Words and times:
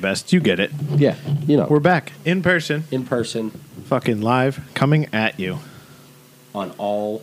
best. 0.00 0.32
You 0.32 0.40
get 0.40 0.58
it. 0.60 0.70
Yeah, 0.96 1.16
you 1.46 1.56
know, 1.56 1.66
We're 1.68 1.80
back 1.80 2.12
in 2.24 2.42
person, 2.42 2.84
in 2.90 3.04
person 3.04 3.50
fucking 3.84 4.20
live, 4.20 4.60
coming 4.74 5.08
at 5.12 5.38
you. 5.38 5.58
on 6.54 6.72
all 6.78 7.22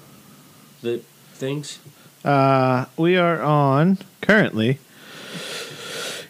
the 0.81 1.01
things. 1.33 1.79
Uh, 2.23 2.85
we 2.97 3.17
are 3.17 3.41
on 3.41 3.97
currently 4.21 4.79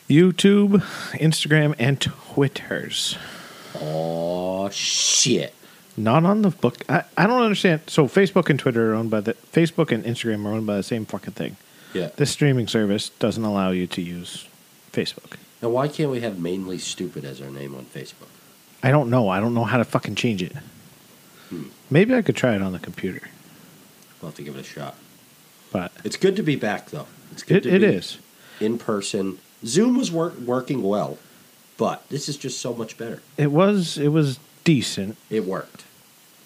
YouTube, 0.10 0.82
Instagram, 1.20 1.76
and 1.80 2.00
Twitters. 2.02 3.18
Oh 3.80 4.70
shit! 4.70 5.54
Not 5.96 6.24
on 6.26 6.42
the 6.44 6.50
book. 6.52 6.78
I, 6.90 7.04
I 7.18 7.28
don't 7.28 7.42
understand. 7.42 7.82
So 7.88 8.06
Facebook 8.08 8.50
and 8.50 8.60
Twitter 8.60 8.92
are 8.92 8.96
owned 8.96 9.10
by 9.10 9.22
the 9.22 9.34
Facebook 9.52 9.92
and 9.92 10.04
Instagram 10.06 10.46
are 10.46 10.54
owned 10.54 10.66
by 10.68 10.78
the 10.78 10.84
same 10.84 11.06
fucking 11.06 11.34
thing. 11.34 11.58
Yeah. 11.94 12.10
This 12.16 12.32
streaming 12.32 12.68
service 12.68 13.10
doesn't 13.10 13.44
allow 13.44 13.72
you 13.72 13.88
to 13.88 14.02
use 14.02 14.48
Facebook. 14.92 15.38
Now, 15.62 15.70
why 15.70 15.88
can't 15.88 16.12
we 16.12 16.20
have 16.22 16.40
Mainely 16.40 16.78
Stoopid 16.78 17.24
as 17.24 17.42
our 17.42 17.50
name 17.50 17.74
on 17.76 17.86
Facebook? 17.86 18.28
I 18.84 18.92
don't 18.92 19.10
know. 19.10 19.30
I 19.30 19.40
don't 19.40 19.54
know 19.54 19.64
how 19.64 19.78
to 19.78 19.84
fucking 19.86 20.16
change 20.16 20.44
it. 20.44 20.54
Hmm. 21.50 21.64
Maybe 21.90 22.14
I 22.14 22.22
could 22.22 22.36
try 22.36 22.56
it 22.56 22.62
on 22.62 22.74
the 22.74 22.80
computer, 22.80 23.22
We'll 24.22 24.30
have 24.32 24.36
to 24.38 24.44
give 24.44 24.56
it 24.56 24.60
a 24.60 24.64
shot. 24.64 24.96
but 25.72 25.92
It's 26.04 26.18
good 26.18 26.36
to 26.36 26.44
be 26.44 26.56
back, 26.56 26.90
though. 26.90 27.08
It's 27.32 27.44
good 27.44 27.58
it, 27.66 27.70
to 27.70 27.76
it 27.76 27.80
be 27.80 27.86
is. 27.86 28.18
in 28.60 28.78
person. 28.78 29.40
Zoom 29.66 29.98
was 29.98 30.12
work, 30.12 30.38
working 30.40 30.82
well, 30.84 31.18
but 31.78 32.08
this 32.10 32.28
is 32.30 32.38
just 32.38 32.60
so 32.60 32.74
much 32.74 32.98
better. 32.98 33.22
It 33.38 33.52
was. 33.52 33.98
It 33.98 34.10
was 34.10 34.40
decent. 34.64 35.18
It 35.30 35.46
worked 35.46 35.84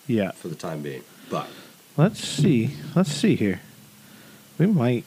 Yeah. 0.08 0.32
for 0.32 0.48
the 0.48 0.56
time 0.56 0.82
being, 0.82 1.04
but 1.30 1.48
Let's 1.98 2.26
see. 2.26 2.76
Let's 2.96 3.12
see 3.12 3.36
here. 3.36 3.60
We 4.58 4.66
might. 4.68 5.06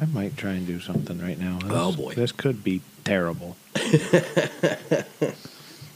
I 0.00 0.04
might 0.06 0.36
try 0.36 0.52
and 0.52 0.66
do 0.66 0.78
something 0.80 1.20
right 1.20 1.38
now. 1.38 1.58
Oh, 1.64 1.66
this, 1.68 1.72
Oh, 1.76 1.92
boy. 1.92 2.14
this 2.14 2.30
could 2.32 2.62
be 2.62 2.82
terrible. 3.04 3.56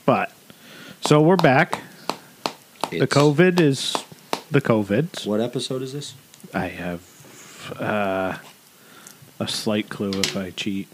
but 0.07 0.33
so 1.01 1.21
we're 1.21 1.37
back. 1.37 1.81
The 2.91 2.97
it's- 3.03 3.09
COVID 3.09 3.61
is 3.61 3.97
the 4.51 4.61
COVID. 4.61 5.27
What 5.27 5.41
episode 5.41 5.83
is 5.83 5.93
this? 5.93 6.15
I 6.53 6.67
have 6.69 7.73
uh, 7.81 8.37
a 9.41 9.49
slight 9.49 9.89
clue 9.89 10.11
if 10.11 10.37
I 10.37 10.51
cheat. 10.51 10.89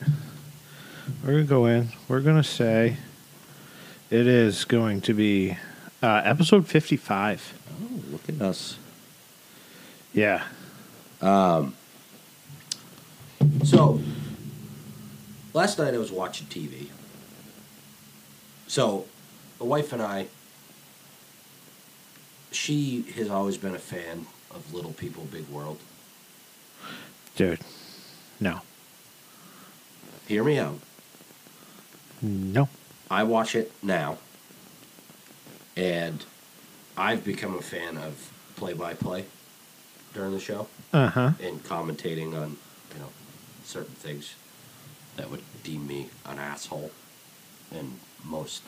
We're 1.24 1.32
gonna 1.32 1.44
go 1.44 1.66
in. 1.66 1.88
We're 2.08 2.20
gonna 2.20 2.44
say 2.44 2.96
it 4.10 4.26
is 4.26 4.64
going 4.64 5.00
to 5.02 5.12
be 5.14 5.56
uh, 6.02 6.22
episode 6.24 6.66
fifty-five. 6.66 7.54
Oh, 7.82 8.00
look 8.12 8.28
at 8.28 8.40
us. 8.40 8.78
Yeah. 10.12 10.44
So, 13.64 14.00
last 15.52 15.78
night 15.78 15.94
I 15.94 15.98
was 15.98 16.12
watching 16.12 16.46
TV. 16.46 16.88
So, 18.66 19.06
the 19.58 19.64
wife 19.64 19.92
and 19.92 20.00
I, 20.02 20.26
she 22.52 23.02
has 23.16 23.28
always 23.28 23.56
been 23.56 23.74
a 23.74 23.78
fan 23.78 24.26
of 24.50 24.72
Little 24.72 24.92
People, 24.92 25.24
Big 25.24 25.48
World. 25.48 25.78
Dude. 27.36 27.60
No. 28.38 28.60
Hear 30.28 30.44
me 30.44 30.58
out. 30.58 30.78
No. 32.22 32.68
I 33.10 33.24
watch 33.24 33.54
it 33.56 33.72
now, 33.82 34.18
and 35.76 36.24
I've 36.96 37.24
become 37.24 37.56
a 37.56 37.62
fan 37.62 37.96
of 37.96 38.32
play 38.56 38.72
by 38.72 38.94
play 38.94 39.24
during 40.14 40.32
the 40.32 40.40
show 40.40 40.68
Uh 40.92 41.08
huh. 41.08 41.30
and 41.42 41.62
commentating 41.64 42.34
on, 42.40 42.56
you 42.94 43.00
know, 43.00 43.08
certain 43.64 43.94
things 43.94 44.34
that 45.16 45.30
would 45.30 45.42
deem 45.62 45.86
me 45.86 46.08
an 46.26 46.38
asshole 46.38 46.90
in 47.72 47.94
most 48.24 48.62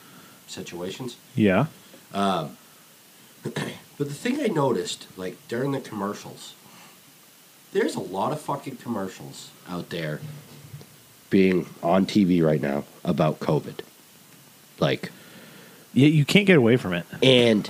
situations. 0.47 1.15
Yeah. 1.35 1.67
But 3.95 4.07
the 4.07 4.13
thing 4.15 4.39
I 4.41 4.47
noticed, 4.47 5.05
like 5.17 5.37
during 5.47 5.71
the 5.71 5.79
commercials, 5.79 6.55
there's 7.73 7.93
a 7.95 7.99
lot 7.99 8.31
of 8.31 8.41
fucking 8.41 8.77
commercials 8.77 9.51
out 9.69 9.89
there 9.89 10.19
being 11.29 11.67
on 11.83 12.05
TV 12.07 12.43
right 12.43 12.59
now 12.61 12.85
about 13.05 13.39
COVID. 13.39 13.79
Like, 14.79 15.11
Yeah, 15.93 16.07
you 16.07 16.25
can't 16.25 16.47
get 16.47 16.57
away 16.57 16.75
from 16.77 16.93
it. 16.93 17.05
and 17.21 17.69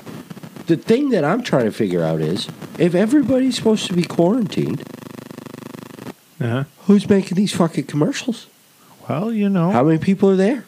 the 0.67 0.77
thing 0.77 1.09
that 1.09 1.25
I'm 1.25 1.43
trying 1.43 1.65
to 1.65 1.71
figure 1.71 2.03
out 2.03 2.21
is 2.21 2.47
if 2.79 2.95
everybody's 2.95 3.55
supposed 3.57 3.85
to 3.87 3.93
be 3.93 4.03
quarantined, 4.03 4.81
Uh 6.39 6.47
huh. 6.47 6.63
who's 6.85 7.09
making 7.09 7.35
these 7.35 7.53
fucking 7.53 7.85
commercials? 7.85 8.47
Well, 9.07 9.31
you 9.31 9.49
know. 9.49 9.71
How 9.71 9.83
many 9.83 9.97
people 9.97 10.29
are 10.29 10.35
there? 10.35 10.65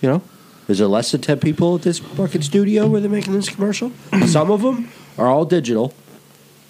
You 0.00 0.10
know, 0.10 0.22
is 0.68 0.78
there 0.78 0.88
less 0.88 1.12
than 1.12 1.20
10 1.20 1.40
people 1.40 1.76
at 1.76 1.82
this 1.82 1.98
fucking 1.98 2.42
studio 2.42 2.86
where 2.86 3.00
they're 3.00 3.10
making 3.10 3.32
this 3.32 3.48
commercial? 3.48 3.92
some 4.26 4.50
of 4.50 4.62
them 4.62 4.90
are 5.16 5.26
all 5.26 5.44
digital. 5.44 5.94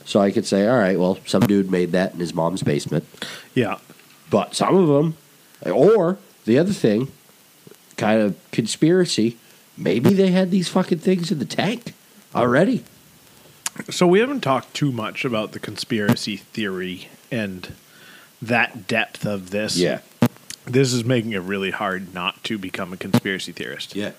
So 0.04 0.20
I 0.20 0.30
could 0.30 0.46
say, 0.46 0.68
all 0.68 0.78
right, 0.78 0.98
well, 0.98 1.18
some 1.26 1.42
dude 1.42 1.70
made 1.70 1.92
that 1.92 2.14
in 2.14 2.20
his 2.20 2.32
mom's 2.32 2.62
basement. 2.62 3.04
yeah. 3.54 3.78
But 4.28 4.56
some 4.56 4.74
of 4.74 4.88
them, 4.88 5.16
or 5.72 6.18
the 6.46 6.58
other 6.58 6.72
thing, 6.72 7.12
kind 7.96 8.20
of 8.20 8.36
conspiracy, 8.50 9.36
maybe 9.76 10.12
they 10.12 10.32
had 10.32 10.50
these 10.50 10.68
fucking 10.68 10.98
things 10.98 11.30
in 11.30 11.38
the 11.38 11.44
tank 11.44 11.94
already. 12.34 12.84
So 13.88 14.06
we 14.06 14.18
haven't 14.18 14.40
talked 14.40 14.74
too 14.74 14.90
much 14.90 15.24
about 15.24 15.52
the 15.52 15.60
conspiracy 15.60 16.38
theory 16.38 17.08
and 17.30 17.72
that 18.42 18.86
depth 18.88 19.24
of 19.24 19.50
this. 19.50 19.76
This 20.66 20.92
is 20.92 21.04
making 21.04 21.32
it 21.32 21.42
really 21.42 21.70
hard 21.70 22.12
not 22.12 22.42
to 22.44 22.58
become 22.58 22.92
a 22.92 22.96
conspiracy 22.96 23.52
theorist. 23.52 23.94
Yeah. 23.94 24.12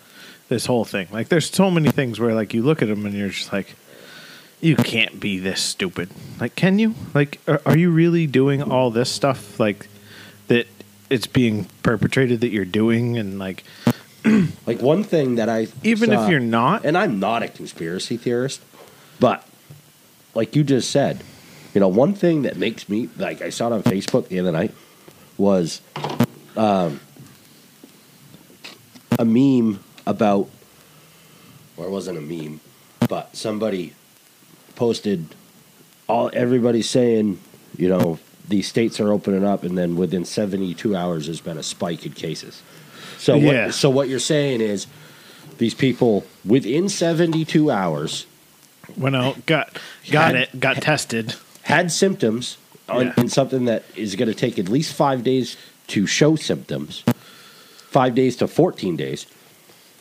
This 0.49 0.65
whole 0.65 0.85
thing. 0.85 1.07
Like, 1.11 1.27
there's 1.29 1.49
so 1.49 1.69
many 1.69 1.91
things 1.91 2.19
where, 2.19 2.33
like, 2.33 2.53
you 2.53 2.63
look 2.63 2.81
at 2.81 2.87
them 2.87 3.05
and 3.05 3.13
you're 3.13 3.29
just 3.29 3.51
like, 3.51 3.75
you 4.61 4.75
can't 4.75 5.19
be 5.19 5.39
this 5.39 5.61
stupid. 5.61 6.09
Like, 6.39 6.55
can 6.55 6.79
you? 6.79 6.95
Like, 7.13 7.39
are, 7.47 7.61
are 7.65 7.77
you 7.77 7.91
really 7.91 8.27
doing 8.27 8.63
all 8.63 8.89
this 8.89 9.11
stuff? 9.11 9.59
Like, 9.59 9.87
that 10.47 10.67
it's 11.09 11.27
being 11.27 11.65
perpetrated 11.83 12.41
that 12.41 12.49
you're 12.49 12.65
doing 12.65 13.17
and, 13.17 13.37
like, 13.37 13.63
Like 14.65 14.81
one 14.81 15.03
thing 15.03 15.35
that 15.35 15.49
I 15.49 15.67
even 15.83 16.09
saw- 16.09 16.23
if 16.25 16.29
you're 16.29 16.39
not, 16.39 16.85
and 16.85 16.97
I'm 16.97 17.19
not 17.19 17.43
a 17.43 17.47
conspiracy 17.47 18.17
theorist, 18.17 18.61
but 19.19 19.47
like 20.33 20.55
you 20.55 20.63
just 20.63 20.91
said, 20.91 21.23
you 21.73 21.79
know, 21.79 21.87
one 21.87 22.13
thing 22.13 22.41
that 22.41 22.57
makes 22.57 22.89
me 22.89 23.09
like 23.17 23.41
I 23.41 23.49
saw 23.49 23.67
it 23.67 23.73
on 23.73 23.83
Facebook 23.83 24.27
the 24.27 24.39
other 24.39 24.51
night 24.51 24.73
was 25.37 25.81
um, 26.57 26.99
a 29.19 29.25
meme 29.25 29.79
about, 30.05 30.49
or 31.75 31.85
it 31.85 31.89
wasn't 31.91 32.17
a 32.17 32.21
meme, 32.21 32.59
but 33.07 33.35
somebody 33.35 33.93
posted 34.75 35.25
all 36.07 36.29
everybody's 36.33 36.89
saying, 36.89 37.39
you 37.77 37.89
know, 37.89 38.19
these 38.47 38.67
states 38.67 38.99
are 38.99 39.11
opening 39.11 39.43
up, 39.43 39.63
and 39.63 39.77
then 39.77 39.95
within 39.97 40.23
72 40.23 40.95
hours, 40.95 41.25
there's 41.25 41.41
been 41.41 41.57
a 41.57 41.63
spike 41.63 42.05
in 42.05 42.13
cases. 42.13 42.61
So 43.17 43.35
Yeah. 43.35 43.65
what, 43.65 43.73
so 43.73 43.89
what 43.89 44.07
you're 44.07 44.19
saying 44.19 44.61
is 44.61 44.87
these 45.57 45.73
people 45.73 46.25
within 46.45 46.87
72 46.87 47.69
hours 47.71 48.25
went 48.95 49.15
out, 49.15 49.45
got, 49.45 49.77
got 50.09 50.33
Had- 50.35 50.43
it, 50.43 50.59
got 50.59 50.77
tested. 50.81 51.35
had 51.63 51.91
symptoms 51.91 52.57
on, 52.87 53.13
Yeah. 53.17 53.25
something 53.27 53.65
that 53.65 53.83
is 53.97 54.15
going 54.15 54.29
to 54.29 54.35
take 54.35 54.57
at 54.57 54.69
least 54.69 54.93
five 54.93 55.23
days 55.23 55.57
to 55.87 56.05
show 56.05 56.35
symptoms, 56.35 57.03
five 57.89 58.15
days 58.15 58.35
to 58.37 58.47
14 58.47 58.95
days, 58.95 59.27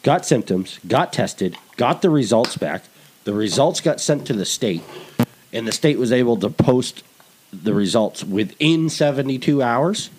got 0.02 0.26
symptoms, 0.26 0.78
got 0.86 1.12
tested, 1.12 1.56
got 1.76 2.02
the 2.02 2.10
results 2.10 2.56
back. 2.56 2.84
The 3.24 3.34
results 3.34 3.80
got 3.80 4.00
sent 4.00 4.26
to 4.28 4.32
the 4.32 4.44
state, 4.44 4.82
and 5.52 5.66
the 5.66 5.72
state 5.72 5.98
was 5.98 6.12
able 6.12 6.36
to 6.38 6.50
post 6.50 7.02
the 7.52 7.74
results 7.74 8.22
within 8.22 8.88
72 8.88 9.62
hours. 9.62 10.10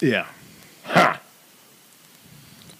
Yeah. 0.00 0.26
Ha! 0.84 1.20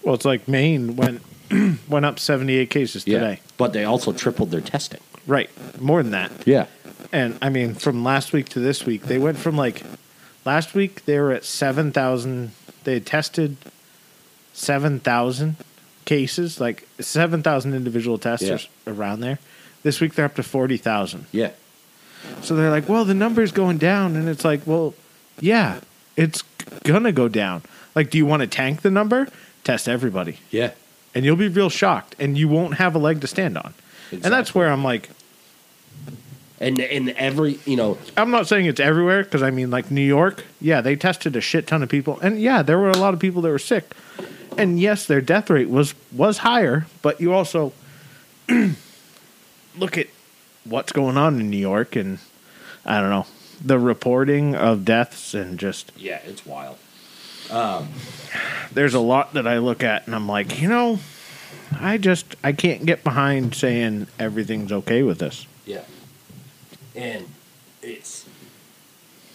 Well, 0.03 0.15
it's 0.15 0.25
like 0.25 0.47
Maine 0.47 0.95
went 0.95 1.21
went 1.87 2.05
up 2.05 2.19
78 2.19 2.69
cases 2.69 3.03
today. 3.03 3.41
But 3.57 3.73
they 3.73 3.83
also 3.83 4.13
tripled 4.13 4.51
their 4.51 4.61
testing. 4.61 5.01
Right. 5.27 5.49
More 5.79 6.01
than 6.01 6.11
that. 6.11 6.31
Yeah. 6.45 6.65
And 7.11 7.37
I 7.41 7.49
mean, 7.49 7.73
from 7.73 8.03
last 8.03 8.33
week 8.33 8.49
to 8.49 8.59
this 8.59 8.85
week, 8.85 9.03
they 9.03 9.17
went 9.17 9.37
from 9.37 9.57
like 9.57 9.83
last 10.45 10.73
week 10.73 11.05
they 11.05 11.19
were 11.19 11.31
at 11.31 11.45
7,000. 11.45 12.51
They 12.83 12.95
had 12.95 13.05
tested 13.05 13.57
7,000 14.53 15.55
cases, 16.05 16.59
like 16.59 16.87
7,000 16.99 17.73
individual 17.73 18.17
tests 18.17 18.45
Yeah. 18.47 18.57
around 18.87 19.21
there. 19.21 19.39
This 19.83 19.99
week 20.01 20.15
they're 20.15 20.25
up 20.25 20.35
to 20.35 20.43
40,000. 20.43 21.25
Yeah. 21.31 21.51
So 22.41 22.55
they're 22.55 22.69
like, 22.69 22.87
well, 22.87 23.05
the 23.05 23.13
number's 23.13 23.51
going 23.51 23.77
down. 23.77 24.15
And 24.15 24.29
it's 24.29 24.45
like, 24.45 24.61
well, 24.65 24.93
yeah, 25.39 25.79
it's 26.15 26.43
going 26.83 27.03
to 27.03 27.11
go 27.11 27.27
down. 27.27 27.63
Like, 27.95 28.09
do 28.09 28.17
you 28.17 28.25
want 28.25 28.41
to 28.41 28.47
tank 28.47 28.81
the 28.81 28.91
number? 28.91 29.27
Test 29.63 29.87
everybody. 29.89 30.37
Yeah. 30.49 30.71
and 31.13 31.25
you'll 31.25 31.35
be 31.35 31.49
real 31.49 31.69
shocked, 31.69 32.15
and 32.19 32.37
you 32.37 32.47
won't 32.47 32.75
have 32.75 32.95
a 32.95 32.97
leg 32.97 33.19
to 33.19 33.27
stand 33.27 33.57
on. 33.57 33.73
And 34.13 34.21
that's 34.23 34.55
where 34.55 34.71
I'm 34.71 34.81
like, 34.81 35.09
And 36.61 36.79
and 36.79 37.09
every 37.09 37.59
you 37.65 37.75
know 37.75 37.97
I'm 38.15 38.29
not 38.29 38.47
saying 38.47 38.67
it's 38.67 38.79
everywhere 38.79 39.23
because 39.23 39.41
I 39.41 39.49
mean, 39.49 39.71
like 39.71 39.89
New 39.89 39.99
York, 39.99 40.45
yeah, 40.61 40.79
they 40.79 40.95
tested 40.95 41.35
a 41.35 41.41
shit 41.41 41.65
ton 41.65 41.81
of 41.81 41.89
people, 41.89 42.19
and 42.21 42.39
yeah, 42.39 42.61
there 42.61 42.77
were 42.77 42.91
a 42.91 42.97
lot 42.97 43.15
of 43.15 43.19
people 43.19 43.41
that 43.41 43.49
were 43.49 43.57
sick, 43.59 43.95
and 44.57 44.79
yes, 44.79 45.07
their 45.07 45.21
death 45.21 45.49
rate 45.49 45.69
was 45.69 45.95
was 46.11 46.37
higher, 46.39 46.85
but 47.01 47.19
you 47.19 47.33
also 47.33 47.73
look 49.77 49.97
at 49.97 50.07
what's 50.63 50.91
going 50.91 51.17
on 51.17 51.39
in 51.39 51.49
New 51.49 51.57
York, 51.57 51.95
and 51.95 52.19
I 52.85 53.01
don't 53.01 53.09
know 53.09 53.25
the 53.63 53.79
reporting 53.79 54.55
of 54.55 54.85
deaths 54.85 55.33
and 55.33 55.59
just 55.59 55.91
yeah, 55.97 56.19
it's 56.25 56.45
wild. 56.45 56.77
Um, 57.49 57.89
there's 58.71 58.93
a 58.93 58.99
lot 58.99 59.33
that 59.33 59.47
I 59.47 59.57
look 59.57 59.83
at, 59.83 60.05
and 60.05 60.15
I'm 60.15 60.27
like, 60.27 60.61
you 60.61 60.69
know, 60.69 60.99
I 61.79 61.97
just 61.97 62.35
I 62.43 62.53
can't 62.53 62.85
get 62.85 63.03
behind 63.03 63.55
saying 63.55 64.07
everything's 64.19 64.71
okay 64.71 65.03
with 65.03 65.19
this. 65.19 65.47
Yeah. 65.65 65.83
And 66.95 67.27
it's 67.81 68.25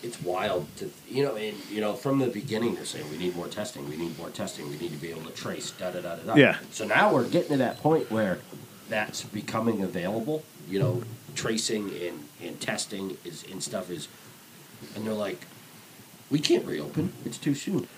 it's 0.03 0.21
wild 0.23 0.67
to 0.77 0.91
you 1.09 1.25
know, 1.25 1.37
and 1.37 1.57
you 1.71 1.81
know, 1.81 1.95
from 1.95 2.19
the 2.19 2.27
beginning 2.27 2.75
they're 2.75 2.85
saying 2.85 3.11
we 3.11 3.17
need 3.19 3.35
more 3.37 3.49
testing, 3.49 3.89
we 3.89 3.97
need 3.97 4.17
more 4.19 4.31
testing, 4.31 4.69
we 4.69 4.77
need 4.79 4.93
to 4.93 4.99
be 4.99 5.11
able 5.11 5.23
to 5.23 5.33
trace, 5.33 5.71
da 5.73 5.91
da 5.91 6.01
da 6.01 6.17
da. 6.17 6.35
Yeah. 6.35 6.59
So 6.71 6.87
now 6.87 7.13
we're 7.13 7.29
getting 7.29 7.51
to 7.51 7.57
that 7.59 7.79
point 7.79 8.11
where 8.11 8.41
that's 8.89 9.23
becoming 9.25 9.83
available. 9.83 10.45
You 10.69 10.79
know, 10.81 11.03
tracing 11.35 11.91
and, 11.91 12.29
and 12.43 12.61
testing 12.61 13.17
is 13.25 13.45
and 13.51 13.63
stuff 13.63 13.91
is 13.91 14.09
and 14.95 15.07
they're 15.07 15.15
like, 15.15 15.47
We 16.31 16.39
can't 16.39 16.65
reopen, 16.65 17.13
it's 17.25 17.39
too 17.39 17.55
soon. 17.55 17.89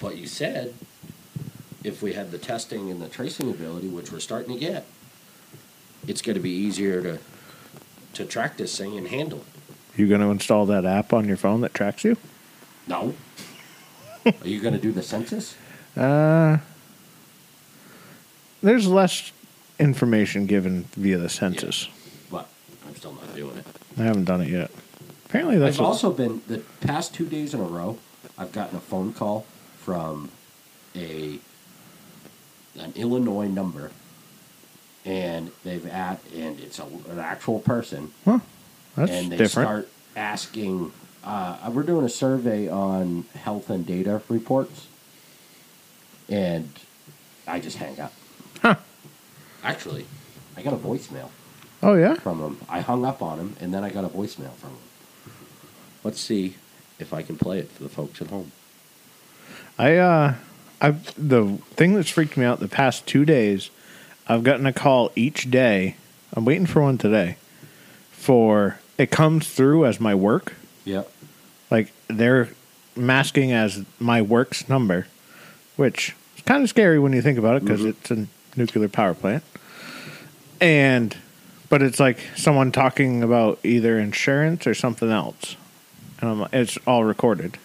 But 0.00 0.16
you 0.16 0.26
said 0.26 0.74
if 1.84 2.02
we 2.02 2.12
had 2.12 2.30
the 2.30 2.38
testing 2.38 2.90
and 2.90 3.02
the 3.02 3.08
tracing 3.08 3.50
ability, 3.50 3.88
which 3.88 4.12
we're 4.12 4.20
starting 4.20 4.54
to 4.54 4.60
get, 4.60 4.86
it's 6.06 6.22
going 6.22 6.34
to 6.34 6.40
be 6.40 6.50
easier 6.50 7.02
to 7.02 7.18
to 8.14 8.24
track 8.24 8.56
this 8.56 8.76
thing 8.76 8.96
and 8.96 9.08
handle 9.08 9.40
it. 9.40 9.98
You 9.98 10.08
going 10.08 10.20
to 10.20 10.30
install 10.30 10.66
that 10.66 10.84
app 10.84 11.12
on 11.12 11.26
your 11.26 11.36
phone 11.36 11.60
that 11.62 11.74
tracks 11.74 12.04
you? 12.04 12.16
No. 12.86 13.14
Are 14.24 14.32
you 14.48 14.60
going 14.60 14.74
to 14.74 14.80
do 14.80 14.92
the 14.92 15.02
census? 15.02 15.56
Uh, 15.96 16.58
there's 18.62 18.86
less 18.86 19.32
information 19.78 20.46
given 20.46 20.84
via 20.96 21.18
the 21.18 21.28
census. 21.28 21.88
But 22.30 22.48
I'm 22.86 22.94
still 22.96 23.12
not 23.12 23.34
doing 23.34 23.58
it. 23.58 23.66
I 23.98 24.02
haven't 24.02 24.24
done 24.24 24.40
it 24.40 24.48
yet. 24.48 24.70
Apparently, 25.26 25.58
that's 25.58 25.78
I've 25.78 25.84
also 25.84 26.12
been 26.12 26.42
the 26.46 26.58
past 26.80 27.14
two 27.14 27.26
days 27.26 27.54
in 27.54 27.60
a 27.60 27.64
row. 27.64 27.98
I've 28.38 28.52
gotten 28.52 28.76
a 28.76 28.80
phone 28.80 29.12
call 29.12 29.46
from 29.78 30.30
a 30.94 31.38
an 32.78 32.92
Illinois 32.96 33.48
number, 33.48 33.90
and 35.04 35.50
they've 35.64 35.86
at 35.86 36.20
and 36.34 36.60
it's 36.60 36.78
a, 36.78 36.84
an 37.10 37.18
actual 37.18 37.60
person, 37.60 38.12
huh, 38.24 38.38
that's 38.96 39.10
and 39.10 39.32
they 39.32 39.36
different. 39.36 39.68
start 39.68 39.88
asking. 40.16 40.92
Uh, 41.24 41.70
we're 41.72 41.84
doing 41.84 42.04
a 42.04 42.08
survey 42.08 42.68
on 42.68 43.24
health 43.34 43.70
and 43.70 43.86
data 43.86 44.20
reports, 44.28 44.86
and 46.28 46.68
I 47.46 47.60
just 47.60 47.76
hang 47.76 48.00
up. 48.00 48.12
Huh. 48.60 48.76
Actually, 49.62 50.06
I 50.56 50.62
got 50.62 50.72
a 50.72 50.76
voicemail 50.76 51.30
oh 51.82 51.94
yeah, 51.94 52.14
from 52.14 52.40
him. 52.40 52.58
I 52.68 52.80
hung 52.80 53.04
up 53.04 53.22
on 53.22 53.38
him, 53.38 53.56
and 53.60 53.72
then 53.72 53.84
I 53.84 53.90
got 53.90 54.04
a 54.04 54.08
voicemail 54.08 54.52
from 54.54 54.70
him. 54.70 54.78
Let's 56.02 56.20
see 56.20 56.56
if 56.98 57.12
I 57.12 57.22
can 57.22 57.36
play 57.36 57.58
it 57.58 57.70
for 57.70 57.82
the 57.82 57.88
folks 57.88 58.20
at 58.20 58.28
home. 58.28 58.50
I 59.78 59.96
uh, 59.96 60.34
I've 60.80 61.14
the 61.16 61.58
thing 61.76 61.94
that's 61.94 62.10
freaked 62.10 62.36
me 62.36 62.44
out 62.44 62.60
the 62.60 62.68
past 62.68 63.06
two 63.06 63.24
days. 63.24 63.70
I've 64.32 64.44
gotten 64.44 64.64
a 64.66 64.72
call 64.72 65.12
each 65.14 65.50
day. 65.50 65.96
I'm 66.34 66.44
waiting 66.46 66.64
for 66.66 66.80
one 66.82 66.96
today. 66.96 67.36
For 68.12 68.78
it 68.96 69.10
comes 69.10 69.48
through 69.48 69.84
as 69.86 70.00
my 70.00 70.14
work, 70.14 70.54
Yeah. 70.84 71.02
like 71.70 71.92
they're 72.08 72.48
masking 72.96 73.52
as 73.52 73.84
my 73.98 74.22
work's 74.22 74.68
number, 74.70 75.06
which 75.76 76.14
is 76.36 76.42
kind 76.44 76.62
of 76.62 76.68
scary 76.70 76.98
when 76.98 77.12
you 77.12 77.20
think 77.20 77.38
about 77.38 77.56
it 77.56 77.64
because 77.64 77.80
Mhm. 77.82 77.88
it's 77.88 78.10
a 78.10 78.26
nuclear 78.56 78.88
power 78.88 79.12
plant. 79.14 79.42
And, 80.60 81.14
but 81.68 81.82
it's 81.82 82.00
like 82.00 82.18
someone 82.36 82.72
talking 82.72 83.22
about 83.22 83.58
either 83.64 83.98
insurance 83.98 84.66
or 84.66 84.74
something 84.74 85.10
else, 85.10 85.56
and 86.20 86.30
I'm, 86.30 86.40
like- 86.40 86.54
it's 86.54 86.78
all 86.86 87.04
recorded. 87.04 87.58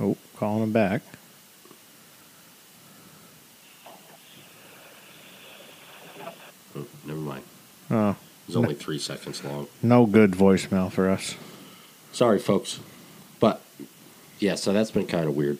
Oh, 0.00 0.16
calling 0.36 0.62
him 0.62 0.72
back. 0.72 1.02
Oh, 6.76 6.86
never 7.08 7.20
mind. 7.20 7.42
Oh, 7.90 8.10
It 8.10 8.16
was 8.48 8.56
only 8.56 8.74
three 8.74 8.98
seconds 8.98 9.42
long. 9.44 9.66
no 9.82 10.06
good 10.06 10.32
voicemail 10.32 10.90
for 10.92 11.08
us. 11.08 11.34
Sorry, 12.12 12.38
folks. 12.38 12.80
But, 13.40 13.60
yeah, 14.38 14.54
so 14.54 14.72
that's 14.72 14.90
been 14.90 15.06
kind 15.06 15.26
of 15.26 15.36
weird. 15.36 15.58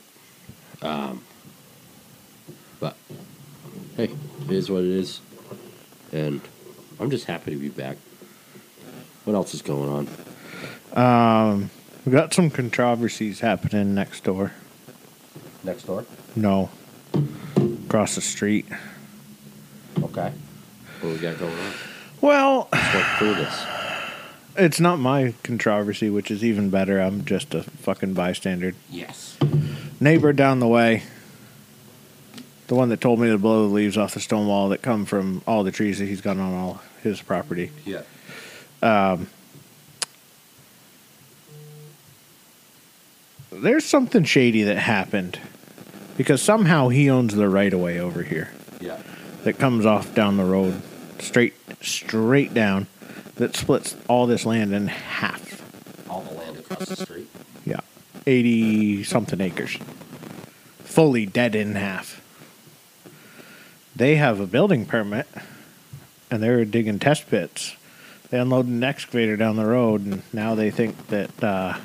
Um, 0.83 1.23
but, 2.81 2.97
hey, 3.97 4.11
it 4.45 4.51
is 4.51 4.71
what 4.71 4.83
it 4.85 4.91
is. 4.91 5.21
And 6.13 6.41
I'm 7.01 7.11
just 7.11 7.27
happy 7.27 7.51
to 7.53 7.57
be 7.59 7.69
back. 7.69 7.97
What 9.25 9.35
else 9.35 9.53
is 9.55 9.63
going 9.63 10.09
on? 10.97 11.53
Um, 11.53 11.71
we 12.07 12.13
got 12.13 12.33
some 12.33 12.49
controversies 12.51 13.41
happening 13.41 13.95
next 13.95 14.25
door. 14.25 14.53
Next 15.65 15.85
door? 15.85 16.05
No, 16.35 16.71
across 17.87 18.15
the 18.15 18.21
street. 18.23 18.67
Okay. 20.03 20.33
What 21.01 21.13
we 21.13 21.19
got 21.19 21.39
going 21.39 21.53
on? 21.53 21.73
Well, 22.21 22.69
Let's 22.73 22.95
work 22.95 23.07
through 23.19 23.35
this. 23.35 23.65
it's 24.57 24.81
not 24.81 24.99
my 24.99 25.35
controversy, 25.45 26.11
which 26.11 26.31
is 26.31 26.43
even 26.45 26.71
better. 26.71 27.01
I'm 27.01 27.25
just 27.25 27.55
a 27.55 27.63
fucking 27.63 28.15
bystander. 28.15 28.75
Yes. 28.91 29.37
Neighbor 30.01 30.33
down 30.33 30.59
the 30.61 30.67
way, 30.67 31.05
the 32.67 32.75
one 32.75 32.89
that 32.89 33.01
told 33.01 33.21
me 33.21 33.29
to 33.29 33.39
blow 33.39 33.69
the 33.69 33.73
leaves 33.75 33.97
off 33.97 34.15
the 34.15 34.21
stone 34.21 34.47
wall 34.49 34.69
that 34.71 34.83
come 34.83 35.05
from 35.05 35.43
all 35.47 35.63
the 35.65 35.71
trees 35.73 35.99
that 36.01 36.07
he's 36.07 36.21
got 36.21 36.37
on 36.39 36.53
all 36.55 36.81
his 37.03 37.21
property. 37.23 37.71
Yeah. 37.85 38.03
Um, 38.83 39.29
There's 43.51 43.85
something 43.85 44.25
shady 44.25 44.63
that 44.65 44.77
happened 44.77 45.39
because 46.17 46.43
somehow 46.43 46.89
he 46.89 47.09
owns 47.09 47.35
the 47.35 47.49
right 47.49 47.73
of 47.73 47.81
way 47.81 47.99
over 47.99 48.23
here 48.23 48.51
Yeah. 48.81 48.99
that 49.45 49.59
comes 49.59 49.87
off 49.87 50.15
down 50.15 50.37
the 50.37 50.45
road, 50.45 50.83
straight 51.23 51.55
straight 51.81 52.55
down, 52.55 52.87
that 53.37 53.57
splits 53.57 53.97
all 54.09 54.27
this 54.27 54.45
land 54.45 54.75
in 54.75 54.89
half. 54.89 55.63
All 56.09 56.23
the 56.23 56.35
land 56.35 56.59
across 56.59 56.89
the 56.89 56.97
street. 56.97 57.29
Yeah. 57.65 57.81
80 58.27 59.05
something 59.05 59.41
acres. 59.41 59.79
Fully 60.81 61.25
dead 61.27 61.55
in 61.55 61.75
half. 61.75 62.21
They 63.95 64.17
have 64.17 64.41
a 64.41 64.47
building 64.47 64.87
permit 64.87 65.27
and 66.31 66.43
they're 66.43 66.65
digging 66.65 66.99
test 66.99 67.29
pits. 67.29 67.77
They 68.31 68.39
unloaded 68.39 68.71
an 68.71 68.85
excavator 68.85 69.37
down 69.37 69.57
the 69.57 69.67
road 69.67 70.05
and 70.05 70.23
now 70.33 70.55
they 70.55 70.71
think 70.71 71.09
that 71.09 71.43
uh, 71.43 71.79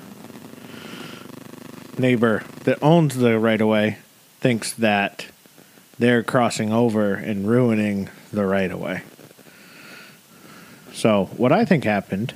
neighbor 1.98 2.44
that 2.64 2.82
owns 2.82 3.16
the 3.16 3.40
right 3.40 3.62
of 3.62 3.68
way 3.68 3.98
thinks 4.40 4.74
that 4.74 5.28
they're 6.00 6.24
crossing 6.24 6.74
over 6.74 7.14
and 7.14 7.48
ruining 7.48 8.10
the 8.32 8.46
right 8.46 8.72
of 8.72 8.80
way. 8.80 9.04
So, 10.94 11.26
what 11.38 11.52
I 11.52 11.66
think 11.66 11.84
happened, 11.84 12.34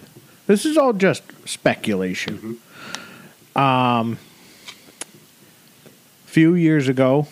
this 0.48 0.66
is 0.66 0.78
all 0.78 0.94
just 0.94 1.24
speculation 1.48 2.60
Um 3.56 4.18
few 6.38 6.54
years 6.54 6.88
ago, 6.88 7.28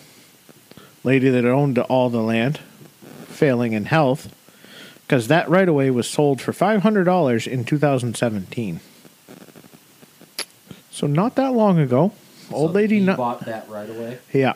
lady 1.04 1.28
that 1.28 1.44
owned 1.44 1.78
all 1.78 2.10
the 2.10 2.20
land, 2.20 2.58
failing 3.28 3.72
in 3.72 3.84
health, 3.84 4.34
because 5.02 5.28
that 5.28 5.48
right 5.48 5.68
away 5.68 5.90
was 5.92 6.08
sold 6.08 6.40
for 6.40 6.52
five 6.52 6.82
hundred 6.82 7.04
dollars 7.04 7.46
in 7.46 7.64
two 7.64 7.78
thousand 7.78 8.16
seventeen. 8.16 8.80
So 10.90 11.06
not 11.06 11.36
that 11.36 11.52
long 11.52 11.78
ago, 11.78 12.12
old 12.50 12.72
lady. 12.72 12.98
Not, 12.98 13.16
bought 13.16 13.44
that 13.44 13.68
right 13.68 13.88
away 13.88 14.18
yeah, 14.32 14.54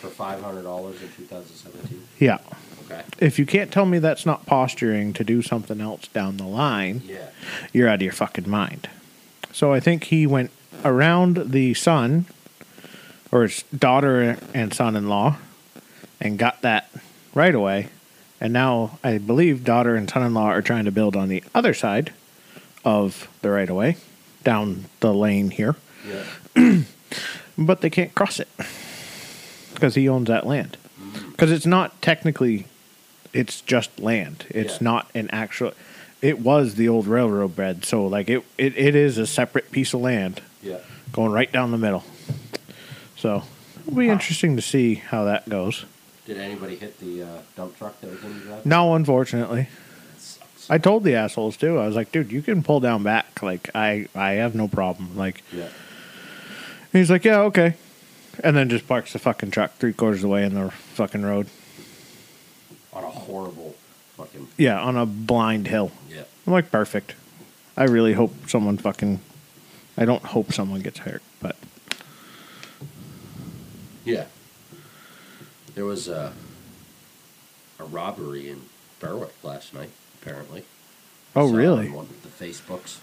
for 0.00 0.10
five 0.10 0.40
hundred 0.42 0.62
dollars 0.62 1.02
in 1.02 1.08
2017. 1.16 2.06
yeah. 2.20 2.38
Okay. 2.90 3.02
If 3.18 3.38
you 3.38 3.44
can't 3.46 3.70
tell 3.70 3.84
me 3.84 3.98
that's 3.98 4.24
not 4.24 4.46
posturing 4.46 5.12
to 5.14 5.24
do 5.24 5.42
something 5.42 5.80
else 5.80 6.08
down 6.08 6.38
the 6.38 6.44
line, 6.46 7.02
Yeah. 7.04 7.26
you're 7.72 7.88
out 7.88 7.96
of 7.96 8.02
your 8.02 8.12
fucking 8.12 8.48
mind. 8.48 8.88
So 9.52 9.72
I 9.72 9.80
think 9.80 10.04
he 10.04 10.26
went 10.26 10.50
around 10.84 11.50
the 11.52 11.74
son 11.74 12.26
or 13.30 13.42
his 13.42 13.62
daughter 13.76 14.38
and 14.54 14.72
son 14.72 14.96
in 14.96 15.08
law 15.08 15.36
and 16.20 16.38
got 16.38 16.62
that 16.62 16.90
right 17.34 17.54
away. 17.54 17.88
And 18.40 18.52
now 18.52 18.98
I 19.04 19.18
believe 19.18 19.64
daughter 19.64 19.96
and 19.96 20.08
son 20.08 20.22
in 20.22 20.32
law 20.34 20.46
are 20.46 20.62
trying 20.62 20.84
to 20.86 20.92
build 20.92 21.16
on 21.16 21.28
the 21.28 21.42
other 21.54 21.74
side 21.74 22.12
of 22.84 23.28
the 23.42 23.50
right 23.50 23.68
of 23.68 23.76
way 23.76 23.96
down 24.44 24.86
the 25.00 25.12
lane 25.12 25.50
here. 25.50 25.76
Yeah. 26.08 26.24
but 27.58 27.80
they 27.80 27.90
can't 27.90 28.14
cross 28.14 28.38
it 28.40 28.48
because 29.74 29.94
he 29.94 30.08
owns 30.08 30.28
that 30.28 30.46
land. 30.46 30.76
Because 31.30 31.50
it's 31.52 31.66
not 31.66 32.00
technically, 32.02 32.66
it's 33.32 33.60
just 33.60 33.98
land. 34.00 34.46
It's 34.50 34.74
Yeah. 34.74 34.78
not 34.84 35.10
an 35.14 35.28
actual. 35.30 35.72
It 36.20 36.40
was 36.40 36.74
the 36.74 36.88
old 36.88 37.06
railroad 37.06 37.54
bed, 37.54 37.84
so 37.84 38.06
like 38.06 38.28
it, 38.28 38.42
it, 38.56 38.76
it 38.76 38.94
is 38.96 39.18
a 39.18 39.26
separate 39.26 39.70
piece 39.70 39.94
of 39.94 40.00
land 40.00 40.40
Yeah. 40.62 40.78
going 41.12 41.30
right 41.32 41.50
down 41.52 41.70
the 41.70 41.78
middle. 41.78 42.04
So 43.16 43.42
it'll 43.86 43.98
be 43.98 44.08
interesting 44.08 44.56
to 44.56 44.62
see 44.62 44.96
how 44.96 45.24
that 45.24 45.48
goes. 45.48 45.84
Did 46.26 46.38
anybody 46.38 46.76
hit 46.76 46.98
the 47.00 47.22
uh, 47.22 47.26
dump 47.56 47.78
truck 47.78 48.00
that 48.00 48.10
was 48.10 48.22
in 48.22 48.34
the 48.38 48.44
drive? 48.44 48.66
No, 48.66 48.94
unfortunately, 48.94 49.68
I 50.68 50.78
told 50.78 51.04
the 51.04 51.14
assholes 51.14 51.56
too. 51.56 51.78
I 51.78 51.86
was 51.86 51.96
like, 51.96 52.12
dude, 52.12 52.30
you 52.30 52.42
can 52.42 52.62
pull 52.62 52.80
down 52.80 53.02
back. 53.02 53.42
Like 53.42 53.70
I, 53.74 54.08
I 54.14 54.32
have 54.32 54.54
no 54.54 54.68
problem. 54.68 55.16
Like 55.16 55.42
yeah. 55.52 55.68
he's 56.92 57.10
like, 57.10 57.24
yeah, 57.24 57.40
okay, 57.42 57.74
and 58.44 58.56
then 58.56 58.68
just 58.68 58.86
parks 58.86 59.12
the 59.12 59.18
fucking 59.18 59.52
truck 59.52 59.74
three 59.76 59.92
quarters 59.92 60.18
of 60.18 60.22
the 60.22 60.28
way 60.28 60.44
in 60.44 60.54
the 60.54 60.70
fucking 60.70 61.22
road. 61.22 61.46
On 62.98 63.04
a 63.04 63.10
horrible 63.10 63.76
fucking. 64.16 64.48
Yeah, 64.56 64.80
on 64.80 64.96
a 64.96 65.06
blind 65.06 65.68
hill. 65.68 65.92
Yeah. 66.10 66.24
I'm 66.46 66.52
like, 66.52 66.72
perfect. 66.72 67.14
I 67.76 67.84
really 67.84 68.12
hope 68.14 68.32
someone 68.48 68.76
fucking. 68.76 69.20
I 69.96 70.04
don't 70.04 70.24
hope 70.24 70.52
someone 70.52 70.80
gets 70.80 70.98
hurt, 70.98 71.22
but 71.40 71.54
Yeah. 74.04 74.24
There 75.76 75.84
was 75.84 76.08
a, 76.08 76.32
a 77.78 77.84
robbery 77.84 78.48
in 78.50 78.62
Berwick 78.98 79.32
last 79.44 79.72
night, 79.74 79.90
apparently. 80.20 80.64
oh 81.36 81.52
really? 81.52 81.86
On 81.86 81.92
one 81.92 82.06
of 82.06 82.22
the 82.22 82.44
Facebooks. 82.44 82.98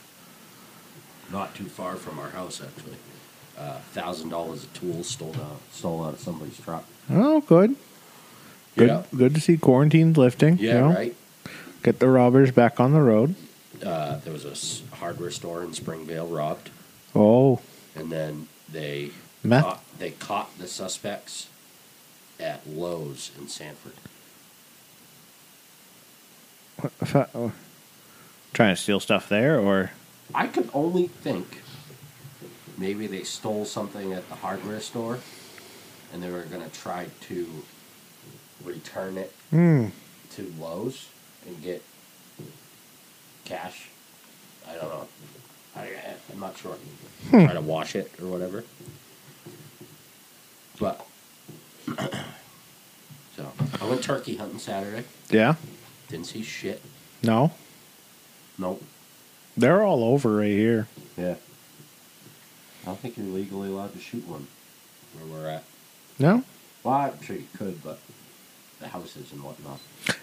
Not 1.31 1.55
too 1.55 1.65
far 1.69 1.95
from 1.95 2.19
our 2.19 2.29
house, 2.31 2.61
actually. 2.61 2.97
Uh, 3.57 3.79
thousand 3.93 4.27
dollars 4.29 4.65
of 4.65 4.73
tools 4.73 5.07
stole 5.07 5.33
out, 5.41 5.61
stole 5.71 6.03
out 6.03 6.13
of 6.15 6.19
somebody's 6.19 6.59
truck. 6.59 6.83
Oh, 7.09 7.39
good. 7.41 7.75
Good. 8.77 8.87
Yeah. 8.89 9.03
Good 9.15 9.35
to 9.35 9.41
see 9.41 9.57
quarantine's 9.57 10.17
lifting. 10.17 10.57
Yeah, 10.57 10.73
you 10.73 10.79
know? 10.81 10.89
right. 10.93 11.15
Get 11.83 11.99
the 11.99 12.09
robbers 12.09 12.51
back 12.51 12.79
on 12.79 12.93
the 12.93 13.01
road. 13.01 13.35
Uh, 13.85 14.17
there 14.19 14.33
was 14.33 14.45
a 14.45 14.51
s- 14.51 14.81
hardware 14.93 15.31
store 15.31 15.61
in 15.63 15.73
Springvale 15.73 16.27
robbed, 16.27 16.69
Oh, 17.13 17.61
and 17.95 18.11
then 18.11 18.47
they 18.71 19.11
caught, 19.47 19.83
they 19.99 20.11
caught 20.11 20.57
the 20.57 20.67
suspects 20.67 21.47
at 22.39 22.67
Lowe's 22.67 23.31
in 23.39 23.47
Sanford. 23.47 23.93
what 26.77 26.97
the 26.99 27.29
oh. 27.35 27.51
Trying 28.53 28.75
to 28.75 28.81
steal 28.81 28.99
stuff 29.01 29.27
there, 29.27 29.59
or 29.59 29.91
I 30.33 30.47
could 30.47 30.69
only 30.73 31.07
think 31.07 31.61
maybe 32.77 33.05
they 33.07 33.23
stole 33.23 33.65
something 33.65 34.13
at 34.13 34.27
the 34.29 34.35
hardware 34.35 34.79
store 34.79 35.19
and 36.13 36.23
they 36.23 36.29
were 36.31 36.43
going 36.43 36.63
to 36.63 36.69
try 36.69 37.07
to 37.27 37.63
return 38.65 39.17
it 39.17 39.31
hmm, 39.49 39.87
to 40.31 40.53
Lowe's 40.59 41.07
and 41.47 41.61
get 41.61 41.83
cash. 43.45 43.89
I 44.67 44.73
don't 44.75 44.89
know. 44.89 45.07
I, 45.75 45.89
I'm 46.33 46.39
not 46.39 46.57
sure. 46.57 46.75
Try 47.29 47.53
to 47.53 47.61
wash 47.61 47.95
it 47.95 48.11
or 48.21 48.27
whatever. 48.27 48.63
But, 50.79 51.05
so, 51.87 53.51
I 53.81 53.85
went 53.89 54.03
turkey 54.03 54.35
hunting 54.37 54.59
Saturday. 54.59 55.05
yeah, 55.29 55.55
Didn't 56.09 56.25
see 56.27 56.41
shit. 56.43 56.81
no, 57.23 57.51
Nope. 58.57 58.81
they're 59.55 59.83
all 59.83 60.03
over 60.03 60.35
right 60.37 60.47
here. 60.47 60.87
Yeah. 61.17 61.35
I 62.83 62.85
don't 62.87 62.99
think 62.99 63.17
you're 63.17 63.25
legally 63.27 63.69
allowed 63.69 63.93
to 63.93 63.99
shoot 63.99 64.27
one 64.27 64.47
where 65.17 65.25
we're 65.41 65.49
at. 65.49 65.63
No. 66.19 66.43
Well, 66.83 66.93
I'm 66.95 67.21
sure 67.21 67.35
you 67.35 67.47
could, 67.57 67.81
but 67.83 67.99
the 68.85 68.91
houses 68.91 69.31
and 69.31 69.43
whatnot. 69.43 69.79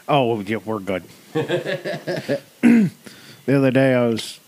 Oh, 0.09 0.40
yeah, 0.40 0.59
we're 0.59 0.78
good. 0.78 1.02
the 1.33 2.90
other 3.49 3.71
day, 3.71 3.95
I 3.95 4.07
was 4.07 4.40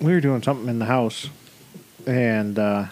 we 0.00 0.12
were 0.12 0.20
doing 0.20 0.42
something 0.42 0.68
in 0.68 0.78
the 0.78 0.86
house, 0.86 1.28
and 2.06 2.58
uh, 2.58 2.86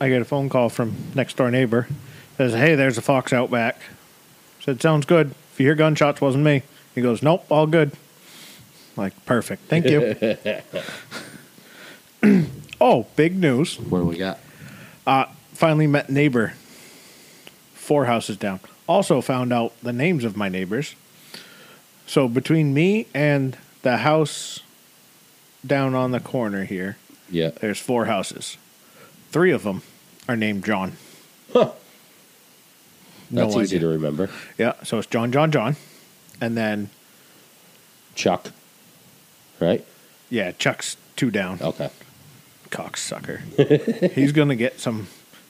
I 0.00 0.08
get 0.08 0.22
a 0.22 0.24
phone 0.24 0.48
call 0.48 0.68
from 0.68 0.94
next 1.14 1.36
door 1.36 1.50
neighbor. 1.50 1.88
Says, 2.36 2.52
"Hey, 2.52 2.74
there's 2.74 2.98
a 2.98 3.02
fox 3.02 3.32
out 3.32 3.50
back." 3.50 3.80
Said, 4.60 4.82
"Sounds 4.82 5.06
good. 5.06 5.34
If 5.52 5.60
you 5.60 5.66
hear 5.66 5.74
gunshots, 5.74 6.20
wasn't 6.20 6.44
me." 6.44 6.62
He 6.94 7.00
goes, 7.00 7.22
"Nope, 7.22 7.46
all 7.48 7.66
good." 7.66 7.92
Like, 8.96 9.24
perfect. 9.26 9.62
Thank 9.68 9.86
you. 9.86 10.16
oh, 12.80 13.06
big 13.14 13.36
news. 13.36 13.78
What 13.78 13.98
do 14.00 14.04
we 14.04 14.16
got? 14.16 14.38
Uh, 15.06 15.26
finally 15.52 15.86
met 15.86 16.10
neighbor 16.10 16.54
four 17.86 18.06
houses 18.06 18.36
down. 18.36 18.60
Also 18.88 19.20
found 19.20 19.52
out 19.52 19.72
the 19.82 19.92
names 19.92 20.24
of 20.24 20.36
my 20.36 20.48
neighbors. 20.48 20.94
So 22.06 22.28
between 22.28 22.74
me 22.74 23.06
and 23.14 23.56
the 23.82 23.98
house 23.98 24.60
down 25.66 25.94
on 25.94 26.10
the 26.10 26.20
corner 26.20 26.64
here, 26.64 26.96
Yeah. 27.30 27.50
there's 27.60 27.78
four 27.78 28.06
houses. 28.06 28.56
Three 29.30 29.52
of 29.52 29.62
them 29.62 29.82
are 30.28 30.36
named 30.36 30.64
John. 30.64 30.96
Huh. 31.52 31.70
No 33.30 33.42
That's 33.46 33.56
easy 33.56 33.76
idea. 33.76 33.88
to 33.88 33.94
remember. 33.94 34.30
Yeah, 34.58 34.74
so 34.84 34.98
it's 34.98 35.06
John, 35.08 35.32
John, 35.32 35.50
John, 35.50 35.76
and 36.40 36.56
then 36.56 36.90
Chuck. 38.14 38.52
Right? 39.60 39.84
yeah, 40.30 40.52
Chuck's 40.52 40.96
two 41.16 41.30
down. 41.30 41.58
Okay. 41.60 41.90
Cocksucker. 42.70 43.40
He's 44.12 44.32
gonna 44.32 44.54
get 44.56 44.78
some. 44.80 45.06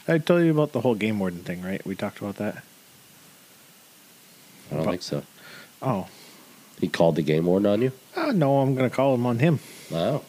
I 0.08 0.18
tell 0.18 0.40
you 0.42 0.50
about 0.52 0.72
the 0.72 0.80
whole 0.82 0.94
game 0.94 1.18
warden 1.18 1.40
thing, 1.40 1.62
right? 1.62 1.84
We 1.86 1.94
talked 1.96 2.18
about 2.20 2.36
that. 2.36 2.62
I 4.70 4.76
don't 4.76 4.84
think 4.86 5.02
so. 5.02 5.22
Oh, 5.82 6.06
He 6.80 6.88
called 6.88 7.16
the 7.16 7.22
game 7.22 7.46
warden 7.46 7.66
on 7.66 7.82
you? 7.82 7.92
uh, 8.16 8.32
no, 8.32 8.58
I'm 8.60 8.74
gonna 8.74 8.90
call 8.90 9.14
him 9.14 9.26
on 9.26 9.38
him. 9.38 9.60
Wow. 9.90 10.22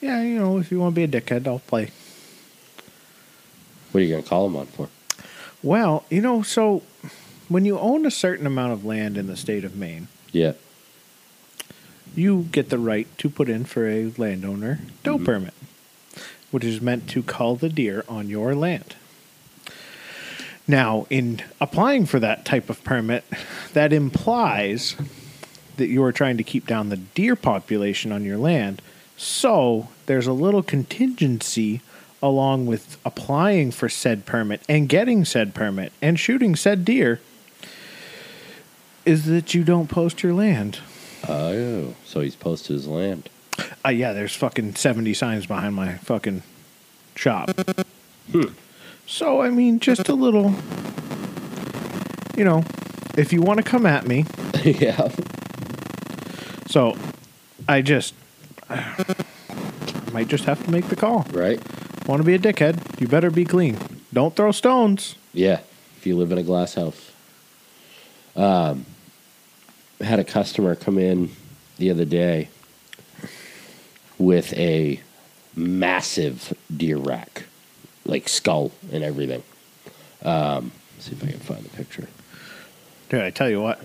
Yeah, 0.00 0.22
you 0.22 0.38
know, 0.38 0.58
if 0.58 0.70
you 0.72 0.80
want 0.80 0.94
to 0.96 1.06
be 1.06 1.16
a 1.16 1.20
dickhead, 1.20 1.46
I'll 1.46 1.60
play. 1.60 1.90
What 3.92 4.00
are 4.00 4.04
you 4.04 4.10
going 4.10 4.22
to 4.24 4.28
call 4.28 4.46
him 4.46 4.56
on 4.56 4.66
for? 4.66 4.88
Well, 5.62 6.04
you 6.10 6.20
know, 6.20 6.42
so 6.42 6.82
when 7.48 7.64
you 7.64 7.78
own 7.78 8.04
a 8.04 8.10
certain 8.10 8.44
amount 8.44 8.72
of 8.72 8.84
land 8.84 9.16
in 9.16 9.28
the 9.28 9.36
state 9.36 9.64
of 9.64 9.76
Maine, 9.76 10.08
Yeah. 10.32 10.54
you 12.16 12.48
get 12.50 12.70
the 12.70 12.78
right 12.78 13.06
to 13.18 13.30
put 13.30 13.48
in 13.48 13.64
for 13.64 13.88
a 13.88 14.12
landowner 14.18 14.80
doe 15.04 15.18
permit, 15.18 15.54
which 16.50 16.64
is 16.64 16.80
meant 16.80 17.08
to 17.10 17.22
cull 17.22 17.56
the 17.56 17.68
deer 17.68 18.04
on 18.08 18.28
your 18.28 18.54
land. 18.54 18.96
Now, 20.66 21.06
in 21.08 21.42
applying 21.60 22.04
for 22.04 22.20
that 22.20 22.44
type 22.44 22.68
of 22.68 22.84
permit, 22.84 23.24
that 23.72 23.92
implies 23.92 24.96
that 25.78 25.88
you 25.88 26.02
are 26.02 26.12
trying 26.12 26.36
to 26.36 26.44
keep 26.44 26.66
down 26.66 26.90
the 26.90 26.96
deer 26.96 27.36
population 27.36 28.12
on 28.12 28.24
your 28.24 28.36
land. 28.36 28.82
So 29.16 29.88
there's 30.06 30.26
a 30.26 30.32
little 30.32 30.62
contingency 30.62 31.80
along 32.22 32.66
with 32.66 32.98
applying 33.04 33.70
for 33.70 33.88
said 33.88 34.26
permit 34.26 34.60
and 34.68 34.88
getting 34.88 35.24
said 35.24 35.54
permit 35.54 35.92
and 36.02 36.18
shooting 36.18 36.56
said 36.56 36.84
deer 36.84 37.20
is 39.06 39.24
that 39.26 39.54
you 39.54 39.64
don't 39.64 39.88
post 39.88 40.22
your 40.22 40.34
land. 40.34 40.80
Oh, 41.26 41.94
so 42.04 42.20
he's 42.20 42.36
posted 42.36 42.74
his 42.74 42.86
land. 42.86 43.30
Uh, 43.84 43.90
yeah, 43.90 44.12
there's 44.12 44.34
fucking 44.34 44.74
70 44.74 45.14
signs 45.14 45.46
behind 45.46 45.74
my 45.74 45.94
fucking 45.98 46.42
shop. 47.14 47.50
So, 49.06 49.40
I 49.40 49.48
mean, 49.48 49.80
just 49.80 50.08
a 50.10 50.14
little, 50.14 50.54
you 52.36 52.44
know, 52.44 52.62
if 53.16 53.32
you 53.32 53.40
want 53.40 53.56
to 53.56 53.62
come 53.62 53.86
at 53.86 54.06
me. 54.06 54.26
yeah. 54.62 55.08
So, 56.68 56.94
I 57.66 57.80
just, 57.80 58.14
I 58.68 59.04
might 60.12 60.28
just 60.28 60.44
have 60.44 60.62
to 60.64 60.70
make 60.70 60.88
the 60.88 60.96
call. 60.96 61.26
Right? 61.32 61.58
Want 62.06 62.20
to 62.20 62.26
be 62.26 62.34
a 62.34 62.38
dickhead? 62.38 63.00
You 63.00 63.08
better 63.08 63.30
be 63.30 63.46
clean. 63.46 63.78
Don't 64.12 64.36
throw 64.36 64.52
stones. 64.52 65.14
Yeah. 65.32 65.60
If 65.96 66.06
you 66.06 66.14
live 66.14 66.30
in 66.30 66.38
a 66.38 66.42
glass 66.42 66.74
house. 66.74 67.10
Um, 68.36 68.84
I 70.00 70.04
had 70.04 70.20
a 70.20 70.24
customer 70.24 70.74
come 70.74 70.98
in 70.98 71.30
the 71.78 71.90
other 71.90 72.04
day 72.04 72.50
with 74.18 74.52
a 74.54 75.00
massive 75.56 76.52
deer 76.74 76.96
rack, 76.98 77.44
like 78.04 78.28
skull 78.28 78.72
and 78.92 79.02
everything. 79.04 79.42
Um, 80.22 80.72
see 80.98 81.12
if 81.12 81.22
I 81.24 81.28
can 81.28 81.38
find 81.40 81.64
the 81.64 81.68
picture. 81.70 82.08
Dude, 83.08 83.22
I 83.22 83.30
tell 83.30 83.48
you 83.48 83.60
what, 83.60 83.80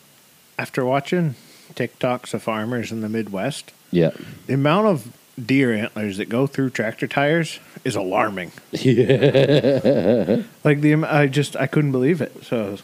after 0.60 0.84
watching 0.86 1.36
TikToks 1.76 2.34
of 2.34 2.44
farmers 2.44 2.92
in 2.92 3.02
the 3.02 3.10
Midwest, 3.10 3.72
Yeah. 3.92 4.12
the 4.48 4.54
amount 4.56 4.88
of 4.88 5.14
deer 5.44 5.74
antlers 5.74 6.18
that 6.18 6.30
go 6.30 6.46
through 6.46 6.70
tractor 6.72 7.08
tires 7.08 7.60
is 7.84 7.96
alarming. 7.96 8.52
Yeah. 8.72 10.42
Like 10.64 10.82
the, 10.82 10.96
I 10.96 11.28
just 11.28 11.56
I 11.58 11.68
couldn't 11.68 11.92
believe 11.92 12.22
it. 12.22 12.44
So, 12.46 12.78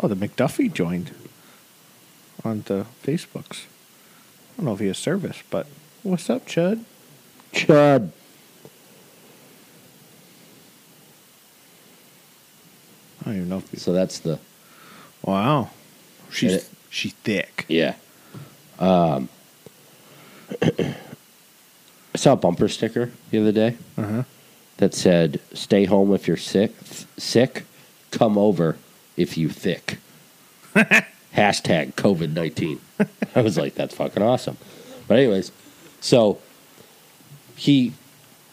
oh, 0.00 0.08
the 0.08 0.14
McDuffie 0.16 0.72
joined 0.72 1.12
on 2.44 2.62
the 2.66 2.86
Facebooks. 3.04 3.64
I 4.56 4.58
don't 4.58 4.66
know 4.66 4.72
if 4.74 4.80
he 4.80 4.86
has 4.86 4.98
service, 4.98 5.42
but 5.50 5.66
What's 6.02 6.30
up, 6.30 6.46
Chud? 6.46 6.84
Chud. 7.52 8.10
I 13.20 13.24
don't 13.24 13.36
even 13.36 13.48
know 13.48 13.58
if 13.72 13.78
So 13.80 13.92
that's 13.92 14.18
the 14.20 14.38
Wow. 15.22 15.70
She's 16.30 16.52
it- 16.54 16.68
she's 16.90 17.12
thick. 17.24 17.64
yeah. 17.68 17.94
Um, 18.78 19.28
I 20.62 20.94
saw 22.14 22.32
a 22.32 22.36
bumper 22.36 22.68
sticker 22.68 23.10
the 23.30 23.40
other 23.40 23.52
day 23.52 23.76
Uh-huh. 23.98 24.22
that 24.76 24.94
said, 24.94 25.40
"Stay 25.54 25.86
home 25.86 26.14
if 26.14 26.28
you're 26.28 26.36
sick. 26.36 26.72
Sick, 27.18 27.64
come 28.10 28.38
over 28.38 28.76
if 29.16 29.36
you 29.36 29.48
thick." 29.48 29.98
Hashtag 31.36 31.92
COVID 31.94 32.32
nineteen. 32.32 32.80
I 33.34 33.42
was 33.42 33.58
like, 33.58 33.74
"That's 33.74 33.94
fucking 33.94 34.22
awesome." 34.22 34.56
But 35.06 35.18
anyways, 35.18 35.52
so 36.00 36.38
he 37.56 37.92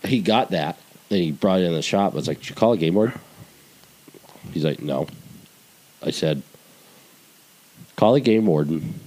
he 0.04 0.20
got 0.20 0.52
that 0.52 0.78
and 1.10 1.20
he 1.20 1.32
brought 1.32 1.62
it 1.62 1.66
in 1.66 1.74
the 1.74 1.82
shop. 1.82 2.12
I 2.12 2.16
was 2.18 2.28
like, 2.28 2.40
"Did 2.40 2.50
you 2.50 2.56
call 2.56 2.74
a 2.74 2.78
game 2.78 2.96
board?" 2.96 3.14
He's 4.52 4.66
like, 4.66 4.82
"No." 4.82 5.08
I 6.02 6.12
said, 6.12 6.42
"Call 7.96 8.16
a 8.16 8.20
game 8.20 8.46
warden 8.46 9.00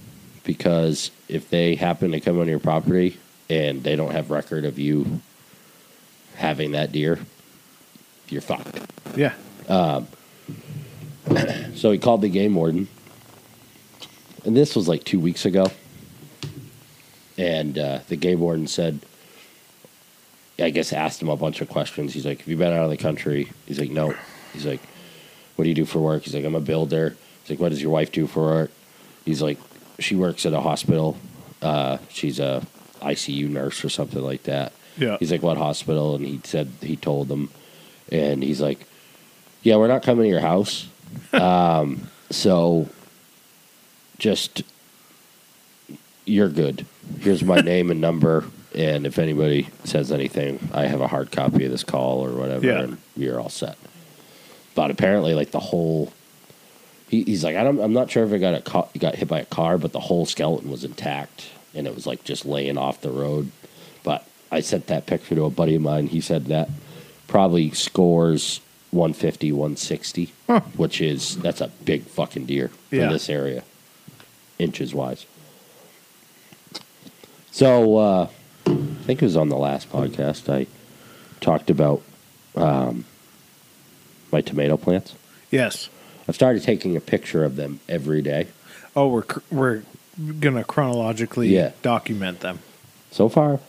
because 0.43 1.11
if 1.29 1.49
they 1.51 1.75
happen 1.75 2.11
to 2.13 2.19
come 2.19 2.39
on 2.39 2.47
your 2.47 2.59
property 2.59 3.17
and 3.47 3.83
they 3.83 3.95
don't 3.95 4.11
have 4.11 4.31
record 4.31 4.65
of 4.65 4.79
you 4.79 5.21
having 6.35 6.71
that 6.71 6.91
deer, 6.91 7.19
you're 8.29 8.41
fucked." 8.41 8.79
Yeah. 9.15 9.33
Um, 9.69 10.07
so 11.75 11.91
he 11.91 11.99
called 11.99 12.21
the 12.21 12.29
game 12.29 12.55
warden, 12.55 12.87
and 14.47 14.55
this 14.55 14.75
was 14.75 14.87
like 14.87 15.03
two 15.03 15.19
weeks 15.19 15.45
ago. 15.45 15.69
And 17.37 17.77
uh, 17.77 17.99
the 18.07 18.15
game 18.15 18.39
warden 18.39 18.65
said, 18.65 19.01
I 20.57 20.69
guess 20.71 20.93
asked 20.93 21.21
him 21.21 21.29
a 21.29 21.35
bunch 21.35 21.61
of 21.61 21.69
questions. 21.69 22.13
He's 22.13 22.25
like, 22.25 22.39
"Have 22.39 22.47
you 22.47 22.57
been 22.57 22.73
out 22.73 22.85
of 22.85 22.89
the 22.89 22.97
country?" 22.97 23.51
He's 23.67 23.77
like, 23.77 23.91
"No." 23.91 24.15
He's 24.53 24.65
like, 24.65 24.79
"What 25.55 25.63
do 25.63 25.69
you 25.69 25.75
do 25.75 25.85
for 25.85 25.99
work?" 25.99 26.23
He's 26.23 26.33
like, 26.33 26.45
"I'm 26.45 26.55
a 26.55 26.59
builder." 26.61 27.15
He's 27.43 27.51
like, 27.51 27.59
"What 27.59 27.69
does 27.69 27.79
your 27.79 27.91
wife 27.91 28.11
do 28.11 28.25
for 28.25 28.41
work?" 28.41 28.71
He's 29.23 29.39
like, 29.39 29.59
"She 29.99 30.15
works 30.15 30.47
at 30.47 30.53
a 30.53 30.61
hospital. 30.61 31.15
Uh, 31.61 31.99
she's 32.09 32.39
a 32.39 32.65
ICU 33.01 33.49
nurse 33.49 33.85
or 33.85 33.89
something 33.89 34.23
like 34.23 34.43
that." 34.43 34.71
Yeah. 34.97 35.17
He's 35.19 35.31
like, 35.31 35.43
"What 35.43 35.57
hospital?" 35.57 36.15
And 36.15 36.25
he 36.25 36.41
said 36.43 36.71
he 36.81 36.95
told 36.95 37.27
them, 37.27 37.51
and 38.11 38.41
he's 38.41 38.61
like, 38.61 38.79
"Yeah, 39.61 39.75
we're 39.75 39.89
not 39.89 40.01
coming 40.01 40.23
to 40.23 40.29
your 40.29 40.39
house. 40.39 40.87
um, 41.33 42.07
so 42.31 42.89
just 44.17 44.63
you're 46.25 46.49
good. 46.49 46.85
Here's 47.19 47.43
my 47.43 47.59
name 47.61 47.91
and 47.91 48.01
number, 48.01 48.45
and 48.75 49.05
if 49.05 49.17
anybody 49.19 49.69
says 49.83 50.11
anything, 50.11 50.69
I 50.73 50.85
have 50.87 51.01
a 51.01 51.07
hard 51.07 51.31
copy 51.31 51.65
of 51.65 51.71
this 51.71 51.83
call 51.83 52.25
or 52.25 52.31
whatever, 52.31 52.65
Yeah. 52.65 52.81
and 52.81 52.97
you're 53.15 53.39
all 53.39 53.49
set." 53.49 53.77
But 54.75 54.91
apparently, 54.91 55.33
like 55.33 55.51
the 55.51 55.59
whole. 55.59 56.13
He, 57.09 57.23
he's 57.23 57.41
like, 57.41 57.55
I 57.55 57.63
don't, 57.63 57.79
I'm 57.79 57.93
not 57.93 58.11
sure 58.11 58.25
if 58.25 58.33
it 58.33 58.39
got 58.39 58.53
a 58.53 58.61
ca- 58.61 58.89
got 58.99 59.15
hit 59.15 59.29
by 59.29 59.39
a 59.39 59.45
car, 59.45 59.77
but 59.77 59.93
the 59.93 59.99
whole 60.01 60.25
skeleton 60.25 60.69
was 60.69 60.83
intact, 60.83 61.45
and 61.73 61.87
it 61.87 61.95
was 61.95 62.05
like 62.05 62.25
just 62.25 62.45
laying 62.45 62.77
off 62.77 62.99
the 62.99 63.09
road. 63.09 63.49
But 64.03 64.27
I 64.51 64.59
sent 64.59 64.87
that 64.87 65.05
picture 65.05 65.33
to 65.35 65.45
a 65.45 65.49
buddy 65.49 65.75
of 65.75 65.81
mine. 65.81 66.07
He 66.07 66.19
said 66.19 66.47
that 66.47 66.69
probably 67.29 67.71
scores 67.71 68.59
150, 68.91 69.53
160, 69.53 70.33
Huh. 70.47 70.59
which 70.75 70.99
is 70.99 71.37
that's 71.37 71.61
a 71.61 71.69
big 71.85 72.03
fucking 72.03 72.45
deer 72.45 72.67
for 72.89 72.95
Yeah. 72.97 73.07
this 73.09 73.29
area, 73.29 73.63
inches 74.59 74.93
wise. 74.93 75.25
So 77.51 77.97
uh, 77.97 78.27
I 78.65 78.73
think 79.03 79.21
it 79.21 79.25
was 79.25 79.37
on 79.37 79.49
the 79.49 79.57
last 79.57 79.91
podcast 79.91 80.51
I 80.51 80.67
talked 81.41 81.69
about 81.69 82.01
um, 82.55 83.05
my 84.31 84.41
tomato 84.41 84.77
plants. 84.77 85.15
Yes. 85.51 85.89
I've 86.27 86.35
started 86.35 86.63
taking 86.63 86.95
a 86.95 87.01
picture 87.01 87.43
of 87.45 87.55
them 87.55 87.79
every 87.87 88.21
day. 88.21 88.47
Oh, 88.95 89.07
we're 89.07 89.23
we're 89.51 89.83
gonna 90.39 90.63
chronologically 90.63 91.49
Yeah. 91.49 91.71
document 91.81 92.41
them. 92.41 92.59
So 93.11 93.29
far, 93.29 93.59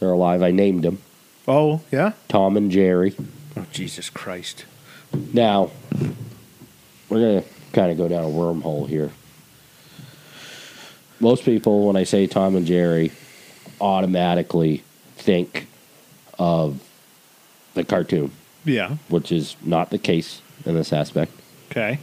they're 0.00 0.12
alive. 0.12 0.42
I 0.42 0.50
named 0.50 0.84
them 0.84 0.98
Oh 1.46 1.80
yeah. 1.90 2.12
Tom 2.28 2.56
and 2.56 2.70
Jerry. 2.70 3.14
Oh 3.56 3.66
Jesus 3.72 4.08
Christ. 4.08 4.64
Now, 5.34 5.70
we're 7.10 7.18
going 7.20 7.42
to 7.42 7.48
kind 7.74 7.90
of 7.92 7.98
go 7.98 8.08
down 8.08 8.24
a 8.24 8.28
wormhole 8.28 8.88
here. 8.88 9.10
Most 11.22 11.44
people, 11.44 11.86
when 11.86 11.94
I 11.94 12.02
say 12.02 12.26
Tom 12.26 12.56
and 12.56 12.66
Jerry, 12.66 13.12
automatically 13.80 14.82
think 15.14 15.68
of 16.36 16.82
the 17.74 17.84
cartoon, 17.84 18.32
Yeah. 18.64 18.96
which 19.08 19.30
is 19.30 19.54
not 19.62 19.90
the 19.90 19.98
case 19.98 20.40
in 20.66 20.74
this 20.74 20.92
aspect. 20.92 21.30
Okay. 21.70 22.00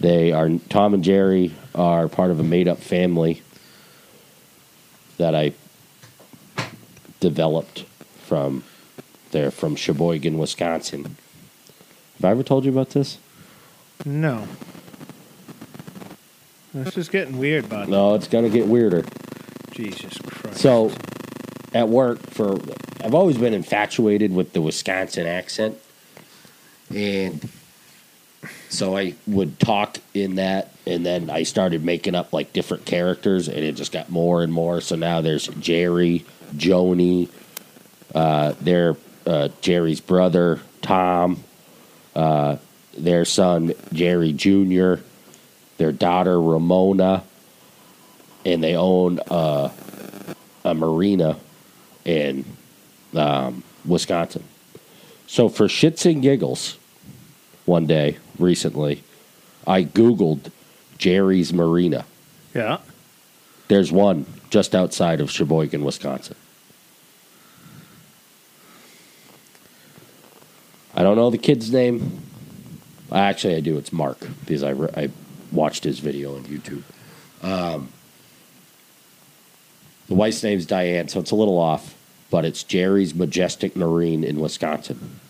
They 0.00 0.32
are 0.32 0.50
Tom 0.68 0.92
and 0.92 1.04
Jerry 1.04 1.52
are 1.72 2.08
part 2.08 2.32
of 2.32 2.40
a 2.40 2.42
made-up 2.42 2.78
family 2.78 3.42
that 5.18 5.36
I 5.36 5.52
developed 7.20 7.84
from 8.24 8.64
they're 9.30 9.52
from 9.52 9.76
Sheboygan, 9.76 10.36
Wisconsin. 10.36 11.16
Have 12.16 12.24
I 12.24 12.30
ever 12.32 12.42
told 12.42 12.64
you 12.64 12.72
about 12.72 12.90
this? 12.90 13.18
No. 14.04 14.48
This 16.74 16.96
is 16.96 17.08
getting 17.08 17.38
weird, 17.38 17.68
bud. 17.68 17.88
No, 17.88 18.14
it's 18.14 18.28
gonna 18.28 18.48
get 18.48 18.66
weirder. 18.66 19.04
Jesus 19.72 20.18
Christ. 20.18 20.60
So, 20.60 20.92
at 21.74 21.88
work, 21.88 22.20
for 22.30 22.58
I've 23.04 23.14
always 23.14 23.36
been 23.36 23.54
infatuated 23.54 24.34
with 24.34 24.52
the 24.52 24.60
Wisconsin 24.60 25.26
accent, 25.26 25.78
and 26.94 27.48
so 28.68 28.96
I 28.96 29.14
would 29.26 29.58
talk 29.58 29.98
in 30.14 30.36
that, 30.36 30.72
and 30.86 31.04
then 31.04 31.28
I 31.28 31.42
started 31.42 31.84
making 31.84 32.14
up 32.14 32.32
like 32.32 32.52
different 32.52 32.86
characters, 32.86 33.48
and 33.48 33.58
it 33.58 33.72
just 33.72 33.92
got 33.92 34.08
more 34.10 34.42
and 34.42 34.52
more. 34.52 34.80
So 34.80 34.96
now 34.96 35.20
there's 35.20 35.48
Jerry, 35.48 36.24
Joni, 36.54 37.28
uh, 38.14 38.54
their 38.60 38.96
uh, 39.26 39.48
Jerry's 39.60 40.00
brother 40.00 40.60
Tom, 40.80 41.44
uh, 42.16 42.56
their 42.96 43.24
son 43.24 43.72
Jerry 43.92 44.32
Jr., 44.32 44.96
their 45.78 45.92
daughter 45.92 46.40
Ramona, 46.40 47.24
and 48.44 48.62
they 48.62 48.76
own 48.76 49.20
uh, 49.30 49.70
a 50.64 50.74
marina 50.74 51.38
in 52.04 52.44
um, 53.14 53.62
Wisconsin. 53.84 54.44
So 55.26 55.48
for 55.48 55.66
shits 55.66 56.10
and 56.10 56.22
giggles, 56.22 56.78
one 57.64 57.86
day 57.86 58.18
recently, 58.38 59.02
I 59.66 59.84
Googled 59.84 60.50
Jerry's 60.98 61.52
Marina. 61.52 62.04
yeah. 62.54 62.78
There's 63.68 63.90
one 63.90 64.26
just 64.50 64.74
outside 64.74 65.20
of 65.22 65.30
Sheboygan, 65.30 65.82
Wisconsin. 65.82 66.36
I 70.94 71.02
don't 71.02 71.16
know 71.16 71.30
the 71.30 71.38
kid's 71.38 71.72
name. 71.72 72.20
Actually, 73.10 73.56
I 73.56 73.60
do. 73.60 73.78
It's 73.78 73.92
Mark 73.92 74.18
because 74.40 74.62
I, 74.62 74.70
re- 74.70 74.90
I 74.94 75.10
watched 75.52 75.84
his 75.84 75.98
video 75.98 76.36
on 76.36 76.44
YouTube. 76.44 76.82
Um, 77.42 77.88
the 80.08 80.14
wife's 80.14 80.42
name's 80.42 80.66
Diane, 80.66 81.08
so 81.08 81.20
it's 81.20 81.30
a 81.30 81.36
little 81.36 81.58
off, 81.58 81.94
but 82.30 82.44
it's 82.44 82.62
Jerry's 82.62 83.14
Majestic 83.14 83.76
Marine 83.76 84.24
in 84.24 84.40
Wisconsin. 84.40 85.20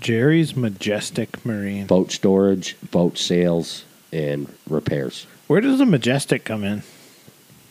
Jerry's 0.00 0.56
Majestic 0.56 1.44
Marine. 1.44 1.86
Boat 1.86 2.10
storage, 2.10 2.76
boat 2.90 3.18
sales, 3.18 3.84
and 4.12 4.52
repairs. 4.68 5.26
Where 5.46 5.60
does 5.60 5.78
the 5.78 5.86
Majestic 5.86 6.44
come 6.44 6.64
in? 6.64 6.82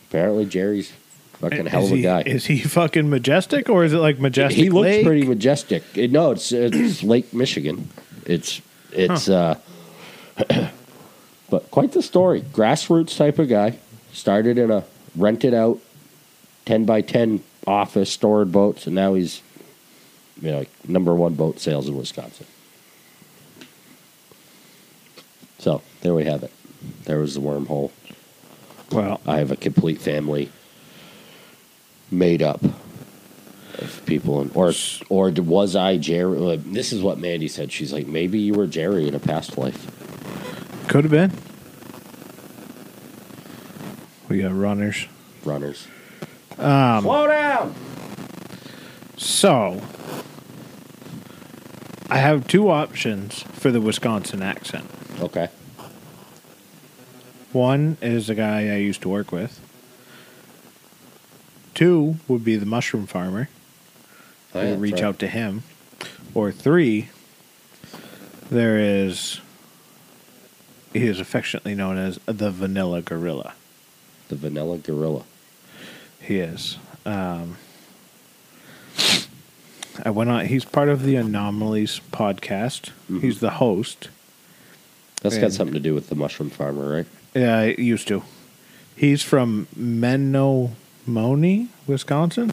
Apparently, 0.08 0.44
Jerry's 0.44 0.92
fucking 1.40 1.66
hell 1.66 1.84
of 1.86 1.92
a 1.92 1.96
he, 1.96 2.02
guy. 2.02 2.22
Is 2.22 2.46
he 2.46 2.60
fucking 2.60 3.08
majestic 3.08 3.68
or 3.68 3.84
is 3.84 3.92
it 3.92 3.98
like 3.98 4.18
majestic? 4.18 4.62
he 4.62 4.70
looks 4.70 4.84
Lake? 4.84 5.06
pretty 5.06 5.26
majestic. 5.26 5.82
It- 5.94 6.10
no, 6.10 6.32
it's 6.32 6.52
it's 6.52 7.02
Lake 7.02 7.32
Michigan. 7.32 7.88
It's 8.26 8.60
it's 8.92 9.28
uh 9.28 9.58
but 11.50 11.70
quite 11.70 11.92
the 11.92 12.02
story. 12.02 12.42
Grassroots 12.42 13.16
type 13.16 13.38
of 13.38 13.48
guy. 13.48 13.78
Started 14.12 14.58
in 14.58 14.70
a 14.70 14.84
rented 15.16 15.54
out 15.54 15.78
ten 16.64 16.84
by 16.84 17.00
ten 17.00 17.42
office, 17.66 18.10
stored 18.10 18.50
boats, 18.50 18.86
and 18.86 18.94
now 18.94 19.14
he's 19.14 19.42
you 20.40 20.50
know 20.50 20.58
like 20.60 20.88
number 20.88 21.14
one 21.14 21.34
boat 21.34 21.60
sales 21.60 21.88
in 21.88 21.96
Wisconsin. 21.96 22.46
So 25.58 25.82
there 26.00 26.14
we 26.14 26.24
have 26.24 26.42
it. 26.42 26.52
There 27.04 27.18
was 27.18 27.34
the 27.34 27.40
wormhole. 27.40 27.90
Well, 28.90 29.20
I 29.26 29.38
have 29.38 29.50
a 29.52 29.56
complete 29.56 30.00
family 30.00 30.50
made 32.10 32.42
up 32.42 32.62
of 33.78 34.02
people, 34.06 34.40
and 34.40 34.50
or 34.54 34.72
or 35.08 35.30
was 35.30 35.76
I 35.76 35.98
Jerry? 35.98 36.54
uh, 36.54 36.56
This 36.64 36.92
is 36.92 37.02
what 37.02 37.18
Mandy 37.18 37.46
said. 37.46 37.70
She's 37.70 37.92
like, 37.92 38.06
maybe 38.06 38.38
you 38.40 38.54
were 38.54 38.66
Jerry 38.66 39.06
in 39.06 39.14
a 39.14 39.20
past 39.20 39.56
life. 39.56 39.99
Could 40.90 41.04
have 41.04 41.12
been. 41.12 41.32
We 44.28 44.42
got 44.42 44.52
runners. 44.52 45.06
Runners. 45.44 45.86
Um, 46.58 47.04
Slow 47.04 47.28
down. 47.28 47.74
So, 49.16 49.80
I 52.10 52.16
have 52.16 52.48
two 52.48 52.68
options 52.68 53.44
for 53.52 53.70
the 53.70 53.80
Wisconsin 53.80 54.42
accent. 54.42 54.90
Okay. 55.20 55.48
One 57.52 57.96
is 58.02 58.28
a 58.28 58.34
guy 58.34 58.74
I 58.74 58.78
used 58.78 59.02
to 59.02 59.08
work 59.08 59.30
with. 59.30 59.60
Two 61.72 62.16
would 62.26 62.44
be 62.44 62.56
the 62.56 62.66
mushroom 62.66 63.06
farmer. 63.06 63.48
Oh, 64.56 64.58
I 64.58 64.64
yeah, 64.64 64.70
would 64.70 64.80
reach 64.80 64.94
right. 64.94 65.04
out 65.04 65.20
to 65.20 65.28
him. 65.28 65.62
Or 66.34 66.50
three, 66.50 67.10
there 68.50 68.76
is. 68.76 69.40
He 70.92 71.06
is 71.06 71.20
affectionately 71.20 71.74
known 71.74 71.98
as 71.98 72.18
the 72.26 72.50
Vanilla 72.50 73.00
Gorilla. 73.02 73.54
The 74.28 74.36
Vanilla 74.36 74.78
Gorilla. 74.78 75.24
He 76.20 76.38
is. 76.38 76.78
Um, 77.06 77.56
I 80.04 80.10
went 80.10 80.30
on. 80.30 80.46
He's 80.46 80.64
part 80.64 80.88
of 80.88 81.02
the 81.04 81.16
Anomalies 81.16 82.00
podcast. 82.12 82.90
Mhm. 83.10 83.20
He's 83.22 83.40
the 83.40 83.50
host. 83.50 84.08
That's 85.22 85.34
And- 85.36 85.42
got 85.42 85.52
something 85.52 85.74
to 85.74 85.80
do 85.80 85.94
with 85.94 86.08
the 86.08 86.14
mushroom 86.14 86.50
farmer, 86.50 86.88
right? 86.92 87.06
Yeah, 87.34 87.58
I 87.58 87.74
used 87.78 88.08
to. 88.08 88.22
He's 88.96 89.22
from 89.22 89.66
Menomonee, 89.78 91.68
Wisconsin. 91.86 92.52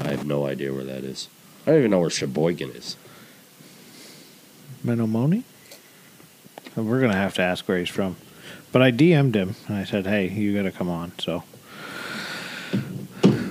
I 0.00 0.08
have 0.10 0.26
no 0.26 0.46
idea 0.46 0.72
where 0.72 0.84
that 0.84 1.04
is. 1.04 1.28
I 1.66 1.70
don't 1.70 1.78
even 1.80 1.90
know 1.90 2.00
where 2.00 2.10
Sheboygan 2.10 2.70
is. 2.70 2.96
Menomonee? 4.84 5.42
We're 6.84 7.00
gonna 7.00 7.14
have 7.14 7.34
to 7.34 7.42
ask 7.42 7.66
where 7.68 7.78
he's 7.78 7.88
from. 7.88 8.16
But 8.72 8.82
I 8.82 8.92
DM'd 8.92 9.34
him 9.34 9.54
and 9.66 9.76
I 9.76 9.84
said, 9.84 10.06
"Hey, 10.06 10.28
you 10.28 10.54
got 10.54 10.62
to 10.62 10.70
come 10.70 10.88
on." 10.90 11.12
So, 11.18 11.42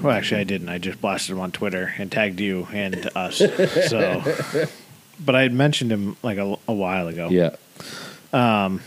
well, 0.01 0.11
actually, 0.11 0.41
I 0.41 0.43
didn't. 0.43 0.69
I 0.69 0.77
just 0.77 1.01
blasted 1.01 1.31
him 1.35 1.39
on 1.41 1.51
Twitter 1.51 1.93
and 1.97 2.11
tagged 2.11 2.39
you 2.39 2.67
and 2.71 3.09
us. 3.15 3.37
so, 3.37 4.23
but 5.25 5.35
I 5.35 5.41
had 5.41 5.53
mentioned 5.53 5.91
him 5.91 6.17
like 6.21 6.37
a, 6.37 6.55
a 6.67 6.73
while 6.73 7.07
ago. 7.07 7.29
Yeah. 7.29 7.55
Um. 8.31 8.81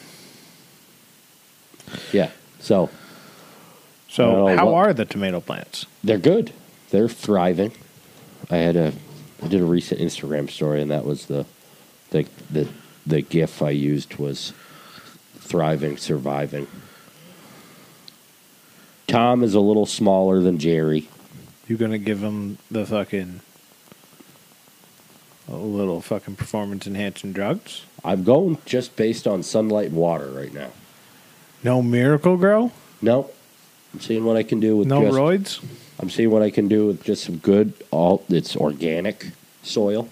Yeah. 2.12 2.30
So 2.60 2.90
So, 4.08 4.46
how 4.56 4.74
are 4.74 4.92
the 4.92 5.04
tomato 5.04 5.40
plants? 5.40 5.86
they're 6.04 6.18
good. 6.18 6.52
They're 6.90 7.08
thriving. 7.08 7.72
I 8.50 8.58
had 8.58 8.76
a 8.76 8.92
I 9.42 9.48
did 9.48 9.60
a 9.60 9.64
recent 9.64 10.00
Instagram 10.00 10.48
story, 10.50 10.80
and 10.82 10.90
that 10.90 11.04
was 11.04 11.26
the 11.26 11.46
the 12.10 12.26
the 12.50 12.68
the 13.10 13.22
GIF 13.22 13.62
I 13.62 13.70
used 13.70 14.16
was 14.16 14.52
thriving, 15.38 15.96
surviving. 15.96 16.66
Tom 19.06 19.42
is 19.42 19.54
a 19.54 19.60
little 19.60 19.86
smaller 19.86 20.40
than 20.40 20.58
Jerry. 20.58 21.08
You're 21.66 21.78
gonna 21.78 21.98
give 21.98 22.20
him 22.20 22.58
the 22.70 22.86
fucking 22.86 23.40
a 25.48 25.56
little 25.56 26.00
fucking 26.00 26.36
performance 26.36 26.86
enhancing 26.86 27.32
drugs? 27.32 27.84
I'm 28.04 28.22
going 28.22 28.58
just 28.64 28.94
based 28.96 29.26
on 29.26 29.42
sunlight 29.42 29.88
and 29.88 29.96
water 29.96 30.30
right 30.30 30.54
now. 30.54 30.70
No 31.64 31.82
Miracle-Gro? 31.82 32.70
No, 33.02 33.30
I'm 33.92 34.00
seeing 34.00 34.24
what 34.24 34.36
I 34.36 34.42
can 34.42 34.60
do 34.60 34.76
with 34.76 34.86
No 34.86 35.02
just, 35.02 35.18
roids? 35.18 35.64
I'm 35.98 36.08
seeing 36.08 36.30
what 36.30 36.42
I 36.42 36.50
can 36.50 36.68
do 36.68 36.86
with 36.86 37.02
just 37.02 37.24
some 37.24 37.38
good 37.38 37.72
all 37.90 38.24
it's 38.28 38.56
organic 38.56 39.32
soil. 39.62 40.08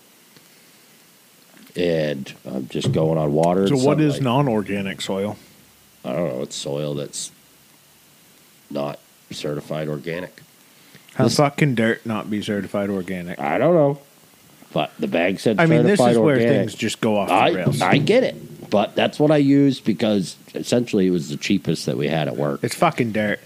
And 1.76 2.32
I'm 2.44 2.68
just 2.68 2.92
going 2.92 3.18
on 3.18 3.32
water. 3.32 3.66
So 3.68 3.76
what 3.76 4.00
is 4.00 4.20
non-organic 4.20 5.00
soil? 5.00 5.36
I 6.04 6.12
don't 6.12 6.28
know. 6.36 6.42
It's 6.42 6.56
soil 6.56 6.94
that's 6.94 7.30
not 8.70 8.98
certified 9.30 9.88
organic. 9.88 10.42
How 11.14 11.24
This- 11.24 11.36
fucking 11.36 11.74
dirt 11.74 12.04
not 12.06 12.30
be 12.30 12.42
certified 12.42 12.90
organic? 12.90 13.38
I 13.38 13.58
don't 13.58 13.74
know, 13.74 13.98
but 14.72 14.92
the 14.98 15.06
bag 15.08 15.40
said 15.40 15.58
I 15.60 15.66
mean, 15.66 15.84
this 15.84 16.00
is 16.00 16.18
where 16.18 16.38
things 16.38 16.74
just 16.74 17.00
go 17.00 17.16
off 17.16 17.28
the 17.28 17.34
I 17.34 17.50
rails. 17.50 17.80
I 17.82 17.98
get 17.98 18.22
it, 18.24 18.70
but 18.70 18.94
that's 18.94 19.18
what 19.18 19.30
I 19.30 19.36
used 19.38 19.84
because 19.84 20.36
essentially 20.54 21.06
it 21.06 21.10
was 21.10 21.28
the 21.28 21.36
cheapest 21.36 21.86
that 21.86 21.96
we 21.96 22.08
had 22.08 22.28
at 22.28 22.36
work. 22.36 22.60
it's 22.62 22.74
fucking 22.74 23.12
dirt. 23.12 23.40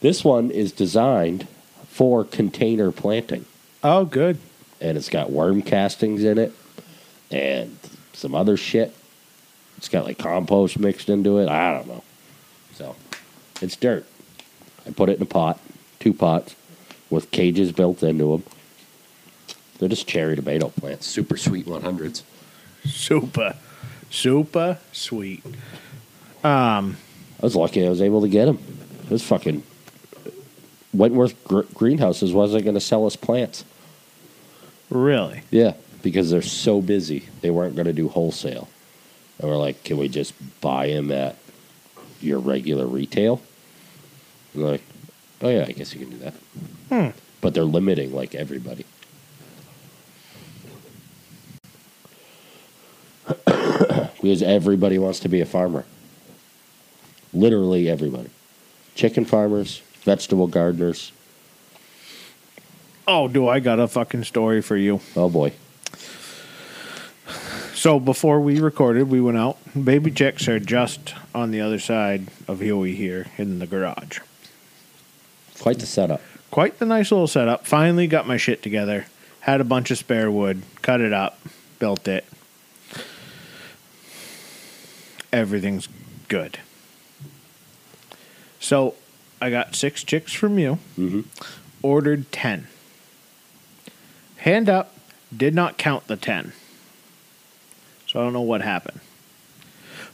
This 0.00 0.24
one 0.24 0.50
is 0.50 0.72
designed 0.72 1.46
for 1.88 2.24
container 2.24 2.90
planting, 2.90 3.44
Oh, 3.84 4.04
good. 4.04 4.38
and 4.80 4.96
it's 4.96 5.08
got 5.08 5.30
worm 5.30 5.62
castings 5.62 6.24
in 6.24 6.38
it 6.38 6.52
and 7.32 7.76
some 8.12 8.34
other 8.34 8.56
shit. 8.56 8.94
It's 9.78 9.88
got 9.88 10.04
like 10.04 10.18
compost 10.18 10.78
mixed 10.78 11.08
into 11.08 11.38
it. 11.38 11.48
I 11.48 11.72
don't 11.74 11.88
know. 11.88 12.04
So 12.74 12.94
it's 13.60 13.76
dirt. 13.76 14.06
I 14.86 14.90
put 14.90 15.08
it 15.08 15.16
in 15.16 15.22
a 15.22 15.26
pot, 15.26 15.58
two 15.98 16.12
pots, 16.12 16.54
with 17.10 17.30
cages 17.30 17.72
built 17.72 18.02
into 18.02 18.32
them. 18.32 18.44
They're 19.78 19.88
just 19.88 20.06
cherry 20.06 20.36
tomato 20.36 20.68
plants, 20.68 21.06
super 21.06 21.36
sweet 21.36 21.66
100s. 21.66 22.22
Super, 22.84 23.56
super 24.10 24.78
sweet. 24.92 25.44
Um, 26.44 26.96
I 27.40 27.46
was 27.46 27.56
lucky 27.56 27.84
I 27.84 27.88
was 27.88 28.02
able 28.02 28.20
to 28.22 28.28
get 28.28 28.46
them. 28.46 28.58
It 29.04 29.10
was 29.10 29.22
fucking 29.22 29.62
Wentworth 30.92 31.42
Gr- 31.44 31.62
Greenhouses 31.74 32.32
wasn't 32.32 32.64
going 32.64 32.74
to 32.74 32.80
sell 32.80 33.06
us 33.06 33.16
plants. 33.16 33.64
Really? 34.90 35.42
Yeah, 35.50 35.74
because 36.02 36.30
they're 36.30 36.42
so 36.42 36.80
busy, 36.80 37.28
they 37.40 37.50
weren't 37.50 37.76
going 37.76 37.86
to 37.86 37.92
do 37.92 38.08
wholesale. 38.08 38.68
And 39.38 39.48
we're 39.48 39.56
like, 39.56 39.82
can 39.84 39.96
we 39.96 40.08
just 40.08 40.34
buy 40.60 40.88
them 40.88 41.10
at 41.10 41.36
your 42.20 42.38
regular 42.38 42.86
retail? 42.86 43.40
And 44.54 44.62
they're 44.62 44.72
like, 44.72 44.82
oh 45.40 45.48
yeah, 45.48 45.64
I 45.66 45.72
guess 45.72 45.94
you 45.94 46.00
can 46.00 46.10
do 46.10 46.18
that. 46.18 46.34
Hmm. 46.88 47.18
But 47.40 47.54
they're 47.54 47.64
limiting 47.64 48.14
like 48.14 48.34
everybody. 48.34 48.84
because 53.44 54.42
everybody 54.42 54.98
wants 54.98 55.20
to 55.20 55.28
be 55.28 55.40
a 55.40 55.46
farmer. 55.46 55.84
Literally 57.32 57.88
everybody. 57.88 58.30
Chicken 58.94 59.24
farmers, 59.24 59.82
vegetable 60.02 60.46
gardeners. 60.46 61.12
Oh, 63.06 63.26
do 63.26 63.48
I 63.48 63.58
got 63.58 63.80
a 63.80 63.88
fucking 63.88 64.24
story 64.24 64.62
for 64.62 64.76
you? 64.76 65.00
Oh 65.16 65.28
boy. 65.28 65.52
So 67.82 67.98
before 67.98 68.38
we 68.40 68.60
recorded, 68.60 69.10
we 69.10 69.20
went 69.20 69.36
out. 69.36 69.58
Baby 69.74 70.12
chicks 70.12 70.46
are 70.46 70.60
just 70.60 71.16
on 71.34 71.50
the 71.50 71.60
other 71.60 71.80
side 71.80 72.28
of 72.46 72.60
Huey 72.60 72.94
here 72.94 73.26
in 73.38 73.58
the 73.58 73.66
garage. 73.66 74.20
Quite 75.58 75.80
the 75.80 75.86
setup. 75.86 76.20
Quite 76.52 76.78
the 76.78 76.86
nice 76.86 77.10
little 77.10 77.26
setup. 77.26 77.66
Finally 77.66 78.06
got 78.06 78.24
my 78.24 78.36
shit 78.36 78.62
together. 78.62 79.06
Had 79.40 79.60
a 79.60 79.64
bunch 79.64 79.90
of 79.90 79.98
spare 79.98 80.30
wood, 80.30 80.62
cut 80.80 81.00
it 81.00 81.12
up, 81.12 81.40
built 81.80 82.06
it. 82.06 82.24
Everything's 85.32 85.88
good. 86.28 86.60
So 88.60 88.94
I 89.40 89.50
got 89.50 89.74
six 89.74 90.04
chicks 90.04 90.32
from 90.32 90.56
you. 90.56 90.78
Mhm. 90.96 91.24
Ordered 91.82 92.30
10. 92.30 92.68
Hand 94.36 94.68
up, 94.68 94.94
did 95.36 95.52
not 95.52 95.78
count 95.78 96.06
the 96.06 96.16
10. 96.16 96.52
So 98.12 98.20
I 98.20 98.24
don't 98.24 98.32
know 98.34 98.42
what 98.42 98.60
happened. 98.60 99.00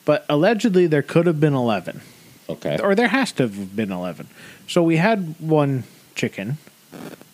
But 0.05 0.25
allegedly 0.29 0.87
there 0.87 1.03
could 1.03 1.27
have 1.27 1.41
been 1.41 1.55
11 1.55 2.01
Okay. 2.49 2.79
or 2.79 2.95
there 2.95 3.09
has 3.09 3.33
to 3.33 3.43
have 3.45 3.75
been 3.77 3.91
11. 3.93 4.29
So 4.69 4.83
we 4.83 4.97
had 4.97 5.35
one 5.41 5.85
chicken 6.15 6.59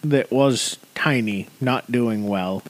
that 0.03 0.33
was 0.33 0.79
tiny, 0.95 1.49
not 1.61 1.93
doing 1.93 2.27
well. 2.27 2.63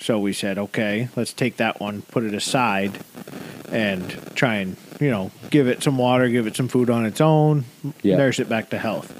So 0.00 0.18
we 0.18 0.32
said, 0.32 0.56
okay, 0.58 1.08
let's 1.16 1.32
take 1.32 1.56
that 1.58 1.80
one, 1.80 2.02
put 2.02 2.24
it 2.24 2.34
aside, 2.34 2.98
and 3.70 4.10
try 4.34 4.56
and, 4.56 4.76
you 5.00 5.10
know, 5.10 5.30
give 5.50 5.66
it 5.68 5.82
some 5.82 5.98
water, 5.98 6.28
give 6.28 6.46
it 6.46 6.56
some 6.56 6.68
food 6.68 6.90
on 6.90 7.04
its 7.06 7.20
own, 7.20 7.64
Yeah. 8.02 8.16
nurse 8.16 8.38
it 8.38 8.48
back 8.48 8.70
to 8.70 8.78
health. 8.78 9.12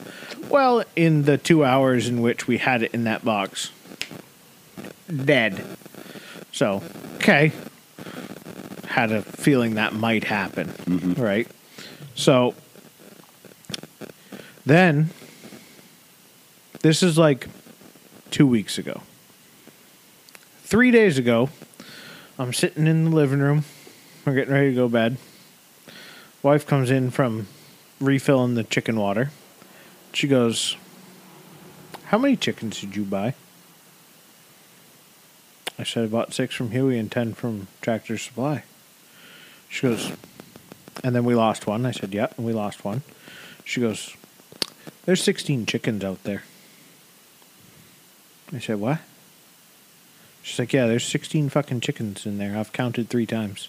Well, 0.51 0.85
in 0.97 1.25
the 1.25 1.39
two 1.39 1.65
hours 1.65 2.09
in 2.09 2.21
which 2.23 2.47
we 2.47 2.59
had 2.59 2.83
it 2.83 2.93
in 2.95 3.05
that 3.05 3.25
box, 3.25 3.71
dead. 5.15 5.65
So, 6.55 6.85
okay. 7.17 7.51
Had 8.87 9.11
a 9.11 9.23
feeling 9.23 9.75
that 9.75 9.93
might 9.93 10.23
happen, 10.23 10.69
mm-hmm. 10.69 11.21
right? 11.21 11.49
So 12.15 12.55
then, 14.65 15.11
this 16.83 17.03
is 17.03 17.19
like 17.19 17.49
two 18.31 18.47
weeks 18.47 18.79
ago. 18.79 19.03
Three 20.63 20.93
days 20.93 21.19
ago, 21.19 21.51
I'm 22.39 22.53
sitting 22.53 22.87
in 22.87 23.07
the 23.07 23.11
living 23.11 23.41
room. 23.41 23.65
We're 24.25 24.35
getting 24.35 24.55
ready 24.55 24.71
to 24.71 24.77
go 24.77 24.89
bed. 24.89 25.17
Wife 26.45 26.69
comes 26.69 26.89
in 26.89 27.11
from 27.11 27.49
refilling 27.99 28.55
the 28.55 28.63
chicken 28.63 28.95
water. 28.95 29.33
She 30.13 30.29
goes, 30.29 30.77
How 32.05 32.19
many 32.19 32.37
chickens 32.37 32.81
did 32.81 32.95
you 32.95 33.03
buy? 33.03 33.35
I 35.79 35.83
said, 35.83 36.05
I 36.05 36.07
bought 36.07 36.33
six 36.33 36.55
from 36.55 36.71
Huey 36.71 36.99
and 36.99 37.11
ten 37.11 37.35
from 37.35 37.67
Tractor 37.81 38.17
Supply. 38.17 38.63
She 39.69 39.83
goes, 39.83 40.13
and 41.03 41.15
then 41.15 41.25
we 41.25 41.35
lost 41.35 41.67
one. 41.67 41.85
I 41.85 41.91
said, 41.91 42.15
Yep, 42.15 42.35
and 42.37 42.47
we 42.47 42.53
lost 42.53 42.85
one. 42.85 43.03
She 43.65 43.81
goes, 43.81 44.15
There's 45.05 45.23
16 45.23 45.67
chickens 45.67 46.05
out 46.05 46.23
there. 46.23 46.45
I 48.53 48.61
said, 48.61 48.79
What? 48.79 49.01
She's 50.43 50.59
like, 50.59 50.73
Yeah, 50.73 50.87
there's 50.87 51.07
16 51.07 51.49
fucking 51.49 51.81
chickens 51.81 52.25
in 52.25 52.39
there. 52.39 52.57
I've 52.57 52.73
counted 52.73 53.09
three 53.09 53.27
times. 53.27 53.69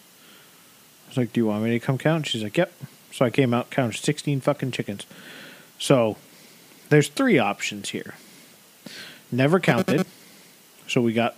I 1.06 1.10
was 1.10 1.18
like, 1.18 1.34
Do 1.34 1.42
you 1.42 1.48
want 1.48 1.64
me 1.64 1.72
to 1.72 1.80
come 1.80 1.98
count? 1.98 2.28
She's 2.28 2.44
like, 2.44 2.58
Yep. 2.58 2.72
So 3.12 3.26
I 3.26 3.30
came 3.30 3.54
out, 3.54 3.72
counted 3.72 3.98
16 3.98 4.42
fucking 4.42 4.72
chickens. 4.72 5.06
So 5.80 6.18
there's 6.90 7.08
three 7.08 7.40
options 7.40 7.90
here. 7.90 8.16
Never 9.32 9.60
counted. 9.60 10.06
so 10.88 11.02
we 11.02 11.14
got 11.14 11.36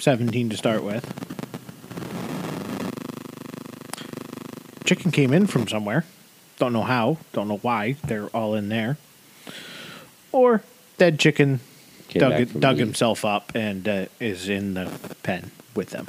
17 0.00 0.50
to 0.50 0.56
start 0.56 0.82
with. 0.82 1.04
Chicken 4.84 5.10
came 5.10 5.32
in 5.32 5.46
from 5.46 5.66
somewhere. 5.66 6.04
Don't 6.58 6.72
know 6.72 6.82
how. 6.82 7.18
Don't 7.32 7.48
know 7.48 7.58
why. 7.58 7.96
They're 8.04 8.28
all 8.28 8.54
in 8.54 8.68
there. 8.68 8.98
Or 10.30 10.62
dead 10.98 11.18
chicken 11.18 11.60
Came 12.08 12.20
dug, 12.20 12.30
back 12.30 12.40
it, 12.40 12.48
from 12.50 12.60
dug 12.60 12.76
himself 12.76 13.24
up 13.24 13.52
and 13.54 13.88
uh, 13.88 14.06
is 14.20 14.48
in 14.48 14.74
the 14.74 15.16
pen 15.22 15.50
with 15.74 15.90
them. 15.90 16.08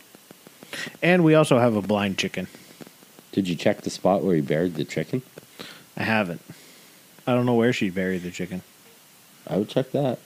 And 1.01 1.23
we 1.23 1.35
also 1.35 1.57
have 1.57 1.75
a 1.75 1.81
blind 1.81 2.17
chicken. 2.17 2.47
Did 3.31 3.47
you 3.47 3.55
check 3.55 3.81
the 3.81 3.89
spot 3.89 4.23
where 4.23 4.35
he 4.35 4.41
buried 4.41 4.75
the 4.75 4.85
chicken? 4.85 5.21
I 5.97 6.03
haven't. 6.03 6.41
I 7.25 7.33
don't 7.33 7.45
know 7.45 7.55
where 7.55 7.73
she 7.73 7.89
buried 7.89 8.23
the 8.23 8.31
chicken. 8.31 8.61
I 9.47 9.57
would 9.57 9.69
check 9.69 9.91
that. 9.91 10.19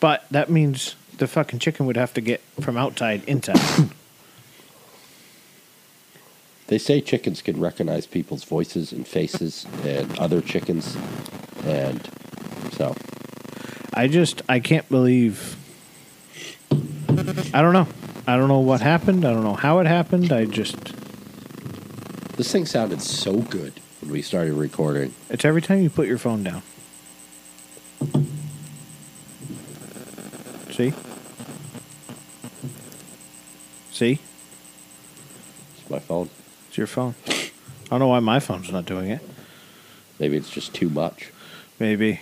But 0.00 0.26
that 0.30 0.50
means 0.50 0.94
the 1.18 1.26
fucking 1.26 1.58
chicken 1.58 1.86
would 1.86 1.96
have 1.96 2.12
to 2.14 2.20
get 2.20 2.40
from 2.60 2.76
outside 2.76 3.22
inside. 3.26 3.58
They 6.68 6.78
say 6.78 7.00
chickens 7.00 7.42
can 7.42 7.60
recognize 7.60 8.06
people's 8.06 8.42
voices 8.42 8.90
and 8.90 9.06
faces 9.06 9.66
and 9.84 10.18
other 10.18 10.40
chickens. 10.40 10.96
And 11.64 12.00
so, 12.72 12.96
I 13.94 14.08
just 14.08 14.42
I 14.48 14.58
can't 14.58 14.88
believe 14.88 15.56
I 17.54 17.62
don't 17.62 17.72
know. 17.72 17.86
I 18.26 18.36
don't 18.36 18.48
know 18.48 18.58
what 18.58 18.80
happened. 18.80 19.24
I 19.24 19.32
don't 19.32 19.44
know 19.44 19.54
how 19.54 19.78
it 19.78 19.86
happened. 19.86 20.32
I 20.32 20.44
just 20.44 20.76
this 22.36 22.50
thing 22.50 22.66
sounded 22.66 23.00
so 23.00 23.38
good 23.38 23.80
when 24.00 24.10
we 24.10 24.20
started 24.20 24.54
recording. 24.54 25.14
it's 25.30 25.44
every 25.44 25.62
time 25.62 25.80
you 25.82 25.88
put 25.88 26.08
your 26.08 26.18
phone 26.18 26.42
down. 26.42 26.62
See? 30.70 30.92
See? 33.96 34.18
It's 35.80 35.88
my 35.88 36.00
phone. 36.00 36.28
It's 36.68 36.76
your 36.76 36.86
phone. 36.86 37.14
I 37.26 37.88
don't 37.88 38.00
know 38.00 38.08
why 38.08 38.20
my 38.20 38.40
phone's 38.40 38.70
not 38.70 38.84
doing 38.84 39.08
it. 39.10 39.22
Maybe 40.18 40.36
it's 40.36 40.50
just 40.50 40.74
too 40.74 40.90
much. 40.90 41.32
Maybe. 41.78 42.20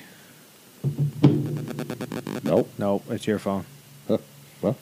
Nope. 2.45 2.71
Nope, 2.79 3.03
it's 3.11 3.27
your 3.27 3.41
phone. 3.41 3.65
Huh. 4.07 4.19
Well, 4.63 4.77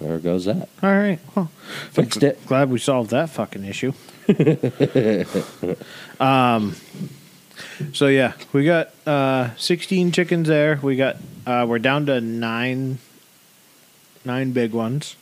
there 0.00 0.18
goes 0.18 0.46
that. 0.46 0.68
All 0.82 0.90
right. 0.90 1.20
Well, 1.36 1.48
Fixed 1.92 2.24
it. 2.24 2.44
glad 2.46 2.68
we 2.68 2.80
solved 2.80 3.10
that 3.10 3.30
fucking 3.30 3.64
issue. 3.64 3.92
um, 6.18 6.74
so 7.92 8.08
yeah, 8.08 8.32
we 8.52 8.64
got 8.64 8.90
uh, 9.06 9.54
16 9.54 10.10
chickens 10.10 10.48
there. 10.48 10.80
We 10.82 10.96
got 10.96 11.18
uh, 11.46 11.66
we're 11.68 11.78
down 11.78 12.06
to 12.06 12.20
nine 12.20 12.98
nine 14.24 14.52
big 14.52 14.72
ones. 14.72 15.16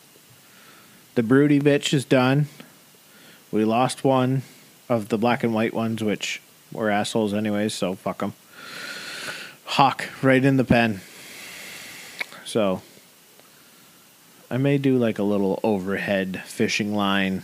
The 1.14 1.22
broody 1.22 1.60
bitch 1.60 1.92
is 1.92 2.04
done. 2.04 2.46
We 3.50 3.64
lost 3.64 4.04
one 4.04 4.42
of 4.88 5.08
the 5.08 5.18
black 5.18 5.42
and 5.42 5.54
white 5.54 5.74
ones, 5.74 6.02
which 6.02 6.40
were 6.72 6.90
assholes 6.90 7.34
anyways. 7.34 7.74
So 7.74 7.94
fuck 7.94 8.18
them. 8.18 8.34
Hawk 9.64 10.08
right 10.22 10.44
in 10.44 10.56
the 10.56 10.64
pen. 10.64 11.00
So 12.44 12.82
I 14.50 14.56
may 14.56 14.78
do 14.78 14.96
like 14.96 15.18
a 15.18 15.22
little 15.22 15.60
overhead 15.62 16.42
fishing 16.46 16.94
line 16.94 17.42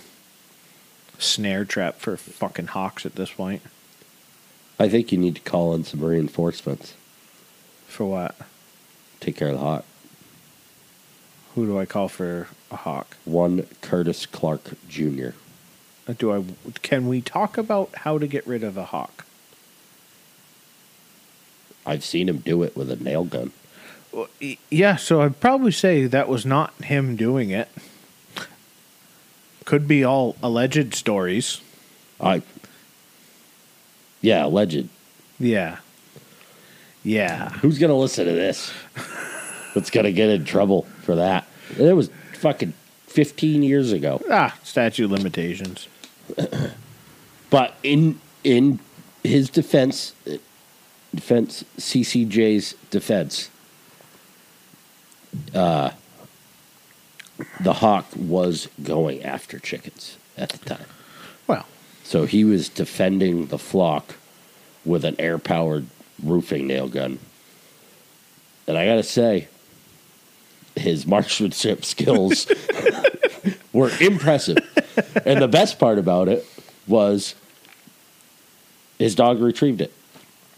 snare 1.18 1.64
trap 1.64 1.96
for 1.96 2.16
fucking 2.16 2.68
hawks 2.68 3.04
at 3.04 3.14
this 3.14 3.30
point. 3.30 3.62
I 4.78 4.88
think 4.88 5.12
you 5.12 5.18
need 5.18 5.36
to 5.36 5.40
call 5.42 5.74
in 5.74 5.84
some 5.84 6.02
reinforcements. 6.02 6.94
For 7.86 8.06
what? 8.06 8.34
Take 9.20 9.36
care 9.36 9.48
of 9.48 9.54
the 9.54 9.60
hawk. 9.60 9.84
Who 11.54 11.66
do 11.66 11.78
I 11.78 11.86
call 11.86 12.08
for 12.08 12.48
a 12.70 12.76
hawk? 12.76 13.16
One 13.24 13.66
Curtis 13.80 14.26
Clark 14.26 14.72
Jr. 14.88 15.30
Uh, 16.08 16.14
Do 16.18 16.32
I? 16.32 16.44
Can 16.82 17.06
we 17.06 17.20
talk 17.20 17.56
about 17.56 17.94
how 17.98 18.18
to 18.18 18.26
get 18.26 18.46
rid 18.46 18.64
of 18.64 18.76
a 18.76 18.86
hawk? 18.86 19.24
I've 21.86 22.04
seen 22.04 22.28
him 22.28 22.38
do 22.38 22.62
it 22.62 22.76
with 22.76 22.90
a 22.90 22.96
nail 22.96 23.24
gun. 23.24 23.52
Well, 24.10 24.28
yeah, 24.70 24.96
so 24.96 25.20
I'd 25.20 25.38
probably 25.40 25.70
say 25.70 26.06
that 26.06 26.28
was 26.28 26.44
not 26.44 26.72
him 26.84 27.14
doing 27.14 27.50
it. 27.50 27.68
Could 29.64 29.86
be 29.86 30.02
all 30.02 30.36
alleged 30.42 30.94
stories. 30.94 31.60
I. 32.20 32.42
Yeah, 34.20 34.46
alleged. 34.46 34.88
Yeah. 35.38 35.78
Yeah. 37.04 37.50
Who's 37.50 37.78
gonna 37.78 37.96
listen 37.96 38.26
to 38.26 38.32
this? 38.32 38.72
That's 39.74 39.90
gonna 39.90 40.12
get 40.12 40.30
in 40.30 40.44
trouble 40.44 40.86
for 41.04 41.14
that. 41.16 41.46
It 41.78 41.94
was 41.94 42.10
fucking 42.34 42.72
fifteen 43.06 43.62
years 43.62 43.92
ago. 43.92 44.20
Ah, 44.30 44.56
statute 44.62 45.10
limitations. 45.10 45.88
But 47.50 47.76
in 47.84 48.20
in 48.42 48.80
his 49.22 49.48
defense, 49.48 50.12
defense 51.14 51.64
CCJ's 51.78 52.74
defense, 52.90 53.48
uh, 55.54 55.90
the 57.60 57.74
hawk 57.74 58.06
was 58.16 58.68
going 58.82 59.22
after 59.22 59.60
chickens 59.60 60.16
at 60.36 60.48
the 60.48 60.58
time. 60.58 60.86
Well, 61.46 61.64
So 62.02 62.26
he 62.26 62.42
was 62.44 62.68
defending 62.68 63.46
the 63.46 63.58
flock 63.58 64.16
with 64.84 65.04
an 65.04 65.14
air 65.20 65.38
powered 65.38 65.86
roofing 66.20 66.66
nail 66.66 66.88
gun. 66.88 67.20
And 68.66 68.76
I 68.76 68.84
got 68.86 68.96
to 68.96 69.02
say, 69.04 69.46
his 70.76 71.06
marksmanship 71.06 71.84
skills 71.84 72.46
were 73.72 73.90
impressive. 74.00 74.58
And 75.24 75.40
the 75.40 75.48
best 75.48 75.78
part 75.78 75.98
about 75.98 76.28
it 76.28 76.44
was 76.86 77.34
his 78.98 79.14
dog 79.14 79.40
retrieved 79.40 79.80
it. 79.80 79.92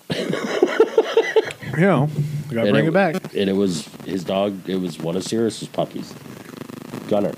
you 0.16 1.81
know, 1.81 2.09
gotta 2.48 2.62
And 2.68 2.72
bring 2.72 2.87
it 2.87 2.92
back. 2.92 3.35
And 3.35 3.50
it 3.50 3.55
was 3.57 3.87
his 4.05 4.24
dog, 4.24 4.68
it 4.68 4.76
was 4.76 4.98
one 4.98 5.16
of 5.16 5.24
Sirius's 5.24 5.68
puppies. 5.68 6.14
Gunner. 7.09 7.33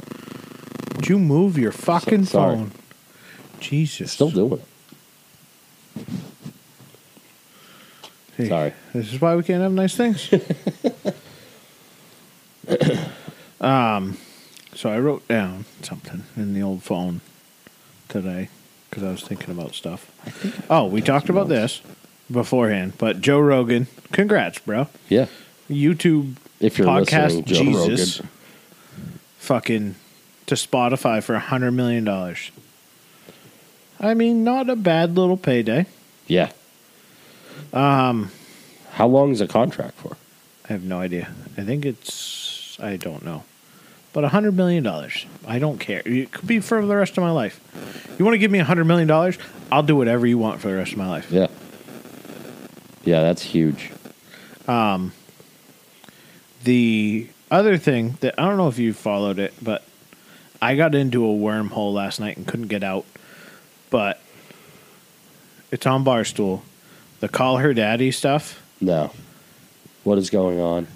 Would 0.97 1.09
you 1.09 1.19
move 1.19 1.59
your 1.59 1.73
fucking 1.73 2.25
So- 2.27 2.39
phone? 2.39 2.73
Jesus. 3.61 4.13
Still 4.13 4.31
doing 4.31 4.53
it. 5.97 6.07
Hey, 8.37 8.49
Sorry. 8.49 8.73
This 8.93 9.13
is 9.13 9.21
why 9.21 9.35
we 9.35 9.43
can't 9.43 9.63
have 9.63 9.73
nice 9.73 9.97
things. 9.97 10.31
um, 13.61 14.17
so 14.75 14.91
I 14.91 14.99
wrote 14.99 15.27
down 15.29 15.65
something 15.83 16.25
in 16.37 16.55
the 16.55 16.63
old 16.63 16.83
phone 16.83 17.21
today 18.09 18.49
because 18.89 19.03
I 19.03 19.11
was 19.11 19.23
thinking 19.23 19.51
about 19.51 19.75
stuff. 19.75 20.11
Oh, 20.71 20.87
we 20.87 21.01
talked 21.01 21.29
about 21.29 21.49
this 21.49 21.83
beforehand, 22.31 22.95
but 22.99 23.21
Joe 23.21 23.41
Rogan, 23.41 23.87
congrats, 24.13 24.59
bro. 24.59 24.89
Yeah. 25.09 25.27
YouTube 25.69 26.37
If 26.61 26.79
you're 26.79 26.87
podcast 26.87 27.45
Jesus, 27.45 28.21
Rogan. 28.21 28.31
fucking 29.39 29.95
to 30.47 30.55
Spotify 30.55 31.23
for 31.23 31.35
a 31.35 31.41
hundred 31.41 31.73
million 31.73 32.05
dollars. 32.05 32.51
I 34.01 34.15
mean, 34.15 34.45
not 34.45 34.71
a 34.71 34.77
bad 34.77 35.17
little 35.17 35.37
payday. 35.37 35.87
Yeah. 36.27 36.53
Um, 37.73 38.31
how 38.93 39.09
long 39.09 39.33
is 39.33 39.41
a 39.41 39.49
contract 39.49 39.97
for? 39.97 40.17
I 40.69 40.73
have 40.73 40.85
no 40.85 41.01
idea. 41.01 41.33
I 41.57 41.63
think 41.63 41.85
it's 41.85 42.48
I 42.81 42.97
don't 42.97 43.25
know. 43.25 43.45
But 44.13 44.25
a 44.25 44.29
hundred 44.29 44.57
million 44.57 44.83
dollars. 44.83 45.27
I 45.47 45.59
don't 45.59 45.79
care. 45.79 46.03
It 46.05 46.33
could 46.33 46.47
be 46.47 46.61
for 46.61 46.85
the 46.85 46.97
rest 46.97 47.19
of 47.19 47.23
my 47.23 47.31
life. 47.31 47.61
You 48.19 48.25
want 48.25 48.35
to 48.35 48.39
give 48.39 48.51
me 48.51 48.59
a 48.59 48.65
hundred 48.65 48.85
million 48.85 49.07
dollars? 49.07 49.39
I'll 49.71 49.83
do 49.83 49.97
whatever 49.97 50.27
you 50.27 50.39
want 50.39 50.61
for 50.61 50.69
the 50.69 50.77
rest 50.77 50.93
of 50.93 50.99
my 50.99 51.09
life. 51.09 51.31
Yeah. 51.31 51.49
Yeah, 53.05 53.23
that's 53.23 53.43
huge. 53.43 53.91
Um. 54.67 55.13
The 56.65 57.29
other 57.51 57.77
thing 57.79 58.19
that 58.21 58.35
I 58.39 58.47
don't 58.47 58.57
know 58.57 58.69
if 58.69 58.79
you 58.79 58.93
followed 58.93 59.39
it, 59.39 59.55
but 59.63 59.85
I 60.61 60.75
got 60.75 60.95
into 60.95 61.25
a 61.25 61.29
wormhole 61.29 61.95
last 61.95 62.19
night 62.19 62.37
and 62.37 62.47
couldn't 62.47 62.67
get 62.69 62.83
out. 62.83 63.05
But 63.91 64.21
it's 65.71 65.87
on 65.87 66.05
Barstool. 66.05 66.63
The 67.21 67.29
call 67.29 67.59
her 67.59 67.73
daddy 67.73 68.11
stuff. 68.11 68.63
No. 68.81 69.13
What 70.05 70.19
is 70.19 70.31
going 70.31 70.61
on? 70.61 70.89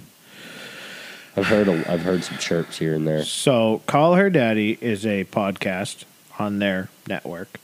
I've 1.37 1.47
heard 1.47 1.69
a, 1.69 1.91
I've 1.91 2.03
heard 2.03 2.25
some 2.25 2.37
chirps 2.39 2.79
here 2.79 2.95
and 2.95 3.07
there. 3.07 3.25
So, 3.25 3.83
Call 3.87 4.15
Her 4.17 4.29
Daddy 4.29 4.77
is 4.81 5.07
a 5.07 5.25
podcast 5.25 6.05
on 6.39 6.59
their 6.59 6.89
network, 7.09 7.59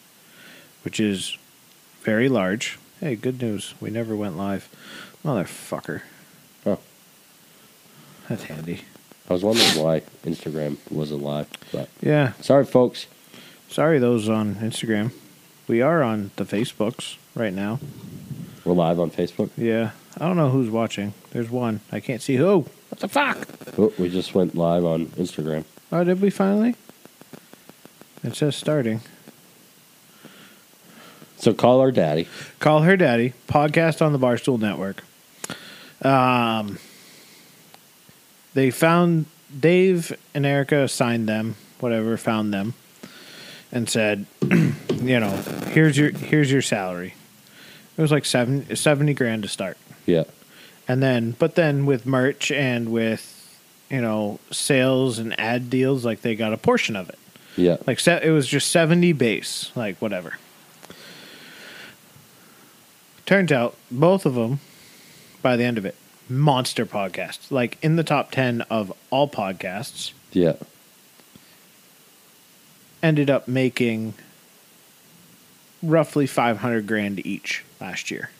which 0.84 0.98
is 1.00 1.36
very 2.02 2.28
large. 2.28 2.78
Hey, 3.00 3.14
good 3.14 3.40
news. 3.42 3.74
We 3.80 3.90
never 3.90 4.16
went 4.16 4.36
live. 4.36 4.68
Motherfucker. 5.24 6.00
Oh. 6.64 6.78
That's 8.28 8.44
handy. 8.44 8.80
I 9.28 9.32
was 9.34 9.44
wondering 9.44 9.68
why 9.82 10.00
Instagram 10.24 10.78
wasn't 10.90 11.22
live, 11.22 11.48
but 11.70 11.88
Yeah. 12.00 12.32
sorry, 12.40 12.64
folks. 12.64 13.06
Sorry, 13.68 13.98
those 13.98 14.28
on 14.28 14.54
Instagram. 14.56 15.12
We 15.66 15.82
are 15.82 16.02
on 16.02 16.30
the 16.36 16.44
Facebooks 16.44 17.16
right 17.34 17.52
now. 17.52 17.78
We're 18.64 18.72
live 18.72 18.98
on 18.98 19.10
Facebook. 19.10 19.50
Yeah. 19.58 19.90
I 20.20 20.26
don't 20.26 20.36
know 20.36 20.50
who's 20.50 20.68
watching. 20.68 21.14
There's 21.30 21.48
one. 21.48 21.80
I 21.92 22.00
can't 22.00 22.20
see 22.20 22.36
who. 22.36 22.66
What 22.88 22.98
the 22.98 23.08
fuck? 23.08 23.46
Oh, 23.78 23.92
we 23.98 24.08
just 24.08 24.34
went 24.34 24.56
live 24.56 24.84
on 24.84 25.06
Instagram. 25.08 25.64
Oh, 25.92 26.02
did 26.02 26.20
we 26.20 26.30
finally? 26.30 26.74
It 28.24 28.34
says 28.34 28.56
starting. 28.56 29.00
So 31.36 31.54
call 31.54 31.80
our 31.80 31.92
daddy. 31.92 32.26
Call 32.58 32.82
her 32.82 32.96
daddy. 32.96 33.32
Podcast 33.46 34.04
on 34.04 34.12
the 34.12 34.18
Barstool 34.18 34.58
Network. 34.58 35.04
Um, 36.02 36.78
they 38.54 38.70
found 38.72 39.26
Dave 39.58 40.12
and 40.34 40.44
Erika 40.44 40.88
signed 40.88 41.28
them, 41.28 41.54
whatever, 41.78 42.16
found 42.16 42.52
them, 42.52 42.74
and 43.70 43.88
said, 43.88 44.26
you 44.42 45.20
know, 45.20 45.30
here's 45.68 45.96
your 45.96 46.10
here's 46.10 46.50
your 46.50 46.62
salary. 46.62 47.14
It 47.96 48.02
was 48.02 48.10
like 48.10 48.24
seven, 48.24 48.74
70 48.74 49.14
grand 49.14 49.42
to 49.42 49.48
start. 49.48 49.76
Yeah, 50.08 50.24
And 50.88 51.02
then, 51.02 51.36
but 51.38 51.54
then 51.54 51.84
with 51.86 52.06
merch 52.06 52.50
and 52.50 52.90
with, 52.90 53.58
you 53.90 54.00
know, 54.00 54.40
sales 54.50 55.18
and 55.18 55.38
ad 55.38 55.68
deals, 55.68 56.04
like 56.04 56.22
they 56.22 56.34
got 56.34 56.52
a 56.54 56.56
portion 56.56 56.96
of 56.96 57.08
it. 57.10 57.18
yeah, 57.56 57.76
Like 57.86 58.00
se- 58.00 58.20
it 58.24 58.30
was 58.30 58.46
just 58.48 58.70
70 58.70 59.12
base, 59.12 59.70
like 59.76 59.98
whatever. 59.98 60.38
Turns 63.26 63.52
out 63.52 63.76
both 63.90 64.24
of 64.24 64.34
them, 64.34 64.60
by 65.42 65.56
the 65.56 65.64
end 65.64 65.76
of 65.76 65.84
it, 65.84 65.94
monster 66.28 66.86
podcasts. 66.86 67.50
Like 67.50 67.76
in 67.82 67.96
the 67.96 68.02
top 68.04 68.30
10 68.30 68.62
of 68.62 68.90
all 69.10 69.28
podcasts, 69.28 70.12
yeah. 70.32 70.54
ended 73.02 73.28
up 73.28 73.46
making 73.46 74.14
roughly 75.82 76.26
500 76.26 76.86
grand 76.86 77.24
each 77.26 77.64
last 77.80 78.10
year. 78.10 78.30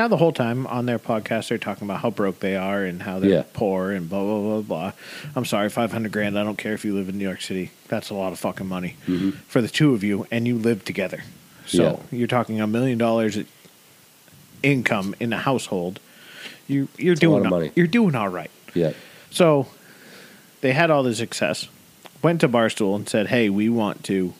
Now, 0.00 0.08
the 0.08 0.16
whole 0.16 0.32
time 0.32 0.66
on 0.66 0.86
their 0.86 0.98
podcast, 0.98 1.48
they're 1.48 1.58
talking 1.58 1.86
about 1.86 2.00
how 2.00 2.08
broke 2.08 2.40
they 2.40 2.56
are 2.56 2.84
and 2.84 3.02
how 3.02 3.18
they're 3.18 3.30
Yeah. 3.30 3.42
poor 3.52 3.90
and 3.90 4.08
blah, 4.08 4.24
blah, 4.24 4.40
blah, 4.40 4.60
blah. 4.62 4.92
I'm 5.36 5.44
sorry, 5.44 5.68
500 5.68 6.10
grand. 6.10 6.38
I 6.38 6.42
don't 6.42 6.56
care 6.56 6.72
if 6.72 6.86
you 6.86 6.94
live 6.94 7.10
in 7.10 7.18
New 7.18 7.24
York 7.24 7.42
City. 7.42 7.70
That's 7.88 8.08
a 8.08 8.14
lot 8.14 8.32
of 8.32 8.38
fucking 8.38 8.66
money 8.66 8.96
mm-hmm. 9.06 9.32
for 9.46 9.60
the 9.60 9.68
two 9.68 9.92
of 9.92 10.02
you, 10.02 10.26
and 10.30 10.48
you 10.48 10.56
live 10.56 10.86
together. 10.86 11.24
So 11.66 12.00
you're 12.10 12.28
talking 12.28 12.62
a 12.62 12.66
million 12.66 12.96
dollars 12.96 13.38
income 14.62 15.14
in 15.20 15.34
a 15.34 15.38
household. 15.38 16.00
You, 16.66 16.88
you're 16.96 17.12
lot 17.16 17.20
doing 17.20 17.44
of 17.44 17.52
all- 17.52 17.58
money. 17.58 17.72
You're 17.76 17.86
doing 17.86 18.14
all 18.14 18.30
right. 18.30 18.50
Yeah. 18.72 18.94
So 19.30 19.66
they 20.62 20.72
had 20.72 20.90
all 20.90 21.02
this 21.02 21.18
success, 21.18 21.68
went 22.22 22.40
to 22.40 22.48
Barstool 22.48 22.96
and 22.96 23.06
said, 23.06 23.26
hey, 23.26 23.50
we 23.50 23.68
want 23.68 24.02
to 24.04 24.32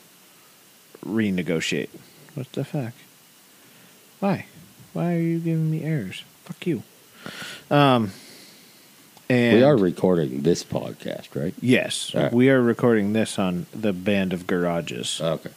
renegotiate. 1.05 1.89
What 2.33 2.51
the 2.53 2.65
fuck? 2.65 2.93
Why? 4.19 4.47
Why 4.93 5.15
are 5.15 5.19
you 5.19 5.39
giving 5.39 5.71
me 5.71 5.83
errors? 5.83 6.23
Fuck 6.43 6.65
you. 6.67 6.83
Um, 7.69 8.11
and 9.29 9.57
we 9.57 9.63
are 9.63 9.77
recording 9.77 10.41
this 10.41 10.63
podcast, 10.63 11.33
right? 11.35 11.53
Yes, 11.61 12.13
right. 12.13 12.31
we 12.33 12.49
are 12.49 12.61
recording 12.61 13.13
this 13.13 13.39
on 13.39 13.67
the 13.73 13.93
Band 13.93 14.33
of 14.33 14.47
Garages, 14.47 15.21
Okay. 15.21 15.51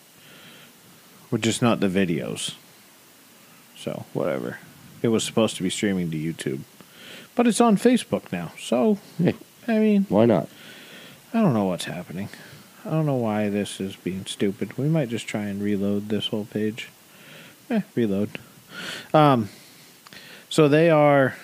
which 1.30 1.46
is 1.46 1.60
not 1.60 1.80
the 1.80 1.88
videos. 1.88 2.54
So 3.76 4.04
whatever. 4.12 4.58
It 5.02 5.08
was 5.08 5.24
supposed 5.24 5.56
to 5.56 5.62
be 5.62 5.70
streaming 5.70 6.10
to 6.12 6.16
YouTube, 6.16 6.60
but 7.34 7.46
it's 7.46 7.60
on 7.60 7.76
Facebook 7.76 8.30
now. 8.32 8.52
So 8.58 8.98
Hey, 9.18 9.34
I 9.66 9.78
mean, 9.78 10.06
why 10.08 10.26
not? 10.26 10.48
I 11.32 11.40
don't 11.42 11.54
know 11.54 11.64
what's 11.64 11.84
happening. 11.86 12.28
I 12.86 12.90
don't 12.90 13.06
know 13.06 13.16
why 13.16 13.48
this 13.48 13.80
is 13.80 13.96
being 13.96 14.24
stupid. 14.26 14.78
We 14.78 14.88
might 14.88 15.08
just 15.08 15.26
try 15.26 15.42
and 15.46 15.60
reload 15.62 16.08
this 16.10 16.28
whole 16.28 16.44
page. 16.44 16.90
Eh, 17.70 17.80
reload. 17.94 18.38
Um, 19.12 19.48
so 20.48 20.68
they 20.68 20.90
are. 20.90 21.36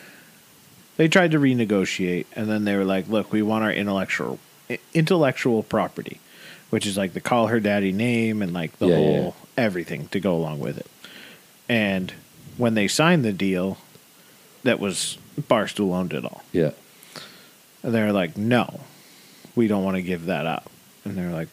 They 0.96 1.08
tried 1.08 1.30
to 1.30 1.38
renegotiate, 1.38 2.26
and 2.36 2.48
then 2.48 2.64
they 2.64 2.76
were 2.76 2.84
like, 2.84 3.08
"Look, 3.08 3.32
we 3.32 3.42
want 3.42 3.64
our 3.64 3.72
intellectual 3.72 4.38
intellectual 4.94 5.62
property, 5.62 6.20
which 6.70 6.86
is 6.86 6.96
like 6.96 7.12
the 7.14 7.20
call 7.20 7.46
her 7.48 7.58
daddy 7.60 7.92
name 7.92 8.42
and 8.42 8.52
like 8.52 8.78
the 8.78 8.86
Yeah, 8.86 8.98
yeah, 8.98 9.20
whole 9.22 9.36
everything 9.56 10.08
to 10.08 10.20
go 10.20 10.36
along 10.36 10.60
with 10.60 10.78
it." 10.78 10.86
And 11.68 12.12
when 12.56 12.74
they 12.74 12.88
signed 12.88 13.24
the 13.24 13.32
deal, 13.32 13.78
that 14.64 14.78
was 14.78 15.16
Barstool 15.40 15.94
owned 15.94 16.12
it 16.12 16.24
all. 16.24 16.42
Yeah. 16.52 16.72
And 17.82 17.94
they're 17.94 18.12
like, 18.12 18.36
no, 18.36 18.80
we 19.56 19.68
don't 19.68 19.84
want 19.84 19.96
to 19.96 20.02
give 20.02 20.26
that 20.26 20.46
up. 20.46 20.70
And 21.04 21.16
they're 21.16 21.30
like, 21.30 21.48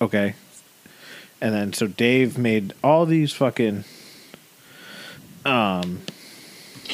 okay. 0.00 0.34
And 1.40 1.54
then 1.54 1.72
so 1.72 1.86
Dave 1.86 2.36
made 2.36 2.74
all 2.82 3.06
these 3.06 3.32
fucking 3.32 3.84
um, 5.44 6.00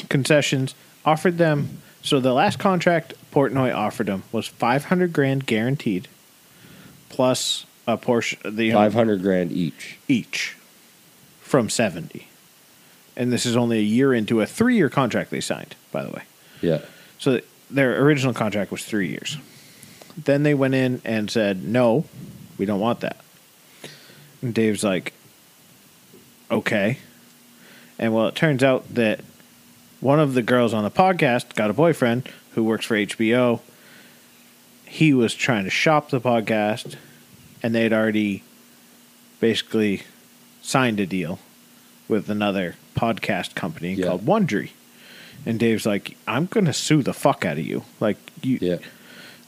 concessions, 0.09 0.75
offered 1.03 1.37
them. 1.37 1.79
So 2.01 2.19
the 2.19 2.33
last 2.33 2.59
contract 2.59 3.13
Portnoy 3.31 3.73
offered 3.73 4.07
him 4.07 4.23
was 4.31 4.47
500 4.47 5.11
grand 5.11 5.45
guaranteed 5.45 6.07
plus 7.09 7.65
a 7.87 7.97
portion, 7.97 8.39
the 8.55 8.71
Five 8.71 8.93
hundred 8.93 9.21
grand 9.21 9.51
each. 9.51 9.97
each 10.07 10.55
from 11.41 11.69
70. 11.69 12.27
And 13.15 13.31
this 13.31 13.45
is 13.45 13.55
only 13.55 13.77
a 13.79 13.83
year 13.83 14.13
into 14.13 14.41
a 14.41 14.45
three 14.45 14.75
year 14.75 14.89
contract 14.89 15.31
they 15.31 15.41
signed, 15.41 15.75
by 15.91 16.03
the 16.03 16.09
way. 16.09 16.23
Yeah. 16.61 16.81
So 17.19 17.41
their 17.69 18.01
original 18.01 18.33
contract 18.33 18.71
was 18.71 18.83
three 18.83 19.07
years. 19.09 19.37
Then 20.17 20.43
they 20.43 20.53
went 20.53 20.75
in 20.75 21.01
and 21.05 21.29
said, 21.29 21.63
no, 21.63 22.05
we 22.57 22.65
don't 22.65 22.79
want 22.79 23.01
that. 23.01 23.17
And 24.45 24.53
Dave's 24.53 24.83
like, 24.83 25.11
okay. 26.51 26.99
And 27.97 28.13
well, 28.13 28.27
it 28.27 28.35
turns 28.35 28.63
out 28.63 28.93
that 28.93 29.21
one 30.01 30.19
of 30.19 30.35
the 30.35 30.43
girls 30.43 30.71
on 30.71 30.83
the 30.83 30.91
podcast 30.91 31.55
got 31.55 31.71
a 31.71 31.73
boyfriend 31.73 32.29
who 32.51 32.63
works 32.63 32.85
for 32.85 32.95
HBO. 32.95 33.61
He 34.85 35.15
was 35.15 35.33
trying 35.33 35.63
to 35.63 35.71
shop 35.71 36.11
the 36.11 36.21
podcast, 36.21 36.95
and 37.63 37.73
they'd 37.73 37.91
already 37.91 38.43
basically 39.39 40.03
signed 40.61 40.99
a 40.99 41.07
deal 41.07 41.39
with 42.07 42.29
another 42.29 42.75
podcast 42.95 43.55
company 43.55 43.95
Yeah. 43.95 44.07
called 44.07 44.25
Wondery. 44.27 44.69
And 45.43 45.59
Dave's 45.59 45.87
like, 45.87 46.17
I'm 46.27 46.45
gonna 46.45 46.71
sue 46.71 47.01
the 47.01 47.13
fuck 47.13 47.45
out 47.45 47.57
of 47.57 47.65
you. 47.65 47.83
Like 47.99 48.17
you 48.43 48.59
Yeah. 48.61 48.77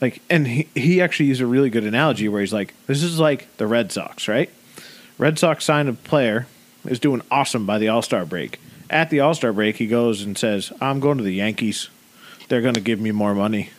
like 0.02 0.22
and 0.30 0.48
he, 0.48 0.68
he 0.76 1.02
actually 1.02 1.28
used 1.28 1.42
a 1.42 1.46
really 1.46 1.70
good 1.70 1.84
analogy 1.86 2.28
where 2.30 2.42
he's 2.42 2.54
like, 2.54 2.74
This 2.88 3.04
is 3.04 3.20
like 3.20 3.56
the 3.58 3.68
Red 3.68 3.92
Sox, 3.92 4.28
right? 4.28 4.50
Red 5.18 5.40
Sox 5.40 5.66
sign 5.66 5.88
a 5.88 5.94
player 5.94 6.48
is 6.86 7.00
doing 7.00 7.22
awesome 7.32 7.66
by 7.66 7.78
the 7.78 7.88
All 7.88 8.02
Star 8.02 8.26
break. 8.26 8.60
At 8.90 9.10
the 9.10 9.20
All 9.20 9.34
Star 9.34 9.52
break 9.52 9.78
he 9.78 9.88
goes 9.88 10.22
and 10.22 10.38
says, 10.38 10.72
I'm 10.80 11.00
going 11.00 11.18
to 11.18 11.24
the 11.24 11.34
Yankees. 11.34 11.90
They're 12.48 12.62
gonna 12.62 12.80
give 12.80 13.00
me 13.00 13.12
more 13.12 13.36
money. 13.36 13.72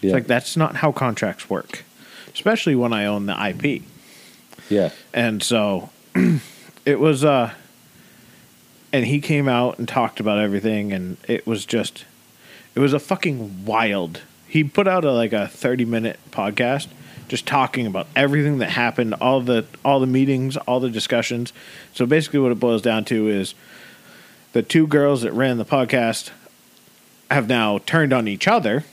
Yeah. 0.00 0.08
It's 0.08 0.14
like 0.14 0.26
that's 0.26 0.56
not 0.56 0.76
how 0.76 0.92
contracts 0.92 1.48
work. 1.48 1.84
Especially 2.32 2.74
when 2.74 2.92
I 2.92 3.06
own 3.06 3.26
the 3.26 3.48
IP. 3.48 3.82
Yeah. 4.68 4.90
And 5.12 5.42
so 5.42 5.90
it 6.84 7.00
was 7.00 7.24
uh 7.24 7.52
and 8.92 9.06
he 9.06 9.20
came 9.20 9.48
out 9.48 9.78
and 9.78 9.88
talked 9.88 10.20
about 10.20 10.38
everything 10.38 10.92
and 10.92 11.16
it 11.26 11.46
was 11.46 11.66
just 11.66 12.04
it 12.74 12.80
was 12.80 12.92
a 12.92 12.98
fucking 12.98 13.64
wild. 13.64 14.20
He 14.46 14.62
put 14.62 14.86
out 14.86 15.04
a 15.04 15.12
like 15.12 15.32
a 15.32 15.48
30 15.48 15.84
minute 15.84 16.20
podcast 16.30 16.88
just 17.28 17.46
talking 17.46 17.86
about 17.86 18.06
everything 18.14 18.58
that 18.58 18.70
happened, 18.70 19.14
all 19.14 19.40
the 19.40 19.64
all 19.84 20.00
the 20.00 20.06
meetings, 20.06 20.56
all 20.56 20.80
the 20.80 20.90
discussions. 20.90 21.52
So 21.94 22.06
basically 22.06 22.40
what 22.40 22.52
it 22.52 22.60
boils 22.60 22.82
down 22.82 23.04
to 23.06 23.28
is 23.28 23.54
the 24.52 24.62
two 24.62 24.86
girls 24.86 25.22
that 25.22 25.32
ran 25.32 25.58
the 25.58 25.64
podcast 25.64 26.30
have 27.30 27.48
now 27.48 27.78
turned 27.78 28.12
on 28.12 28.28
each 28.28 28.46
other 28.46 28.84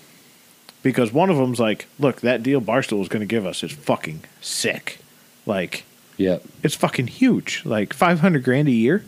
because 0.84 1.12
one 1.14 1.30
of 1.30 1.38
them's 1.38 1.60
like, 1.60 1.88
"Look, 2.00 2.22
that 2.22 2.42
deal 2.42 2.62
Barstool 2.62 3.02
is 3.02 3.08
going 3.10 3.20
to 3.20 3.26
give 3.28 3.46
us 3.46 3.64
is 3.64 3.72
fucking 3.72 4.22
sick." 4.42 5.00
Like 5.46 5.84
Yeah. 6.18 6.38
it's 6.64 6.76
fucking 6.76 7.08
huge. 7.08 7.64
Like 7.66 7.94
500 7.94 8.44
grand 8.44 8.68
a 8.68 8.72
year. 8.72 9.04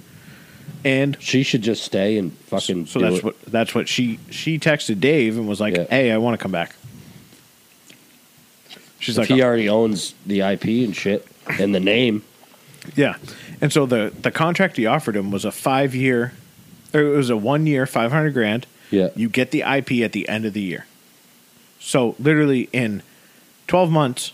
And 0.86 1.18
She 1.20 1.44
should 1.44 1.62
just 1.62 1.84
stay 1.84 2.18
and 2.18 2.34
fucking. 2.48 2.86
so 2.88 3.00
do 3.00 3.06
that's 3.06 3.18
it. 3.20 3.24
what 3.24 3.42
that's 3.46 3.74
what 3.76 3.88
she 3.88 4.20
she 4.30 4.60
texted 4.60 5.00
Dave 5.00 5.38
and 5.38 5.48
was 5.48 5.60
like, 5.62 5.76
Yeah. 5.76 5.86
"Hey, 5.90 6.12
I 6.12 6.18
want 6.18 6.38
to 6.38 6.42
come 6.44 6.52
back." 6.52 6.76
She's 9.04 9.18
like, 9.18 9.28
he 9.28 9.42
"Oh, 9.42 9.46
already 9.46 9.68
owns 9.70 10.14
the 10.26 10.42
IP 10.42 10.66
and 10.86 10.96
shit 10.96 11.28
and 11.60 11.76
the 11.76 11.80
name. 11.80 12.24
"Yeah." 12.96 13.16
And 13.62 13.72
so 13.72 13.86
the 13.86 14.14
the 14.22 14.32
contract 14.32 14.78
he 14.78 14.86
offered 14.86 15.16
him 15.16 15.30
was 15.32 15.46
a 15.46 15.52
5 15.52 15.94
year 15.96 16.34
or 16.94 17.02
it 17.02 17.16
was 17.18 17.30
a 17.30 17.38
1 17.38 17.68
year 17.68 17.86
500 17.86 18.34
grand. 18.34 18.66
Yeah. 18.92 19.10
You 19.16 19.28
get 19.30 19.52
the 19.52 19.62
IP 19.64 20.04
at 20.04 20.12
the 20.12 20.30
end 20.30 20.46
of 20.46 20.54
the 20.54 20.62
year. 20.62 20.86
So 21.80 22.16
literally 22.20 22.70
in 22.72 23.02
12 23.68 23.90
months 23.92 24.32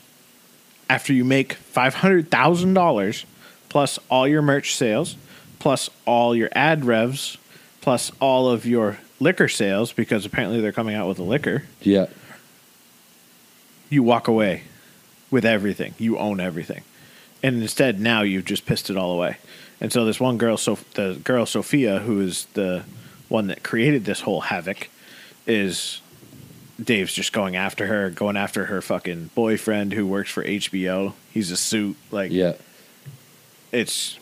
after 0.90 1.14
you 1.14 1.24
make 1.24 1.56
$500,000 1.74 3.26
plus 3.70 4.00
all 4.10 4.28
your 4.28 4.42
merch 4.42 4.76
sales 4.76 5.16
plus 5.60 5.90
all 6.06 6.36
your 6.36 6.50
ad 6.54 6.86
revs 6.86 7.38
plus 7.82 8.12
all 8.20 8.50
of 8.50 8.66
your 8.66 8.98
liquor 9.20 9.48
sales 9.48 9.92
because 9.94 10.26
apparently 10.26 10.60
they're 10.62 10.72
coming 10.72 10.96
out 10.96 11.08
with 11.08 11.20
a 11.20 11.24
liquor. 11.24 11.64
Yeah. 11.82 12.08
You 13.90 14.04
walk 14.04 14.28
away 14.28 14.64
with 15.32 15.46
everything. 15.46 15.94
You 15.98 16.18
own 16.18 16.40
everything. 16.40 16.84
And 17.42 17.62
instead 17.62 18.00
now 18.00 18.22
you've 18.22 18.46
just 18.46 18.66
pissed 18.66 18.90
it 18.90 18.98
all 18.98 19.14
away. 19.14 19.38
And 19.82 19.92
so 19.94 20.06
this 20.06 20.20
one 20.20 20.38
girl 20.38 20.58
so 20.58 20.78
the 20.96 21.20
girl 21.24 21.46
Sofia 21.46 22.00
who 22.00 22.20
is 22.22 22.46
the 22.54 22.84
one 23.30 23.48
that 23.48 23.64
created 23.64 24.06
this 24.06 24.22
whole 24.22 24.42
havoc 24.42 24.90
is 25.48 26.02
Dave's 26.84 27.14
just 27.14 27.34
going 27.34 27.56
after 27.56 27.88
her, 27.88 28.10
going 28.10 28.38
after 28.38 28.66
her 28.66 28.82
fucking 28.82 29.30
boyfriend 29.36 29.94
who 29.94 30.06
works 30.08 30.32
for 30.32 30.44
HBO. 30.44 31.14
He's 31.32 31.52
a 31.52 31.58
suit 31.58 31.96
like 32.12 32.32
Yeah. 32.32 32.54
it's 33.72 34.18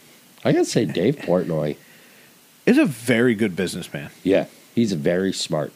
I 0.45 0.51
gotta 0.51 0.65
say, 0.65 0.85
Dave 0.85 1.17
Portnoy. 1.17 1.75
is 2.65 2.77
a 2.77 2.85
very 2.85 3.33
good 3.35 3.55
businessman. 3.55 4.11
Yeah, 4.23 4.45
he's 4.75 4.93
very 4.93 5.33
smart, 5.33 5.73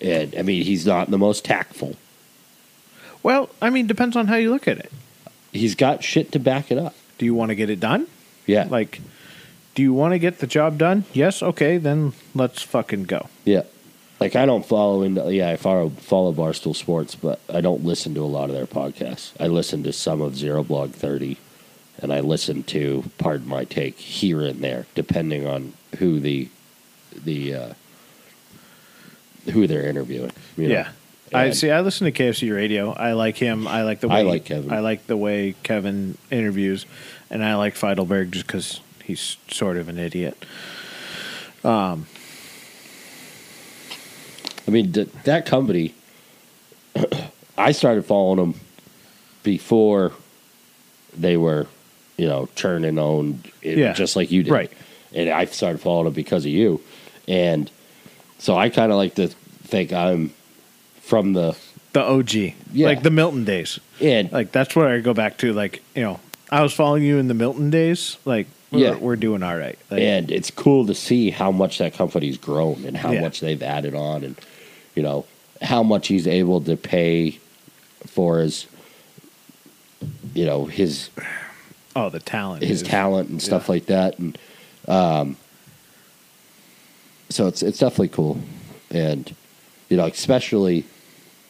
and 0.00 0.34
I 0.36 0.42
mean, 0.42 0.64
he's 0.64 0.86
not 0.86 1.10
the 1.10 1.18
most 1.18 1.44
tactful. 1.44 1.96
Well, 3.22 3.50
I 3.60 3.70
mean, 3.70 3.86
depends 3.86 4.16
on 4.16 4.26
how 4.28 4.36
you 4.36 4.50
look 4.50 4.66
at 4.68 4.78
it. 4.78 4.90
He's 5.52 5.74
got 5.74 6.02
shit 6.04 6.32
to 6.32 6.38
back 6.38 6.70
it 6.70 6.78
up. 6.78 6.94
Do 7.18 7.24
you 7.26 7.34
want 7.34 7.50
to 7.50 7.54
get 7.54 7.68
it 7.70 7.80
done? 7.80 8.06
Yeah, 8.46 8.66
Like, 8.70 9.00
do 9.74 9.82
you 9.82 9.92
want 9.92 10.12
to 10.14 10.18
get 10.18 10.38
the 10.38 10.46
job 10.46 10.78
done? 10.78 11.04
Yes. 11.12 11.42
Okay, 11.42 11.76
then 11.78 12.12
let's 12.34 12.62
fucking 12.62 13.04
go. 13.04 13.28
yeah. 13.44 13.62
Like 14.18 14.36
I 14.36 14.44
don't 14.44 14.66
follow 14.66 15.00
into 15.02 15.32
yeah, 15.32 15.48
I 15.48 15.56
follow 15.56 15.88
follow 15.88 16.30
Barstool 16.34 16.76
Sports, 16.76 17.14
but 17.14 17.40
I 17.48 17.62
don't 17.62 17.84
listen 17.84 18.12
to 18.16 18.20
a 18.20 18.26
lot 18.28 18.50
of 18.50 18.54
their 18.54 18.66
podcasts. 18.66 19.32
I 19.40 19.46
listen 19.46 19.82
to 19.84 19.94
some 19.94 20.20
of 20.20 20.36
Zero 20.36 20.62
Blog 20.62 20.90
Thirty, 20.90 21.38
and 22.02 22.12
I 22.12 22.20
listen 22.20 22.62
to 22.64 23.04
Pardon 23.16 23.48
My 23.48 23.64
Take 23.64 23.96
here 23.96 24.42
and 24.42 24.62
there, 24.62 24.84
depending 24.94 25.46
on 25.46 25.72
who 26.00 26.20
the 26.20 26.50
the 27.16 27.54
uh, 27.54 27.72
who 29.52 29.66
they're 29.66 29.86
interviewing. 29.88 30.32
you 30.56 30.68
know? 30.68 30.74
Yeah. 30.74 30.88
I 31.32 31.50
see. 31.50 31.70
I 31.70 31.80
listen 31.80 32.04
to 32.06 32.12
KFC 32.12 32.54
Radio. 32.54 32.92
I 32.92 33.12
like 33.12 33.36
him. 33.36 33.66
I 33.68 33.82
like 33.82 34.00
the 34.00 34.08
way 34.08 34.16
I 34.16 34.22
like 34.22 34.44
Kevin. 34.44 34.72
I 34.72 34.80
like 34.80 35.06
the 35.06 35.16
way 35.16 35.54
Kevin 35.62 36.16
interviews, 36.30 36.86
and 37.30 37.44
I 37.44 37.54
like 37.56 37.74
Feitelberg 37.74 38.30
just 38.32 38.46
because 38.46 38.80
he's 39.04 39.36
sort 39.48 39.76
of 39.76 39.88
an 39.88 39.98
idiot. 39.98 40.44
Um, 41.64 42.06
I 44.66 44.70
mean, 44.70 44.92
th- 44.92 45.08
that 45.24 45.46
company, 45.46 45.94
I 47.58 47.72
started 47.72 48.04
following 48.04 48.36
them 48.38 48.60
before 49.42 50.12
they 51.16 51.36
were, 51.36 51.66
you 52.16 52.26
know, 52.26 52.48
churning 52.54 52.98
on 52.98 53.42
it- 53.62 53.78
Yeah. 53.78 53.92
just 53.92 54.16
like 54.16 54.30
you 54.30 54.42
did. 54.44 54.52
Right. 54.52 54.70
And 55.12 55.28
I 55.28 55.44
started 55.46 55.80
following 55.80 56.04
them 56.04 56.12
because 56.14 56.44
of 56.44 56.52
you. 56.52 56.80
And 57.26 57.70
so 58.38 58.56
I 58.56 58.68
kind 58.68 58.92
of 58.92 58.96
like 58.98 59.16
to 59.16 59.28
think 59.28 59.92
I'm 59.92 60.32
from 61.10 61.32
the, 61.32 61.56
The 61.92 62.02
OG, 62.02 62.54
Yeah. 62.72 62.86
like 62.86 63.02
the 63.02 63.10
Milton 63.10 63.44
days. 63.44 63.80
and 64.00 64.30
Like 64.30 64.52
that's 64.52 64.76
what 64.76 64.86
I 64.86 65.00
go 65.00 65.12
back 65.12 65.38
to. 65.38 65.52
Like 65.52 65.82
you 65.96 66.02
know, 66.04 66.20
I 66.50 66.62
was 66.62 66.72
following 66.72 67.02
you 67.02 67.18
in 67.18 67.26
the 67.26 67.34
Milton 67.34 67.68
days. 67.68 68.16
Like 68.24 68.46
we're, 68.70 68.78
Yeah. 68.78 68.94
we're 68.96 69.16
doing 69.16 69.42
all 69.42 69.56
right. 69.56 69.76
Like, 69.90 70.00
and 70.00 70.30
it's 70.30 70.52
cool 70.52 70.86
to 70.86 70.94
see 70.94 71.30
how 71.30 71.50
much 71.50 71.78
that 71.78 71.94
company's 71.94 72.38
grown 72.38 72.84
and 72.86 72.96
how 72.96 73.10
Yeah. 73.10 73.22
much 73.22 73.40
they've 73.40 73.60
added 73.60 73.96
on 73.96 74.22
and, 74.22 74.36
you 74.94 75.02
know, 75.02 75.24
how 75.60 75.82
much 75.82 76.06
he's 76.06 76.28
able 76.28 76.60
to 76.60 76.76
pay 76.76 77.38
for 78.06 78.38
his, 78.38 78.66
you 80.32 80.46
know, 80.46 80.66
his 80.66 81.10
oh, 81.96 82.08
the 82.08 82.20
talent. 82.20 82.62
his 82.62 82.82
is- 82.82 82.88
talent 82.88 83.28
and 83.30 83.42
stuff 83.42 83.64
yeah. 83.66 83.72
like 83.72 83.86
that, 83.86 84.18
and 84.20 84.38
um, 84.86 85.36
so 87.28 87.48
it's 87.48 87.62
it's 87.64 87.78
definitely 87.78 88.08
cool, 88.08 88.38
and 88.92 89.34
you 89.90 89.96
know, 89.96 90.06
especially 90.06 90.84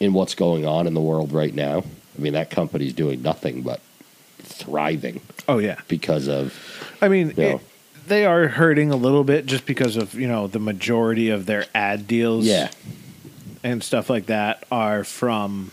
in 0.00 0.12
what's 0.14 0.34
going 0.34 0.66
on 0.66 0.86
in 0.86 0.94
the 0.94 1.00
world 1.00 1.30
right 1.32 1.54
now. 1.54 1.84
I 2.18 2.20
mean, 2.22 2.32
that 2.32 2.50
company's 2.50 2.92
doing 2.94 3.22
nothing 3.22 3.62
but 3.62 3.80
thriving 4.38 5.20
Oh 5.46 5.58
yeah. 5.58 5.76
because 5.88 6.26
of 6.28 6.54
I 7.00 7.08
mean, 7.08 7.34
Yeah. 7.36 7.44
it- 7.56 7.60
they 8.06 8.24
are 8.26 8.48
hurting 8.48 8.90
a 8.90 8.96
little 8.96 9.22
bit 9.22 9.46
just 9.46 9.66
because 9.66 9.96
of 9.96 10.14
you 10.14 10.26
know 10.26 10.46
the 10.48 10.58
majority 10.58 11.28
of 11.28 11.46
their 11.46 11.66
ad 11.74 12.08
deals. 12.08 12.44
yeah, 12.46 12.70
and 13.62 13.84
stuff 13.84 14.10
like 14.10 14.26
that 14.26 14.64
are 14.72 15.04
from 15.04 15.70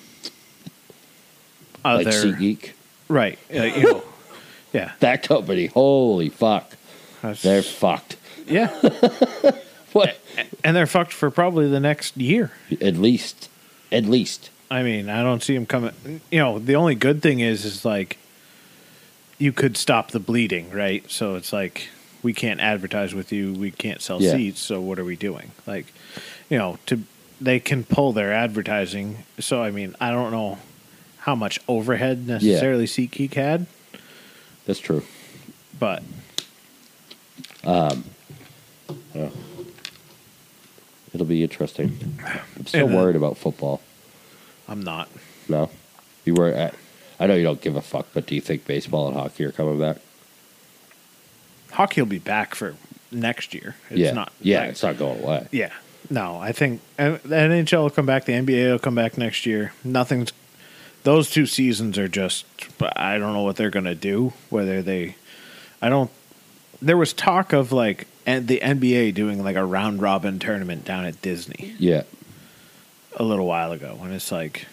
other 1.84 2.04
like 2.04 2.14
SeatGeek. 2.14 2.72
right. 3.08 3.40
uh, 3.56 3.64
you 3.64 3.84
know, 3.84 4.04
yeah, 4.74 4.92
That 5.00 5.24
company, 5.24 5.68
holy 5.68 6.30
fuck, 6.30 6.76
that's- 7.22 7.42
they're 7.42 7.64
fucked. 7.64 8.18
yeah, 8.48 8.68
What? 9.94 10.20
and 10.64 10.76
they're 10.76 10.86
fucked 10.86 11.14
for 11.14 11.32
probably 11.32 11.68
the 11.70 11.80
next 11.80 12.18
year. 12.18 12.52
At 12.82 12.98
least, 12.98 13.50
at 13.92 14.06
least, 14.06 14.50
I 14.70 14.84
mean, 14.84 15.10
I 15.10 15.24
don't 15.24 15.42
see 15.42 15.56
him 15.56 15.66
coming. 15.66 15.94
You 16.32 16.40
know, 16.40 16.60
the 16.60 16.76
only 16.76 16.96
good 16.96 17.22
thing 17.22 17.40
is, 17.40 17.66
is 17.66 17.86
like 17.86 18.18
you 19.38 19.52
could 19.54 19.78
stop 19.78 20.12
the 20.12 20.20
bleeding, 20.20 20.70
right? 20.72 21.10
So 21.10 21.36
it's 21.36 21.54
like 21.54 21.90
we 22.24 22.34
can't 22.34 22.60
advertise 22.60 23.14
with 23.14 23.32
you, 23.32 23.54
we 23.54 23.72
can't 23.72 24.02
sell 24.02 24.22
Yeah. 24.22 24.32
seats. 24.34 24.60
So 24.60 24.82
what 24.82 25.00
are 25.00 25.06
we 25.06 25.16
doing? 25.16 25.52
Like, 25.66 25.94
you 26.50 26.58
know, 26.58 26.80
to 26.88 27.02
they 27.40 27.60
can 27.60 27.84
pull 27.84 28.14
their 28.14 28.34
advertising. 28.34 29.24
So 29.40 29.62
I 29.62 29.70
mean, 29.72 29.96
I 30.02 30.10
don't 30.12 30.32
know 30.32 30.58
how 31.20 31.36
much 31.36 31.60
overhead 31.68 32.26
necessarily 32.28 32.86
SeatGeek 32.86 33.34
had, 33.36 33.68
that's 34.66 34.80
true. 34.80 35.04
but 35.78 36.02
um, 37.66 38.04
It'll 41.18 41.26
be 41.26 41.42
interesting. 41.42 42.20
I'm 42.56 42.68
still 42.68 42.86
And, 42.86 42.96
uh, 42.96 42.98
worried 43.00 43.16
about 43.16 43.38
football. 43.40 43.82
I'm 44.68 44.84
not. 44.84 45.10
No, 45.50 45.72
you 46.26 46.36
were. 46.36 46.50
At, 46.50 46.76
I 47.20 47.26
know 47.26 47.34
you 47.34 47.42
don't 47.44 47.60
give 47.60 47.76
a 47.76 47.82
fuck, 47.82 48.06
but 48.14 48.28
do 48.28 48.36
you 48.36 48.42
think 48.42 48.68
baseball 48.68 49.08
and 49.08 49.18
hockey 49.18 49.44
are 49.46 49.52
coming 49.52 49.80
back? 49.80 49.98
Hockey 51.72 52.02
will 52.02 52.08
be 52.08 52.20
back 52.20 52.54
for 52.54 52.76
next 53.12 53.56
year. 53.56 53.76
It's 53.90 53.98
yeah, 54.00 54.12
not. 54.12 54.32
yeah, 54.42 54.60
like- 54.62 54.70
it's 54.70 54.84
not 54.84 55.00
going 55.00 55.24
away. 55.24 55.48
Yeah. 55.52 55.72
No, 56.12 56.38
I 56.40 56.52
think 56.52 56.82
uh, 57.00 57.18
the 57.24 57.36
NHL 57.36 57.82
will 57.82 57.90
come 57.90 58.06
back. 58.06 58.26
The 58.26 58.34
NBA 58.34 58.72
will 58.72 58.80
come 58.80 58.94
back 58.96 59.18
next 59.18 59.48
year. 59.48 59.74
Nothing's. 59.84 60.32
Those 61.04 61.32
two 61.32 61.48
seasons 61.48 61.98
are 61.98 62.08
just. 62.08 62.46
But 62.78 62.98
I 63.00 63.18
don't 63.18 63.34
know 63.34 63.42
what 63.42 63.56
they're 63.56 63.72
going 63.72 63.86
to 63.86 63.96
do. 63.96 64.34
Whether 64.52 64.84
they, 64.84 65.16
I 65.82 65.90
don't. 65.90 66.12
There 66.82 66.96
was 66.96 67.12
talk 67.12 67.54
of 67.54 67.72
like 67.72 68.06
and 68.28 68.48
the 68.48 68.60
NBA 68.60 69.16
doing 69.16 69.44
like 69.44 69.56
a 69.56 69.66
round 69.66 70.02
robin 70.02 70.38
tournament 70.38 70.86
down 70.86 71.06
at 71.06 71.20
Disney 71.24 71.74
Yeah, 71.80 72.04
a 73.16 73.24
little 73.24 73.48
while 73.48 73.72
ago, 73.72 73.98
and 74.04 74.14
it's 74.14 74.32
like, 74.32 74.68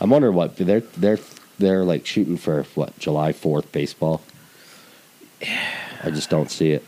I'm 0.00 0.08
wondering 0.08 0.34
what 0.34 0.56
they're 0.56 0.80
they're 0.80 1.18
they're 1.58 1.84
like 1.84 2.06
shooting 2.06 2.38
for 2.38 2.62
what 2.74 2.98
July 2.98 3.32
Fourth 3.32 3.70
baseball. 3.72 4.22
I 6.02 6.10
just 6.10 6.30
don't 6.30 6.50
see 6.50 6.70
it. 6.70 6.84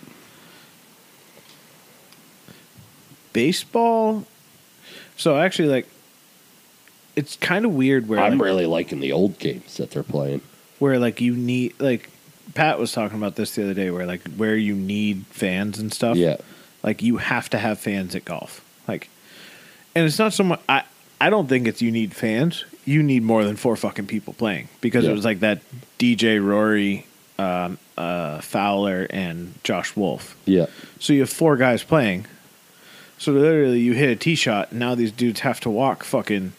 baseball. 3.33 4.25
So 5.17 5.39
actually, 5.39 5.69
like, 5.69 5.89
it's 7.17 7.37
kind 7.37 7.65
of 7.65 7.75
weird 7.75 8.09
where 8.09 8.21
I'm 8.21 8.33
like, 8.33 8.43
really 8.43 8.67
liking 8.67 9.01
the 9.01 9.13
old 9.13 9.39
games 9.39 9.77
that 9.77 9.91
they're 9.91 10.03
playing. 10.03 10.41
where 10.79 10.99
like 10.99 11.21
you 11.21 11.35
need 11.35 11.75
like 11.81 12.11
Pat 12.55 12.79
was 12.79 12.93
talking 12.93 13.17
about 13.19 13.37
this 13.37 13.55
the 13.55 13.65
other 13.65 13.75
day, 13.75 13.91
where 13.91 14.07
like 14.07 14.23
where 14.37 14.57
you 14.57 14.75
need 14.75 15.25
fans 15.31 15.79
and 15.79 15.93
stuff. 15.93 16.17
Yeah, 16.17 16.37
Like 16.83 17.03
you 17.03 17.17
have 17.19 17.49
to 17.51 17.59
have 17.59 17.79
fans 17.79 18.15
at 18.15 18.25
golf. 18.25 18.65
Like, 18.89 19.09
and 19.95 20.05
it's 20.07 20.19
not 20.19 20.33
so 20.33 20.45
much. 20.45 20.61
I 20.69 20.83
I 21.21 21.31
don't 21.31 21.49
think 21.49 21.67
it's 21.69 21.81
you 21.83 21.91
need 21.91 22.15
fans. 22.15 22.65
You 22.85 23.03
need 23.03 23.23
more 23.23 23.45
than 23.45 23.57
four 23.57 23.77
fucking 23.77 24.07
people 24.07 24.33
playing 24.33 24.69
because 24.81 25.05
Yeah. 25.05 25.11
it 25.11 25.15
was 25.15 25.25
like 25.25 25.41
that 25.41 25.61
DJ 25.99 26.45
Rory, 26.45 27.07
um, 27.39 27.79
uh, 27.97 28.41
Fowler, 28.41 29.07
and 29.11 29.55
Josh 29.63 29.95
Wolf. 29.95 30.37
yeah, 30.47 30.67
So 30.99 31.13
you 31.13 31.21
have 31.21 31.31
four 31.31 31.57
guys 31.57 31.85
playing. 31.85 32.27
So 33.19 33.31
literally, 33.33 33.79
you 33.79 33.93
hit 33.93 34.11
a 34.11 34.17
tee 34.17 34.35
shot, 34.35 34.73
and 34.73 34.81
now 34.81 34.97
these 34.97 35.13
dudes 35.13 35.41
have 35.41 35.61
to 35.61 35.71
walk 35.71 36.03
fucking 36.03 36.55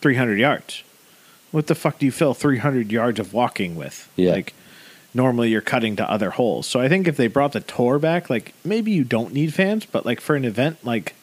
three 0.00 0.14
hundred 0.14 0.38
yards. 0.38 0.82
What 1.50 1.66
the 1.66 1.74
fuck 1.74 1.98
do 1.98 2.06
you 2.06 2.12
fill 2.12 2.32
three 2.32 2.58
hundred 2.58 2.90
yards 2.90 3.20
of 3.20 3.34
walking 3.34 3.76
with? 3.76 4.08
Yeah. 4.16 4.32
Like 4.32 4.54
normally 5.14 5.48
you're 5.50 5.60
cutting 5.60 5.96
to 5.96 6.10
other 6.10 6.30
holes. 6.30 6.66
So 6.66 6.80
I 6.80 6.88
think 6.88 7.08
if 7.08 7.16
they 7.16 7.26
brought 7.28 7.52
the 7.52 7.60
tour 7.60 7.98
back, 7.98 8.28
like 8.30 8.54
maybe 8.64 8.90
you 8.92 9.04
don't 9.04 9.32
need 9.32 9.54
fans, 9.54 9.84
but 9.86 10.04
like 10.06 10.20
for 10.20 10.36
an 10.36 10.44
event 10.44 10.84
like 10.84 11.14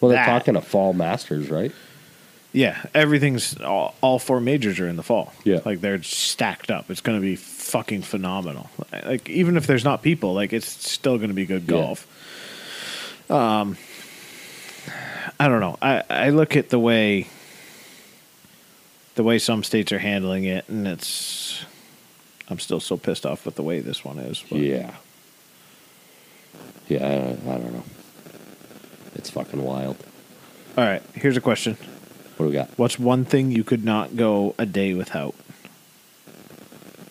Well, 0.00 0.10
they're 0.10 0.24
That. 0.24 0.26
talking 0.38 0.56
a 0.56 0.60
fall 0.62 0.92
Masters, 0.92 1.50
right? 1.50 1.72
yeah, 2.52 2.84
everything's 2.94 3.60
all, 3.60 3.94
all 4.00 4.20
four 4.20 4.40
majors 4.40 4.78
are 4.78 4.86
in 4.88 4.94
the 4.96 5.02
fall. 5.02 5.32
Yeah. 5.42 5.58
like 5.64 5.80
they're 5.80 6.00
stacked 6.04 6.70
up. 6.70 6.88
It's 6.88 7.00
going 7.00 7.18
to 7.18 7.22
be 7.22 7.34
fucking 7.36 8.02
phenomenal. 8.02 8.70
Like 9.04 9.28
even 9.28 9.56
if 9.56 9.66
there's 9.66 9.84
not 9.84 10.02
people, 10.02 10.34
like 10.34 10.52
it's 10.52 10.68
still 10.68 11.16
going 11.16 11.30
to 11.30 11.34
be 11.34 11.46
good 11.46 11.62
Yeah. 11.64 11.68
golf. 11.68 12.06
Um, 13.28 13.76
I 15.40 15.48
don't 15.48 15.60
know. 15.60 15.78
I 15.82 16.02
I 16.08 16.30
look 16.30 16.56
at 16.56 16.68
the 16.70 16.78
way 16.78 17.26
the 19.16 19.22
way 19.24 19.38
some 19.38 19.64
states 19.64 19.90
are 19.92 19.98
handling 19.98 20.44
it, 20.44 20.68
and 20.68 20.86
it's 20.86 21.64
I'm 22.48 22.58
still 22.58 22.80
so 22.80 22.96
pissed 22.96 23.24
off 23.24 23.46
with 23.46 23.54
the 23.54 23.62
way 23.62 23.80
this 23.80 24.04
one 24.04 24.18
is. 24.18 24.44
But 24.48 24.58
Yeah. 24.60 24.94
Yeah, 26.88 27.06
I, 27.06 27.50
I 27.50 27.58
don't 27.58 27.72
know. 27.72 27.84
It's 29.14 29.30
fucking 29.30 29.62
wild. 29.62 29.96
All 30.76 30.84
right, 30.84 31.02
here's 31.14 31.36
a 31.36 31.40
question. 31.40 31.76
What 32.36 32.46
do 32.46 32.50
we 32.50 32.52
got? 32.52 32.68
What's 32.76 32.98
one 32.98 33.24
thing 33.24 33.52
you 33.52 33.64
could 33.64 33.84
not 33.84 34.16
go 34.16 34.54
a 34.58 34.66
day 34.66 34.92
without? 34.92 35.34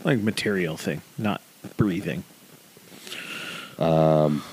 Like 0.04 0.20
material 0.20 0.76
thing, 0.78 1.02
not 1.18 1.42
breathing. 1.78 2.24
Um 3.80 4.44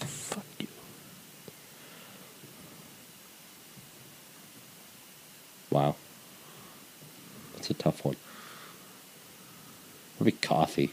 fuck 0.00 0.44
you. 0.58 0.66
Wow. 5.70 5.94
That's 7.64 7.80
a 7.80 7.82
tough 7.82 8.04
one. 8.04 8.16
Maybe 10.20 10.32
coffee. 10.32 10.92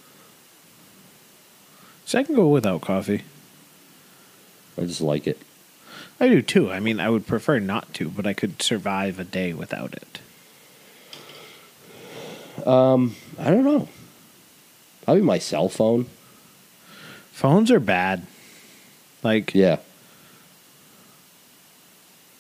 So 2.06 2.18
I 2.18 2.24
can 2.24 2.34
go 2.34 2.48
without 2.48 2.80
coffee. 2.80 3.24
I 4.78 4.84
just 4.86 5.02
like 5.02 5.28
it. 5.28 5.38
I 6.18 6.30
do 6.30 6.42
too. 6.42 6.72
I 6.72 6.80
mean, 6.80 7.02
I 7.02 7.10
would 7.10 7.28
prefer 7.28 7.60
not 7.60 7.94
to, 7.96 8.08
but 8.08 8.26
I 8.26 8.32
could 8.34 8.62
survive 8.62 9.20
a 9.20 9.26
day 9.26 9.52
without 9.52 9.94
it. 9.96 10.22
Um, 12.66 13.16
I 13.38 13.50
don't 13.52 13.66
know. 13.66 13.90
Probably 15.04 15.24
my 15.24 15.40
cell 15.40 15.68
phone. 15.68 16.06
Phones 17.34 17.70
are 17.70 17.82
bad. 17.82 18.26
Like, 19.24 19.54
Yeah, 19.54 19.80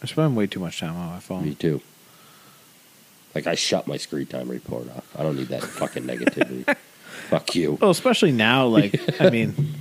I 0.01 0.05
spend 0.05 0.37
way 0.37 0.47
too 0.47 0.61
much 0.61 0.79
time 0.79 0.95
on 0.95 1.09
my 1.11 1.19
phone. 1.19 1.43
me 1.43 1.53
too. 1.55 1.81
Like 3.33 3.47
I 3.47 3.55
shut 3.55 3.87
my 3.87 3.97
screen 3.97 4.25
time 4.25 4.49
report 4.49 4.89
off. 4.89 5.07
I 5.17 5.23
don't 5.23 5.35
need 5.37 5.47
that 5.47 5.63
fucking 5.63 6.03
negativity. 6.03 6.75
Fuck 7.29 7.55
you. 7.55 7.77
Well, 7.81 7.91
especially 7.91 8.31
now, 8.33 8.65
like 8.65 8.99
I 9.21 9.29
mean, 9.29 9.73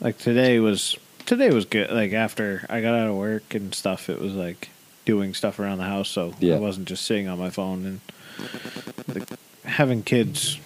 like 0.00 0.18
today 0.18 0.58
was 0.60 0.96
today 1.26 1.50
was 1.50 1.64
good. 1.66 1.90
Like 1.90 2.12
after 2.12 2.64
I 2.70 2.80
got 2.80 2.94
out 2.94 3.08
of 3.08 3.16
work 3.16 3.54
and 3.54 3.74
stuff, 3.74 4.08
it 4.08 4.18
was 4.20 4.32
like 4.34 4.70
doing 5.04 5.34
stuff 5.34 5.58
around 5.58 5.78
the 5.78 5.84
house, 5.84 6.08
so 6.08 6.32
Yeah. 6.40 6.54
I 6.54 6.58
wasn't 6.58 6.88
just 6.88 7.04
sitting 7.04 7.28
on 7.28 7.38
my 7.38 7.50
phone 7.50 8.00
and 9.06 9.26
having 9.64 10.02
kids. 10.02 10.58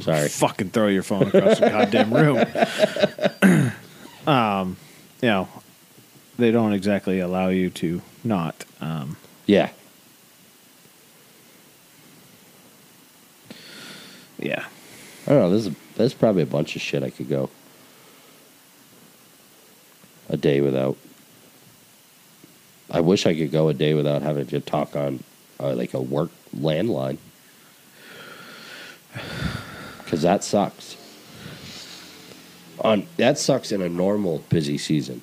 Sorry. 0.00 0.28
Fucking 0.28 0.70
throw 0.70 0.88
your 0.88 1.02
phone 1.02 1.28
across 1.28 1.60
the 1.60 1.68
goddamn 1.68 2.12
room. 2.12 3.72
um, 4.26 4.76
you 5.20 5.28
know, 5.28 5.48
they 6.38 6.50
don't 6.50 6.72
exactly 6.72 7.20
allow 7.20 7.48
you 7.48 7.70
to 7.70 8.00
not. 8.24 8.64
Um, 8.80 9.16
Yeah. 9.46 9.70
yeah. 14.38 14.64
I 15.26 15.30
don't 15.30 15.40
know. 15.40 15.50
There's 15.50 15.68
a, 15.68 15.74
there's 15.96 16.14
probably 16.14 16.42
a 16.42 16.46
bunch 16.46 16.74
of 16.76 16.82
shit 16.82 17.02
I 17.02 17.10
could 17.10 17.28
go 17.28 17.50
a 20.28 20.36
day 20.36 20.60
without. 20.60 20.96
I 22.90 23.00
wish 23.00 23.24
I 23.26 23.34
could 23.34 23.52
go 23.52 23.68
a 23.68 23.74
day 23.74 23.94
without 23.94 24.22
having 24.22 24.46
to 24.48 24.60
talk 24.60 24.96
on 24.96 25.22
uh, 25.60 25.74
like 25.74 25.94
a 25.94 26.00
work 26.00 26.30
landline 26.56 27.18
because 30.04 30.22
that 30.22 30.42
sucks. 30.44 30.96
On 32.80 33.06
that 33.16 33.38
sucks 33.38 33.70
in 33.72 33.80
a 33.80 33.88
normal 33.88 34.38
busy 34.48 34.76
season. 34.76 35.20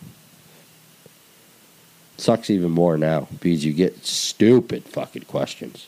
Sucks 2.20 2.49
even 2.49 2.72
more 2.72 2.97
now 2.97 3.28
because 3.39 3.63
you 3.63 3.72
get 3.72 4.05
stupid 4.05 4.84
fucking 4.84 5.24
questions. 5.24 5.88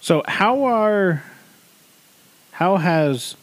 So 0.00 0.22
how 0.26 0.64
are 0.64 1.24
how 2.52 2.76
has 2.76 3.36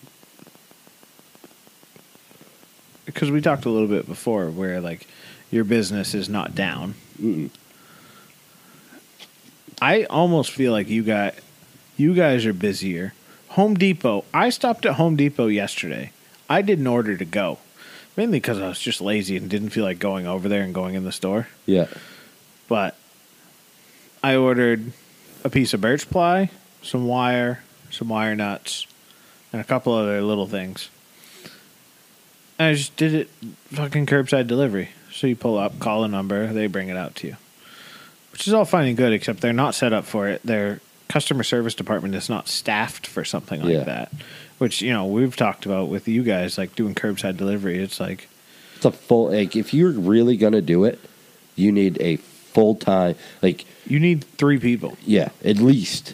because 3.05 3.29
we 3.29 3.41
talked 3.41 3.65
a 3.65 3.69
little 3.69 3.87
bit 3.87 4.07
before 4.07 4.49
where 4.49 4.79
like 4.79 5.07
your 5.51 5.63
business 5.63 6.13
is 6.13 6.29
not 6.29 6.55
down. 6.55 6.95
Mm-mm. 7.19 7.49
I 9.81 10.03
almost 10.05 10.51
feel 10.51 10.71
like 10.71 10.87
you 10.87 11.03
got 11.03 11.35
you 11.97 12.13
guys 12.13 12.45
are 12.45 12.53
busier. 12.53 13.13
Home 13.49 13.73
Depot. 13.73 14.23
I 14.33 14.49
stopped 14.49 14.85
at 14.85 14.93
Home 14.93 15.15
Depot 15.15 15.47
yesterday. 15.47 16.11
I 16.49 16.61
didn't 16.61 16.87
order 16.87 17.17
to 17.17 17.25
go. 17.25 17.59
Mainly 18.17 18.39
because 18.39 18.59
I 18.59 18.67
was 18.67 18.79
just 18.79 18.99
lazy 18.99 19.37
and 19.37 19.49
didn't 19.49 19.69
feel 19.69 19.83
like 19.83 19.99
going 19.99 20.25
over 20.27 20.49
there 20.49 20.63
and 20.63 20.73
going 20.73 20.95
in 20.95 21.03
the 21.05 21.11
store. 21.11 21.47
Yeah. 21.67 21.87
But 22.67 22.95
I 24.23 24.35
ordered 24.35 24.91
a 25.43 25.49
piece 25.49 25.73
of 25.73 25.81
birch 25.81 26.09
ply, 26.09 26.49
some 26.81 27.05
wire, 27.07 27.63
some 27.91 28.09
wire 28.09 28.35
nuts, 28.35 28.87
and 29.53 29.61
a 29.61 29.63
couple 29.63 29.93
other 29.93 30.21
little 30.21 30.47
things. 30.47 30.89
And 32.57 32.69
I 32.69 32.73
just 32.73 32.97
did 32.97 33.13
it 33.13 33.29
fucking 33.71 34.07
curbside 34.07 34.47
delivery. 34.47 34.89
So 35.11 35.27
you 35.27 35.35
pull 35.35 35.57
up, 35.57 35.77
call 35.79 36.03
a 36.03 36.07
number, 36.07 36.51
they 36.51 36.65
bring 36.67 36.89
it 36.89 36.97
out 36.97 37.15
to 37.17 37.27
you. 37.27 37.37
Which 38.31 38.47
is 38.47 38.53
all 38.53 38.65
fine 38.65 38.87
and 38.87 38.97
good, 38.97 39.13
except 39.13 39.41
they're 39.41 39.53
not 39.53 39.75
set 39.75 39.93
up 39.93 40.05
for 40.05 40.27
it. 40.27 40.41
Their 40.43 40.79
customer 41.07 41.43
service 41.43 41.73
department 41.75 42.15
is 42.15 42.29
not 42.29 42.47
staffed 42.47 43.05
for 43.07 43.23
something 43.23 43.61
like 43.61 43.73
Yeah. 43.73 43.83
that. 43.83 44.11
Which, 44.57 44.81
you 44.81 44.91
know, 44.91 45.05
we've 45.05 45.35
talked 45.35 45.65
about 45.65 45.89
with 45.89 46.07
you 46.07 46.23
guys, 46.23 46.57
like 46.57 46.75
doing 46.75 46.95
curbside 46.95 47.37
delivery. 47.37 47.77
It's 47.77 47.99
like, 47.99 48.27
It's 48.75 48.85
a 48.85 48.91
full 48.91 49.31
like 49.31 49.55
if 49.55 49.73
you're 49.73 49.91
really 49.91 50.35
gonna 50.37 50.61
do 50.61 50.83
it, 50.85 50.99
you 51.55 51.71
need 51.71 51.97
a 52.01 52.17
full 52.17 52.75
time 52.75 53.15
like 53.41 53.65
you 53.85 53.99
need 53.99 54.23
three 54.23 54.57
people. 54.59 54.97
yeah, 55.05 55.29
at 55.45 55.57
least. 55.57 56.13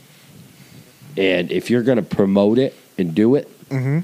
And 1.16 1.52
if 1.52 1.70
you're 1.70 1.84
gonna 1.84 2.02
promote 2.02 2.58
it 2.58 2.76
and 2.98 3.16
do 3.16 3.36
it, 3.36 3.50
Mm-hmm. 3.70 4.00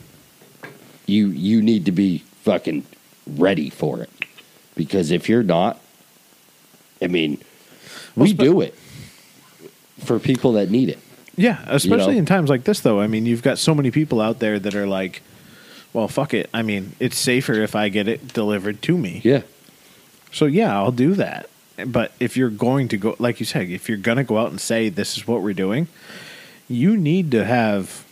you 1.06 1.28
you 1.28 1.62
need 1.62 1.86
to 1.86 1.92
be 1.92 2.20
fucking 2.44 2.86
ready 3.28 3.70
for 3.70 4.02
it. 4.02 4.10
Because 4.76 5.12
if 5.12 5.28
you're 5.28 5.44
not, 5.44 5.80
I 7.02 7.08
mean, 7.08 7.42
we 8.16 8.32
do 8.34 8.62
it 8.62 8.74
for 10.00 10.18
people 10.18 10.54
that 10.54 10.72
need 10.72 10.88
it. 10.90 11.00
Yeah, 11.40 11.64
especially 11.68 12.14
know? 12.16 12.20
in 12.20 12.26
times 12.26 12.50
like 12.50 12.66
this, 12.66 12.82
though. 12.82 13.00
I 13.00 13.08
mean, 13.08 13.26
you've 13.26 13.42
got 13.44 13.58
so 13.58 13.74
many 13.74 13.92
people 13.92 14.20
out 14.20 14.40
there 14.40 14.60
that 14.60 14.76
are 14.76 14.86
like, 14.88 15.22
well, 15.94 16.08
fuck 16.08 16.34
it. 16.34 16.50
I 16.54 16.62
mean, 16.62 16.96
it's 17.00 17.18
safer 17.18 17.54
if 17.54 17.76
I 17.76 17.90
get 17.90 18.08
it 18.08 18.34
delivered 18.34 18.82
to 18.84 18.98
me. 18.98 19.22
Yeah. 19.24 19.44
So, 20.32 20.46
yeah, 20.46 20.76
I'll 20.76 20.92
do 20.92 21.14
that. 21.16 21.50
But 21.86 22.12
if 22.20 22.36
you're 22.36 22.50
going 22.50 22.90
to 22.90 22.98
go, 22.98 23.16
like 23.20 23.40
you 23.40 23.46
said, 23.46 23.70
if 23.70 23.88
you're 23.88 23.98
going 23.98 24.18
to 24.18 24.24
go 24.26 24.38
out 24.38 24.50
and 24.52 24.60
say, 24.60 24.90
this 24.90 25.18
is 25.18 25.26
what 25.26 25.42
we're 25.42 25.54
doing, 25.54 25.88
you 26.68 26.98
need 26.98 27.32
to 27.32 27.46
have 27.46 28.06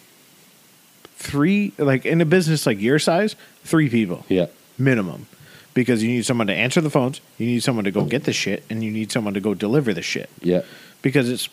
three, 1.17 1.73
like 1.77 2.05
in 2.05 2.21
a 2.21 2.25
business 2.25 2.65
like 2.65 2.79
your 2.79 2.99
size, 2.99 3.35
three 3.63 3.89
people 3.89 4.25
Yeah. 4.29 4.47
minimum. 4.77 5.27
Because 5.73 6.01
you 6.01 6.09
need 6.09 6.25
someone 6.25 6.47
to 6.47 6.53
answer 6.53 6.81
the 6.81 6.89
phones, 6.89 7.21
you 7.37 7.45
need 7.45 7.61
someone 7.61 7.83
to 7.85 7.91
go 7.91 8.03
get 8.05 8.23
the 8.23 8.33
shit, 8.33 8.63
and 8.67 8.83
you 8.83 8.89
need 8.89 9.11
someone 9.11 9.35
to 9.35 9.39
go 9.39 9.53
deliver 9.53 9.93
the 9.93 10.01
shit. 10.01 10.29
Yeah. 10.41 10.61
Because 11.03 11.29
it's 11.29 11.49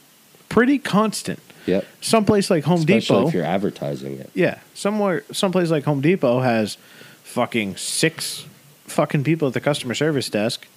pretty 0.55 0.79
constant. 0.79 1.41
Yeah. 1.67 1.81
Someplace 2.01 2.49
like 2.49 2.63
Home 2.65 2.79
Especially 2.79 3.17
Depot. 3.17 3.29
if 3.29 3.35
you're 3.35 3.45
advertising 3.45 4.19
it. 4.19 4.31
Yeah, 4.35 4.61
somewhere, 4.75 5.25
someplace 5.33 5.71
like 5.71 5.85
Home 5.85 6.01
Depot 6.01 6.41
has 6.41 6.77
fucking 7.25 7.77
six 7.77 8.47
fucking 8.85 9.25
people 9.25 9.49
at 9.49 9.55
the 9.55 9.61
customer 9.61 9.95
service 9.95 10.29
desk. 10.29 10.69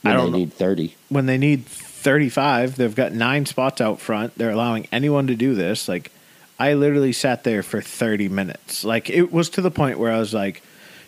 When 0.00 0.12
I 0.12 0.16
don't 0.16 0.32
they 0.32 0.38
need 0.38 0.52
thirty. 0.52 0.96
When 1.10 1.26
they 1.26 1.38
need 1.38 1.64
thirty-five, 1.66 2.74
they've 2.76 2.94
got 2.94 3.12
nine 3.12 3.46
spots 3.46 3.80
out 3.80 4.00
front. 4.00 4.36
They're 4.36 4.50
allowing 4.50 4.88
anyone 4.90 5.28
to 5.28 5.36
do 5.36 5.54
this. 5.54 5.86
Like, 5.88 6.10
I 6.58 6.74
literally 6.74 7.12
sat 7.12 7.44
there 7.44 7.62
for 7.62 7.80
thirty 7.80 8.28
minutes. 8.28 8.84
Like, 8.84 9.08
it 9.08 9.30
was 9.30 9.48
to 9.50 9.60
the 9.60 9.70
point 9.70 10.00
where 10.00 10.10
I 10.10 10.18
was 10.18 10.34
like, 10.34 10.62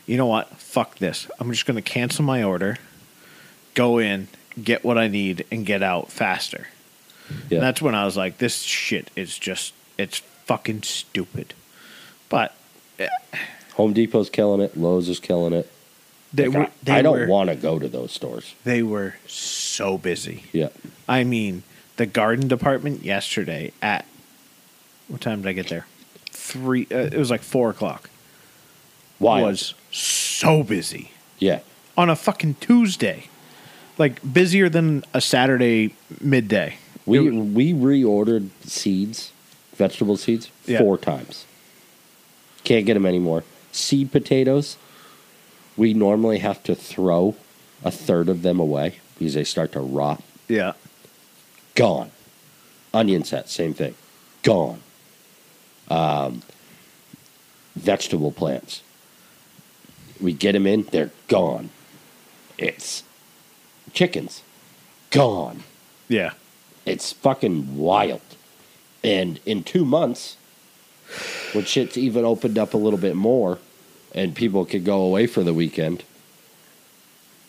you 0.07 0.17
know 0.17 0.27
what? 0.27 0.51
Fuck 0.59 0.99
this. 0.99 1.29
I'm 1.41 1.51
just 1.51 1.67
going 1.67 1.77
to 1.77 1.83
cancel 1.83 2.25
my 2.25 2.45
order, 2.45 2.77
go 3.75 3.99
in, 3.99 4.29
get 4.63 4.85
what 4.85 4.99
I 4.99 5.09
need, 5.09 5.45
and 5.51 5.67
get 5.67 5.83
out 5.83 6.13
faster. 6.13 6.69
Yeah. 7.49 7.59
And 7.59 7.63
that's 7.63 7.81
when 7.81 7.95
I 7.95 8.05
was 8.05 8.17
like, 8.17 8.39
this 8.39 8.63
shit 8.63 9.11
is 9.17 9.39
just, 9.39 9.73
it's 9.99 10.19
fucking 10.47 10.83
stupid. 10.83 11.55
But 12.29 12.55
Home 13.75 13.93
Depot's 13.93 14.31
killing 14.31 14.61
it. 14.61 14.77
Lowe's 14.77 15.09
is 15.09 15.21
killing 15.21 15.53
it. 15.53 15.71
they 16.33 16.49
Like, 16.49 16.57
were, 16.57 16.65
I, 16.65 16.71
they 16.83 16.93
I 16.93 17.03
don't 17.03 17.29
want 17.29 17.51
to 17.51 17.57
go 17.57 17.79
to 17.79 17.89
those 17.89 18.13
stores. 18.13 18.55
they 18.65 18.83
were 18.83 19.17
so 19.27 19.99
busy. 19.99 20.45
Yeah. 20.53 20.69
I 21.09 21.25
mean, 21.25 21.63
the 21.97 22.07
garden 22.07 22.49
department 22.49 23.03
yesterday 23.05 23.73
at, 23.83 24.05
what 25.09 25.21
time 25.21 25.43
did 25.43 25.49
I 25.49 25.53
get 25.53 25.69
there? 25.69 25.87
Three, 26.31 26.87
uh, 26.91 26.97
it 26.99 27.17
was 27.17 27.31
like 27.31 27.43
four 27.43 27.71
o'clock. 27.71 28.11
Why? 29.19 29.43
Was 29.43 29.75
so 29.91 30.63
busy 30.63 31.13
yeah. 31.39 31.61
on 31.97 32.11
a 32.11 32.17
fucking 32.17 32.55
Tuesday. 32.61 33.29
Like 33.97 34.21
busier 34.33 34.69
than 34.69 35.05
a 35.15 35.21
Saturday 35.21 35.95
midday. 36.21 36.79
We 37.07 37.31
we 37.31 37.73
reordered 37.73 38.49
seeds, 38.65 39.33
vegetable 39.75 40.17
seeds, 40.17 40.51
Yeah. 40.67 40.79
four 40.79 40.97
times. 40.99 41.45
Can't 42.65 42.87
get 42.87 42.95
them 42.95 43.05
anymore. 43.07 43.45
Seed 43.73 44.11
potatoes, 44.11 44.77
we 45.77 45.93
normally 45.93 46.39
have 46.39 46.63
to 46.65 46.75
throw 46.75 47.35
a 47.85 47.91
third 47.91 48.29
of 48.29 48.41
them 48.43 48.59
away 48.59 48.97
because 49.19 49.35
they 49.35 49.45
start 49.45 49.73
to 49.73 49.81
rot. 49.81 50.23
yeah. 50.49 50.73
Gone. 51.75 52.11
Onion 52.95 53.25
set, 53.25 53.49
same 53.51 53.75
thing. 53.75 53.95
Gone. 54.45 54.81
Um, 55.89 56.43
vegetable 57.75 58.31
plants. 58.31 58.83
We 60.21 60.33
get 60.33 60.53
them 60.53 60.67
in, 60.69 60.85
they're 60.85 61.11
gone. 61.27 61.71
It's 62.57 63.03
chickens, 63.93 64.43
gone. 65.11 65.65
Yeah. 66.09 66.35
It's 66.87 67.13
fucking 67.13 67.77
wild. 67.77 68.21
And 69.03 69.41
in 69.45 69.65
two 69.65 69.85
months, 69.85 70.37
when 71.53 71.65
shit's 71.65 71.97
even 71.97 72.25
opened 72.25 72.59
up 72.59 72.75
a 72.75 72.79
little 72.79 72.99
bit 72.99 73.17
more 73.17 73.59
and 74.15 74.35
people 74.35 74.65
could 74.65 74.85
go 74.85 75.03
away 75.03 75.27
for 75.27 75.43
the 75.43 75.55
weekend, 75.55 76.05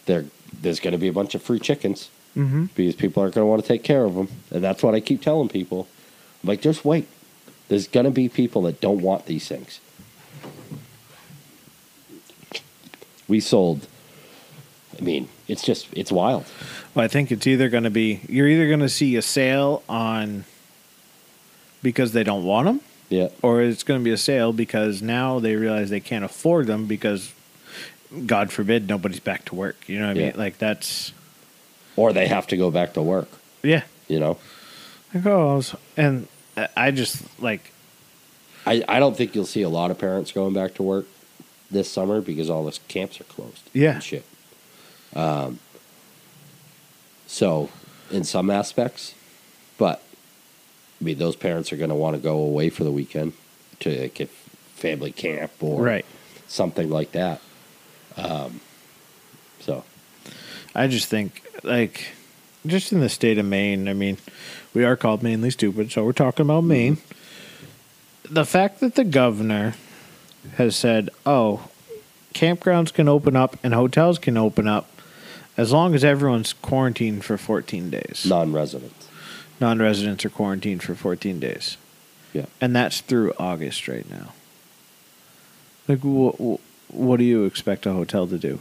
there 0.05 0.25
there's 0.61 0.79
going 0.79 0.93
to 0.93 0.97
be 0.97 1.07
a 1.07 1.13
bunch 1.13 1.35
of 1.35 1.41
free 1.41 1.59
chickens 1.59 2.09
Mm-hmm. 2.35 2.65
because 2.75 2.95
people 2.95 3.23
aren't 3.23 3.33
going 3.33 3.43
to 3.43 3.49
want 3.49 3.61
to 3.61 3.67
take 3.67 3.81
care 3.81 4.03
of 4.03 4.15
them. 4.15 4.27
And 4.51 4.61
that's 4.61 4.83
what 4.83 4.93
I 4.93 4.99
keep 4.99 5.21
telling 5.21 5.47
people. 5.47 5.87
I'm 6.43 6.49
like, 6.49 6.59
just 6.59 6.83
wait. 6.83 7.07
There's 7.69 7.87
going 7.87 8.03
to 8.03 8.11
be 8.11 8.27
people 8.27 8.63
that 8.63 8.81
don't 8.81 8.99
want 9.01 9.25
these 9.25 9.47
things. 9.47 9.79
We 13.29 13.39
sold, 13.39 13.87
I 14.97 15.01
mean, 15.01 15.27
it's 15.47 15.63
just, 15.63 15.87
it's 15.93 16.11
wild. 16.11 16.45
Well, 16.93 17.03
I 17.03 17.07
think 17.07 17.31
it's 17.31 17.45
either 17.47 17.69
going 17.69 17.83
to 17.83 17.89
be 17.89 18.21
you're 18.29 18.47
either 18.47 18.67
going 18.67 18.79
to 18.79 18.89
see 18.89 19.15
a 19.15 19.21
sale 19.21 19.83
on 19.89 20.45
because 21.81 22.13
they 22.13 22.23
don't 22.23 22.43
want 22.43 22.65
them, 22.65 22.81
Yeah. 23.09 23.29
or 23.41 23.61
it's 23.61 23.83
going 23.83 23.99
to 23.99 24.03
be 24.03 24.11
a 24.11 24.17
sale 24.17 24.53
because 24.53 25.01
now 25.01 25.39
they 25.39 25.55
realize 25.55 25.89
they 25.89 25.99
can't 25.99 26.25
afford 26.25 26.67
them 26.67 26.85
because, 26.87 27.33
God 28.25 28.51
forbid, 28.51 28.87
nobody's 28.87 29.19
back 29.19 29.45
to 29.45 29.55
work. 29.55 29.77
You 29.87 29.99
know 29.99 30.07
what 30.07 30.17
I 30.17 30.19
Yeah. 30.19 30.25
mean? 30.27 30.37
Like 30.37 30.57
that's 30.57 31.11
Or 31.95 32.11
they 32.13 32.27
have 32.27 32.47
to 32.47 32.57
go 32.57 32.71
back 32.71 32.93
to 32.93 33.01
work, 33.01 33.29
yeah. 33.63 33.83
you 34.07 34.19
know? 34.19 34.37
Like, 35.13 35.25
oh, 35.27 35.61
and 35.95 36.27
I- 36.57 36.69
I 36.75 36.91
just 36.91 37.21
like 37.41 37.71
I, 38.67 38.83
I 38.87 38.99
don't 38.99 39.15
think 39.15 39.35
you'll 39.35 39.45
see 39.45 39.61
a 39.61 39.69
lot 39.69 39.91
of 39.91 39.99
parents 39.99 40.31
going 40.31 40.53
back 40.53 40.73
to 40.75 40.83
work 40.83 41.05
this 41.69 41.87
summer 41.91 42.19
because 42.19 42.49
all 42.49 42.63
the 42.65 42.77
camps 42.87 43.21
are 43.21 43.25
closed. 43.25 43.61
Yeah. 43.73 43.99
Shit. 43.99 44.23
Um, 45.15 45.59
so, 47.27 47.69
in 48.11 48.23
some 48.23 48.49
aspects, 48.49 49.15
but 49.77 50.01
I 51.01 51.03
mean, 51.03 51.17
those 51.17 51.35
parents 51.35 51.73
are 51.73 51.77
going 51.77 51.89
to 51.89 51.95
want 51.95 52.15
to 52.15 52.21
go 52.21 52.37
away 52.37 52.69
for 52.69 52.83
the 52.83 52.91
weekend 52.91 53.33
to 53.79 54.01
like, 54.01 54.29
family 54.75 55.11
camp 55.11 55.51
or 55.61 55.81
right. 55.81 56.05
something 56.47 56.89
like 56.89 57.11
that. 57.13 57.41
Um, 58.17 58.61
so, 59.59 59.83
I 60.75 60.87
just 60.87 61.07
think 61.07 61.43
like 61.63 62.09
just 62.65 62.91
in 62.91 62.99
the 62.99 63.09
state 63.09 63.37
of 63.37 63.45
Maine. 63.45 63.87
I 63.87 63.93
mean, 63.93 64.17
we 64.73 64.83
are 64.83 64.95
called 64.95 65.23
Mainely 65.23 65.49
Stoopid, 65.49 65.91
so 65.91 66.03
we're 66.03 66.13
talking 66.13 66.45
about 66.45 66.63
Maine. 66.63 66.97
The 68.29 68.45
fact 68.45 68.79
that 68.79 68.95
the 68.95 69.03
governor 69.03 69.75
has 70.55 70.75
said, 70.75 71.09
"Oh, 71.25 71.69
campgrounds 72.33 72.93
can 72.93 73.07
open 73.07 73.35
up 73.35 73.57
and 73.63 73.73
hotels 73.73 74.19
can 74.19 74.37
open 74.37 74.67
up 74.67 74.94
as 75.57 75.71
long 75.71 75.95
as 75.95 76.03
everyone's 76.03 76.53
quarantined 76.53 77.23
for 77.23 77.37
14 77.37 77.89
days. 77.89 78.25
non 78.27 78.53
residents. 78.53 79.07
Non-residents 79.61 80.25
are 80.25 80.29
quarantined 80.29 80.83
for 80.83 80.95
14 80.95 81.39
days." 81.39 81.77
Yeah. 82.33 82.45
And 82.59 82.75
that's 82.75 82.99
through 82.99 83.33
August 83.39 83.87
right 83.87 84.09
now. 84.09 84.33
Like 85.87 85.99
what 86.01 86.59
what 86.89 87.17
do 87.17 87.23
you 87.23 87.45
expect 87.45 87.85
a 87.85 87.93
hotel 87.93 88.27
to 88.27 88.37
do? 88.37 88.59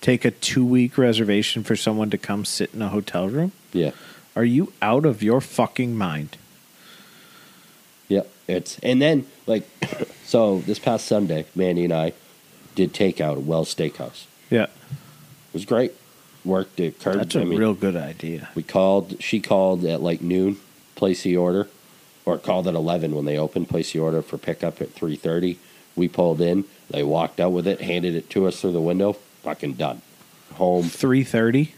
Take 0.00 0.24
a 0.24 0.30
2-week 0.30 0.96
reservation 0.96 1.64
for 1.64 1.74
someone 1.74 2.10
to 2.10 2.18
come 2.18 2.44
sit 2.44 2.72
in 2.72 2.82
a 2.82 2.88
hotel 2.88 3.28
room? 3.28 3.52
Yeah. 3.72 3.90
Are 4.36 4.44
you 4.44 4.72
out 4.80 5.04
of 5.04 5.22
your 5.22 5.40
fucking 5.40 5.96
mind? 5.96 6.36
Yep. 8.08 8.30
It's 8.46 8.78
and 8.80 9.00
then 9.00 9.26
like 9.46 9.66
so 10.24 10.60
this 10.60 10.78
past 10.78 11.06
Sunday, 11.06 11.46
Mandy 11.54 11.84
and 11.84 11.92
I 11.92 12.12
did 12.74 12.92
takeout 12.92 13.38
at 13.38 13.42
Wells 13.42 13.74
Steakhouse. 13.74 14.26
Yeah. 14.50 14.64
It 14.64 15.54
was 15.54 15.64
great. 15.64 15.92
Worked 16.48 16.80
it. 16.80 16.98
Curb, 16.98 17.16
That's 17.16 17.34
a 17.34 17.40
I 17.40 17.44
mean, 17.44 17.58
real 17.58 17.74
good 17.74 17.94
idea. 17.94 18.48
We 18.54 18.62
called. 18.62 19.22
She 19.22 19.38
called 19.38 19.84
at 19.84 20.00
like 20.00 20.22
noon. 20.22 20.56
Place 20.94 21.22
the 21.22 21.36
order, 21.36 21.68
or 22.24 22.38
called 22.38 22.66
at 22.66 22.74
eleven 22.74 23.14
when 23.14 23.26
they 23.26 23.36
opened. 23.36 23.68
Place 23.68 23.92
the 23.92 23.98
order 23.98 24.22
for 24.22 24.38
pickup 24.38 24.80
at 24.80 24.90
three 24.92 25.14
thirty. 25.16 25.58
We 25.94 26.08
pulled 26.08 26.40
in. 26.40 26.64
They 26.88 27.02
walked 27.02 27.38
out 27.38 27.52
with 27.52 27.66
it, 27.66 27.82
handed 27.82 28.14
it 28.14 28.30
to 28.30 28.46
us 28.46 28.62
through 28.62 28.72
the 28.72 28.80
window. 28.80 29.12
Fucking 29.42 29.74
done. 29.74 30.00
Home. 30.54 30.84
3:30? 30.84 31.72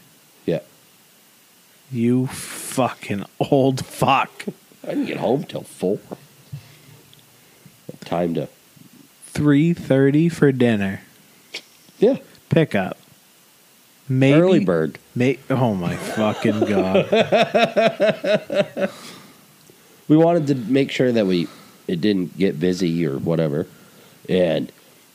Yeah. 0.47 0.61
You 1.91 2.29
fucking 2.29 3.25
old 3.51 3.85
fuck. 3.85 4.45
I 4.85 4.91
didn't 4.91 5.07
get 5.07 5.17
home 5.17 5.43
till 5.43 5.63
four. 5.63 5.99
Time 8.05 8.35
to. 8.35 8.49
3:30 9.35 10.31
for 10.31 10.53
dinner. 10.53 11.01
Yeah. 11.99 12.19
Pickup. 12.49 12.97
Maybe 14.11 14.41
Early 14.41 14.65
bird. 14.65 14.99
May, 15.15 15.39
oh 15.49 15.73
my 15.75 15.95
fucking 15.95 16.61
god. 16.61 17.09
we 20.09 20.17
wanted 20.17 20.49
to 20.49 20.57
make 20.57 20.91
sure 20.91 21.13
that 21.13 21.27
we 21.27 21.47
it 21.87 22.01
didn't 22.01 22.37
get 22.37 22.59
busy 22.59 23.07
or 23.07 23.19
whatever 23.19 23.67
and 24.29 24.71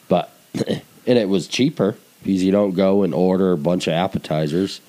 but 0.07 0.31
and 0.67 0.81
it 1.19 1.29
was 1.29 1.47
cheaper 1.47 1.95
because 2.23 2.41
you 2.41 2.51
don't 2.51 2.71
go 2.71 3.03
and 3.03 3.13
order 3.13 3.51
a 3.51 3.57
bunch 3.57 3.87
of 3.87 3.93
appetizers 3.93 4.81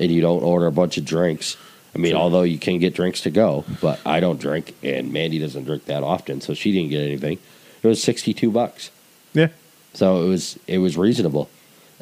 and 0.00 0.10
you 0.10 0.20
don't 0.20 0.42
order 0.42 0.66
a 0.66 0.72
bunch 0.72 0.98
of 0.98 1.04
drinks 1.04 1.56
i 1.94 1.98
mean 1.98 2.14
although 2.14 2.42
you 2.42 2.58
can 2.58 2.78
get 2.78 2.94
drinks 2.94 3.20
to 3.20 3.30
go 3.30 3.64
but 3.80 4.00
i 4.04 4.20
don't 4.20 4.40
drink 4.40 4.74
and 4.82 5.12
mandy 5.12 5.38
doesn't 5.38 5.64
drink 5.64 5.84
that 5.86 6.02
often 6.02 6.40
so 6.40 6.54
she 6.54 6.72
didn't 6.72 6.90
get 6.90 7.00
anything 7.00 7.38
it 7.82 7.86
was 7.86 8.02
62 8.02 8.50
bucks 8.50 8.90
yeah. 9.32 9.48
so 9.94 10.24
it 10.24 10.28
was 10.28 10.58
it 10.66 10.78
was 10.78 10.96
reasonable 10.96 11.48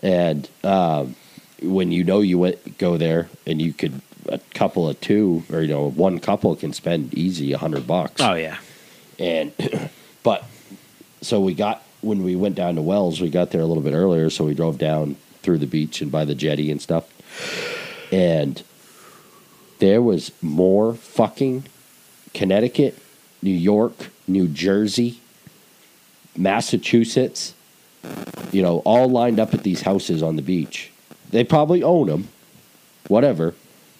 and 0.03 0.49
um, 0.65 1.15
when 1.63 1.93
you 1.93 2.05
know 2.05 2.21
you 2.21 2.39
went 2.39 2.79
go 2.79 2.97
there 2.97 3.29
and 3.47 3.61
you 3.61 3.73
could 3.73 4.01
a 4.29 4.39
couple 4.55 4.89
of 4.89 5.01
two 5.01 5.43
or 5.53 5.61
you 5.63 5.69
know 5.69 5.91
one 5.91 6.19
couple 6.19 6.55
can 6.57 6.73
spend 6.73 7.13
easy 7.15 7.53
a 7.53 7.59
hundred 7.59 7.87
bucks 7.87 8.21
Oh 8.21 8.35
yeah. 8.35 8.59
and 9.19 9.53
but 10.23 10.45
so 11.21 11.41
we 11.41 11.55
got 11.55 11.83
when 12.03 12.23
we 12.23 12.35
went 12.35 12.55
down 12.55 12.77
to 12.77 12.83
Wells, 12.83 13.21
we 13.21 13.29
got 13.29 13.51
there 13.51 13.61
a 13.61 13.67
little 13.67 13.83
bit 13.83 13.93
earlier, 13.93 14.31
so 14.31 14.45
we 14.47 14.55
drove 14.55 14.79
down 14.79 15.17
through 15.43 15.59
the 15.59 15.67
beach 15.67 16.01
and 16.01 16.11
by 16.11 16.25
the 16.25 16.35
jetty 16.35 16.71
and 16.71 16.81
stuff. 16.81 17.05
And 18.11 18.63
there 19.81 20.01
was 20.01 20.33
more 20.41 20.95
fucking 20.95 21.65
Connecticut, 22.33 22.99
New 23.43 23.51
York, 23.53 23.93
New 24.27 24.49
Jersey, 24.49 25.21
Massachusetts, 26.37 27.55
you 28.51 28.63
know, 28.63 28.79
all 28.87 29.09
lined 29.11 29.39
up 29.39 29.53
at 29.53 29.63
these 29.63 29.83
houses 29.83 30.23
on 30.23 30.37
the 30.37 30.43
beach. 30.43 30.91
They 31.31 31.45
probably 31.45 31.83
own 31.83 32.09
them, 32.09 32.29
whatever. 33.09 33.55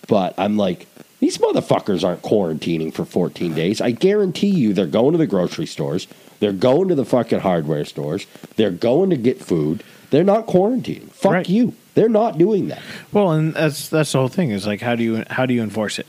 But 0.09 0.35
I'm 0.39 0.57
like, 0.57 0.87
these 1.21 1.39
motherfuckers 1.39 2.03
aren't 2.05 2.23
quarantining 2.23 2.93
for 2.93 3.05
14 3.05 3.55
days. 3.55 3.81
I 3.81 3.91
guarantee 3.93 4.49
you 4.49 4.73
they're 4.75 4.87
going 4.87 5.13
to 5.13 5.19
the 5.19 5.27
grocery 5.27 5.67
stores. 5.67 6.09
They're 6.41 6.53
going 6.53 6.89
to 6.89 6.95
the 6.95 7.05
fucking 7.05 7.41
hardware 7.41 7.85
stores. 7.85 8.27
They're 8.57 8.71
going 8.71 9.11
to 9.11 9.17
get 9.17 9.41
food. 9.43 9.85
They're 10.11 10.25
not 10.25 10.47
quarantining. 10.47 11.11
Fuck 11.13 11.33
Right. 11.33 11.49
you. 11.49 11.75
They're 11.95 12.09
not 12.09 12.39
doing 12.39 12.69
that. 12.69 12.81
Well, 13.13 13.33
and 13.33 13.53
that's 13.55 13.89
that's 13.89 14.13
the 14.13 14.19
whole 14.19 14.29
thing 14.29 14.51
is 14.51 14.67
like 14.67 14.81
how 14.81 14.95
do 14.97 15.03
you 15.03 15.25
how 15.29 15.45
do 15.45 15.53
you 15.53 15.63
enforce 15.63 15.99
it? 15.99 16.07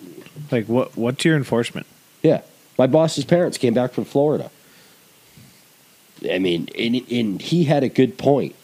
Like 0.51 0.67
what 0.67 0.95
what's 0.95 1.26
your 1.26 1.36
enforcement? 1.36 1.86
Yeah. 2.24 2.41
My 2.78 2.88
boss's 2.88 3.26
parents 3.26 3.57
came 3.57 3.74
back 3.74 3.91
from 3.91 4.05
Florida. 4.05 4.49
I 6.32 6.39
mean, 6.39 6.69
and, 6.78 6.95
and 7.11 7.41
he 7.41 7.63
had 7.65 7.84
a 7.84 7.89
good 7.89 8.17
point. 8.17 8.55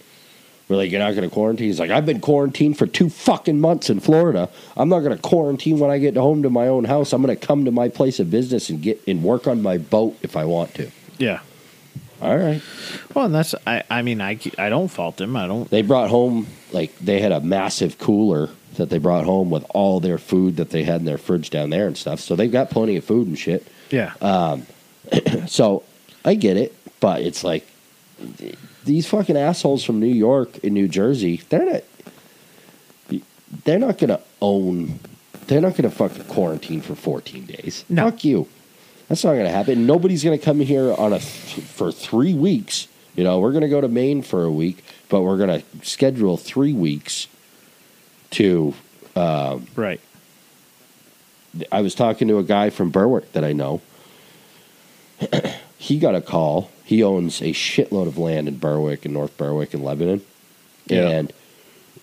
We're 0.68 0.76
like, 0.76 0.92
you're 0.92 1.00
not 1.00 1.16
going 1.16 1.28
to 1.28 1.34
quarantine? 1.34 1.68
He's 1.68 1.80
like, 1.80 1.92
I've 1.92 2.06
been 2.06 2.20
quarantined 2.20 2.78
for 2.78 2.86
two 2.86 3.10
fucking 3.10 3.60
months 3.60 3.90
in 3.90 4.02
Florida. 4.02 4.50
I'm 4.76 4.90
not 4.90 5.00
going 5.00 5.16
to 5.16 5.22
quarantine 5.22 5.80
when 5.80 5.90
I 5.90 5.98
get 5.98 6.18
home 6.18 6.44
to 6.44 6.50
my 6.50 6.68
own 6.68 6.84
house. 6.84 7.14
I'm 7.14 7.22
going 7.22 7.38
to 7.38 7.46
come 7.46 7.64
to 7.66 7.72
my 7.72 7.88
place 7.88 8.20
of 8.20 8.30
business 8.30 8.70
and 8.70 8.82
get 8.82 9.02
and 9.08 9.24
work 9.24 9.48
on 9.48 9.62
my 9.62 9.78
boat 9.78 10.18
if 10.24 10.36
I 10.36 10.44
want 10.44 10.74
to. 10.76 10.92
Yeah. 11.18 11.40
All 12.22 12.38
right. 12.38 12.62
Well, 13.14 13.26
and 13.26 13.36
that's 13.36 13.54
I 13.66 13.84
I 13.90 14.02
mean 14.02 14.22
I 14.22 14.40
I 14.58 14.70
don't 14.70 14.88
fault 14.88 15.22
him. 15.22 15.36
I 15.36 15.48
don't 15.48 15.70
They 15.70 15.84
brought 15.84 16.10
home 16.10 16.48
like 16.72 16.98
they 17.00 17.22
had 17.22 17.32
a 17.32 17.40
massive 17.40 17.98
cooler 17.98 18.50
that 18.76 18.90
they 18.90 18.98
brought 18.98 19.24
home 19.24 19.50
with 19.50 19.66
all 19.70 20.00
their 20.00 20.18
food 20.18 20.58
that 20.58 20.72
they 20.72 20.84
had 20.84 21.00
in 21.00 21.06
their 21.06 21.18
fridge 21.18 21.50
down 21.50 21.70
there 21.70 21.88
and 21.88 21.96
stuff. 21.98 22.20
So 22.20 22.36
they've 22.36 22.52
got 22.52 22.72
plenty 22.72 22.98
of 22.98 23.06
food 23.06 23.28
and 23.28 23.38
shit. 23.38 23.66
yeah. 23.90 24.14
Um. 24.22 24.66
so 25.48 25.84
I 26.26 26.34
get 26.34 26.58
it, 26.58 26.76
but 27.00 27.22
it's 27.22 27.44
like 27.44 27.66
these 28.88 29.06
fucking 29.06 29.38
assholes 29.38 29.84
from 29.84 30.00
New 30.00 30.08
York 30.08 30.64
and 30.64 30.74
New 30.74 30.88
Jersey, 30.88 31.42
they're 31.50 31.66
not 31.66 31.84
they're 33.64 33.80
not 33.80 33.98
gonna 33.98 34.20
own 34.42 35.00
they're 35.46 35.62
not 35.62 35.76
gonna 35.76 35.92
fucking 35.92 36.24
quarantine 36.26 36.82
for 36.82 36.96
14 36.96 37.46
days. 37.46 37.86
No. 37.88 38.10
Fuck 38.10 38.24
you. 38.26 38.48
That's 39.08 39.24
not 39.24 39.36
gonna 39.36 39.52
happen. 39.52 39.86
Nobody's 39.86 40.24
gonna 40.24 40.38
come 40.38 40.60
here 40.60 40.94
on 40.94 41.14
a 41.14 41.20
for 41.20 41.92
three 41.92 42.34
weeks. 42.34 42.88
You 43.16 43.24
know, 43.24 43.40
we're 43.40 43.54
gonna 43.54 43.70
go 43.70 43.82
to 43.82 43.88
Maine 43.88 44.22
for 44.22 44.44
a 44.44 44.52
week, 44.52 44.84
but 45.10 45.22
we're 45.22 45.38
gonna 45.38 45.62
schedule 45.84 46.38
three 46.38 46.74
weeks 46.74 47.28
to 48.32 48.74
uh, 49.16 49.60
right. 49.76 50.02
I 51.72 51.82
was 51.82 51.96
talking 51.96 52.28
to 52.28 52.38
a 52.38 52.44
guy 52.44 52.70
from 52.70 52.92
Berwick 52.92 53.32
that 53.34 53.44
I 53.44 53.54
know. 53.54 53.82
he 55.78 55.98
got 55.98 56.14
a 56.14 56.22
call. 56.22 56.70
He 56.88 57.04
owns 57.04 57.42
a 57.42 57.52
shitload 57.52 58.08
of 58.08 58.18
land 58.18 58.48
in 58.48 58.60
Berwick 58.60 59.04
and 59.04 59.14
North 59.14 59.36
Berwick 59.36 59.74
and 59.74 59.84
Lebanon. 59.84 60.22
Yeah. 60.86 61.10
And 61.10 61.34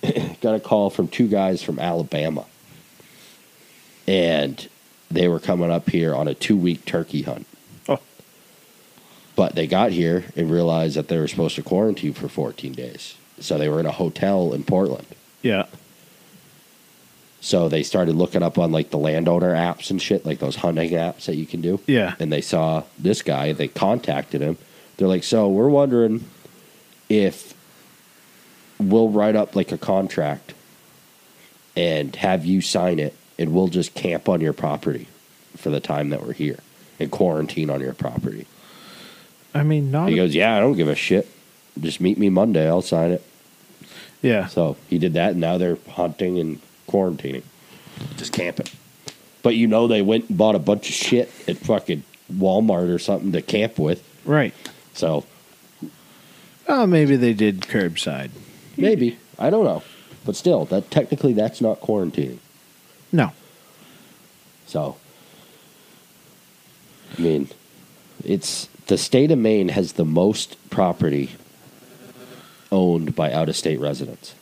got 0.42 0.56
a 0.56 0.60
call 0.60 0.90
from 0.90 1.08
two 1.08 1.26
guys 1.26 1.62
from 1.62 1.78
Alabama. 1.78 2.44
And 4.06 4.68
they 5.10 5.26
were 5.26 5.40
coming 5.40 5.70
up 5.70 5.88
here 5.88 6.14
on 6.14 6.28
a 6.28 6.34
two 6.34 6.58
week 6.58 6.84
turkey 6.84 7.22
hunt. 7.22 7.46
Oh. 7.88 7.98
But 9.34 9.54
they 9.54 9.66
got 9.66 9.92
here 9.92 10.26
and 10.36 10.50
realized 10.50 10.96
that 10.96 11.08
they 11.08 11.18
were 11.18 11.28
supposed 11.28 11.56
to 11.56 11.62
quarantine 11.62 12.12
for 12.12 12.28
14 12.28 12.74
days. 12.74 13.16
So 13.40 13.56
they 13.56 13.70
were 13.70 13.80
in 13.80 13.86
a 13.86 13.90
hotel 13.90 14.52
in 14.52 14.64
Portland. 14.64 15.06
Yeah. 15.40 15.64
So 17.40 17.70
they 17.70 17.82
started 17.84 18.16
looking 18.16 18.42
up 18.42 18.58
on 18.58 18.70
like 18.70 18.90
the 18.90 18.98
landowner 18.98 19.54
apps 19.54 19.90
and 19.90 20.00
shit, 20.00 20.26
like 20.26 20.40
those 20.40 20.56
hunting 20.56 20.90
apps 20.90 21.24
that 21.24 21.36
you 21.36 21.46
can 21.46 21.62
do. 21.62 21.80
Yeah. 21.86 22.16
And 22.20 22.30
they 22.30 22.42
saw 22.42 22.82
this 22.98 23.22
guy, 23.22 23.52
they 23.52 23.68
contacted 23.68 24.42
him. 24.42 24.58
They're 24.96 25.08
like, 25.08 25.24
So 25.24 25.48
we're 25.48 25.68
wondering 25.68 26.24
if 27.08 27.54
we'll 28.78 29.08
write 29.08 29.36
up 29.36 29.54
like 29.56 29.72
a 29.72 29.78
contract 29.78 30.54
and 31.76 32.14
have 32.16 32.44
you 32.44 32.60
sign 32.60 32.98
it, 32.98 33.14
and 33.38 33.52
we'll 33.52 33.68
just 33.68 33.94
camp 33.94 34.28
on 34.28 34.40
your 34.40 34.52
property 34.52 35.08
for 35.56 35.70
the 35.70 35.80
time 35.80 36.10
that 36.10 36.24
we're 36.24 36.32
here 36.32 36.58
and 37.00 37.10
quarantine 37.10 37.70
on 37.70 37.80
your 37.80 37.94
property. 37.94 38.46
I 39.52 39.62
mean, 39.64 39.90
not. 39.90 40.08
He 40.08 40.16
goes, 40.16 40.34
Yeah, 40.34 40.56
I 40.56 40.60
don't 40.60 40.76
give 40.76 40.88
a 40.88 40.94
shit. 40.94 41.28
Just 41.80 42.00
meet 42.00 42.18
me 42.18 42.28
Monday, 42.28 42.68
I'll 42.68 42.82
sign 42.82 43.10
it. 43.10 43.24
yeah. 44.22 44.46
So 44.46 44.76
he 44.88 44.98
did 44.98 45.14
that, 45.14 45.32
and 45.32 45.40
now 45.40 45.58
they're 45.58 45.78
hunting 45.90 46.38
and 46.38 46.60
quarantining, 46.88 47.42
just 48.16 48.32
camping. 48.32 48.66
But 49.42 49.56
you 49.56 49.66
know, 49.66 49.88
they 49.88 50.00
went 50.02 50.28
and 50.28 50.38
bought 50.38 50.54
a 50.54 50.60
bunch 50.60 50.88
of 50.88 50.94
shit 50.94 51.30
at 51.48 51.56
fucking 51.58 52.04
Walmart 52.32 52.94
or 52.94 52.98
something 53.00 53.32
to 53.32 53.42
camp 53.42 53.78
with. 53.78 54.02
Right. 54.24 54.54
So 54.94 55.24
Oh, 56.66 56.86
maybe 56.86 57.16
they 57.16 57.34
did 57.34 57.60
curbside. 57.60 58.30
maybe 58.78 59.18
I 59.38 59.50
don't 59.50 59.64
know, 59.64 59.82
but 60.24 60.34
still, 60.36 60.64
that 60.66 60.90
technically 60.90 61.32
that's 61.34 61.60
not 61.60 61.80
quarantining. 61.80 62.38
No. 63.12 63.32
So 64.66 64.96
I 67.18 67.20
mean, 67.22 67.48
it's 68.24 68.68
the 68.86 68.96
state 68.98 69.30
of 69.30 69.38
Maine 69.38 69.68
has 69.68 69.92
the 69.92 70.04
most 70.04 70.56
property 70.70 71.30
owned 72.72 73.14
by 73.14 73.32
out 73.32 73.48
of 73.48 73.56
state 73.56 73.78
residents. 73.80 74.34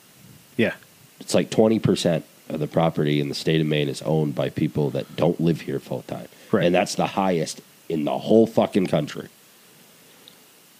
Yeah. 0.57 0.73
It's 1.19 1.33
like 1.33 1.49
twenty 1.49 1.79
percent 1.79 2.25
of 2.49 2.59
the 2.59 2.67
property 2.67 3.19
in 3.19 3.29
the 3.29 3.35
state 3.35 3.61
of 3.61 3.67
Maine 3.67 3.89
is 3.89 4.01
owned 4.03 4.35
by 4.35 4.49
people 4.49 4.89
that 4.91 5.15
don't 5.15 5.39
live 5.41 5.61
here 5.61 5.79
full 5.79 6.01
time, 6.03 6.27
Right. 6.51 6.65
and 6.65 6.73
that's 6.75 6.95
the 6.95 7.07
highest 7.07 7.61
in 7.89 8.03
the 8.05 8.17
whole 8.17 8.45
fucking 8.47 8.87
country. 8.87 9.27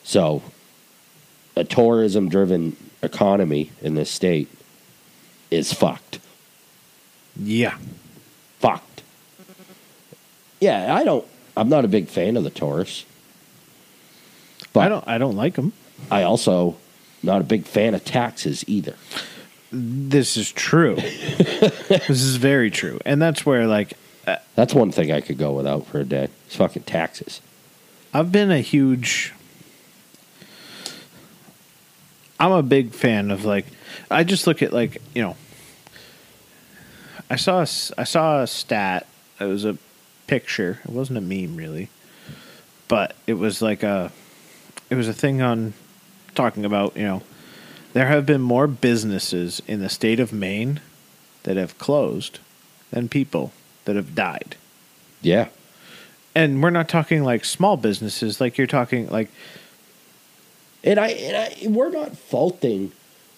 So, 0.03 0.41
a 1.55 1.63
tourism-driven 1.63 2.75
economy 3.01 3.71
in 3.81 3.95
this 3.95 4.09
state 4.09 4.49
is 5.49 5.71
fucked. 5.71 6.19
Yeah. 7.35 7.77
Fucked. 8.59 9.03
Yeah, 10.59 10.95
I 10.95 11.03
don't. 11.03 11.25
I'm 11.55 11.69
not 11.69 11.85
a 11.85 11.87
big 11.87 12.07
fan 12.07 12.37
of 12.37 12.43
the 12.43 12.49
tourists, 12.49 13.05
but 14.71 14.81
I 14.81 14.89
don't. 14.89 15.07
I 15.07 15.17
don't 15.17 15.35
like 15.35 15.55
them. 15.55 15.73
I 16.09 16.23
also 16.23 16.77
not 17.21 17.41
a 17.41 17.43
big 17.43 17.65
fan 17.65 17.93
of 17.93 18.03
taxes 18.05 18.63
either. 18.67 18.95
This 19.71 20.37
is 20.37 20.51
true. 20.51 20.95
this 20.95 22.09
is 22.09 22.37
very 22.37 22.71
true, 22.71 22.99
and 23.05 23.21
that's 23.21 23.45
where 23.45 23.67
like 23.67 23.93
uh, 24.25 24.37
That's 24.55 24.73
one 24.73 24.91
thing 24.91 25.11
I 25.11 25.21
could 25.21 25.37
go 25.37 25.51
without 25.51 25.85
for 25.87 25.99
a 25.99 26.05
day. 26.05 26.29
It's 26.47 26.55
fucking 26.55 26.83
taxes. 26.83 27.41
I've 28.13 28.31
been 28.31 28.51
a 28.51 28.59
huge. 28.59 29.33
I'm 32.43 32.51
a 32.51 32.61
big 32.61 32.91
fan 32.91 33.31
of 33.31 33.45
like, 33.45 33.65
I 34.11 34.25
just 34.25 34.47
look 34.47 34.61
at 34.61 34.73
like 34.73 35.01
you 35.15 35.21
know. 35.21 35.37
I 37.29 37.37
saw 37.37 37.59
a, 37.59 37.67
I 37.97 38.03
saw 38.03 38.41
a 38.41 38.47
stat. 38.47 39.07
It 39.39 39.45
was 39.45 39.63
a 39.63 39.77
picture. 40.27 40.81
It 40.83 40.91
wasn't 40.91 41.19
a 41.19 41.21
meme 41.21 41.55
really, 41.55 41.87
but 42.89 43.15
it 43.27 43.35
was 43.35 43.61
like 43.61 43.81
a, 43.81 44.11
it 44.89 44.95
was 44.95 45.07
a 45.07 45.13
thing 45.13 45.41
on, 45.41 45.73
talking 46.35 46.65
about 46.65 46.97
you 46.97 47.03
know, 47.03 47.23
there 47.93 48.07
have 48.07 48.25
been 48.25 48.41
more 48.41 48.67
businesses 48.67 49.61
in 49.65 49.79
the 49.79 49.87
state 49.87 50.19
of 50.19 50.33
Maine, 50.33 50.81
that 51.43 51.55
have 51.55 51.77
closed, 51.77 52.39
than 52.91 53.07
people 53.07 53.53
that 53.85 53.95
have 53.95 54.15
died 54.15 54.57
Yeah, 55.21 55.47
and 56.35 56.61
we're 56.61 56.71
not 56.71 56.89
talking 56.89 57.23
like 57.23 57.45
small 57.45 57.77
businesses 57.77 58.41
like 58.41 58.57
you're 58.57 58.67
talking 58.67 59.07
like 59.07 59.29
And 60.83 60.99
I, 60.99 61.07
and 61.09 61.37
I, 61.37 61.67
we're 61.67 61.89
not 61.89 62.17
faulting 62.17 62.91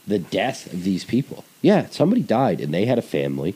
the 0.08 0.20
death 0.20 0.72
of 0.72 0.84
these 0.84 1.04
people. 1.04 1.44
Yeah, 1.62 1.88
somebody 1.90 2.22
died 2.22 2.62
and 2.62 2.74
they 2.74 2.86
had 2.86 2.98
a 2.98 3.04
family. 3.04 3.56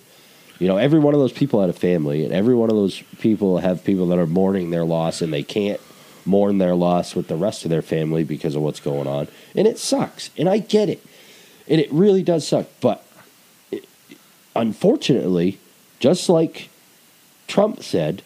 You 0.59 0.67
know, 0.67 0.77
every 0.77 0.99
one 0.99 1.13
of 1.13 1.19
those 1.19 1.31
people 1.31 1.61
had 1.61 1.69
a 1.69 1.73
family, 1.73 2.25
and 2.25 2.33
every 2.33 2.53
one 2.53 2.69
of 2.69 2.75
those 2.75 3.01
people 3.19 3.59
have 3.59 3.83
people 3.85 4.07
that 4.07 4.19
are 4.19 4.27
mourning 4.27 4.71
their 4.71 4.83
loss, 4.83 5.21
and 5.21 5.31
they 5.31 5.43
can't 5.43 5.79
mourn 6.25 6.57
their 6.57 6.75
loss 6.75 7.15
with 7.15 7.29
the 7.29 7.37
rest 7.37 7.63
of 7.63 7.71
their 7.71 7.81
family 7.81 8.25
because 8.25 8.57
of 8.57 8.61
what's 8.61 8.81
going 8.81 9.07
on. 9.07 9.29
And 9.55 9.65
it 9.65 9.79
sucks, 9.79 10.31
and 10.37 10.49
I 10.49 10.57
get 10.57 10.89
it, 10.89 11.01
and 11.69 11.79
it 11.79 11.89
really 11.93 12.23
does 12.23 12.45
suck. 12.45 12.67
But 12.81 13.05
it, 13.71 13.87
unfortunately, 14.53 15.59
just 15.99 16.27
like 16.27 16.69
Trump 17.47 17.81
said, 17.81 18.21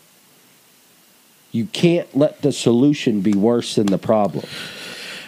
you 1.51 1.67
can't 1.67 2.17
let 2.17 2.41
the 2.41 2.51
solution 2.51 3.21
be 3.21 3.35
worse 3.35 3.75
than 3.75 3.85
the 3.85 3.99
problem. 3.99 4.45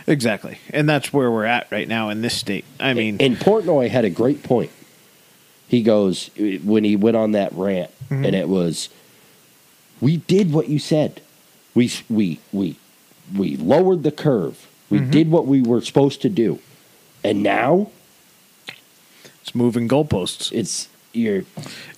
Exactly 0.07 0.59
and 0.69 0.87
that's 0.87 1.11
where 1.11 1.31
we're 1.31 1.45
at 1.45 1.71
right 1.71 1.87
now 1.87 2.09
in 2.09 2.21
this 2.21 2.35
state 2.35 2.65
i 2.79 2.93
mean 2.93 3.17
and 3.19 3.37
Portnoy 3.37 3.89
had 3.89 4.05
a 4.05 4.09
great 4.09 4.43
point. 4.43 4.71
He 5.67 5.81
goes 5.81 6.29
when 6.63 6.83
he 6.83 6.95
went 6.95 7.17
on 7.17 7.31
that 7.31 7.51
rant, 7.53 7.91
mm-hmm. 8.05 8.23
and 8.23 8.35
it 8.35 8.47
was, 8.47 8.89
"We 9.99 10.17
did 10.17 10.53
what 10.53 10.69
you 10.69 10.77
said. 10.79 11.21
We 11.73 11.91
we 12.07 12.39
we 12.51 12.77
we 13.35 13.57
lowered 13.57 14.03
the 14.03 14.11
curve. 14.11 14.67
We 14.89 14.99
mm-hmm. 14.99 15.09
did 15.09 15.31
what 15.31 15.47
we 15.47 15.61
were 15.61 15.81
supposed 15.81 16.21
to 16.21 16.29
do, 16.29 16.59
and 17.23 17.41
now 17.41 17.89
it's 19.41 19.53
moving 19.53 19.87
goalposts 19.87 20.51
it's 20.51 20.89
you're 21.13 21.43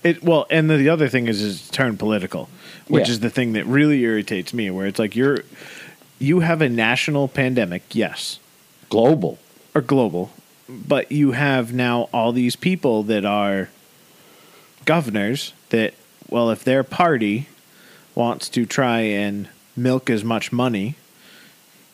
it 0.02 0.22
well 0.22 0.46
and 0.50 0.68
the, 0.68 0.76
the 0.76 0.88
other 0.90 1.08
thing 1.08 1.28
is 1.28 1.40
is 1.40 1.60
it's 1.60 1.70
turned 1.70 1.98
political 1.98 2.48
which 2.88 3.08
Yeah. 3.08 3.12
is 3.12 3.20
the 3.20 3.30
thing 3.30 3.54
that 3.54 3.64
really 3.66 4.02
irritates 4.02 4.52
me 4.52 4.70
where 4.70 4.86
it's 4.86 4.98
like 4.98 5.16
you're 5.16 5.44
you 6.18 6.40
have 6.40 6.60
a 6.60 6.68
national 6.68 7.28
pandemic 7.28 7.82
yes. 7.94 8.38
Global. 8.90 9.38
or 9.74 9.80
global 9.80 10.30
but 10.68 11.10
you 11.10 11.32
have 11.32 11.72
now 11.72 12.08
all 12.12 12.32
these 12.32 12.54
people 12.54 13.02
that 13.04 13.24
are 13.24 13.70
governors 14.84 15.52
that 15.70 15.94
well 16.28 16.50
if 16.50 16.62
their 16.64 16.84
party 16.84 17.48
wants 18.14 18.48
to 18.48 18.66
try 18.66 19.00
and 19.00 19.48
milk 19.76 20.10
as 20.10 20.22
much 20.24 20.52
money 20.52 20.94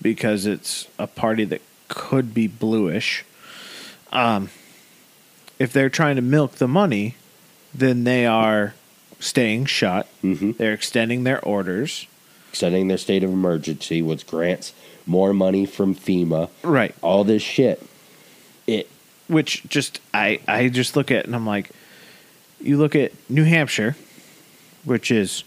because 0.02 0.46
it's 0.46 0.88
a 0.98 1.06
party 1.06 1.44
that 1.44 1.60
could 1.88 2.34
be 2.34 2.46
bluish 2.46 3.24
um 4.12 4.48
if 5.58 5.72
they're 5.72 5.90
trying 5.90 6.16
to 6.16 6.22
milk 6.22 6.52
the 6.52 6.68
money 6.68 7.14
then 7.72 8.04
they 8.04 8.24
are 8.24 8.74
staying 9.20 9.64
shut. 9.66 10.06
Hmm 10.20 10.52
they're 10.52 10.72
extending 10.72 11.24
their 11.24 11.44
orders 11.44 12.06
Extending 12.54 12.86
their 12.86 12.98
state 12.98 13.24
of 13.24 13.30
emergency, 13.30 14.00
which 14.00 14.28
grants 14.28 14.72
more 15.06 15.32
money 15.32 15.66
from 15.66 15.92
FEMA. 15.92 16.48
right 16.62 16.94
All 17.02 17.24
this 17.24 17.42
shit. 17.42 17.82
It 18.68 18.88
which 19.26 19.64
just 19.68 19.98
I 20.14 20.38
I 20.46 20.68
just 20.68 20.94
look 20.94 21.10
at 21.10 21.24
and 21.26 21.34
I'm 21.34 21.44
like, 21.48 21.70
you 22.60 22.76
look 22.76 22.94
at 22.94 23.10
New 23.28 23.42
Hampshire, 23.42 23.96
which 24.84 25.10
is 25.10 25.42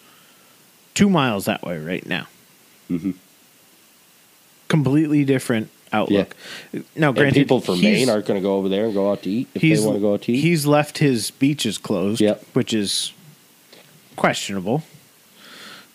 two 0.95 1.09
miles 1.09 1.45
that 1.45 1.63
way 1.63 1.77
right 1.79 2.05
now. 2.05 2.27
Mhm. 2.91 3.13
Completely 4.67 5.23
different 5.23 5.69
outlook. 5.93 6.35
Now, 6.93 7.13
and 7.13 7.33
people 7.33 7.61
from 7.61 7.79
Maine 7.79 8.09
aren't 8.09 8.25
going 8.25 8.37
to 8.37 8.43
go 8.43 8.57
over 8.57 8.67
there 8.67 8.83
and 8.83 8.93
go 8.93 9.09
out 9.13 9.23
to 9.23 9.29
eat 9.29 9.47
if 9.55 9.61
they 9.61 9.79
want 9.79 9.95
to 9.95 10.01
go 10.01 10.13
out 10.15 10.23
to 10.23 10.33
eat. 10.33 10.41
he's 10.41 10.65
left 10.65 10.97
his 10.97 11.31
beaches 11.31 11.77
closed, 11.77 12.19
Yep. 12.19 12.43
which 12.51 12.73
is 12.73 13.13
questionable. 14.17 14.83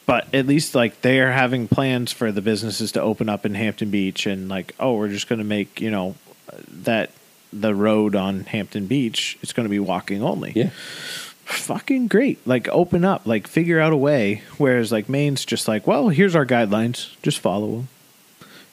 But 0.04 0.34
at 0.34 0.46
least 0.46 0.74
like 0.74 1.00
they 1.02 1.20
are 1.20 1.30
having 1.30 1.68
plans 1.68 2.12
for 2.12 2.32
the 2.32 2.42
businesses 2.42 2.92
to 2.92 3.00
open 3.00 3.28
up 3.28 3.46
in 3.46 3.54
Hampton 3.54 3.90
Beach 3.90 4.26
and 4.26 4.48
like 4.48 4.74
oh 4.80 4.94
we're 4.94 5.08
just 5.08 5.28
going 5.28 5.38
to 5.38 5.44
make 5.44 5.80
you 5.80 5.90
know 5.90 6.16
that 6.68 7.10
the 7.52 7.74
road 7.74 8.16
on 8.16 8.44
Hampton 8.44 8.86
Beach 8.86 9.38
it's 9.42 9.52
going 9.52 9.64
to 9.64 9.70
be 9.70 9.78
walking 9.78 10.22
only. 10.22 10.52
yeah. 10.54 10.70
Fucking 11.44 12.06
great. 12.06 12.44
Like 12.46 12.68
open 12.68 13.04
up, 13.04 13.26
like 13.26 13.46
figure 13.46 13.78
out 13.78 13.92
a 13.92 13.96
way 13.96 14.42
whereas 14.58 14.90
like 14.90 15.08
Maine's 15.08 15.44
just 15.44 15.68
like 15.68 15.86
well 15.86 16.08
here's 16.08 16.34
our 16.34 16.46
guidelines, 16.46 17.20
just 17.22 17.38
follow 17.38 17.70
them. 17.70 17.88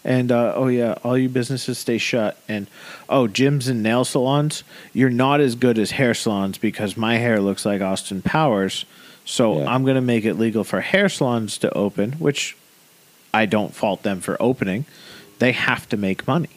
And 0.04 0.32
uh, 0.32 0.54
oh 0.56 0.68
yeah, 0.68 0.96
all 1.04 1.18
you 1.18 1.30
businesses 1.30 1.78
stay 1.78 1.98
shut. 1.98 2.38
And 2.48 2.68
oh, 3.10 3.28
gyms 3.28 3.70
and 3.70 3.84
nail 3.84 4.06
salons, 4.06 4.64
you're 4.94 5.10
not 5.10 5.42
as 5.42 5.56
good 5.56 5.78
as 5.78 5.92
hair 5.92 6.14
salons 6.14 6.58
because 6.58 6.96
my 6.96 7.18
hair 7.18 7.42
looks 7.42 7.66
like 7.66 7.82
Austin 7.82 8.22
Powers. 8.22 8.86
So 9.30 9.60
Yeah. 9.60 9.72
I'm 9.72 9.86
gonna 9.86 10.02
make 10.02 10.26
it 10.26 10.40
legal 10.40 10.64
for 10.64 10.82
hair 10.82 11.08
salons 11.08 11.60
to 11.60 11.72
open, 11.78 12.14
which 12.14 12.58
I 13.32 13.46
don't 13.46 13.76
fault 13.76 14.02
them 14.02 14.22
for 14.22 14.36
opening. 14.42 14.86
They 15.38 15.52
have 15.52 15.88
to 15.90 15.98
make 15.98 16.28
money. 16.28 16.50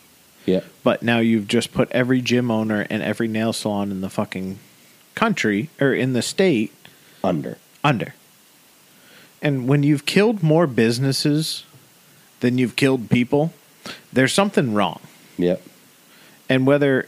Yeah. 0.47 0.61
But 0.83 1.03
now 1.03 1.18
you've 1.18 1.47
just 1.49 1.75
put 1.75 1.93
every 1.93 2.23
gym 2.23 2.51
owner 2.51 2.87
and 2.89 3.03
every 3.03 3.29
nail 3.29 3.53
salon 3.53 3.91
in 3.91 4.01
the 4.01 4.09
fucking 4.09 4.59
country 5.14 5.68
or 5.81 5.93
in 5.93 6.14
the 6.14 6.23
state 6.23 6.73
Under. 7.23 7.59
under. 7.85 8.14
And 9.43 9.68
when 9.68 9.83
you've 9.83 10.07
killed 10.07 10.43
more 10.43 10.66
businesses 10.66 11.64
than 12.41 12.57
you've 12.57 12.75
killed 12.75 13.11
people, 13.11 13.53
there's 14.12 14.33
something 14.33 14.73
wrong. 14.73 15.01
Yep. 15.37 15.62
And 16.49 16.66
whether, 16.66 17.07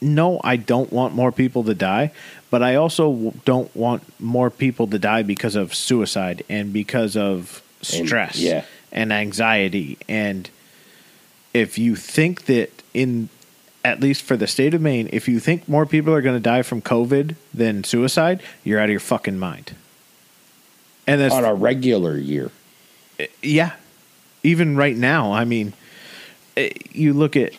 no, 0.00 0.40
I 0.42 0.56
don't 0.56 0.90
want 0.92 1.14
more 1.14 1.30
people 1.30 1.62
to 1.64 1.74
die, 1.74 2.10
but 2.50 2.62
I 2.62 2.74
also 2.76 3.32
don't 3.44 3.74
want 3.76 4.02
more 4.20 4.50
people 4.50 4.86
to 4.88 4.98
die 4.98 5.22
because 5.22 5.54
of 5.54 5.74
suicide 5.74 6.44
and 6.48 6.72
because 6.72 7.16
of 7.16 7.62
And- 7.92 8.06
stress 8.06 8.38
yeah. 8.38 8.64
and 8.92 9.12
anxiety. 9.12 9.98
And 10.08 10.48
if 11.54 11.78
you 11.78 11.94
think 11.96 12.46
that 12.46 12.70
in, 12.94 13.28
at 13.84 14.00
least 14.00 14.22
for 14.22 14.36
the 14.36 14.46
state 14.46 14.74
of 14.74 14.80
Maine, 14.80 15.08
if 15.12 15.28
you 15.28 15.40
think 15.40 15.68
more 15.68 15.86
people 15.86 16.12
are 16.14 16.22
going 16.22 16.36
to 16.36 16.40
die 16.42 16.62
from 16.62 16.80
COVID 16.82 17.34
than 17.54 17.84
suicide, 17.84 18.42
you're 18.64 18.78
out 18.80 18.84
of 18.84 18.90
your 18.90 19.00
fucking 19.00 19.38
mind. 19.38 19.74
And 21.06 21.20
that's 21.20 21.34
On 21.34 21.44
a 21.44 21.54
regular 21.54 22.16
year. 22.18 22.50
yeah. 23.42 23.72
Even 24.42 24.76
right 24.76 24.96
now, 24.96 25.32
I 25.32 25.44
mean, 25.44 25.72
eh, 26.56 26.70
you 26.92 27.12
look 27.12 27.36
at 27.36 27.52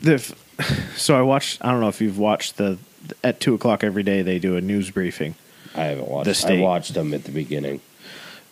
the. 0.00 0.18
So 0.96 1.14
I 1.16 1.20
watched. 1.20 1.62
I 1.62 1.70
don't 1.70 1.80
know 1.82 1.88
if 1.88 2.00
you've 2.00 2.18
watched 2.18 2.56
the 2.56 2.78
at 3.24 3.40
two 3.40 3.54
o'clock 3.54 3.84
every 3.84 4.02
day 4.02 4.22
they 4.22 4.38
do 4.38 4.56
a 4.56 4.60
news 4.60 4.90
briefing. 4.90 5.34
I 5.74 5.84
haven't 5.84 6.08
watched. 6.08 6.24
The 6.24 6.30
I 6.30 6.34
state. 6.34 6.60
watched 6.60 6.94
them 6.94 7.12
at 7.12 7.24
the 7.24 7.30
beginning. 7.30 7.80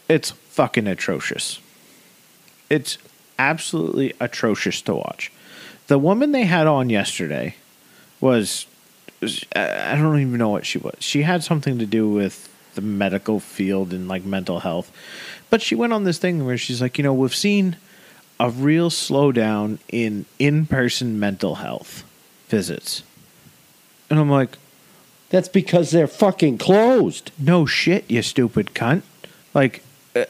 It's 0.09 0.30
fucking 0.30 0.86
atrocious. 0.86 1.61
It's 2.68 2.98
absolutely 3.38 4.14
atrocious 4.20 4.80
to 4.82 4.94
watch. 4.94 5.32
The 5.86 5.98
woman 5.98 6.32
they 6.32 6.44
had 6.44 6.66
on 6.66 6.90
yesterday 6.90 7.57
was, 8.20 8.66
I 9.55 9.92
I 9.92 9.96
don't 9.96 10.20
even 10.20 10.38
know 10.38 10.50
what 10.50 10.66
she 10.66 10.78
was. 10.78 10.96
She 10.98 11.22
had 11.22 11.42
something 11.42 11.78
to 11.78 11.86
do 11.86 12.09
with 12.09 12.48
the 12.74 12.80
medical 12.82 13.40
field 13.40 13.92
and 13.92 14.09
like 14.09 14.24
mental 14.24 14.61
health. 14.61 14.90
But 15.50 15.62
she 15.62 15.74
went 15.74 15.92
on 15.92 16.05
this 16.05 16.18
thing 16.18 16.44
where 16.44 16.59
she's 16.59 16.80
like, 16.82 16.98
you 16.98 17.05
know, 17.05 17.14
we've 17.14 17.34
seen 17.34 17.76
a 18.40 18.50
real 18.50 18.90
slowdown 18.90 19.78
in 19.88 20.26
in-person 20.38 21.20
mental 21.20 21.57
health 21.57 22.05
visits. 22.48 23.02
And 24.11 24.18
I'm 24.18 24.30
like, 24.30 24.59
That's 25.30 25.48
because 25.48 25.90
they're 25.90 26.07
fucking 26.07 26.59
closed. 26.59 27.30
no 27.38 27.66
shit, 27.66 28.11
you 28.11 28.22
stupid 28.22 28.68
cunt. 28.74 29.02
Like, 29.52 29.82
uh, 30.14 30.24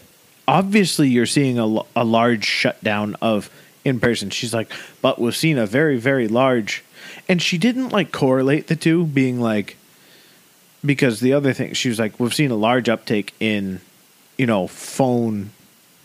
obviously, 0.46 1.08
you're 1.08 1.26
seeing 1.26 1.58
a, 1.58 1.66
large 2.04 2.44
shutdown 2.44 3.16
of 3.20 3.50
in 3.84 4.00
person. 4.00 4.30
She's 4.30 4.54
like, 4.54 4.70
but 5.02 5.20
we've 5.20 5.36
seen 5.36 5.58
a 5.58 5.66
very, 5.66 5.98
very 5.98 6.28
large. 6.28 6.84
And 7.28 7.40
she 7.40 7.58
didn't 7.58 7.90
like 7.90 8.12
correlate 8.12 8.66
the 8.66 8.76
two, 8.76 9.06
being 9.06 9.40
like, 9.40 9.76
because 10.84 11.20
the 11.20 11.32
other 11.32 11.52
thing, 11.52 11.74
she 11.74 11.88
was 11.88 11.98
like, 11.98 12.18
we've 12.20 12.34
seen 12.34 12.50
a 12.50 12.56
large 12.56 12.88
uptake 12.88 13.34
in, 13.40 13.80
you 14.36 14.46
know, 14.46 14.66
phone 14.66 15.50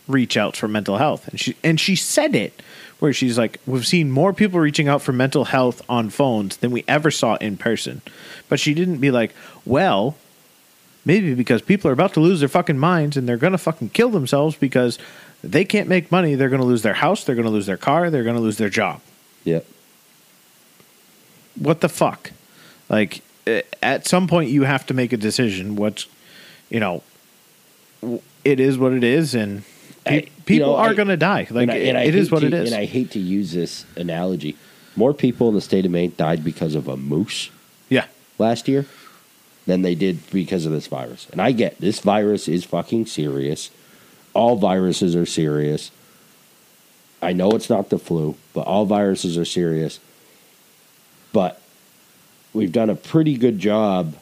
reach 0.08 0.36
outs 0.36 0.58
for 0.58 0.68
mental 0.68 0.98
health. 0.98 1.28
And 1.28 1.38
she, 1.38 1.56
and 1.62 1.78
she 1.78 1.96
said 1.96 2.34
it 2.34 2.62
where 3.00 3.12
she's 3.12 3.36
like, 3.36 3.58
we've 3.66 3.86
seen 3.86 4.10
more 4.10 4.32
people 4.32 4.60
reaching 4.60 4.88
out 4.88 5.02
for 5.02 5.12
mental 5.12 5.46
health 5.46 5.82
on 5.88 6.10
phones 6.10 6.58
than 6.58 6.70
we 6.70 6.84
ever 6.86 7.10
saw 7.10 7.34
in 7.36 7.56
person. 7.56 8.02
But 8.48 8.60
she 8.60 8.74
didn't 8.74 8.98
be 8.98 9.10
like, 9.10 9.34
well, 9.64 10.16
Maybe 11.04 11.34
because 11.34 11.62
people 11.62 11.90
are 11.90 11.94
about 11.94 12.14
to 12.14 12.20
lose 12.20 12.40
their 12.40 12.48
fucking 12.48 12.78
minds 12.78 13.16
and 13.16 13.28
they're 13.28 13.38
going 13.38 13.52
to 13.52 13.58
fucking 13.58 13.90
kill 13.90 14.10
themselves 14.10 14.56
because 14.56 14.98
they 15.42 15.64
can't 15.64 15.88
make 15.88 16.12
money. 16.12 16.34
They're 16.34 16.50
going 16.50 16.60
to 16.60 16.66
lose 16.66 16.82
their 16.82 16.94
house. 16.94 17.24
They're 17.24 17.34
going 17.34 17.46
to 17.46 17.52
lose 17.52 17.66
their 17.66 17.78
car. 17.78 18.10
They're 18.10 18.24
going 18.24 18.36
to 18.36 18.42
lose 18.42 18.58
their 18.58 18.68
job. 18.68 19.00
Yep. 19.44 19.66
What 21.58 21.80
the 21.80 21.88
fuck? 21.88 22.32
Like, 22.90 23.22
eh, 23.46 23.62
at 23.82 24.06
some 24.06 24.28
point, 24.28 24.50
you 24.50 24.64
have 24.64 24.84
to 24.86 24.94
make 24.94 25.12
a 25.12 25.16
decision. 25.16 25.76
What's, 25.76 26.06
you 26.68 26.80
know, 26.80 27.02
it 28.44 28.60
is 28.60 28.76
what 28.76 28.92
it 28.92 29.04
is, 29.04 29.34
and 29.34 29.62
pe- 30.04 30.28
I- 30.50 30.54
you 30.54 30.58
people 30.60 30.72
know, 30.72 30.78
are 30.78 30.94
going 30.94 31.08
to 31.08 31.16
die. 31.16 31.46
Like, 31.50 31.62
And 31.68 31.70
I- 31.70 31.76
and 31.76 31.98
it 31.98 32.14
is 32.14 32.30
what 32.30 32.40
to- 32.40 32.46
it 32.46 32.54
is. 32.54 32.70
And 32.72 32.80
I 32.80 32.84
hate 32.84 33.10
to 33.12 33.18
use 33.18 33.52
this 33.52 33.84
analogy. 33.96 34.56
More 34.96 35.14
people 35.14 35.48
in 35.48 35.54
the 35.54 35.60
state 35.60 35.84
of 35.86 35.90
Maine 35.92 36.12
died 36.16 36.42
because 36.44 36.74
of 36.74 36.88
a 36.88 36.96
moose 36.96 37.50
yeah. 37.88 38.06
last 38.38 38.68
year 38.68 38.86
than 39.66 39.82
they 39.82 39.94
did 39.94 40.18
because 40.32 40.66
of 40.66 40.72
this 40.72 40.86
virus. 40.88 41.26
And 41.32 41.40
I 41.40 41.52
get 41.52 41.80
this 41.80 42.00
virus 42.00 42.48
is 42.48 42.64
fucking 42.64 43.06
serious. 43.06 43.70
All 44.34 44.56
viruses 44.56 45.14
are 45.14 45.26
serious. 45.26 45.90
I 47.22 47.32
know 47.32 47.50
it's 47.52 47.70
not 47.70 47.90
the 47.90 47.98
flu, 47.98 48.36
but 48.54 48.62
all 48.62 48.84
viruses 48.86 49.36
are 49.38 49.44
serious. 49.44 50.00
But 51.32 51.60
we've 52.52 52.72
done 52.72 52.90
a 52.90 52.94
pretty 52.96 53.36
good 53.36 53.58
job 53.58 54.14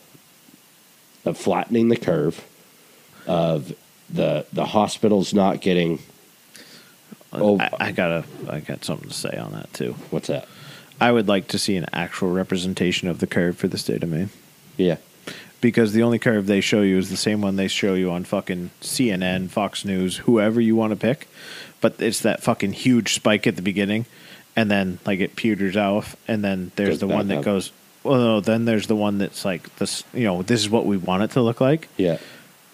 of 1.25 1.37
flattening 1.39 1.89
the 1.89 1.97
curve 1.97 2.45
of 3.27 3.73
the 4.11 4.47
the 4.53 4.67
hospitals 4.67 5.33
not 5.35 5.61
getting 5.61 5.99
Oh. 7.33 7.59
I, 7.59 7.71
I 7.81 7.93
gotta, 7.93 8.25
I 8.49 8.61
got 8.61 8.85
something 8.85 9.09
to 9.09 9.15
say 9.15 9.37
on 9.37 9.53
that 9.53 9.73
too. 9.75 9.95
what's 10.11 10.29
that? 10.29 10.49
I 11.01 11.13
would 11.13 11.29
like 11.29 11.49
to 11.49 11.59
see 11.59 11.77
an 11.77 11.87
actual 11.93 12.31
representation 12.33 13.09
of 13.09 13.21
the 13.21 13.27
curve 13.27 13.57
for 13.57 13.69
the 13.69 13.79
state 13.79 14.03
of 14.03 14.09
Maine. 14.09 14.31
Yeah. 14.77 14.97
because 15.61 15.93
the 15.93 16.03
only 16.03 16.19
curve 16.19 16.47
they 16.47 16.61
show 16.61 16.83
you 16.83 16.99
is 16.99 17.11
the 17.11 17.17
same 17.17 17.41
one 17.41 17.57
they 17.57 17.69
show 17.69 17.95
you 17.95 18.11
on 18.11 18.25
fucking 18.25 18.71
CNN, 18.81 19.51
Fox 19.51 19.85
News, 19.85 20.17
whoever 20.19 20.61
you 20.61 20.75
want 20.77 20.93
to 20.93 20.97
pick. 20.97 21.29
But 21.81 22.01
it's 22.01 22.21
that 22.21 22.43
fucking 22.43 22.73
huge 22.73 23.13
spike 23.15 23.47
at 23.47 23.55
the 23.57 23.63
beginning, 23.63 24.07
and 24.57 24.69
then 24.71 24.99
like 25.07 25.21
it 25.21 25.37
peters 25.37 25.77
off, 25.77 26.17
and 26.27 26.43
then 26.43 26.73
there's 26.77 26.91
Goes 26.91 26.99
the 27.01 27.07
one 27.07 27.29
that 27.29 27.39
up. 27.39 27.45
goes. 27.45 27.71
Well, 28.03 28.19
no, 28.19 28.41
then 28.41 28.65
there's 28.65 28.87
the 28.89 28.97
one 28.97 29.19
that's 29.19 29.45
like 29.45 29.75
this. 29.77 30.03
You 30.13 30.25
know, 30.25 30.43
this 30.43 30.61
is 30.61 30.69
what 30.71 30.87
we 30.87 30.97
want 30.97 31.23
it 31.23 31.31
to 31.33 31.41
look 31.43 31.61
like. 31.61 31.89
Yeah. 31.97 32.19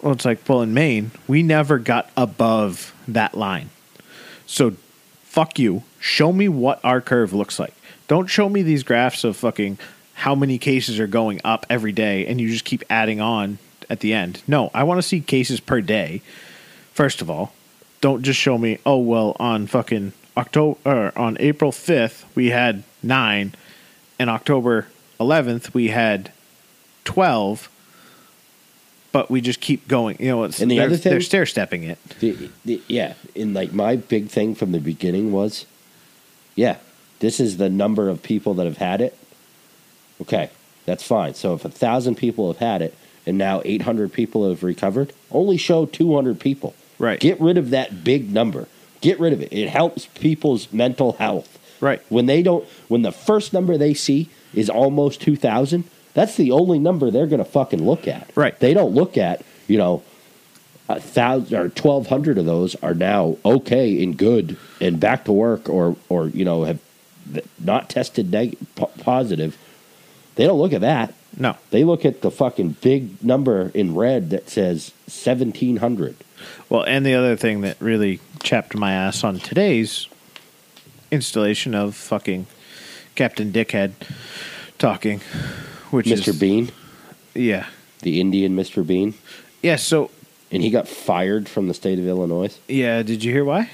Well, 0.01 0.13
it's 0.13 0.25
like, 0.25 0.47
well, 0.49 0.61
in 0.61 0.73
Maine, 0.73 1.11
we 1.27 1.43
never 1.43 1.77
got 1.77 2.09
above 2.17 2.95
that 3.07 3.35
line. 3.37 3.69
So, 4.45 4.75
fuck 5.23 5.59
you. 5.59 5.83
Show 5.99 6.31
me 6.31 6.47
what 6.47 6.79
our 6.83 7.01
curve 7.01 7.33
looks 7.33 7.59
like. 7.59 7.73
Don't 8.07 8.27
show 8.27 8.47
me 8.49 8.61
these 8.61 8.83
graphs 8.83 9.23
of 9.23 9.35
fucking 9.35 9.79
how 10.13 10.35
many 10.35 10.57
cases 10.57 10.99
are 10.99 11.07
going 11.07 11.41
up 11.43 11.65
every 11.69 11.91
day 11.91 12.25
and 12.25 12.39
you 12.39 12.49
just 12.49 12.65
keep 12.65 12.83
adding 12.89 13.19
on 13.19 13.57
at 13.89 13.99
the 13.99 14.13
end. 14.13 14.41
No, 14.47 14.71
I 14.73 14.83
want 14.83 14.99
to 14.99 15.07
see 15.07 15.19
cases 15.19 15.59
per 15.59 15.81
day. 15.81 16.21
First 16.93 17.21
of 17.21 17.29
all, 17.29 17.53
don't 18.01 18.23
just 18.23 18.39
show 18.39 18.57
me, 18.57 18.79
oh, 18.85 18.97
well, 18.97 19.35
on 19.39 19.67
fucking 19.67 20.13
October, 20.37 21.11
on 21.15 21.37
April 21.39 21.71
5th, 21.71 22.23
we 22.35 22.51
had 22.51 22.83
nine, 23.01 23.53
and 24.19 24.29
October 24.29 24.87
11th, 25.19 25.73
we 25.73 25.89
had 25.89 26.31
12 27.03 27.69
but 29.15 29.31
we 29.31 29.39
just 29.39 29.61
keep 29.61 29.87
going. 29.87 30.17
You 30.19 30.27
know, 30.27 30.43
it's 30.43 30.59
And 30.59 30.69
the 30.69 30.75
they're, 30.75 30.87
other 30.87 30.97
thing- 30.97 31.11
they're 31.11 31.21
stair 31.21 31.45
stepping 31.45 31.83
it. 31.83 31.97
The, 32.19 32.49
the, 32.65 32.81
yeah, 32.89 33.13
and 33.33 33.53
like 33.53 33.71
my 33.71 33.95
big 33.95 34.27
thing 34.27 34.55
from 34.55 34.73
the 34.73 34.79
beginning 34.79 35.31
was, 35.31 35.65
yeah, 36.53 36.79
this 37.19 37.39
is 37.39 37.55
the 37.55 37.69
number 37.69 38.09
of 38.09 38.21
people 38.21 38.53
that 38.55 38.65
have 38.65 38.75
had 38.75 38.99
it. 38.99 39.17
Okay, 40.21 40.49
that's 40.85 41.01
fine. 41.01 41.33
So 41.33 41.53
if 41.53 41.63
a 41.63 41.69
thousand 41.69 42.15
people 42.15 42.51
have 42.51 42.57
had 42.59 42.81
it 42.81 42.93
and 43.25 43.37
now 43.37 43.61
eight 43.63 43.83
hundred 43.83 44.11
people 44.11 44.49
have 44.49 44.63
recovered, 44.63 45.13
only 45.31 45.55
show 45.55 45.85
two 45.85 46.13
hundred 46.13 46.41
people. 46.41 46.75
Right. 46.99 47.17
Get 47.17 47.39
rid 47.39 47.57
of 47.57 47.69
that 47.69 48.03
big 48.03 48.33
number. 48.33 48.67
Get 48.99 49.17
rid 49.17 49.31
of 49.31 49.41
it. 49.41 49.53
It 49.53 49.69
helps 49.69 50.07
people's 50.07 50.73
mental 50.73 51.13
health. 51.13 51.57
Right. 51.79 52.01
When 52.09 52.25
they 52.25 52.43
don't, 52.43 52.65
when 52.89 53.01
the 53.01 53.13
first 53.13 53.53
number 53.53 53.77
they 53.77 53.93
see 53.93 54.29
is 54.53 54.69
almost 54.69 55.21
two 55.21 55.37
thousand, 55.37 55.85
that's 56.15 56.35
the 56.37 56.51
only 56.51 56.79
number 56.79 57.11
they're 57.11 57.27
going 57.27 57.43
to 57.43 57.49
fucking 57.49 57.85
look 57.85 58.07
at. 58.07 58.31
Right. 58.35 58.57
They 58.59 58.73
don't 58.73 58.95
look 58.95 59.17
at 59.17 59.45
you 59.67 59.77
know 59.77 60.01
a 60.89 60.99
thousand 60.99 61.55
or 61.55 61.69
twelve 61.69 62.07
hundred 62.07 62.39
of 62.39 62.45
those 62.45 62.73
are 62.81 62.95
now 62.95 63.37
okay 63.45 64.01
and 64.01 64.17
good 64.17 64.57
and 64.81 64.99
back 64.99 65.25
to 65.25 65.31
work 65.31 65.69
or 65.69 65.95
or 66.09 66.29
you 66.29 66.43
know 66.45 66.63
have 66.63 66.79
not 67.59 67.89
tested 67.89 68.31
neg- 68.31 68.57
positive. 68.75 69.55
They 70.35 70.45
don't 70.45 70.59
look 70.59 70.73
at 70.73 70.81
that. 70.81 71.13
No. 71.37 71.57
They 71.69 71.83
look 71.83 72.05
at 72.05 72.21
the 72.21 72.31
fucking 72.31 72.77
big 72.81 73.23
number 73.23 73.71
in 73.73 73.93
red 73.95 74.29
that 74.31 74.49
says 74.49 74.93
seventeen 75.07 75.77
hundred. 75.77 76.15
Well, 76.69 76.83
and 76.83 77.05
the 77.05 77.15
other 77.15 77.35
thing 77.35 77.61
that 77.61 77.79
really 77.79 78.19
chapped 78.43 78.75
my 78.75 78.93
ass 78.93 79.23
on 79.23 79.39
today's 79.39 80.07
installation 81.11 81.73
of 81.73 81.95
fucking 81.95 82.47
Captain 83.15 83.51
Dickhead 83.51 83.93
talking, 84.77 85.21
which 85.95 86.07
Mr. 86.07 86.29
is 86.29 86.39
Bean, 86.39 86.69
Yeah. 87.33 87.65
the 88.01 88.19
Indian 88.21 88.55
Mr. 88.55 88.85
Bean, 88.85 89.13
Yeah. 89.61 89.77
So 89.77 90.11
and 90.51 90.61
he 90.61 90.69
got 90.69 90.87
fired 90.87 91.49
from 91.49 91.67
the 91.67 91.73
state 91.73 91.97
of 91.99 92.07
Illinois 92.07 92.55
yeah, 92.67 93.01
did 93.03 93.23
you 93.23 93.31
hear 93.31 93.43
why? 93.45 93.69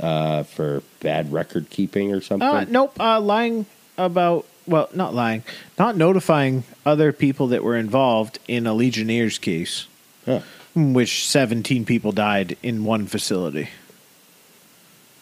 uh, 0.00 0.42
for 0.42 0.82
bad 1.00 1.32
record 1.32 1.70
keeping 1.70 2.12
or 2.12 2.20
something. 2.20 2.46
Uh, 2.48 2.66
nope. 2.68 2.98
Uh, 3.00 3.20
lying 3.20 3.66
about 3.96 4.44
well, 4.66 4.88
not 4.92 5.14
lying, 5.14 5.44
not 5.78 5.96
notifying 5.96 6.64
other 6.84 7.12
people 7.12 7.46
that 7.48 7.62
were 7.62 7.76
involved 7.76 8.38
in 8.48 8.66
a 8.66 8.74
Legionnaires 8.74 9.38
case, 9.38 9.86
Huh. 10.24 10.40
in 10.74 10.92
which 10.92 11.26
seventeen 11.26 11.84
people 11.84 12.10
died 12.12 12.56
in 12.62 12.84
one 12.84 13.06
facility. 13.06 13.68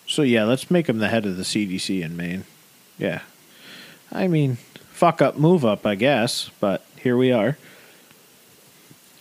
So 0.09 0.23
yeah, 0.23 0.45
let's 0.45 0.71
make 0.71 0.89
him 0.89 0.99
the 0.99 1.09
head 1.09 1.27
of 1.27 1.37
the 1.37 1.45
CDC 1.45 2.03
in 2.03 2.17
Maine. 2.17 2.45
Yeah. 2.99 3.21
I 4.13 4.29
mean, 4.29 4.57
fuck 4.95 5.21
up, 5.21 5.37
move 5.37 5.65
up, 5.65 5.85
I 5.85 5.95
guess, 5.97 6.51
but 6.61 6.83
here 6.97 7.17
we 7.17 7.33
are. 7.33 7.59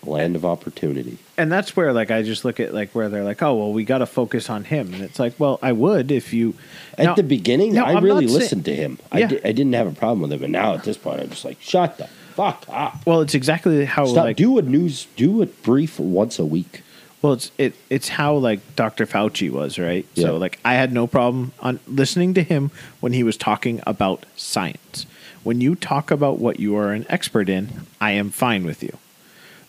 Land 0.03 0.35
of 0.35 0.43
opportunity. 0.43 1.17
And 1.37 1.49
that's 1.49 1.77
where 1.77 1.93
like 1.93 2.11
I 2.11 2.23
just 2.23 2.43
look 2.43 2.59
at 2.59 2.73
like 2.73 2.91
where 2.91 3.07
they're 3.07 3.23
like, 3.23 3.41
"Oh, 3.41 3.55
well, 3.55 3.71
we 3.71 3.85
got 3.85 3.99
to 3.99 4.05
focus 4.05 4.49
on 4.49 4.65
him." 4.65 4.93
And 4.93 5.01
it's 5.01 5.17
like, 5.17 5.39
"Well, 5.39 5.59
I 5.61 5.71
would 5.71 6.11
if 6.11 6.33
you 6.33 6.55
At 6.97 7.05
Now- 7.05 7.15
the 7.15 7.23
beginning, 7.23 7.73
No, 7.73 7.85
I 7.85 7.93
I'm 7.93 8.03
really 8.03 8.27
listened 8.27 8.65
to 8.65 8.75
him. 8.75 8.99
I, 9.13 9.19
Yeah. 9.19 9.27
di- 9.27 9.39
I 9.45 9.51
didn't 9.53 9.73
have 9.73 9.87
a 9.87 9.91
problem 9.93 10.21
with 10.21 10.33
him, 10.33 10.43
and 10.43 10.51
now 10.51 10.73
at 10.73 10.83
this 10.83 10.97
point, 10.97 11.21
I'm 11.21 11.29
just 11.29 11.45
like, 11.45 11.57
shut 11.61 11.97
the 11.97 12.07
fuck 12.35 12.65
up. 12.69 12.97
Well, 13.05 13.21
it's 13.21 13.33
exactly 13.33 13.85
how 13.85 14.05
Stop. 14.05 14.25
like 14.25 14.35
do 14.37 14.57
a 14.57 14.61
news. 14.61 15.07
Do 15.15 15.41
a 15.41 15.45
brief 15.45 15.97
once 15.99 16.37
a 16.37 16.45
week. 16.45 16.83
Well, 17.21 17.31
it's 17.33 17.51
it 17.57 17.73
it's 17.89 18.09
how 18.09 18.35
like 18.35 18.59
Dr. 18.75 19.05
Fauci 19.05 19.49
was, 19.49 19.79
right? 19.79 20.05
Yeah. 20.15 20.25
So 20.27 20.37
like 20.37 20.59
I 20.65 20.73
had 20.73 20.91
no 20.91 21.07
problem 21.07 21.53
on 21.61 21.79
listening 21.87 22.33
to 22.33 22.43
him 22.43 22.71
when 22.99 23.13
he 23.13 23.23
was 23.23 23.37
talking 23.37 23.79
about 23.87 24.25
science. 24.35 25.05
When 25.43 25.61
you 25.61 25.75
talk 25.75 26.11
about 26.11 26.39
what 26.39 26.59
you 26.59 26.75
are 26.77 26.91
an 26.93 27.05
expert 27.09 27.49
in, 27.49 27.85
I 27.99 28.11
am 28.11 28.29
fine 28.29 28.63
with 28.63 28.81
you. 28.81 28.97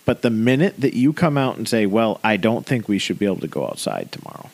But 0.04 0.22
the 0.22 0.30
minute 0.30 0.74
that 0.80 0.94
you 0.94 1.12
come 1.12 1.36
out 1.38 1.56
and 1.56 1.68
say, 1.68 1.86
"Well, 1.86 2.20
I 2.22 2.36
don't 2.36 2.66
think 2.66 2.88
we 2.88 2.98
should 2.98 3.18
be 3.18 3.26
able 3.26 3.38
to 3.40 3.48
go 3.48 3.66
outside 3.66 4.12
tomorrow." 4.12 4.50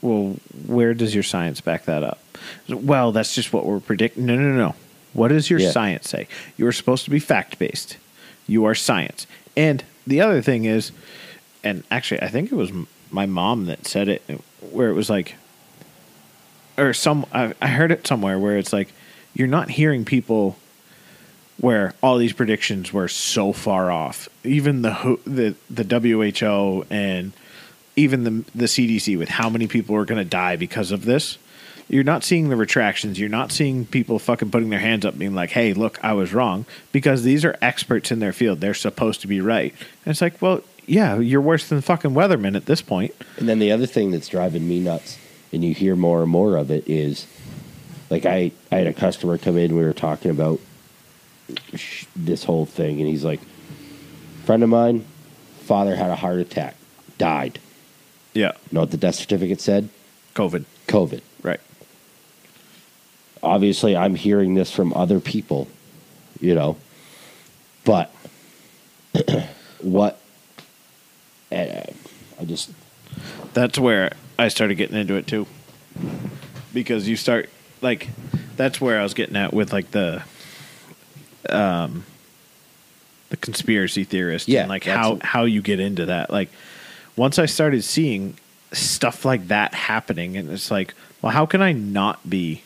Well, 0.00 0.36
where 0.66 0.94
does 0.94 1.14
your 1.14 1.22
science 1.22 1.60
back 1.60 1.84
that 1.84 2.02
up? 2.02 2.18
Well, 2.68 3.12
that's 3.12 3.34
just 3.34 3.52
what 3.52 3.64
we're 3.66 3.78
predicting. 3.80 4.26
No, 4.26 4.34
no, 4.34 4.54
no. 4.56 4.74
What 5.12 5.28
does 5.28 5.48
your 5.50 5.60
Yeah. 5.60 5.70
science 5.70 6.08
say? 6.08 6.26
You 6.56 6.66
are 6.66 6.72
supposed 6.72 7.04
to 7.04 7.10
be 7.10 7.20
fact 7.20 7.58
based. 7.58 7.98
You 8.48 8.64
are 8.64 8.74
science. 8.74 9.26
And 9.56 9.84
the 10.06 10.20
other 10.20 10.42
thing 10.42 10.64
is, 10.64 10.90
and 11.62 11.84
actually, 11.90 12.20
I 12.22 12.28
think 12.28 12.50
it 12.50 12.56
was 12.56 12.72
my 13.12 13.26
mom 13.26 13.66
that 13.66 13.86
said 13.86 14.08
it, 14.08 14.22
where 14.72 14.88
it 14.88 14.94
was 14.94 15.08
like, 15.08 15.36
or 16.78 16.92
some, 16.92 17.26
I, 17.32 17.54
I 17.60 17.68
heard 17.68 17.92
it 17.92 18.06
somewhere 18.06 18.38
where 18.38 18.58
it's 18.58 18.72
like, 18.72 18.92
you're 19.34 19.48
not 19.48 19.70
hearing 19.70 20.04
people 20.04 20.56
where 21.58 21.94
all 22.02 22.18
these 22.18 22.32
predictions 22.32 22.92
were 22.92 23.08
so 23.08 23.52
far 23.52 23.90
off. 23.90 24.28
Even 24.44 24.82
the 24.82 25.18
the 25.24 25.54
the 25.70 26.00
WHO 26.40 26.84
and 26.90 27.32
even 27.96 28.24
the 28.24 28.30
the 28.54 28.64
CDC 28.64 29.16
with 29.18 29.28
how 29.28 29.48
many 29.48 29.66
people 29.66 29.94
are 29.96 30.04
going 30.04 30.22
to 30.22 30.28
die 30.28 30.56
because 30.56 30.90
of 30.90 31.04
this. 31.04 31.38
You're 31.88 32.04
not 32.04 32.24
seeing 32.24 32.48
the 32.48 32.56
retractions. 32.56 33.18
You're 33.20 33.28
not 33.28 33.52
seeing 33.52 33.84
people 33.84 34.18
fucking 34.18 34.50
putting 34.50 34.70
their 34.70 34.78
hands 34.78 35.04
up, 35.04 35.18
being 35.18 35.34
like, 35.34 35.50
"Hey, 35.50 35.72
look, 35.72 36.02
I 36.02 36.14
was 36.14 36.32
wrong," 36.32 36.64
because 36.90 37.22
these 37.22 37.44
are 37.44 37.56
experts 37.60 38.10
in 38.10 38.18
their 38.18 38.32
field. 38.32 38.60
They're 38.60 38.74
supposed 38.74 39.20
to 39.20 39.26
be 39.26 39.40
right. 39.40 39.72
And 40.04 40.12
it's 40.12 40.20
like, 40.20 40.40
well, 40.40 40.62
yeah, 40.86 41.18
you're 41.18 41.40
worse 41.40 41.68
than 41.68 41.80
fucking 41.80 42.12
weathermen 42.12 42.56
at 42.56 42.66
this 42.66 42.82
point. 42.82 43.14
And 43.36 43.48
then 43.48 43.58
the 43.58 43.70
other 43.70 43.86
thing 43.86 44.10
that's 44.10 44.28
driving 44.28 44.66
me 44.66 44.80
nuts, 44.80 45.18
and 45.52 45.64
you 45.64 45.74
hear 45.74 45.94
more 45.96 46.22
and 46.22 46.30
more 46.30 46.56
of 46.56 46.70
it, 46.70 46.88
is 46.88 47.26
like 48.10 48.26
I, 48.26 48.52
I 48.70 48.76
had 48.76 48.86
a 48.86 48.92
customer 48.92 49.38
come 49.38 49.56
in. 49.58 49.76
We 49.76 49.84
were 49.84 49.92
talking 49.92 50.30
about 50.30 50.60
sh- 51.74 52.06
this 52.16 52.44
whole 52.44 52.66
thing, 52.66 53.00
and 53.00 53.08
he's 53.08 53.24
like, 53.24 53.40
"Friend 54.44 54.62
of 54.62 54.68
mine, 54.68 55.04
father 55.60 55.96
had 55.96 56.10
a 56.10 56.16
heart 56.16 56.38
attack, 56.38 56.76
died. 57.18 57.58
Yeah, 58.34 58.52
Know 58.70 58.80
what 58.80 58.90
the 58.90 58.96
death 58.96 59.16
certificate 59.16 59.60
said? 59.60 59.90
COVID. 60.34 60.64
COVID. 60.88 61.20
Right. 61.42 61.60
Obviously, 63.42 63.94
I'm 63.96 64.14
hearing 64.14 64.54
this 64.54 64.70
from 64.70 64.92
other 64.94 65.20
people, 65.20 65.68
you 66.40 66.54
know, 66.54 66.76
but 67.84 68.14
what? 69.82 70.18
Uh, 71.50 71.82
I 72.40 72.44
just 72.46 72.70
That's 73.52 73.78
where 73.78 74.12
I 74.38 74.48
started 74.48 74.76
getting 74.76 74.96
into 74.96 75.14
it 75.14 75.26
too. 75.26 75.46
Because 76.72 77.08
you 77.08 77.16
start 77.16 77.50
like 77.80 78.08
that's 78.56 78.80
where 78.80 78.98
I 78.98 79.02
was 79.02 79.14
getting 79.14 79.36
at 79.36 79.52
with 79.52 79.72
like 79.72 79.90
the 79.90 80.22
um 81.48 82.04
the 83.30 83.36
conspiracy 83.36 84.04
theorist 84.04 84.48
Yeah, 84.48 84.60
and 84.62 84.68
like 84.68 84.84
how 84.84 85.14
what- 85.14 85.22
how 85.22 85.44
you 85.44 85.62
get 85.62 85.80
into 85.80 86.06
that. 86.06 86.30
Like 86.30 86.50
once 87.16 87.38
I 87.38 87.46
started 87.46 87.82
seeing 87.84 88.36
stuff 88.72 89.24
like 89.24 89.48
that 89.48 89.74
happening 89.74 90.36
and 90.36 90.50
it's 90.50 90.70
like, 90.70 90.94
well 91.20 91.32
how 91.32 91.46
can 91.46 91.60
I 91.60 91.72
not 91.72 92.28
be 92.28 92.62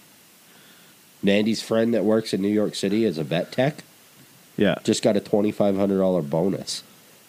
Nandy's 1.22 1.62
friend 1.62 1.92
that 1.94 2.04
works 2.04 2.32
in 2.32 2.40
New 2.42 2.48
York 2.48 2.74
City 2.76 3.04
as 3.04 3.18
a 3.18 3.24
vet 3.24 3.50
tech 3.50 3.82
yeah. 4.56 4.76
just 4.84 5.02
got 5.02 5.16
a 5.16 5.20
twenty 5.20 5.50
five 5.52 5.76
hundred 5.76 5.98
dollar 5.98 6.22
bonus 6.22 6.82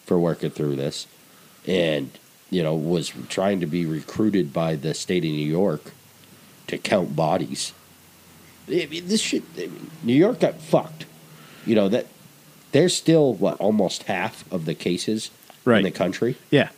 for 0.06 0.18
working 0.18 0.50
through 0.50 0.76
this, 0.76 1.06
and 1.66 2.10
you 2.50 2.62
know 2.62 2.74
was 2.74 3.12
trying 3.28 3.60
to 3.60 3.66
be 3.66 3.84
recruited 3.86 4.52
by 4.52 4.76
the 4.76 4.94
state 4.94 5.24
of 5.24 5.30
New 5.30 5.46
York 5.46 5.92
to 6.68 6.78
count 6.78 7.14
bodies. 7.16 7.72
I 8.68 8.86
mean, 8.90 9.08
this 9.08 9.20
shit, 9.22 9.42
I 9.56 9.60
mean, 9.62 9.90
New 10.02 10.14
York 10.14 10.40
got 10.40 10.60
fucked. 10.60 11.06
You 11.66 11.74
know 11.74 11.88
that 11.88 12.06
there's 12.72 12.94
still 12.94 13.34
what 13.34 13.58
almost 13.58 14.04
half 14.04 14.50
of 14.52 14.64
the 14.64 14.74
cases 14.74 15.30
Right. 15.64 15.78
in 15.78 15.84
the 15.84 15.90
country. 15.90 16.36
Yeah. 16.50 16.70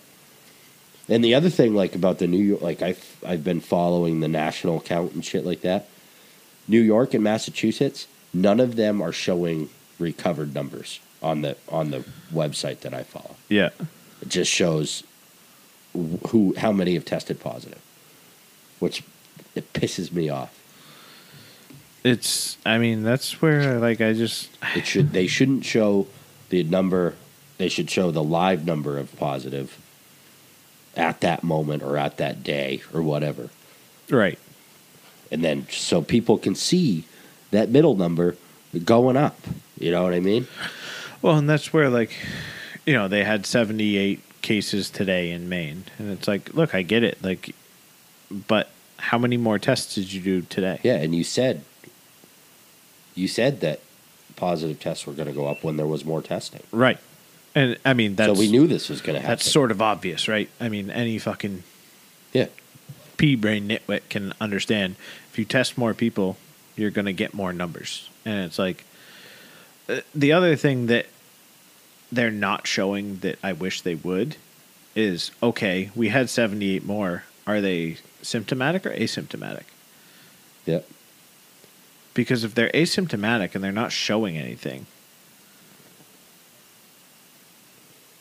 And 1.09 1.23
the 1.25 1.35
other 1.35 1.51
thing, 1.51 1.75
like 1.75 1.95
about 1.95 2.19
the 2.19 2.27
New 2.27 2.43
York, 2.43 2.61
like 2.63 2.83
I've 2.83 3.17
I've 3.27 3.45
been 3.45 3.61
following 3.61 4.21
the 4.21 4.29
national 4.29 4.81
count 4.81 5.13
and 5.13 5.25
shit 5.25 5.45
like 5.45 5.61
that. 5.63 5.89
New 6.69 6.81
York 6.81 7.15
and 7.15 7.23
Massachusetts, 7.25 8.07
none 8.33 8.61
of 8.61 8.77
them 8.77 9.01
are 9.03 9.13
showing 9.13 9.71
recovered 9.99 10.55
numbers 10.55 11.01
on 11.23 11.43
the 11.43 11.57
on 11.69 11.91
the 11.91 12.05
website 12.33 12.81
that 12.81 12.95
I 12.95 13.03
follow. 13.03 13.35
Yeah. 13.49 13.71
It 14.23 14.29
just 14.29 14.51
shows 14.51 15.03
who 16.29 16.55
how 16.57 16.73
many 16.73 16.95
have 16.95 17.05
tested 17.05 17.41
positive, 17.41 17.81
which 18.79 19.03
it 19.55 19.73
pisses 19.73 20.13
me 20.13 20.29
off. 20.29 20.57
It's 22.05 22.57
I 22.65 22.79
mean, 22.79 23.03
that's 23.03 23.43
where 23.43 23.79
like 23.79 24.01
I 24.01 24.13
just 24.13 24.51
It 24.75 24.87
should 24.87 25.13
they 25.13 25.27
shouldn't 25.27 25.65
show 25.65 26.07
the 26.49 26.63
number. 26.63 27.15
They 27.59 27.69
should 27.69 27.91
show 27.91 28.11
the 28.11 28.23
live 28.23 28.65
number 28.65 28.99
of 28.99 29.15
positive 29.17 29.79
at 30.97 31.21
that 31.21 31.45
moment 31.45 31.83
or 31.83 31.97
at 31.97 32.17
that 32.17 32.43
day 32.43 32.83
or 32.93 33.03
whatever. 33.03 33.51
right. 34.09 34.39
and 35.31 35.45
then 35.45 35.67
so 35.71 36.03
people 36.03 36.37
can 36.39 36.55
see 36.55 37.05
that 37.51 37.69
middle 37.69 37.95
number 37.97 38.37
going 38.85 39.17
up. 39.17 39.39
You 39.79 39.91
know 39.91 40.03
what 40.03 40.15
I 40.15 40.21
mean? 40.21 40.47
Well, 41.23 41.37
and 41.37 41.49
that's 41.49 41.73
where 41.73 41.91
like 41.91 42.13
you 42.87 42.95
know, 42.95 43.09
they 43.09 43.25
had 43.25 43.47
78 43.47 44.21
cases 44.43 44.91
today 44.91 45.31
in 45.31 45.49
Maine. 45.49 45.85
And 45.99 46.11
it's 46.11 46.29
like, 46.29 46.55
look, 46.55 46.75
I 46.75 46.83
get 46.83 47.03
it. 47.03 47.23
Like 47.23 47.55
but 48.31 48.71
how 48.99 49.19
many 49.19 49.37
more 49.37 49.59
tests 49.59 49.95
did 49.95 50.13
you 50.13 50.21
do 50.21 50.43
today? 50.43 50.81
Yeah, 50.83 50.97
and 50.97 51.15
you 51.15 51.25
said 51.25 51.65
you 53.15 53.29
said 53.29 53.61
that 53.61 53.81
positive 54.37 54.79
tests 54.79 55.07
were 55.07 55.13
going 55.13 55.29
to 55.29 55.35
go 55.35 55.47
up 55.47 55.65
when 55.65 55.77
there 55.77 55.87
was 55.87 56.05
more 56.05 56.23
testing. 56.23 56.63
Right. 56.71 56.99
And 57.55 57.77
I 57.85 57.95
mean, 57.95 58.15
that's 58.15 58.33
so 58.33 58.39
we 58.39 58.51
knew 58.51 58.67
this 58.69 58.89
was 58.89 59.01
going 59.01 59.15
to 59.15 59.21
happen. 59.21 59.33
that's 59.33 59.51
sort 59.51 59.73
of 59.73 59.83
obvious, 59.83 60.29
right? 60.29 60.49
I 60.61 60.69
mean, 60.69 60.91
any 60.91 61.19
fucking 61.19 61.65
yeah. 62.33 62.47
pea 63.17 63.35
brain 63.35 63.69
nitwit 63.69 64.09
can 64.09 64.33
understand 64.41 64.95
if 65.31 65.39
you 65.39 65.45
test 65.45 65.77
more 65.77 65.93
people, 65.93 66.37
you're 66.77 66.91
going 66.91 67.07
to 67.07 67.13
get 67.13 67.35
more 67.35 67.53
numbers. 67.53 68.09
And 68.25 68.45
it's 68.45 68.59
like 68.59 68.85
uh, 69.89 70.01
the 70.15 70.33
other 70.33 70.55
thing 70.55 70.87
that 70.87 71.07
they're 72.13 72.31
not 72.31 72.67
showing 72.67 73.19
that 73.19 73.39
I 73.43 73.53
wish 73.53 73.81
they 73.83 73.95
would 73.95 74.37
is 74.97 75.31
okay, 75.43 75.91
we 75.95 76.09
had 76.09 76.29
78 76.29 76.85
more. 76.85 77.25
Are 77.47 77.61
they 77.61 77.97
symptomatic 78.23 78.85
or 78.87 78.91
asymptomatic? 78.91 79.63
Yeah. 80.67 80.81
Because 82.13 82.45
if 82.45 82.55
they're 82.55 82.71
asymptomatic 82.71 83.55
and 83.55 83.63
they're 83.63 83.73
not 83.73 83.93
showing 83.93 84.37
anything, 84.37 84.87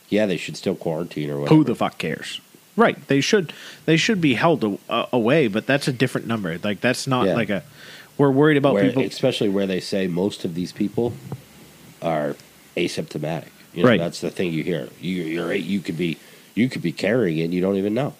Yeah, 0.08 0.26
they 0.26 0.36
should 0.36 0.56
still 0.56 0.74
quarantine 0.74 1.30
or 1.30 1.38
whatever. 1.40 1.54
who 1.56 1.64
the 1.64 1.74
fuck 1.74 1.98
cares? 1.98 2.40
Right. 2.76 3.04
They 3.08 3.20
should 3.20 3.52
they 3.86 3.96
should 3.96 4.20
be 4.20 4.34
held 4.34 4.64
a, 4.64 4.78
uh, 4.88 5.06
away, 5.12 5.46
but 5.48 5.66
that's 5.66 5.86
a 5.86 5.92
different 5.92 6.26
number. 6.26 6.58
Like 6.58 6.80
that's 6.80 7.06
not 7.06 7.26
Yeah. 7.26 7.34
like 7.34 7.50
a 7.50 7.62
we're 8.18 8.30
worried 8.30 8.56
about 8.56 8.74
Where- 8.74 8.86
people 8.86 9.02
especially 9.04 9.48
where 9.48 9.66
they 9.66 9.80
say 9.80 10.06
most 10.06 10.44
of 10.44 10.54
these 10.54 10.72
people 10.72 11.12
are 12.02 12.36
asymptomatic. 12.76 13.48
You 13.74 13.82
know, 13.84 13.88
Right. 13.88 14.00
That's 14.00 14.20
the 14.20 14.30
thing 14.30 14.52
you 14.52 14.62
hear. 14.64 14.88
You, 15.00 15.22
you're 15.22 15.52
you 15.54 15.80
could 15.80 15.96
be 15.96 16.18
you 16.54 16.68
could 16.68 16.82
be 16.82 16.92
carrying 16.92 17.38
it 17.38 17.44
and 17.44 17.54
you 17.54 17.60
don't 17.60 17.76
even 17.76 17.94
know. 17.94 18.14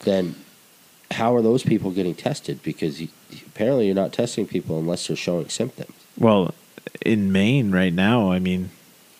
Then 0.00 0.34
how 1.10 1.34
are 1.36 1.42
those 1.42 1.62
people 1.62 1.90
getting 1.90 2.14
tested? 2.14 2.62
Because 2.62 3.00
you, 3.00 3.08
apparently 3.46 3.86
you're 3.86 3.94
not 3.94 4.12
testing 4.12 4.46
people 4.46 4.78
unless 4.78 5.06
they're 5.06 5.16
showing 5.16 5.48
symptoms. 5.48 5.92
Well, 6.18 6.54
in 7.04 7.30
Maine 7.32 7.70
right 7.70 7.92
now, 7.92 8.32
I 8.32 8.38
mean, 8.38 8.70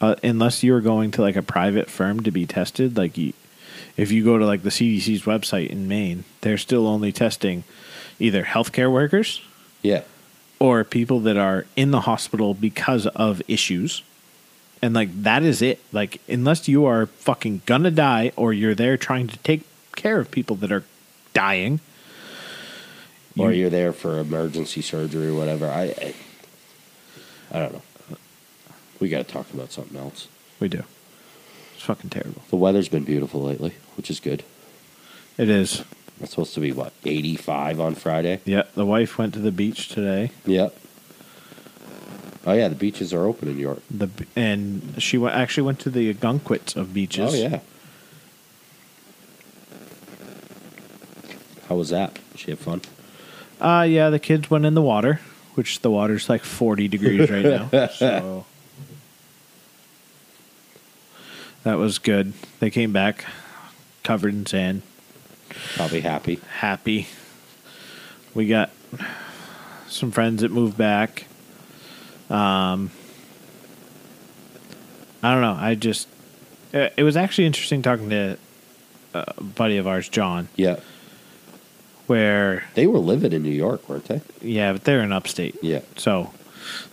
uh, 0.00 0.16
unless 0.22 0.62
you're 0.64 0.80
going 0.80 1.10
to 1.12 1.22
like 1.22 1.36
a 1.36 1.42
private 1.42 1.88
firm 1.88 2.20
to 2.24 2.30
be 2.30 2.46
tested, 2.46 2.96
like 2.96 3.16
you, 3.16 3.32
if 3.96 4.10
you 4.10 4.24
go 4.24 4.38
to 4.38 4.44
like 4.46 4.62
the 4.62 4.70
CDC's 4.70 5.22
website 5.22 5.68
in 5.70 5.86
Maine, 5.88 6.24
they're 6.40 6.58
still 6.58 6.86
only 6.86 7.12
testing 7.12 7.64
either 8.18 8.42
healthcare 8.44 8.90
workers 8.92 9.40
Yeah. 9.82 10.02
or 10.58 10.82
people 10.84 11.20
that 11.20 11.36
are 11.36 11.66
in 11.76 11.90
the 11.92 12.00
hospital 12.02 12.54
because 12.54 13.06
of 13.08 13.40
issues. 13.48 14.02
And 14.84 14.92
like 14.94 15.22
that 15.22 15.42
is 15.42 15.62
it. 15.62 15.80
Like 15.92 16.20
unless 16.28 16.68
you 16.68 16.84
are 16.84 17.06
fucking 17.06 17.62
gonna 17.64 17.90
die 17.90 18.32
or 18.36 18.52
you're 18.52 18.74
there 18.74 18.98
trying 18.98 19.28
to 19.28 19.38
take 19.38 19.62
care 19.96 20.18
of 20.20 20.30
people 20.30 20.56
that 20.56 20.70
are 20.70 20.84
dying. 21.32 21.80
or 23.38 23.50
You- 23.50 23.60
you're 23.62 23.70
there 23.70 23.94
for 23.94 24.18
emergency 24.18 24.82
surgery 24.82 25.28
or 25.28 25.34
whatever. 25.34 25.68
I, 25.70 25.84
I, 25.84 26.14
I 27.50 27.58
don't 27.60 27.72
know. 27.72 27.82
We 29.00 29.08
got 29.08 29.26
to 29.26 29.32
talk 29.32 29.50
about 29.54 29.72
something 29.72 29.96
else. 29.98 30.28
We 30.60 30.68
do. 30.68 30.82
It's 31.74 31.82
fucking 31.84 32.10
terrible. 32.10 32.42
The 32.50 32.56
weather's 32.56 32.88
been 32.90 33.04
beautiful 33.04 33.42
lately, 33.42 33.72
which 33.96 34.10
is 34.10 34.20
good. 34.20 34.44
It 35.38 35.48
is. 35.48 35.82
It's 36.20 36.30
supposed 36.30 36.52
to 36.54 36.60
be 36.60 36.72
what 36.72 36.92
85 37.06 37.80
on 37.80 37.94
Friday. 37.94 38.40
Yeah, 38.44 38.64
the 38.74 38.84
wife 38.86 39.16
went 39.18 39.32
to 39.34 39.40
the 39.40 39.50
beach 39.50 39.88
today. 39.88 40.30
Yep. 40.44 40.76
Oh 42.46 42.52
yeah, 42.52 42.68
the 42.68 42.74
beaches 42.74 43.12
are 43.14 43.24
open 43.24 43.48
in 43.48 43.58
York. 43.58 43.80
The 43.90 44.08
and 44.36 44.94
she 45.02 45.16
went, 45.18 45.34
actually 45.34 45.62
went 45.64 45.80
to 45.80 45.90
the 45.90 46.12
Ogunquit's 46.12 46.76
of 46.76 46.92
beaches. 46.92 47.32
Oh 47.32 47.36
yeah. 47.36 47.60
How 51.68 51.76
was 51.76 51.90
that? 51.90 52.14
Did 52.32 52.40
she 52.40 52.50
had 52.50 52.58
fun? 52.58 52.82
Uh 53.60 53.86
yeah, 53.88 54.10
the 54.10 54.18
kids 54.18 54.50
went 54.50 54.66
in 54.66 54.74
the 54.74 54.82
water, 54.82 55.20
which 55.54 55.80
the 55.80 55.90
water's 55.90 56.28
like 56.28 56.42
40 56.44 56.88
degrees 56.88 57.30
right 57.30 57.44
now. 57.44 57.86
So 57.94 58.44
that 61.62 61.78
was 61.78 61.98
good. 61.98 62.34
They 62.60 62.68
came 62.68 62.92
back 62.92 63.24
covered 64.02 64.34
in 64.34 64.44
sand, 64.44 64.82
Probably 65.76 66.00
happy. 66.02 66.38
happy. 66.58 67.06
We 68.34 68.46
got 68.48 68.70
some 69.88 70.10
friends 70.10 70.42
that 70.42 70.50
moved 70.50 70.76
back. 70.76 71.26
Um 72.34 72.90
I 75.22 75.32
don't 75.32 75.40
know. 75.42 75.56
I 75.58 75.74
just 75.74 76.08
uh, 76.74 76.88
it 76.96 77.02
was 77.02 77.16
actually 77.16 77.46
interesting 77.46 77.80
talking 77.82 78.10
to 78.10 78.36
a 79.14 79.42
buddy 79.42 79.76
of 79.78 79.86
ours, 79.86 80.08
John, 80.08 80.48
Yeah. 80.56 80.80
where 82.08 82.64
They 82.74 82.86
were 82.88 82.98
living 82.98 83.32
in 83.32 83.42
New 83.42 83.50
York, 83.52 83.88
weren't 83.88 84.06
they? 84.06 84.20
yeah, 84.42 84.72
but 84.72 84.84
they're 84.84 85.00
in 85.02 85.12
upstate. 85.12 85.56
Yeah. 85.62 85.80
So 85.96 86.32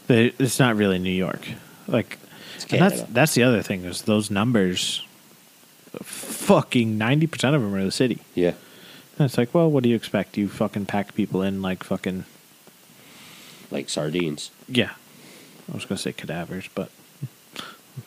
they, 0.08 0.28
it's 0.38 0.60
not 0.60 0.76
really 0.76 1.00
New 1.00 1.10
York. 1.12 1.42
Like 1.88 2.20
that's 2.70 3.02
that's 3.04 3.34
the 3.34 3.44
other 3.44 3.62
thing 3.62 3.84
is 3.86 4.04
those 4.04 4.30
numbers 4.32 5.06
fucking 6.04 6.98
90% 6.98 7.56
of 7.56 7.62
them 7.62 7.76
are 7.76 7.84
the 7.84 7.92
city. 7.92 8.20
Yeah. 8.36 8.54
And 9.18 9.26
it's 9.26 9.38
like, 9.38 9.54
well, 9.54 9.70
what 9.70 9.84
do 9.84 9.89
you 9.89 9.96
expect? 9.96 10.38
You 10.38 10.48
fucking 10.48 10.86
pack 10.86 11.16
people 11.16 11.42
in 11.42 11.62
like 11.62 11.84
fucking 11.84 12.24
Like 13.72 13.89
sardines. 13.89 14.52
yeah. 14.70 14.92
I 15.72 15.74
was 15.74 15.86
going 15.86 15.95
to 15.97 16.01
say 16.01 16.11
cadavers, 16.11 16.67
but 16.76 16.89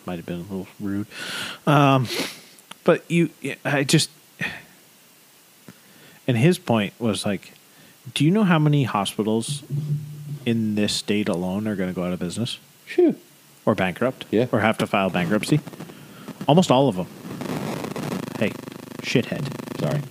might 0.06 0.16
have 0.16 0.26
been 0.26 0.40
a 0.40 0.42
little 0.42 0.66
rude. 0.80 1.06
Um 1.66 2.06
but 2.84 3.08
you 3.10 3.30
I 3.64 3.84
just 3.84 4.10
and 6.28 6.36
his 6.36 6.58
point 6.58 6.92
was 6.98 7.24
like 7.24 7.52
do 8.14 8.24
you 8.24 8.30
know 8.30 8.44
how 8.44 8.58
many 8.58 8.84
hospitals 8.84 9.62
in 10.44 10.74
this 10.74 10.92
state 10.92 11.28
alone 11.28 11.66
are 11.66 11.74
going 11.74 11.88
to 11.88 11.94
go 11.94 12.04
out 12.04 12.12
of 12.12 12.18
business? 12.18 12.58
Phew. 12.84 13.16
or 13.64 13.74
bankrupt 13.74 14.26
Yeah. 14.30 14.46
or 14.52 14.60
have 14.60 14.76
to 14.78 14.86
file 14.86 15.08
bankruptcy. 15.08 15.60
Almost 16.46 16.70
all 16.70 16.88
of 16.88 16.96
them. 16.96 17.06
Hey, 18.38 18.50
shithead. 19.00 19.48
Sorry. 19.80 20.02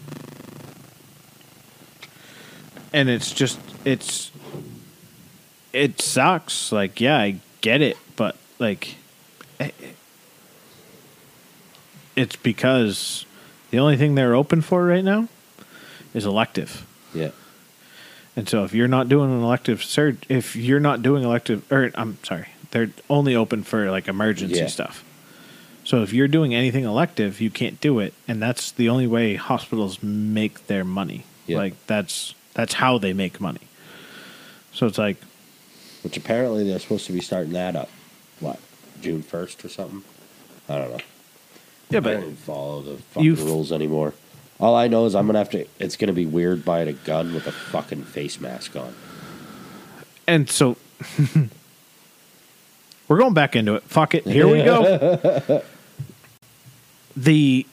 And 2.92 3.10
it's 3.10 3.32
just 3.32 3.60
it's 3.86 4.32
it 5.74 6.02
sucks. 6.02 6.72
Like, 6.72 7.02
yeah, 7.02 7.18
I 7.18 7.40
get 7.62 7.82
it, 7.82 7.98
but 8.16 8.36
like 8.60 8.96
it's 12.16 12.36
because 12.36 13.26
the 13.72 13.80
only 13.80 13.98
thing 13.98 14.16
they're 14.16 14.36
open 14.36 14.62
for 14.62 14.86
right 14.86 15.04
now 15.04 15.28
is 16.14 16.26
elective. 16.26 16.86
Yeah. 17.14 17.32
And 18.36 18.48
so 18.50 18.64
if 18.64 18.74
you're 18.74 18.88
not 18.88 19.10
doing 19.10 19.32
an 19.32 19.42
elective 19.44 19.84
surge, 19.84 20.18
if 20.30 20.56
you're 20.56 20.80
not 20.80 21.02
doing 21.02 21.24
elective, 21.24 21.72
or 21.72 21.92
I'm 21.96 22.18
sorry, 22.24 22.48
they're 22.72 22.90
only 23.10 23.36
open 23.36 23.64
for 23.64 23.90
like 23.92 24.08
emergency 24.08 24.58
Yeah. 24.60 24.68
stuff. 24.68 25.04
So 25.86 26.02
if 26.02 26.14
you're 26.14 26.30
doing 26.30 26.56
anything 26.56 26.86
elective, 26.86 27.42
you 27.42 27.50
can't 27.50 27.80
do 27.82 28.00
it, 28.00 28.14
and 28.28 28.42
that's 28.42 28.72
the 28.72 28.88
only 28.90 29.06
way 29.06 29.36
hospitals 29.36 30.02
make 30.02 30.68
their 30.68 30.84
money. 30.86 31.26
Yeah. 31.46 31.58
Like 31.58 31.74
that's 31.88 32.34
that's 32.54 32.74
how 32.76 32.98
they 32.98 33.14
make 33.14 33.42
money. 33.42 33.60
So 34.72 34.88
it's 34.88 34.98
like, 34.98 35.18
Which 36.04 36.18
apparently 36.18 36.68
they're 36.68 36.80
supposed 36.80 37.06
to 37.08 37.14
be 37.14 37.22
starting 37.22 37.54
that 37.54 37.76
up. 37.76 37.90
What? 38.40 38.60
June 39.02 39.22
first 39.24 39.64
or 39.66 39.70
something? 39.70 40.04
I 40.70 40.78
don't 40.78 40.92
know. 40.92 41.00
yeah, 41.90 41.98
I 41.98 42.02
but 42.02 42.22
don't 42.22 42.36
follow 42.36 42.82
the 42.82 42.98
fucking 42.98 43.36
rules 43.36 43.72
anymore. 43.72 44.14
All 44.60 44.76
I 44.76 44.88
know 44.88 45.06
is 45.06 45.16
I'm 45.16 45.26
gonna 45.26 45.40
have 45.40 45.50
to. 45.52 45.66
It's 45.80 45.98
gonna 45.98 46.14
be 46.14 46.26
weird 46.26 46.64
buying 46.64 46.88
a 46.88 46.94
gun 46.94 47.34
with 47.34 47.48
a 47.48 47.52
fucking 47.52 48.04
face 48.04 48.40
mask 48.40 48.76
on. 48.76 48.94
and 50.28 50.50
so 50.50 50.78
we're 53.08 53.18
going 53.18 53.34
back 53.34 53.56
into 53.56 53.76
it. 53.76 53.84
Fuck 53.84 54.16
it. 54.16 54.26
Here 54.26 54.48
we 54.48 54.64
go. 54.64 55.62
the 57.18 57.66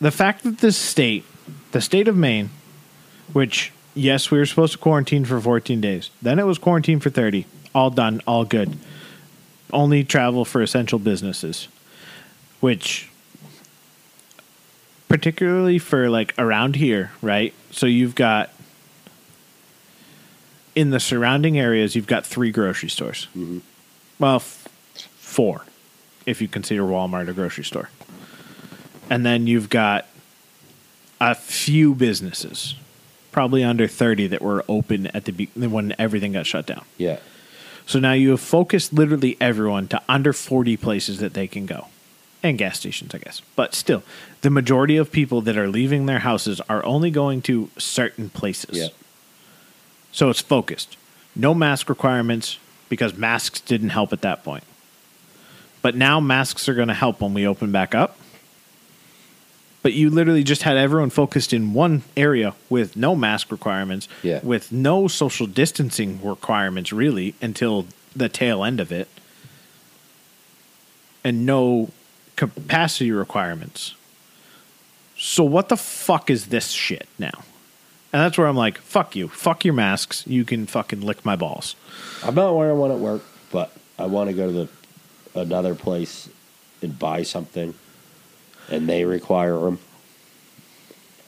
the 0.00 0.10
fact 0.10 0.44
that 0.44 0.58
this 0.58 0.76
state, 0.76 1.24
the 1.72 1.80
state 1.80 2.08
of 2.08 2.16
Maine, 2.16 2.50
which 3.32 3.72
yes, 3.94 4.30
we 4.30 4.38
were 4.38 4.46
supposed 4.46 4.72
to 4.72 4.78
quarantine 4.78 5.24
for 5.24 5.40
14 5.40 5.80
days. 5.80 6.10
Then 6.20 6.38
it 6.38 6.44
was 6.44 6.58
quarantine 6.58 7.00
for 7.00 7.10
30. 7.10 7.46
All 7.74 7.90
done, 7.90 8.20
all 8.26 8.44
good. 8.44 8.78
Only 9.72 10.04
travel 10.04 10.44
for 10.44 10.62
essential 10.62 10.98
businesses, 10.98 11.68
which 12.60 13.08
particularly 15.08 15.78
for 15.78 16.10
like 16.10 16.34
around 16.38 16.76
here, 16.76 17.10
right? 17.22 17.54
So 17.70 17.86
you've 17.86 18.14
got 18.14 18.50
in 20.74 20.90
the 20.90 21.00
surrounding 21.00 21.58
areas, 21.58 21.94
you've 21.94 22.06
got 22.06 22.24
three 22.26 22.50
grocery 22.50 22.88
stores. 22.88 23.26
Mm-hmm. 23.36 23.58
Well, 24.18 24.36
f- 24.36 24.68
four, 25.16 25.64
if 26.26 26.40
you 26.40 26.48
consider 26.48 26.82
Walmart 26.82 27.28
a 27.28 27.32
grocery 27.32 27.64
store. 27.64 27.90
And 29.10 29.26
then 29.26 29.46
you've 29.46 29.68
got 29.68 30.06
a 31.20 31.34
few 31.34 31.94
businesses, 31.94 32.74
probably 33.32 33.64
under 33.64 33.88
30, 33.88 34.28
that 34.28 34.42
were 34.42 34.64
open 34.68 35.08
at 35.08 35.24
the 35.24 35.32
be- 35.32 35.50
when 35.56 35.94
everything 35.98 36.32
got 36.32 36.46
shut 36.46 36.66
down. 36.66 36.84
Yeah. 36.98 37.18
So 37.86 37.98
now 37.98 38.12
you 38.12 38.30
have 38.30 38.40
focused 38.40 38.92
literally 38.92 39.36
everyone 39.40 39.88
to 39.88 40.00
under 40.08 40.32
40 40.32 40.76
places 40.76 41.18
that 41.18 41.34
they 41.34 41.48
can 41.48 41.66
go. 41.66 41.88
And 42.44 42.58
gas 42.58 42.78
stations, 42.78 43.14
I 43.14 43.18
guess. 43.18 43.40
But 43.54 43.74
still, 43.74 44.02
the 44.40 44.50
majority 44.50 44.96
of 44.96 45.12
people 45.12 45.40
that 45.42 45.56
are 45.56 45.68
leaving 45.68 46.06
their 46.06 46.20
houses 46.20 46.60
are 46.68 46.84
only 46.84 47.10
going 47.10 47.42
to 47.42 47.70
certain 47.78 48.30
places. 48.30 48.78
Yeah. 48.78 48.88
So 50.10 50.28
it's 50.28 50.40
focused. 50.40 50.96
No 51.34 51.54
mask 51.54 51.88
requirements 51.88 52.58
because 52.88 53.16
masks 53.16 53.60
didn't 53.60 53.90
help 53.90 54.12
at 54.12 54.22
that 54.22 54.44
point. 54.44 54.64
But 55.82 55.96
now 55.96 56.20
masks 56.20 56.68
are 56.68 56.74
going 56.74 56.88
to 56.88 56.94
help 56.94 57.20
when 57.20 57.32
we 57.32 57.46
open 57.46 57.72
back 57.72 57.94
up. 57.94 58.16
But 59.82 59.94
you 59.94 60.10
literally 60.10 60.44
just 60.44 60.62
had 60.62 60.76
everyone 60.76 61.10
focused 61.10 61.52
in 61.52 61.72
one 61.74 62.02
area 62.16 62.54
with 62.70 62.96
no 62.96 63.16
mask 63.16 63.50
requirements, 63.50 64.08
Yeah. 64.22 64.40
with 64.42 64.70
no 64.70 65.08
social 65.08 65.46
distancing 65.46 66.20
requirements 66.22 66.92
really 66.92 67.34
until 67.42 67.86
the 68.14 68.28
tail 68.28 68.62
end 68.64 68.78
of 68.78 68.92
it, 68.92 69.08
and 71.24 71.44
no 71.46 71.90
capacity 72.36 73.10
requirements. 73.10 73.94
So 75.18 75.44
what 75.44 75.68
the 75.68 75.76
fuck 75.76 76.30
is 76.30 76.46
this 76.46 76.70
shit 76.70 77.08
now? 77.18 77.44
And 78.12 78.20
that's 78.20 78.36
where 78.36 78.46
I'm 78.46 78.56
like, 78.56 78.78
fuck 78.78 79.16
you. 79.16 79.28
Fuck 79.28 79.64
your 79.64 79.74
masks. 79.74 80.24
You 80.26 80.44
can 80.44 80.66
fucking 80.66 81.00
lick 81.00 81.24
my 81.24 81.34
balls. 81.36 81.74
I'm 82.22 82.34
not 82.34 82.54
wearing 82.54 82.78
one 82.78 82.90
at 82.90 82.98
work, 82.98 83.22
but 83.50 83.72
I 83.98 84.06
want 84.06 84.28
to 84.30 84.34
go 84.36 84.46
to 84.46 84.52
the 84.52 84.68
another 85.40 85.74
place 85.74 86.28
and 86.82 86.98
buy 86.98 87.22
something, 87.22 87.72
and 88.72 88.88
they 88.88 89.04
require 89.04 89.58
them. 89.58 89.78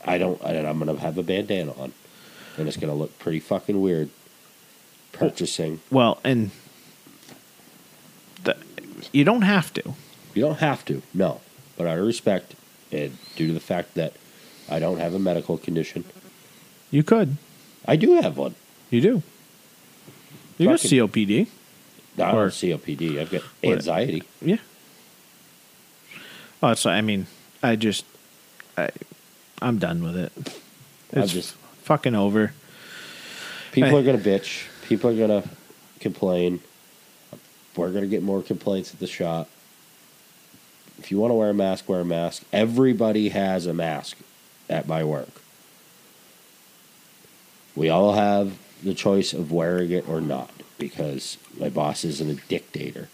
I 0.04 0.18
don't. 0.18 0.40
And 0.42 0.66
I'm 0.66 0.78
gonna 0.78 0.96
have 0.98 1.16
a 1.18 1.22
bandana 1.22 1.72
on, 1.72 1.92
and 2.56 2.66
it's 2.68 2.76
gonna 2.76 2.94
look 2.94 3.16
pretty 3.18 3.40
fucking 3.40 3.80
weird. 3.80 4.10
Purchasing. 5.12 5.80
Well, 5.92 6.18
and 6.24 6.50
the, 8.42 8.56
you 9.12 9.22
don't 9.24 9.42
have 9.42 9.72
to. 9.74 9.94
You 10.34 10.42
don't 10.42 10.58
have 10.58 10.84
to, 10.86 11.02
no. 11.14 11.40
But 11.76 11.86
out 11.86 11.98
of 11.98 12.04
respect, 12.06 12.54
and 12.90 13.16
due 13.36 13.46
to 13.46 13.52
the 13.52 13.60
fact 13.60 13.94
that 13.94 14.14
I 14.68 14.78
don't 14.80 14.98
have 14.98 15.14
a 15.14 15.18
medical 15.20 15.56
condition, 15.56 16.04
You 16.90 17.02
could. 17.04 17.36
I 17.86 17.94
do 17.96 18.14
have 18.20 18.36
one. 18.36 18.54
You 18.90 19.00
do. 19.00 19.22
You 20.58 20.66
got 20.68 20.78
COPD. 20.80 21.42
I 21.42 21.46
don't 22.16 22.34
Or- 22.34 22.44
have 22.44 22.52
COPD. 22.54 23.18
I've 23.20 23.30
got 23.30 23.42
anxiety. 23.62 24.22
Yeah. 24.40 24.56
Oh, 26.64 26.70
it's. 26.70 26.86
I 26.86 27.02
mean, 27.02 27.26
I 27.62 27.76
just, 27.76 28.06
I, 28.78 28.88
I'm 29.60 29.76
done 29.78 30.02
with 30.02 30.16
it. 30.16 30.32
I'm 31.12 31.22
It's 31.22 31.32
just- 31.34 31.52
fucking 31.82 32.14
over. 32.14 32.54
People 33.72 33.90
Hey. 33.90 33.96
are 33.98 34.02
going 34.02 34.18
to 34.22 34.30
bitch. 34.30 34.64
People 34.88 35.10
are 35.10 35.14
going 35.14 35.42
to 35.42 35.46
complain. 36.00 36.60
We're 37.76 37.90
going 37.90 38.04
to 38.04 38.08
get 38.08 38.22
more 38.22 38.40
complaints 38.42 38.94
at 38.94 38.98
the 38.98 39.06
shop. 39.06 39.50
If 40.98 41.10
you 41.10 41.18
want 41.18 41.32
to 41.32 41.34
wear 41.34 41.50
a 41.50 41.54
mask, 41.54 41.86
wear 41.86 42.00
a 42.00 42.04
mask. 42.04 42.44
Everybody 42.50 43.28
has 43.28 43.66
a 43.66 43.74
mask 43.74 44.16
at 44.70 44.88
my 44.88 45.04
work. 45.04 45.42
We 47.76 47.90
all 47.90 48.14
have 48.14 48.58
the 48.82 48.94
choice 48.94 49.34
of 49.34 49.52
wearing 49.52 49.90
it 49.90 50.08
or 50.08 50.22
not 50.22 50.50
because 50.78 51.36
my 51.58 51.68
boss 51.68 52.04
isn't 52.06 52.30
a 52.30 52.40
dictator. 52.48 53.10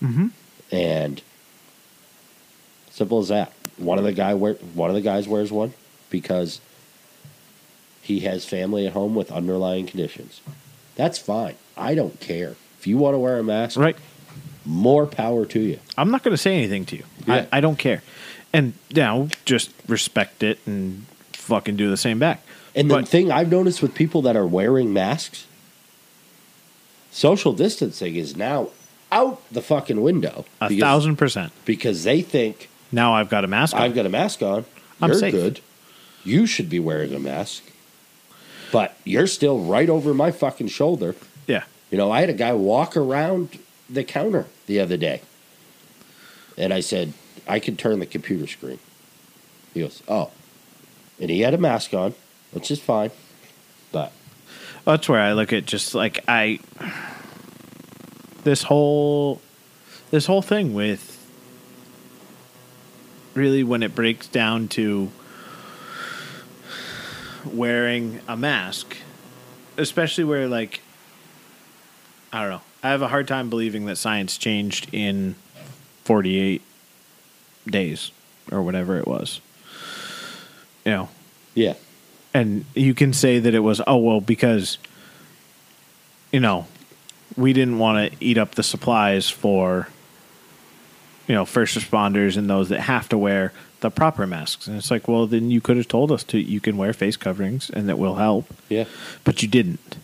Mm-hmm. 0.00 0.28
And 0.70 1.20
simple 3.02 3.18
as 3.18 3.28
that. 3.28 3.52
One 3.78 3.98
of 3.98 4.04
the 4.04 4.12
guy 4.12 4.34
wear, 4.34 4.54
one 4.74 4.88
of 4.88 4.94
the 4.94 5.00
guys 5.02 5.26
wears 5.26 5.50
one 5.50 5.74
because 6.08 6.60
he 8.00 8.20
has 8.20 8.44
family 8.44 8.86
at 8.86 8.92
home 8.92 9.16
with 9.16 9.32
underlying 9.32 9.86
conditions. 9.86 10.40
That's 10.94 11.18
fine. 11.18 11.56
I 11.76 11.94
don't 11.96 12.20
care. 12.20 12.54
If 12.78 12.86
you 12.86 12.96
want 12.98 13.14
to 13.14 13.18
wear 13.18 13.38
a 13.38 13.42
mask, 13.42 13.76
Right. 13.78 13.96
more 14.64 15.06
power 15.06 15.44
to 15.46 15.58
you. 15.58 15.80
I'm 15.98 16.12
not 16.12 16.22
going 16.22 16.32
to 16.32 16.38
say 16.40 16.54
anything 16.56 16.84
to 16.86 16.96
you. 16.96 17.04
Yeah. 17.26 17.46
I, 17.52 17.58
I 17.58 17.60
don't 17.60 17.78
care. 17.78 18.02
And 18.52 18.74
now 18.94 19.28
just 19.44 19.70
respect 19.88 20.42
it 20.44 20.60
and 20.66 21.06
fucking 21.32 21.74
do 21.76 21.90
the 21.90 21.96
same 21.96 22.20
back. 22.20 22.42
And 22.76 22.88
the 22.88 22.96
But- 22.96 23.08
thing 23.08 23.32
I've 23.32 23.50
noticed 23.50 23.82
with 23.82 23.94
people 23.96 24.22
that 24.22 24.36
are 24.36 24.46
wearing 24.46 24.92
masks, 24.92 25.46
social 27.10 27.52
distancing 27.52 28.14
is 28.14 28.36
now 28.36 28.68
out 29.10 29.42
the 29.50 29.60
fucking 29.62 30.00
window. 30.02 30.44
A 30.60 30.68
because, 30.68 30.80
thousand 30.80 31.16
percent. 31.16 31.52
because 31.64 32.04
they 32.04 32.22
think 32.22 32.68
Now 32.92 33.14
I've 33.14 33.28
got 33.30 33.44
a 33.44 33.48
mask 33.48 33.74
on. 33.74 33.82
I've 33.82 33.94
got 33.94 34.06
a 34.06 34.10
mask 34.10 34.42
on. 34.42 34.64
I'm 35.00 35.10
you're 35.10 35.18
safe. 35.18 35.32
good. 35.32 35.60
You 36.24 36.46
should 36.46 36.68
be 36.68 36.78
wearing 36.78 37.14
a 37.14 37.18
mask. 37.18 37.64
But 38.70 38.96
you're 39.04 39.26
still 39.26 39.58
right 39.60 39.88
over 39.90 40.14
my 40.14 40.30
fucking 40.30 40.68
shoulder. 40.68 41.16
yeah. 41.46 41.64
You 41.90 41.98
know, 41.98 42.10
I 42.10 42.20
had 42.20 42.30
a 42.30 42.34
guy 42.34 42.54
walk 42.54 42.96
around 42.96 43.58
the 43.90 44.02
counter 44.02 44.46
the 44.66 44.80
other 44.80 44.96
day. 44.96 45.20
And 46.56 46.72
I 46.72 46.80
said, 46.80 47.12
I 47.46 47.58
can 47.58 47.76
turn 47.76 47.98
the 47.98 48.06
computer 48.06 48.46
screen. 48.46 48.78
He 49.74 49.80
goes, 49.80 50.02
Oh. 50.08 50.30
And 51.20 51.28
he 51.30 51.40
had 51.40 51.52
a 51.52 51.58
mask 51.58 51.92
on, 51.92 52.14
which 52.52 52.70
is 52.70 52.80
fine. 52.80 53.10
But 53.90 54.12
That's 54.86 55.06
where 55.08 55.20
I 55.20 55.34
look 55.34 55.52
at 55.52 55.66
just 55.66 55.94
like 55.94 56.24
I 56.26 56.60
this 58.44 58.62
whole 58.62 59.40
this 60.10 60.26
whole 60.26 60.42
thing 60.42 60.72
with 60.74 61.21
really 63.34 63.64
when 63.64 63.82
it 63.82 63.94
breaks 63.94 64.26
down 64.26 64.68
to 64.68 65.10
wearing 67.44 68.20
a 68.28 68.36
mask, 68.36 68.96
especially 69.76 70.24
where 70.24 70.48
like 70.48 70.80
I 72.32 72.42
don't 72.42 72.50
know. 72.50 72.62
I 72.82 72.88
have 72.90 73.02
a 73.02 73.08
hard 73.08 73.28
time 73.28 73.50
believing 73.50 73.84
that 73.86 73.96
science 73.96 74.38
changed 74.38 74.88
in 74.92 75.36
48 76.04 76.62
days 77.66 78.10
or 78.50 78.62
whatever 78.62 78.98
it 78.98 79.06
was. 79.06 79.40
You 80.84 80.92
know, 80.92 81.08
yeah. 81.54 81.74
and 82.34 82.64
you 82.74 82.94
can 82.94 83.12
say 83.12 83.38
that 83.38 83.54
it 83.54 83.60
was 83.60 83.80
oh 83.86 83.98
well 83.98 84.20
because 84.20 84.78
you 86.32 86.40
know 86.40 86.66
we 87.36 87.52
didn't 87.52 87.78
want 87.78 88.12
to 88.12 88.24
eat 88.24 88.36
up 88.36 88.56
the 88.56 88.62
supplies 88.62 89.30
for 89.30 89.88
you 91.28 91.34
know 91.34 91.44
first 91.44 91.76
responders 91.78 92.36
and 92.36 92.48
those 92.50 92.68
that 92.70 92.80
have 92.80 93.08
to 93.10 93.18
wear 93.18 93.52
the 93.80 93.90
proper 93.90 94.26
masks. 94.26 94.66
And 94.66 94.76
it's 94.76 94.90
like 94.90 95.08
well 95.08 95.26
then 95.26 95.50
you 95.50 95.60
could 95.60 95.76
have 95.76 95.88
told 95.88 96.12
us 96.12 96.22
to 96.24 96.38
you 96.38 96.60
can 96.60 96.76
wear 96.76 96.92
face 96.92 97.16
coverings 97.16 97.70
and 97.70 97.88
that 97.88 97.98
will 97.98 98.14
help. 98.16 98.46
Yeah. 98.68 98.84
but 99.24 99.42
you 99.42 99.48
didn't. 99.48 99.96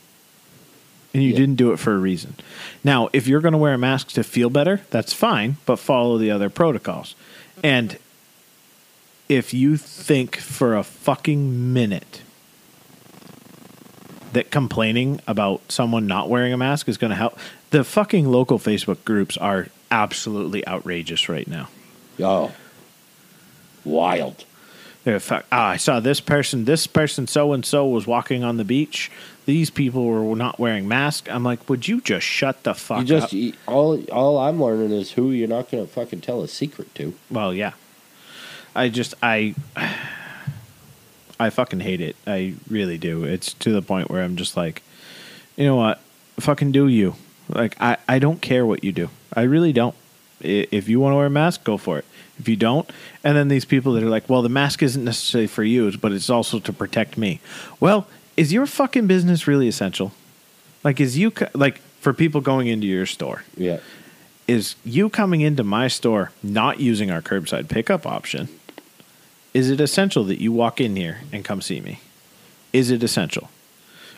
And 1.15 1.23
you 1.23 1.31
Yeah. 1.31 1.37
didn't 1.39 1.57
do 1.57 1.73
it 1.73 1.79
for 1.79 1.95
a 1.95 1.99
reason. 1.99 2.35
Now 2.85 3.09
if 3.13 3.27
you're 3.27 3.41
going 3.41 3.53
to 3.53 3.59
wear 3.59 3.75
a 3.75 3.79
mask 3.79 4.09
to 4.13 4.23
feel 4.25 4.51
better 4.51 4.81
that's 4.91 5.13
fine 5.13 5.57
but 5.67 5.77
follow 5.79 6.19
the 6.19 6.31
other 6.31 6.51
protocols. 6.51 7.15
And 7.63 7.99
if 9.29 9.53
you 9.53 9.77
think 9.77 10.37
for 10.37 10.75
a 10.77 10.83
fucking 10.83 11.73
minute 11.73 12.23
that 14.33 14.51
complaining 14.51 15.21
about 15.27 15.61
someone 15.71 16.07
not 16.07 16.29
wearing 16.29 16.53
a 16.53 16.57
mask 16.57 16.89
is 16.89 16.99
going 16.99 17.11
to 17.11 17.17
help 17.17 17.39
the 17.71 17.83
fucking 17.85 18.27
local 18.27 18.59
facebook 18.59 19.03
groups 19.05 19.37
are 19.39 19.69
absolutely 19.91 20.67
outrageous 20.67 21.29
right 21.29 21.47
now 21.49 21.69
Oh. 22.21 22.53
Wild. 23.85 24.45
fuck, 25.21 25.47
ah, 25.53 25.69
i 25.71 25.77
saw 25.77 26.01
this 26.01 26.21
person 26.21 26.65
this 26.67 26.87
person 26.87 27.27
so 27.27 27.53
and 27.53 27.65
so 27.65 27.87
was 27.89 28.07
walking 28.07 28.45
on 28.45 28.57
the 28.59 28.65
beach 28.65 29.11
these 29.47 29.71
people 29.71 30.05
were 30.05 30.37
not 30.37 30.59
wearing 30.59 30.87
masks 30.87 31.31
i'm 31.31 31.43
like 31.45 31.67
would 31.71 31.89
you 31.89 32.01
just 32.03 32.27
shut 32.27 32.63
the 32.65 32.75
fuck 32.75 32.99
You 33.01 33.05
just 33.07 33.33
up 33.35 33.55
all 33.67 34.03
all 34.11 34.37
I'm 34.39 34.61
learning 34.63 34.91
is 34.91 35.13
who 35.13 35.31
you're 35.31 35.49
not 35.49 35.71
going 35.71 35.87
to 35.87 35.91
fucking 35.91 36.21
tell 36.21 36.43
a 36.43 36.49
secret 36.49 36.95
to. 36.97 37.15
Well, 37.31 37.55
yeah. 37.55 37.73
I 38.77 38.89
just 38.91 39.15
I 39.23 39.55
I 41.41 41.51
fucking 41.51 41.81
hate 41.81 42.01
it. 42.01 42.17
I 42.27 42.55
really 42.69 42.99
do. 42.99 43.25
It's 43.25 43.55
to 43.55 43.71
the 43.73 43.81
point 43.83 44.11
where 44.11 44.23
I'm 44.23 44.37
just 44.37 44.57
like, 44.57 44.83
you 45.57 45.65
know 45.65 45.77
what? 45.77 46.01
Fucking 46.41 46.73
do 46.73 46.89
you. 46.89 47.15
Like 47.49 47.77
I 47.81 47.97
I 48.09 48.19
don't 48.19 48.41
care 48.41 48.65
what 48.67 48.85
you 48.85 48.93
do. 48.93 49.11
I 49.35 49.43
really 49.43 49.73
don't. 49.73 49.95
If 50.41 50.89
you 50.89 51.01
want 51.01 51.13
to 51.13 51.17
wear 51.17 51.27
a 51.27 51.31
mask, 51.31 51.65
go 51.65 51.77
for 51.77 51.99
it. 51.99 52.05
If 52.39 52.49
you 52.49 52.55
don't, 52.57 52.89
and 53.25 53.37
then 53.37 53.49
these 53.49 53.65
people 53.65 53.95
that 53.95 54.05
are 54.05 54.09
like, 54.09 54.29
well, 54.29 54.43
the 54.43 54.49
mask 54.49 54.83
isn't 54.85 55.05
necessarily 55.05 55.49
for 55.49 55.65
you, 55.65 55.91
but 55.99 56.13
it's 56.13 56.31
also 56.31 56.61
to 56.61 56.73
protect 56.73 57.19
me. 57.19 57.41
Well, 57.81 58.07
is 58.37 58.53
your 58.53 58.67
fucking 58.67 59.09
business 59.09 59.49
really 59.49 59.67
essential? 59.67 60.13
Like, 60.85 61.01
is 61.01 61.19
you 61.19 61.33
like 61.55 61.79
for 62.01 62.13
people 62.15 62.41
going 62.41 62.69
into 62.69 62.87
your 62.87 63.07
store? 63.07 63.43
Yeah. 63.57 63.81
is 64.47 64.77
you 64.85 65.11
coming 65.11 65.41
into 65.41 65.65
my 65.65 65.89
store 65.89 66.31
not 66.43 66.79
using 66.81 67.11
our 67.11 67.21
curbside 67.21 67.69
pickup 67.69 68.07
option 68.07 68.49
is 69.53 69.69
it 69.71 69.81
essential 69.81 70.25
that 70.25 70.41
you 70.41 70.53
walk 70.53 70.81
in 70.81 70.95
here 70.97 71.19
and 71.33 71.45
come 71.45 71.61
see 71.61 71.81
me 71.81 71.99
is 72.73 72.91
it 72.91 73.03
essential 73.03 73.51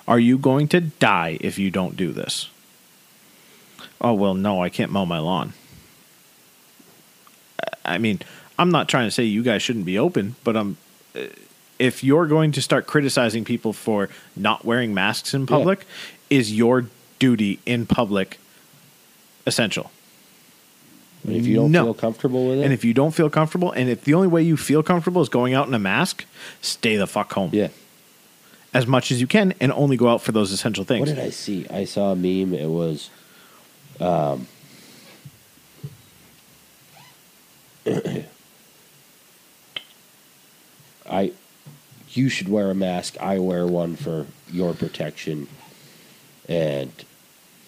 are 0.06 0.18
you 0.20 0.36
going 0.38 0.68
to 0.68 0.80
die 0.80 1.38
if 1.40 1.58
you 1.58 1.70
don't 1.70 1.96
do 1.96 2.12
this 2.12 2.48
oh 4.00 4.12
well 4.14 4.34
no 4.34 4.62
i 4.62 4.68
can't 4.68 4.90
mow 4.90 5.04
my 5.06 5.18
lawn 5.18 5.52
i 7.84 7.98
mean 7.98 8.18
i'm 8.58 8.70
not 8.70 8.88
trying 8.88 9.06
to 9.06 9.10
say 9.10 9.24
you 9.24 9.42
guys 9.42 9.62
shouldn't 9.62 9.84
be 9.84 9.98
open 9.98 10.34
but 10.44 10.56
i'm 10.56 10.76
uh, 11.14 11.20
if 11.78 12.04
you're 12.04 12.26
going 12.26 12.52
to 12.52 12.60
start 12.60 12.86
criticizing 12.86 13.44
people 13.44 13.72
for 13.72 14.08
not 14.36 14.64
wearing 14.64 14.92
masks 14.92 15.32
in 15.32 15.46
public 15.46 15.86
is 16.28 16.54
your 16.56 16.86
duty 17.18 17.58
in 17.66 17.86
public 17.86 18.38
essential 19.46 19.90
And 21.26 21.36
if 21.36 21.46
you 21.46 21.56
don't 21.56 21.72
No. 21.72 21.84
feel 21.84 21.94
comfortable 21.94 22.48
with 22.48 22.58
it, 22.60 22.64
and 22.64 22.72
if 22.72 22.84
you 22.84 22.94
don't 22.94 23.12
feel 23.12 23.28
comfortable, 23.30 23.72
and 23.72 23.88
if 23.90 24.04
the 24.04 24.14
only 24.14 24.28
way 24.28 24.42
you 24.42 24.56
feel 24.56 24.82
comfortable 24.82 25.20
is 25.22 25.28
going 25.28 25.52
out 25.54 25.66
in 25.68 25.74
a 25.74 25.78
mask, 25.78 26.24
stay 26.62 26.96
the 26.96 27.06
fuck 27.06 27.32
home 27.32 27.50
yeah. 27.52 27.68
as 28.72 28.86
much 28.86 29.10
as 29.10 29.20
you 29.20 29.26
can, 29.26 29.52
and 29.60 29.72
only 29.72 29.96
go 29.98 30.08
out 30.08 30.22
for 30.22 30.32
those 30.32 30.50
essential 30.52 30.84
things. 30.84 31.08
What 31.08 31.14
did 31.14 31.24
I 31.24 31.30
see? 31.30 31.66
I 31.68 31.84
saw 31.84 32.12
a 32.12 32.16
meme. 32.16 32.54
It 32.54 32.68
was, 32.68 33.10
um, 34.00 34.46
I, 41.08 41.32
you 42.10 42.28
should 42.28 42.48
wear 42.48 42.70
a 42.70 42.74
mask. 42.74 43.16
I 43.20 43.38
wear 43.38 43.66
one 43.66 43.96
for 43.96 44.26
your 44.50 44.74
protection, 44.74 45.48
and 46.48 46.92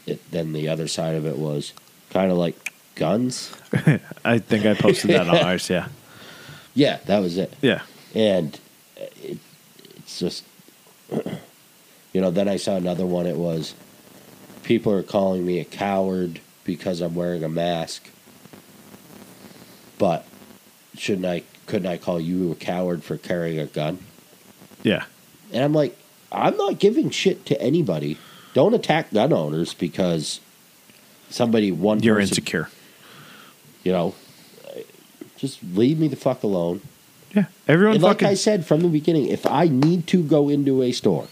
it, 0.06 0.30
then 0.30 0.52
the 0.52 0.68
other 0.68 0.88
side 0.88 1.14
of 1.16 1.26
it 1.26 1.38
was 1.38 1.72
kind 2.10 2.30
of 2.30 2.38
like 2.38 2.72
guns. 2.94 3.52
I 4.24 4.38
think 4.38 4.66
I 4.66 4.74
posted 4.74 5.10
that 5.10 5.28
on 5.28 5.36
ours. 5.44 5.68
Yeah, 5.70 5.88
Yeah, 6.74 6.98
that 7.06 7.18
was 7.20 7.36
it. 7.38 7.52
yeah, 7.62 7.82
and 8.14 8.58
it, 8.96 9.38
it's 9.96 10.18
just 10.18 10.44
you 12.12 12.20
know 12.20 12.30
then 12.30 12.46
i 12.48 12.56
saw 12.56 12.76
another 12.76 13.06
one 13.06 13.26
it 13.26 13.36
was 13.36 13.74
people 14.62 14.92
are 14.92 15.02
calling 15.02 15.44
me 15.44 15.58
a 15.60 15.64
coward 15.64 16.40
because 16.64 17.00
i'm 17.00 17.14
wearing 17.14 17.42
a 17.44 17.48
mask 17.48 18.08
but 19.98 20.24
shouldn't 20.96 21.26
i 21.26 21.42
couldn't 21.66 21.86
i 21.88 21.96
call 21.96 22.20
you 22.20 22.50
a 22.52 22.54
coward 22.54 23.02
for 23.02 23.16
carrying 23.16 23.58
a 23.58 23.66
gun 23.66 23.98
yeah. 24.82 25.04
and 25.52 25.62
i'm 25.64 25.72
like 25.72 25.96
i'm 26.30 26.56
not 26.56 26.78
giving 26.78 27.10
shit 27.10 27.44
to 27.46 27.60
anybody 27.60 28.18
don't 28.54 28.74
attack 28.74 29.10
gun 29.12 29.32
owners 29.32 29.74
because 29.74 30.40
somebody 31.30 31.70
one 31.72 32.02
You're 32.02 32.16
person- 32.16 32.30
insecure. 32.30 32.68
you 33.82 33.92
know 33.92 34.14
just 35.36 35.60
leave 35.74 35.98
me 35.98 36.06
the 36.08 36.16
fuck 36.16 36.42
alone 36.44 36.80
Yeah, 37.34 37.46
everyone 37.66 37.94
And 37.96 38.02
like. 38.04 38.22
I 38.22 38.34
said 38.34 38.64
from 38.64 38.80
the 38.82 38.88
beginning, 38.88 39.26
if 39.26 39.44
I 39.46 39.66
need 39.66 40.06
to 40.08 40.22
go 40.22 40.48
into 40.48 40.82
a 40.82 40.92
store 40.92 41.26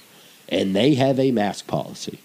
and 0.48 0.74
they 0.74 0.94
have 0.94 1.20
a 1.20 1.30
mask 1.30 1.68
policy, 1.68 2.18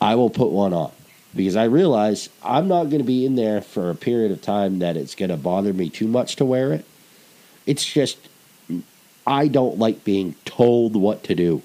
I 0.00 0.14
will 0.14 0.30
put 0.30 0.50
one 0.50 0.72
on 0.72 0.92
because 1.34 1.56
I 1.56 1.64
realize 1.64 2.28
I'm 2.42 2.68
not 2.68 2.84
going 2.84 2.98
to 2.98 3.04
be 3.04 3.24
in 3.26 3.36
there 3.36 3.60
for 3.60 3.90
a 3.90 3.94
period 3.94 4.32
of 4.32 4.40
time 4.42 4.78
that 4.80 4.96
it's 4.96 5.14
going 5.14 5.28
to 5.30 5.36
bother 5.36 5.72
me 5.72 5.90
too 5.90 6.08
much 6.08 6.36
to 6.36 6.44
wear 6.44 6.72
it. 6.72 6.84
It's 7.66 7.84
just 7.84 8.18
I 9.26 9.48
don't 9.48 9.78
like 9.78 10.02
being 10.04 10.34
told 10.44 10.96
what 10.96 11.22
to 11.24 11.34
do, 11.34 11.62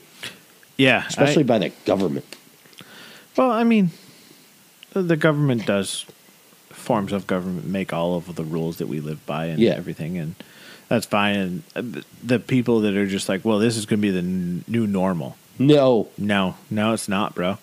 yeah, 0.78 1.06
especially 1.08 1.44
I, 1.44 1.48
by 1.48 1.60
the 1.60 1.70
government. 1.86 2.26
well, 3.38 3.50
I 3.52 3.64
mean, 3.64 3.92
the- 4.94 5.16
government 5.16 5.66
does 5.66 6.06
forms 6.70 7.12
of 7.14 7.26
government 7.26 7.66
make 7.66 7.92
all 7.94 8.16
of 8.16 8.36
the 8.36 8.44
rules 8.44 8.78
that 8.78 8.88
we 8.88 9.00
live 9.00 9.26
by 9.26 9.46
and 9.48 9.60
Yeah. 9.60 9.72
everything, 9.72 10.18
and 10.20 10.36
that's 10.90 11.06
fine. 11.08 11.64
And 11.74 12.04
the 12.22 12.38
people 12.40 12.82
that 12.82 12.96
are 12.96 13.08
just 13.08 13.28
like, 13.30 13.44
well, 13.46 13.58
this 13.58 13.78
is 13.78 13.86
going 13.88 14.00
to 14.00 14.02
be 14.02 14.12
the 14.12 14.20
n- 14.20 14.64
new 14.68 14.86
normal. 14.86 15.38
No. 15.58 16.10
No, 16.18 16.56
no, 16.70 16.94
it's 16.94 17.08
not, 17.10 17.34
bro. 17.34 17.58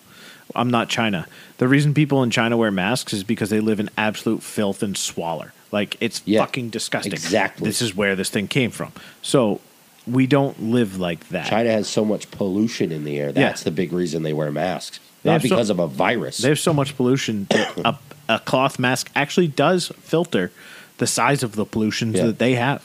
I'm 0.55 0.69
not 0.69 0.89
China. 0.89 1.27
The 1.57 1.67
reason 1.67 1.93
people 1.93 2.21
in 2.23 2.29
China 2.29 2.57
wear 2.57 2.71
masks 2.71 3.13
is 3.13 3.23
because 3.23 3.49
they 3.49 3.59
live 3.59 3.79
in 3.79 3.89
absolute 3.97 4.43
filth 4.43 4.83
and 4.83 4.95
squalor. 4.97 5.53
Like 5.71 5.97
it's 5.99 6.21
Yeah, 6.25 6.41
fucking 6.41 6.69
disgusting. 6.69 7.13
exactly. 7.13 7.67
This 7.67 7.81
is 7.81 7.95
where 7.95 8.15
this 8.15 8.29
thing 8.29 8.47
came 8.47 8.69
from. 8.71 8.91
So 9.21 9.61
we 10.05 10.27
don't 10.27 10.61
live 10.61 10.99
like 10.99 11.29
that. 11.29 11.47
China 11.47 11.71
has 11.71 11.87
so 11.87 12.05
much 12.05 12.29
pollution 12.31 12.91
in 12.91 13.03
the 13.05 13.19
air. 13.19 13.31
That's 13.31 13.63
the 13.63 13.71
big 13.71 13.91
reason 13.93 14.21
they 14.23 14.33
wear 14.33 14.51
masks. 14.51 14.99
They 15.23 15.29
Not 15.29 15.33
have 15.33 15.41
so- 15.43 15.55
because 15.55 15.69
of 15.69 15.79
a 15.79 15.87
virus. 15.87 16.37
They 16.37 16.49
have 16.49 16.59
so 16.59 16.73
much 16.73 16.95
pollution 16.95 17.47
that 17.49 17.77
a, 17.85 17.97
a 18.29 18.39
cloth 18.39 18.77
mask 18.77 19.09
actually 19.15 19.47
does 19.47 19.87
filter 20.01 20.51
the 20.99 21.07
size 21.07 21.41
of 21.41 21.55
the 21.55 21.65
pollutions 21.65 22.17
Yeah. 22.17 22.27
that 22.27 22.37
they 22.39 22.53
have. 22.55 22.83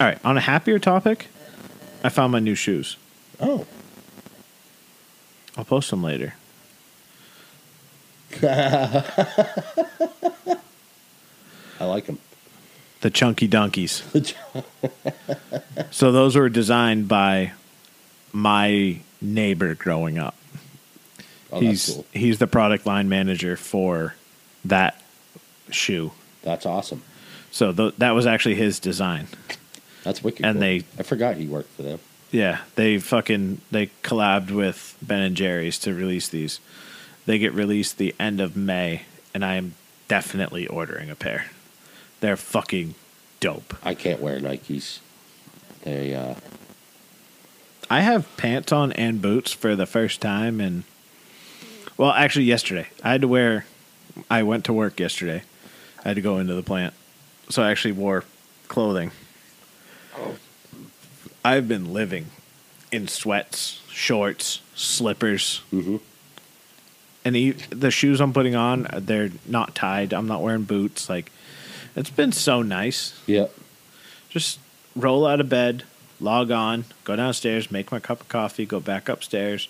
All 0.00 0.06
right, 0.08 0.18
on 0.24 0.36
a 0.36 0.40
happier 0.40 0.78
topic, 0.78 1.28
I 2.02 2.08
found 2.08 2.32
my 2.32 2.40
new 2.40 2.54
shoes. 2.54 2.96
oh. 3.40 3.66
I'll 5.56 5.64
post 5.64 5.90
them 5.90 6.02
later. 6.02 6.34
I 8.42 9.04
like 11.80 12.06
them. 12.06 12.18
The 13.00 13.10
Chunky 13.10 13.48
Dunkys. 13.48 14.02
so 15.90 16.12
those 16.12 16.36
were 16.36 16.48
designed 16.48 17.08
by 17.08 17.52
my 18.32 19.00
neighbor 19.20 19.74
growing 19.74 20.18
up. 20.18 20.36
Oh, 21.52 21.60
he's 21.60 21.94
cool. 21.94 22.06
he's 22.12 22.38
the 22.38 22.46
product 22.46 22.86
line 22.86 23.08
manager 23.08 23.56
for 23.56 24.14
that 24.64 25.00
shoe. 25.70 26.12
That's 26.42 26.64
awesome. 26.64 27.02
So 27.50 27.72
th- 27.72 27.94
that 27.98 28.12
was 28.12 28.26
actually 28.26 28.54
his 28.54 28.80
design. 28.80 29.26
That's 30.04 30.24
wicked. 30.24 30.46
And 30.46 30.54
cool. 30.54 30.60
they- 30.60 30.84
I 30.98 31.02
forgot 31.02 31.36
he 31.36 31.46
worked 31.46 31.70
for 31.76 31.82
them. 31.82 31.98
Yeah, 32.32 32.60
they 32.76 32.98
fucking 32.98 33.60
they 33.70 33.90
collabed 34.02 34.50
with 34.50 34.96
Ben 35.02 35.20
and 35.20 35.36
Jerry's 35.36 35.78
to 35.80 35.94
release 35.94 36.28
these. 36.28 36.60
They 37.26 37.38
get 37.38 37.52
released 37.52 37.98
the 37.98 38.14
end 38.18 38.40
of 38.40 38.56
May, 38.56 39.02
and 39.34 39.44
I 39.44 39.54
am 39.56 39.74
definitely 40.08 40.66
ordering 40.66 41.10
a 41.10 41.14
pair. 41.14 41.50
They're 42.20 42.38
fucking 42.38 42.94
dope. 43.40 43.74
I 43.84 43.94
can't 43.94 44.20
wear 44.20 44.40
Nikes. 44.40 45.00
They 45.82 46.14
uh 46.14 46.34
I 47.90 48.00
have 48.00 48.34
pants 48.38 48.72
on 48.72 48.92
and 48.92 49.20
boots 49.20 49.52
for 49.52 49.76
the 49.76 49.84
first 49.84 50.22
time, 50.22 50.58
and 50.58 50.84
well, 51.98 52.12
actually, 52.12 52.46
yesterday 52.46 52.88
I 53.04 53.12
had 53.12 53.20
to 53.20 53.28
wear. 53.28 53.66
I 54.30 54.42
went 54.42 54.64
to 54.64 54.72
work 54.72 54.98
yesterday. 54.98 55.42
I 56.02 56.08
had 56.08 56.16
to 56.16 56.22
go 56.22 56.38
into 56.38 56.54
the 56.54 56.62
plant, 56.62 56.94
so 57.50 57.62
I 57.62 57.70
actually 57.70 57.92
wore 57.92 58.24
clothing. 58.68 59.10
I've 61.44 61.68
been 61.68 61.92
living 61.92 62.26
in 62.90 63.08
sweats, 63.08 63.80
shorts, 63.88 64.60
slippers, 64.74 65.62
mhm. 65.72 66.00
and 67.24 67.36
e- 67.36 67.50
the 67.70 67.90
shoes 67.90 68.20
I'm 68.20 68.32
putting 68.32 68.54
on 68.54 68.86
they're 68.98 69.30
not 69.46 69.74
tied. 69.74 70.12
I'm 70.12 70.26
not 70.28 70.42
wearing 70.42 70.62
boots. 70.62 71.08
Like 71.08 71.32
it's 71.96 72.10
been 72.10 72.32
so 72.32 72.62
nice. 72.62 73.18
Yeah. 73.26 73.46
Just 74.28 74.58
roll 74.94 75.26
out 75.26 75.40
of 75.40 75.48
bed, 75.48 75.84
log 76.20 76.50
on, 76.50 76.84
go 77.04 77.16
downstairs, 77.16 77.70
make 77.70 77.90
my 77.90 77.98
cup 78.00 78.20
of 78.20 78.28
coffee, 78.28 78.64
go 78.66 78.80
back 78.80 79.08
upstairs, 79.08 79.68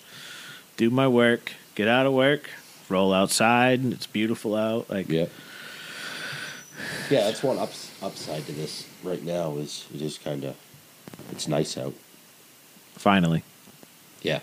do 0.77 0.89
my 0.89 1.07
work, 1.07 1.53
get 1.75 1.87
out 1.87 2.05
of 2.05 2.13
work, 2.13 2.49
roll 2.89 3.13
outside, 3.13 3.79
and 3.81 3.93
it's 3.93 4.07
beautiful 4.07 4.55
out. 4.55 4.89
Like 4.89 5.09
Yeah. 5.09 5.25
Yeah, 7.09 7.21
that's 7.25 7.43
one 7.43 7.59
ups, 7.59 7.91
upside 8.01 8.45
to 8.47 8.51
this 8.51 8.87
right 9.03 9.23
now 9.23 9.55
is 9.57 9.85
it 9.93 10.01
is 10.01 10.17
kind 10.17 10.43
of 10.43 10.55
it's 11.31 11.47
nice 11.47 11.77
out. 11.77 11.93
finally. 12.95 13.43
Yeah. 14.21 14.39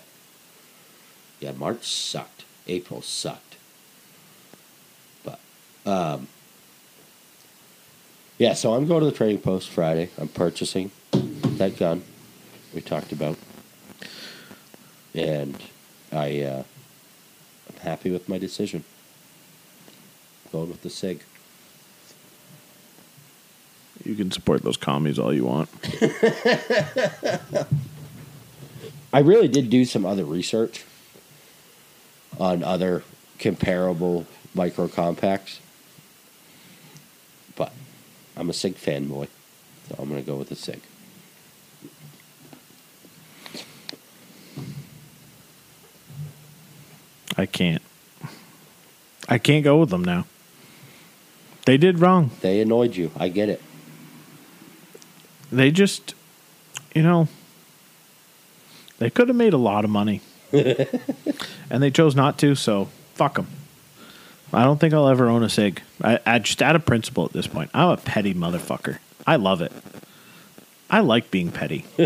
Yeah, 1.40 1.52
March 1.52 1.84
sucked. 1.86 2.44
April 2.66 3.01
sucked. 3.02 3.56
But 5.24 5.40
um 5.86 6.28
Yeah, 8.38 8.55
so 8.55 8.74
I'm 8.74 8.86
going 8.86 9.01
to 9.01 9.06
the 9.06 9.16
trading 9.16 9.40
post 9.40 9.68
Friday. 9.70 10.10
I'm 10.18 10.28
purchasing 10.28 10.90
that 11.12 11.76
gun 11.78 12.02
we 12.74 12.80
talked 12.80 13.12
about. 13.12 13.36
And 15.14 15.56
I 16.12 16.40
uh 16.42 16.62
I'm 17.68 17.76
happy 17.82 18.10
with 18.10 18.28
my 18.28 18.38
decision. 18.38 18.84
Going 20.52 20.68
with 20.68 20.82
the 20.82 20.90
SIG. 20.90 21.22
You 24.05 24.14
can 24.14 24.31
support 24.31 24.62
those 24.62 24.77
commies 24.77 25.18
all 25.18 25.32
you 25.32 25.44
want. 25.44 25.68
I 29.12 29.18
really 29.18 29.48
did 29.48 29.70
do 29.70 29.85
some 29.85 30.06
other 30.06 30.24
research 30.24 30.85
on 32.39 32.62
other 32.62 33.02
comparable 33.39 34.27
micro 34.55 34.89
compacts, 34.89 35.60
but 37.56 37.72
I'm 38.36 38.48
a 38.48 38.52
SIG 38.52 38.77
fanboy, 38.77 39.28
so 39.89 39.97
I'm 39.98 40.09
going 40.09 40.22
to 40.22 40.27
go 40.27 40.36
with 40.36 40.48
the 40.48 40.56
SIG. 40.56 40.81
I 47.36 47.47
can't. 47.47 47.82
I 49.28 49.39
can't 49.39 49.64
go 49.64 49.78
with 49.78 49.90
them 49.90 50.05
now. 50.05 50.27
They 51.64 51.77
did 51.77 51.98
wrong. 51.98 52.31
They 52.40 52.60
annoyed 52.60 52.97
you. 52.97 53.10
I 53.16 53.28
get 53.28 53.48
it. 53.48 53.62
They 55.52 55.70
just, 55.70 56.14
you 56.94 57.02
know, 57.02 57.28
they 58.98 59.10
could 59.10 59.28
have 59.28 59.36
made 59.36 59.52
a 59.52 59.59
lot 59.59 59.85
of 59.85 59.90
money. 59.90 60.20
and 60.52 61.82
they 61.82 61.90
chose 61.90 62.14
not 62.14 62.39
to, 62.39 62.55
so 62.55 62.89
fuck 63.14 63.35
them. 63.35 63.47
I 64.52 64.64
don't 64.64 64.81
think 64.81 64.93
I'll 64.93 65.09
ever 65.09 65.28
own 65.28 65.43
a 65.43 65.48
SIG. 65.48 65.82
I, 66.02 66.18
I 66.27 66.39
just 66.40 66.60
out 66.60 66.74
of 66.74 66.85
principle 66.85 67.24
at 67.24 67.32
this 67.32 67.47
point. 67.47 67.70
I'm 67.72 67.90
a 67.90 67.97
petty 67.97 68.35
motherfucker. 68.35 68.98
I 69.27 69.36
love 69.36 69.60
it. 69.60 69.72
I 70.89 71.01
like 71.01 71.31
being 71.31 71.52
petty. 71.52 71.85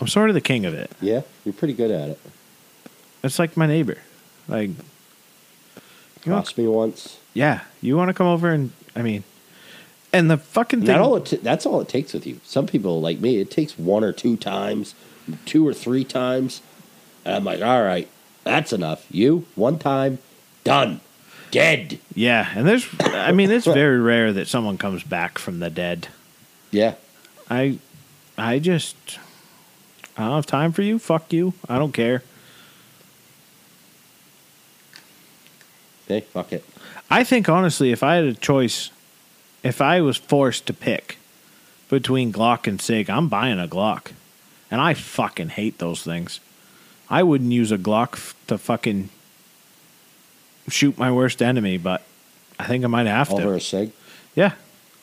I'm 0.00 0.08
sort 0.08 0.30
of 0.30 0.34
the 0.34 0.40
king 0.40 0.64
of 0.64 0.74
it. 0.74 0.90
Yeah, 1.00 1.22
you're 1.44 1.52
pretty 1.52 1.74
good 1.74 1.90
at 1.90 2.10
it. 2.10 2.20
It's 3.22 3.38
like 3.38 3.56
my 3.56 3.66
neighbor. 3.66 3.98
Like, 4.48 4.70
you 4.70 6.32
know, 6.32 6.42
me 6.56 6.66
once. 6.66 7.18
yeah, 7.34 7.62
you 7.80 7.96
want 7.96 8.08
to 8.08 8.14
come 8.14 8.26
over 8.26 8.50
and 8.50 8.72
I 8.96 9.02
mean, 9.02 9.24
and 10.14 10.30
the 10.30 10.38
fucking 10.38 10.80
thing. 10.80 10.88
Not 10.88 11.00
all 11.00 11.20
t- 11.20 11.36
that's 11.36 11.66
all 11.66 11.80
it 11.80 11.88
takes 11.88 12.12
with 12.12 12.24
you. 12.24 12.40
Some 12.44 12.66
people 12.66 13.00
like 13.00 13.18
me, 13.18 13.40
it 13.40 13.50
takes 13.50 13.76
one 13.76 14.04
or 14.04 14.12
two 14.12 14.36
times, 14.36 14.94
two 15.44 15.66
or 15.66 15.74
three 15.74 16.04
times, 16.04 16.62
and 17.24 17.34
I'm 17.34 17.44
like, 17.44 17.60
all 17.60 17.82
right, 17.82 18.08
that's 18.44 18.72
enough. 18.72 19.06
You 19.10 19.44
one 19.56 19.78
time, 19.78 20.18
done, 20.62 21.00
dead. 21.50 21.98
Yeah, 22.14 22.48
and 22.54 22.66
there's, 22.66 22.88
I 23.00 23.32
mean, 23.32 23.50
it's 23.50 23.66
very 23.66 23.98
rare 23.98 24.32
that 24.32 24.46
someone 24.46 24.78
comes 24.78 25.02
back 25.02 25.36
from 25.36 25.58
the 25.58 25.68
dead. 25.68 26.06
Yeah, 26.70 26.94
I, 27.50 27.78
I 28.38 28.60
just, 28.60 29.18
I 30.16 30.22
don't 30.26 30.36
have 30.36 30.46
time 30.46 30.70
for 30.70 30.82
you. 30.82 31.00
Fuck 31.00 31.32
you. 31.32 31.54
I 31.68 31.78
don't 31.78 31.92
care. 31.92 32.22
hey, 36.06 36.20
fuck 36.20 36.52
it. 36.52 36.64
I 37.10 37.24
think 37.24 37.48
honestly, 37.48 37.90
if 37.90 38.02
I 38.02 38.14
had 38.16 38.24
a 38.24 38.34
choice, 38.34 38.90
if 39.64 39.80
I 39.80 40.00
was 40.00 40.16
forced 40.16 40.66
to 40.66 40.72
pick 40.72 41.18
between 41.88 42.32
Glock 42.32 42.66
and 42.68 42.80
Sig, 42.80 43.10
I'm 43.10 43.28
buying 43.28 43.58
a 43.58 43.66
Glock, 43.66 44.12
and 44.70 44.80
I 44.80 44.94
fucking 44.94 45.48
hate 45.50 45.78
those 45.78 46.02
things. 46.02 46.38
I 47.10 47.22
wouldn't 47.22 47.50
use 47.52 47.72
a 47.72 47.78
Glock 47.78 48.12
f- 48.14 48.34
to 48.46 48.58
fucking 48.58 49.08
shoot 50.68 50.96
my 50.98 51.10
worst 51.10 51.42
enemy, 51.42 51.76
but 51.78 52.02
I 52.58 52.64
think 52.66 52.84
I 52.84 52.86
might 52.88 53.06
have 53.06 53.28
to. 53.28 53.34
Over 53.34 53.54
a 53.54 53.60
sig. 53.60 53.92
Yeah, 54.34 54.52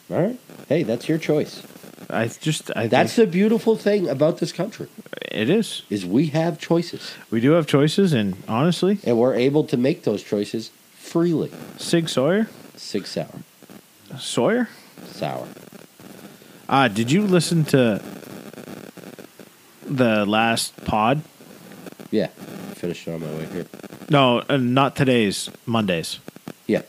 All 0.09 0.21
right. 0.21 0.39
Hey, 0.67 0.83
that's 0.83 1.07
your 1.09 1.17
choice. 1.17 1.63
I 2.09 2.27
just 2.27 2.71
I 2.75 2.87
That's 2.87 3.13
think 3.15 3.27
the 3.29 3.31
beautiful 3.31 3.77
thing 3.77 4.09
about 4.09 4.39
this 4.39 4.51
country 4.51 4.87
it 5.31 5.49
is. 5.49 5.83
is 5.89 6.05
we 6.05 6.27
have 6.27 6.59
choices 6.59 7.13
We 7.29 7.39
do 7.39 7.51
have 7.51 7.67
choices, 7.67 8.11
and 8.11 8.35
honestly, 8.47 8.99
and 9.05 9.17
we're 9.17 9.35
able 9.35 9.63
to 9.65 9.77
make 9.77 10.03
those 10.03 10.21
choices 10.23 10.71
freely. 10.97 11.51
Sig 11.77 12.09
Sawyer, 12.09 12.49
Sig 12.75 13.05
sour, 13.05 13.43
Sawyer. 14.17 14.69
sour. 15.05 15.47
Ah, 16.69 16.87
did 16.87 17.11
you 17.11 17.23
listen 17.23 17.63
to 17.65 18.01
the 19.85 20.25
last 20.25 20.75
pod? 20.85 21.21
Yeah, 22.11 22.27
finished 22.75 23.07
it 23.07 23.13
on 23.13 23.21
my 23.21 23.27
way 23.27 23.45
here. 23.47 23.65
No, 24.09 24.43
uh, 24.49 24.57
not 24.57 24.95
today's. 24.95 25.49
Mondays. 25.65 26.19
Yeah, 26.67 26.81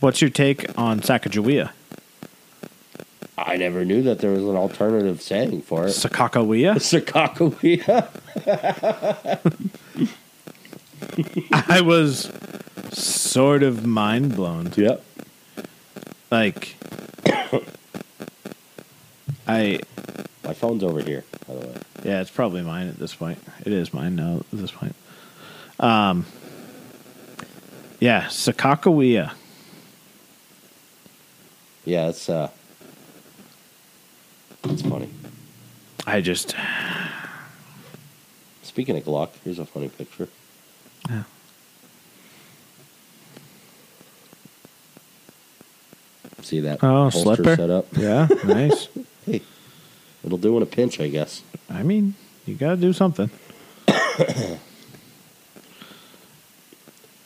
What's 0.00 0.20
your 0.20 0.30
take 0.30 0.66
on 0.78 1.00
Sacagawea? 1.00 1.70
I 3.38 3.56
never 3.56 3.84
knew 3.84 4.02
that 4.02 4.18
there 4.20 4.30
was 4.32 4.42
an 4.42 4.56
alternative 4.56 5.22
saying 5.22 5.62
for 5.62 5.84
it. 5.84 5.90
Sakakawea? 5.90 6.74
Sakakawea. 6.90 8.08
I 11.68 11.80
was 11.80 12.30
sort 12.92 13.62
of 13.62 13.86
mind 13.86 14.34
blown. 14.36 14.72
Yep. 14.76 15.04
Like, 16.32 16.76
I 19.46 19.80
My 20.42 20.54
phone's 20.54 20.82
over 20.82 21.02
here, 21.02 21.24
by 21.46 21.54
the 21.54 21.60
way. 21.66 21.76
yeah, 22.04 22.22
it's 22.22 22.30
probably 22.30 22.62
mine 22.62 22.88
at 22.88 22.98
this 22.98 23.14
point. 23.14 23.38
It 23.66 23.72
is 23.74 23.92
mine 23.92 24.16
now 24.16 24.38
at 24.38 24.46
this 24.50 24.70
point. 24.70 24.94
Um, 25.78 26.24
yeah, 28.00 28.28
Sakakawea. 28.28 29.34
Yeah, 31.84 32.08
it's 32.08 32.30
uh, 32.30 32.48
it's 34.64 34.80
funny. 34.80 35.10
I 36.06 36.22
just 36.22 36.54
Speaking 38.62 38.96
of 38.96 39.04
Glock, 39.04 39.32
here's 39.44 39.58
a 39.58 39.66
funny 39.66 39.90
picture. 39.90 40.28
See 46.52 46.60
that 46.60 46.84
oh 46.84 47.08
holster 47.08 47.36
slipper 47.36 47.56
set 47.56 47.70
up? 47.70 47.86
Yeah, 47.96 48.28
nice. 48.44 48.88
Hey, 49.24 49.40
it'll 50.22 50.36
do 50.36 50.54
in 50.58 50.62
a 50.62 50.66
pinch, 50.66 51.00
I 51.00 51.08
guess. 51.08 51.42
I 51.70 51.82
mean, 51.82 52.14
you 52.44 52.56
got 52.56 52.72
to 52.72 52.76
do 52.76 52.92
something. 52.92 53.30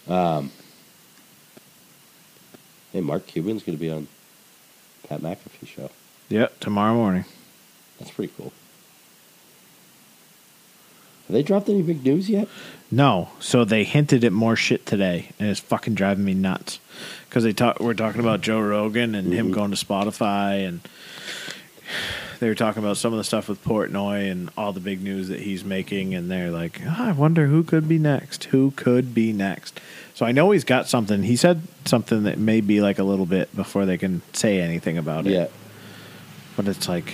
Um, 0.09 0.53
hey, 2.93 3.01
Mark 3.01 3.27
Cuban's 3.27 3.65
going 3.65 3.77
to 3.77 3.83
be 3.83 3.91
on 3.91 4.07
Pat 5.09 5.21
McAfee 5.21 5.67
show. 5.67 5.91
Yep, 6.29 6.61
tomorrow 6.61 6.95
morning. 6.95 7.25
That's 7.99 8.13
pretty 8.13 8.33
cool. 8.37 8.53
Have 11.27 11.35
they 11.35 11.43
dropped 11.43 11.69
any 11.69 11.83
big 11.83 12.05
news 12.05 12.31
yet? 12.31 12.49
No, 12.91 13.31
so 13.41 13.65
they 13.65 13.83
hinted 13.83 14.23
at 14.25 14.33
more 14.33 14.55
shit 14.55 14.87
today, 14.87 15.31
and 15.41 15.49
it's 15.49 15.59
fucking 15.61 15.95
driving 15.95 16.25
me 16.25 16.35
nuts. 16.35 16.79
Because 17.29 17.43
they 17.43 17.53
talk, 17.53 17.81
we're 17.81 17.95
talking 17.95 18.21
about 18.21 18.41
Joe 18.43 18.61
Rogan 18.61 19.15
and 19.17 19.33
him 19.33 19.49
Mhm. 19.51 19.55
going 19.55 19.71
to 19.73 19.77
Spotify, 19.85 20.67
and 20.67 20.81
they 22.39 22.49
were 22.49 22.55
talking 22.55 22.83
about 22.83 22.97
some 22.97 23.13
of 23.13 23.17
the 23.19 23.25
stuff 23.25 23.49
with 23.49 23.65
Portnoy 23.65 24.31
and 24.31 24.51
all 24.57 24.73
the 24.73 24.79
big 24.81 25.03
news 25.03 25.29
that 25.29 25.41
he's 25.41 25.65
making, 25.65 26.15
and 26.15 26.31
they're 26.31 26.51
like, 26.53 26.81
"Ah, 26.87 27.09
I 27.09 27.13
wonder 27.13 27.47
who 27.49 27.65
could 27.65 27.89
be 27.89 27.99
next. 27.99 28.45
Who 28.45 28.73
could 28.77 29.13
be 29.15 29.33
next? 29.33 29.81
So 30.15 30.25
I 30.25 30.31
know 30.33 30.53
he's 30.53 30.65
got 30.65 30.89
something. 30.89 31.25
He 31.25 31.35
said 31.37 31.63
something 31.87 32.23
that 32.23 32.39
may 32.39 32.61
be 32.61 32.81
like 32.81 32.99
a 33.01 33.05
little 33.05 33.27
bit 33.27 33.55
before 33.57 33.85
they 33.85 33.99
can 33.99 34.23
say 34.33 34.61
anything 34.61 34.97
about 34.97 35.27
it. 35.27 35.33
Yeah. 35.33 35.47
but 36.57 36.67
it's 36.69 36.89
like, 36.89 37.13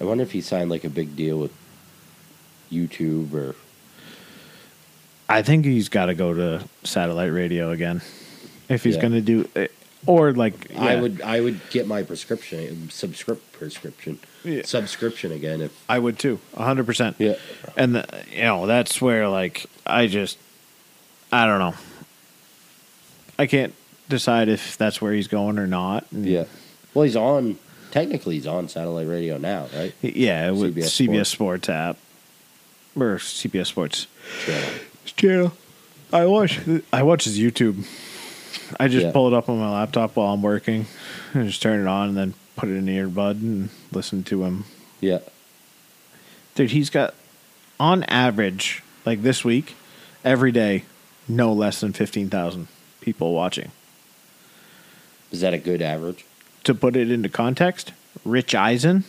I 0.00 0.04
wonder 0.04 0.22
if 0.22 0.32
he 0.32 0.40
signed 0.40 0.70
like 0.70 0.84
a 0.84 0.88
big 0.88 1.14
deal 1.16 1.36
with 1.38 1.50
YouTube 2.72 3.32
or 3.34 3.54
I 5.28 5.42
think 5.42 5.64
he's 5.64 5.88
got 5.88 6.06
to 6.06 6.14
go 6.14 6.34
to 6.34 6.64
satellite 6.84 7.32
radio 7.32 7.70
again 7.70 8.02
if 8.68 8.84
he's 8.84 8.96
Yeah. 8.96 9.00
going 9.02 9.12
to 9.12 9.20
do, 9.20 9.48
or 10.06 10.32
like 10.32 10.74
I 10.76 10.96
would 11.00 11.20
I 11.22 11.40
would 11.40 11.60
get 11.70 11.86
my 11.86 12.02
prescription 12.02 12.90
subscript 12.90 13.52
prescription 13.52 14.18
Yeah. 14.44 14.62
subscription 14.64 15.32
again 15.32 15.60
if 15.60 15.72
I 15.88 15.98
would 15.98 16.18
too, 16.18 16.40
hundred 16.56 16.86
percent. 16.86 17.16
yeah 17.18 17.34
And 17.76 17.94
the, 17.96 18.24
you 18.32 18.42
know 18.42 18.66
that's 18.66 19.00
where 19.00 19.28
like 19.28 19.66
I 19.86 20.06
just 20.06 20.38
I 21.30 21.46
don't 21.46 21.58
know. 21.60 21.74
I 23.38 23.46
can't 23.46 23.74
decide 24.08 24.48
if 24.48 24.76
that's 24.76 25.00
where 25.00 25.12
he's 25.12 25.28
going 25.28 25.58
or 25.58 25.66
not. 25.66 26.04
And 26.12 26.26
yeah. 26.26 26.44
Well, 26.92 27.04
he's 27.04 27.16
on 27.16 27.58
technically 27.90 28.34
he's 28.34 28.46
on 28.46 28.68
satellite 28.68 29.06
radio 29.08 29.38
now, 29.38 29.68
right? 29.74 29.94
yeah, 30.02 30.50
with 30.50 30.76
CBS 30.76 30.84
CBS, 30.90 31.26
Sports. 31.26 31.30
Sports. 31.30 31.68
app 31.70 31.96
or 32.96 33.16
CBS 33.18 33.66
Sports 33.68 34.06
Channel. 34.44 34.70
channel. 35.04 35.52
I 36.12 36.26
watch 36.26 36.60
I 36.92 37.02
watch 37.02 37.24
his 37.24 37.38
YouTube. 37.38 37.86
I 38.78 38.88
just 38.88 39.06
Yeah. 39.06 39.12
pull 39.12 39.28
it 39.28 39.34
up 39.34 39.48
on 39.48 39.58
my 39.58 39.70
laptop 39.70 40.16
while 40.16 40.32
I'm 40.32 40.42
working 40.42 40.86
and 41.34 41.48
just 41.48 41.62
turn 41.62 41.80
it 41.80 41.86
on 41.88 42.08
and 42.08 42.16
then 42.16 42.34
put 42.56 42.68
it 42.68 42.72
in 42.74 42.86
the 42.86 42.96
earbud 42.96 43.40
and 43.42 43.70
listen 43.92 44.22
to 44.24 44.44
him 44.44 44.64
Yeah. 45.00 45.18
Dude, 46.54 46.70
he's 46.72 46.90
got 46.90 47.14
on 47.80 48.02
average, 48.04 48.82
like 49.06 49.22
this 49.22 49.42
week, 49.44 49.74
every 50.24 50.52
day, 50.52 50.84
no 51.26 51.52
less 51.52 51.80
than 51.80 51.92
fifteen 51.94 52.28
thousand 52.28 52.68
people 53.00 53.32
watching. 53.32 53.70
Is 55.30 55.40
that 55.40 55.54
a 55.54 55.58
good 55.58 55.80
average? 55.80 56.24
To 56.64 56.74
put 56.74 56.94
it 56.94 57.10
into 57.10 57.28
context, 57.30 57.92
Rich 58.24 58.54
Eisen, 58.54 59.04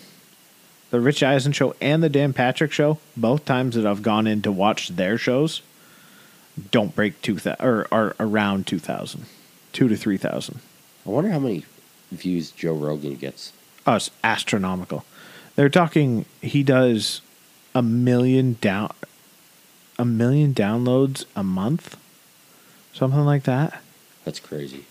the 0.94 1.02
Rich 1.02 1.24
Eisen 1.24 1.52
show 1.54 1.74
and 1.82 2.04
the 2.04 2.08
Dan 2.08 2.34
Patrick 2.34 2.72
show, 2.72 3.00
both 3.18 3.46
times 3.46 3.74
that 3.74 3.84
I've 3.84 4.04
gone 4.04 4.28
in 4.28 4.44
to 4.44 4.52
watch 4.52 4.90
their 4.90 5.18
shows, 5.18 5.64
don't 6.70 6.96
break 6.96 7.20
two 7.24 7.40
thousand 7.40 7.66
or 7.66 7.88
are 7.92 8.16
around 8.20 8.68
two 8.68 8.78
thousand, 8.78 9.26
two 9.72 9.88
to 9.88 9.98
three 9.98 10.18
thousand. 10.18 10.60
I 11.04 11.10
wonder 11.10 11.32
how 11.32 11.40
many 11.40 11.66
views 12.12 12.52
Joe 12.52 12.76
Rogan 12.76 13.16
gets. 13.16 13.54
Oh, 13.88 13.96
it's 13.96 14.12
astronomical. 14.24 15.04
They're 15.56 15.68
talking. 15.68 16.26
He 16.44 16.62
does 16.62 17.22
a 17.74 17.82
million 17.82 18.60
down, 18.62 18.94
a 19.98 20.06
million 20.06 20.54
downloads 20.54 21.26
a 21.36 21.44
month, 21.44 21.98
something 22.94 23.26
like 23.26 23.46
that. 23.46 23.82
That's 24.26 24.40
crazy. 24.40 24.86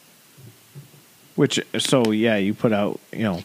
Which 1.36 1.60
so 1.78 2.10
yeah, 2.10 2.38
you 2.38 2.54
put 2.54 2.72
out. 2.72 2.98
You 3.12 3.22
know, 3.22 3.44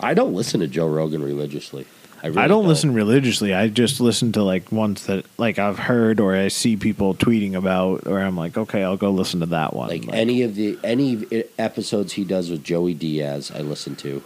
I 0.00 0.14
don't 0.14 0.34
listen 0.34 0.60
to 0.60 0.66
Joe 0.68 0.88
Rogan 0.88 1.22
religiously. 1.22 1.86
I, 2.22 2.28
really 2.28 2.42
I 2.42 2.48
don't, 2.48 2.66
listen 2.66 2.94
religiously. 2.94 3.54
I 3.54 3.68
just 3.68 4.00
listen 4.00 4.32
to 4.32 4.42
like 4.42 4.72
ones 4.72 5.06
that 5.06 5.24
like 5.38 5.58
I've 5.58 5.78
heard 5.78 6.18
or 6.18 6.34
I 6.34 6.48
see 6.48 6.76
people 6.76 7.14
tweeting 7.14 7.54
about, 7.54 8.06
or 8.06 8.18
I'm 8.18 8.36
like, 8.36 8.58
okay, 8.58 8.82
I'll 8.82 8.96
go 8.96 9.10
listen 9.10 9.40
to 9.40 9.46
that 9.46 9.72
one. 9.72 9.88
Like 9.88 10.08
any 10.12 10.42
of 10.42 10.56
the 10.56 10.78
any 10.82 11.44
episodes 11.58 12.14
he 12.14 12.24
does 12.24 12.50
with 12.50 12.64
Joey 12.64 12.94
Diaz, 12.94 13.52
I 13.54 13.60
listen 13.60 13.94
to. 13.96 14.24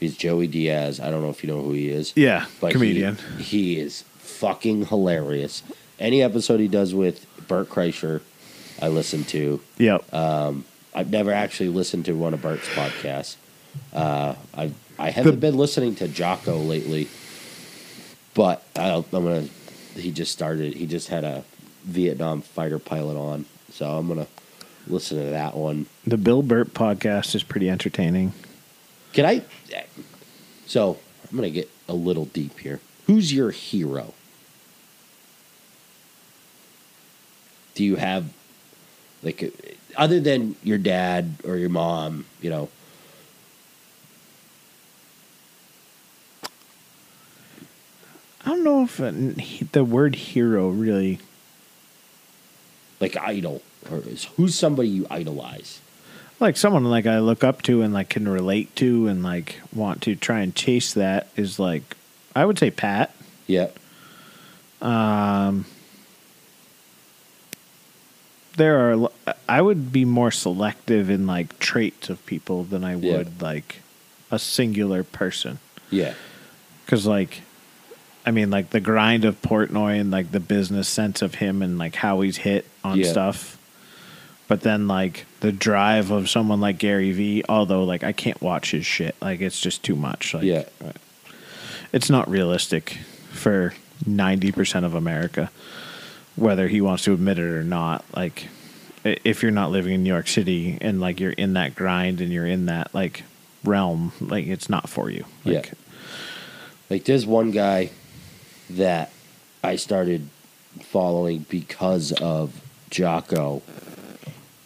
He's 0.00 0.16
Joey 0.16 0.46
Diaz. 0.46 1.00
I 1.00 1.10
don't 1.10 1.22
know 1.22 1.30
if 1.30 1.42
you 1.44 1.48
know 1.48 1.62
who 1.62 1.72
he 1.72 1.90
is. 1.90 2.12
yeah, 2.16 2.46
but 2.60 2.72
comedian. 2.72 3.18
He, 3.36 3.42
he 3.42 3.80
is 3.80 4.02
fucking 4.18 4.86
hilarious. 4.86 5.62
Any 5.98 6.22
episode 6.22 6.60
he 6.60 6.68
does 6.68 6.94
with 6.94 7.26
Bert 7.48 7.68
Kreischer, 7.68 8.20
I 8.80 8.88
listen 8.88 9.24
to. 9.24 9.60
yep. 9.78 10.12
Um, 10.12 10.64
I've 10.94 11.10
never 11.10 11.32
actually 11.32 11.68
listened 11.68 12.04
to 12.06 12.12
one 12.12 12.34
of 12.34 12.42
Bert's 12.42 12.68
podcasts. 12.68 13.36
Uh, 13.92 14.34
I 14.54 14.72
I 14.98 15.10
haven't 15.10 15.40
been 15.40 15.56
listening 15.56 15.94
to 15.96 16.08
Jocko 16.08 16.56
lately, 16.58 17.08
but 18.34 18.62
I'll, 18.76 19.04
I'm 19.12 19.24
gonna. 19.24 19.48
He 19.94 20.10
just 20.12 20.32
started. 20.32 20.74
He 20.74 20.86
just 20.86 21.08
had 21.08 21.24
a 21.24 21.44
Vietnam 21.84 22.42
fighter 22.42 22.78
pilot 22.78 23.16
on, 23.18 23.46
so 23.72 23.96
I'm 23.96 24.08
gonna 24.08 24.26
listen 24.86 25.18
to 25.18 25.30
that 25.30 25.54
one. 25.56 25.86
the 26.06 26.16
Bill 26.16 26.42
Burr 26.42 26.64
podcast 26.64 27.34
is 27.34 27.42
pretty 27.42 27.68
entertaining. 27.70 28.32
Can 29.12 29.24
I? 29.26 29.42
So 30.66 30.98
I'm 31.30 31.36
gonna 31.36 31.50
get 31.50 31.70
a 31.88 31.94
little 31.94 32.26
deep 32.26 32.58
here. 32.58 32.80
Who's 33.06 33.32
your 33.32 33.50
hero? 33.50 34.12
Do 37.74 37.84
you 37.84 37.96
have 37.96 38.32
like 39.22 39.54
other 39.96 40.20
than 40.20 40.56
your 40.62 40.78
dad 40.78 41.36
or 41.44 41.56
your 41.56 41.68
mom? 41.68 42.26
You 42.40 42.50
know, 42.50 42.68
don't 48.48 48.64
know 48.64 48.82
if 48.84 49.00
uh, 49.00 49.12
the 49.72 49.84
word 49.84 50.14
hero 50.14 50.68
really 50.70 51.18
like 53.00 53.16
idol, 53.16 53.62
or 53.90 53.98
is, 53.98 54.24
who's 54.36 54.54
somebody 54.54 54.88
you 54.88 55.06
idolize? 55.10 55.80
like 56.40 56.56
someone 56.56 56.84
like 56.84 57.04
I 57.06 57.18
look 57.18 57.42
up 57.42 57.62
to 57.62 57.82
and 57.82 57.92
like 57.92 58.10
can 58.10 58.28
relate 58.28 58.74
to 58.76 59.08
and 59.08 59.24
like 59.24 59.60
want 59.74 60.02
to 60.02 60.14
try 60.14 60.40
and 60.40 60.54
chase 60.54 60.94
that 60.94 61.26
is 61.36 61.58
like 61.58 61.96
I 62.36 62.44
would 62.44 62.58
say 62.60 62.70
Pat. 62.70 63.12
Yeah, 63.48 63.68
Um, 64.80 65.64
there 68.56 68.92
are 68.92 69.08
i 69.48 69.60
would 69.62 69.92
be 69.92 70.04
more 70.04 70.30
selective 70.30 71.08
in 71.10 71.26
like 71.26 71.58
traits 71.58 72.08
of 72.08 72.24
people 72.26 72.64
than 72.64 72.84
I 72.84 72.94
would 72.96 73.04
Yeah. 73.04 73.24
like 73.40 73.82
a 74.30 74.38
singular 74.38 75.02
person 75.04 75.58
yeah, 75.90 76.14
because 76.84 77.06
like 77.06 77.40
I 78.28 78.30
mean 78.30 78.50
like 78.50 78.68
the 78.70 78.80
grind 78.80 79.24
of 79.24 79.40
Portnoy 79.40 79.98
and 79.98 80.10
like 80.10 80.30
the 80.32 80.40
business 80.40 80.86
sense 80.86 81.22
of 81.22 81.36
him 81.36 81.62
and 81.62 81.78
like 81.78 81.94
how 81.94 82.20
he's 82.20 82.36
hit 82.36 82.66
on 82.84 82.98
Yeah. 82.98 83.10
stuff. 83.10 83.56
But 84.48 84.60
then 84.60 84.86
like 84.86 85.24
the 85.40 85.50
drive 85.50 86.10
of 86.10 86.28
someone 86.28 86.60
like 86.60 86.76
Gary 86.78 87.12
Vee, 87.12 87.42
although 87.48 87.84
like 87.84 88.04
I 88.04 88.12
can't 88.12 88.40
watch 88.42 88.72
his 88.72 88.84
shit. 88.84 89.16
Like 89.22 89.40
it's 89.40 89.60
just 89.60 89.82
too 89.82 89.96
much. 89.96 90.34
Like 90.34 90.44
Yeah. 90.44 90.64
it's 91.92 92.10
not 92.10 92.28
realistic 92.28 92.98
for 93.30 93.72
90% 94.06 94.84
of 94.84 94.94
America 94.94 95.50
whether 96.36 96.68
he 96.68 96.80
wants 96.80 97.02
to 97.04 97.12
admit 97.14 97.38
it 97.38 97.42
or 97.50 97.64
not. 97.64 98.04
Like 98.14 98.48
if 99.04 99.42
you're 99.42 99.50
not 99.50 99.70
living 99.70 99.94
in 99.94 100.02
New 100.04 100.10
York 100.10 100.28
City 100.28 100.78
and 100.80 101.00
like 101.00 101.18
you're 101.18 101.32
in 101.32 101.54
that 101.54 101.74
grind 101.74 102.20
and 102.20 102.30
you're 102.32 102.46
in 102.46 102.66
that 102.66 102.94
like 102.94 103.24
realm, 103.64 104.12
like 104.20 104.46
it's 104.46 104.68
not 104.68 104.88
for 104.88 105.10
you. 105.10 105.24
Like 105.44 105.66
Yeah. 105.66 105.72
Like 106.90 107.04
there's 107.06 107.26
one 107.26 107.50
guy 107.50 107.90
that 108.70 109.10
I 109.62 109.76
started 109.76 110.28
following 110.80 111.46
because 111.48 112.12
of 112.12 112.60
Jocko, 112.90 113.62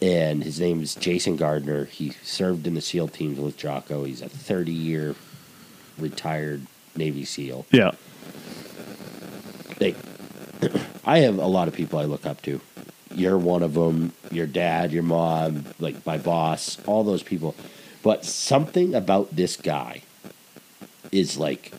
and 0.01 0.43
his 0.43 0.61
name 0.61 0.83
is 0.83 0.95
Jason 0.95 1.37
Gardner. 1.37 1.85
He 1.87 2.11
served 2.23 2.66
in 2.66 2.74
the 2.74 2.81
SEAL 2.81 3.09
teams 3.09 3.39
with 3.39 3.57
Jocko. 3.57 4.05
He's 4.05 4.23
a 4.23 4.29
30 4.29 4.73
year 4.73 5.15
retired 5.99 6.66
Navy 6.97 7.24
SEAL. 7.24 7.66
Yeah. 7.70 7.93
Like, 9.81 9.97
I 11.05 11.19
have 11.19 11.39
a 11.39 11.47
lot 11.47 11.69
of 11.69 11.74
people 11.74 11.99
I 11.99 12.05
look 12.05 12.27
up 12.27 12.43
to. 12.43 12.61
You're 13.15 13.39
one 13.39 13.62
of 13.62 13.74
them. 13.74 14.12
Your 14.31 14.47
dad, 14.47 14.93
your 14.93 15.03
mom, 15.03 15.65
like 15.79 16.05
my 16.07 16.19
boss, 16.19 16.79
all 16.87 17.05
those 17.05 17.23
people. 17.23 17.55
But 18.03 18.24
something 18.24 18.95
about 18.95 19.35
this 19.35 19.57
guy 19.57 20.03
is 21.12 21.37
like, 21.37 21.73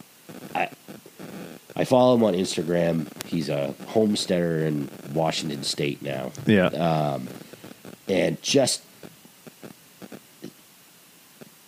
I 1.76 1.86
follow 1.86 2.16
him 2.16 2.24
on 2.24 2.34
Instagram. 2.34 3.08
He's 3.26 3.50
a 3.50 3.74
homesteader 3.88 4.66
in 4.66 4.90
Washington 5.14 5.64
State 5.64 6.02
now, 6.02 6.32
Yeah. 6.46 6.68
Um, 6.68 7.28
and 8.08 8.42
just 8.42 8.82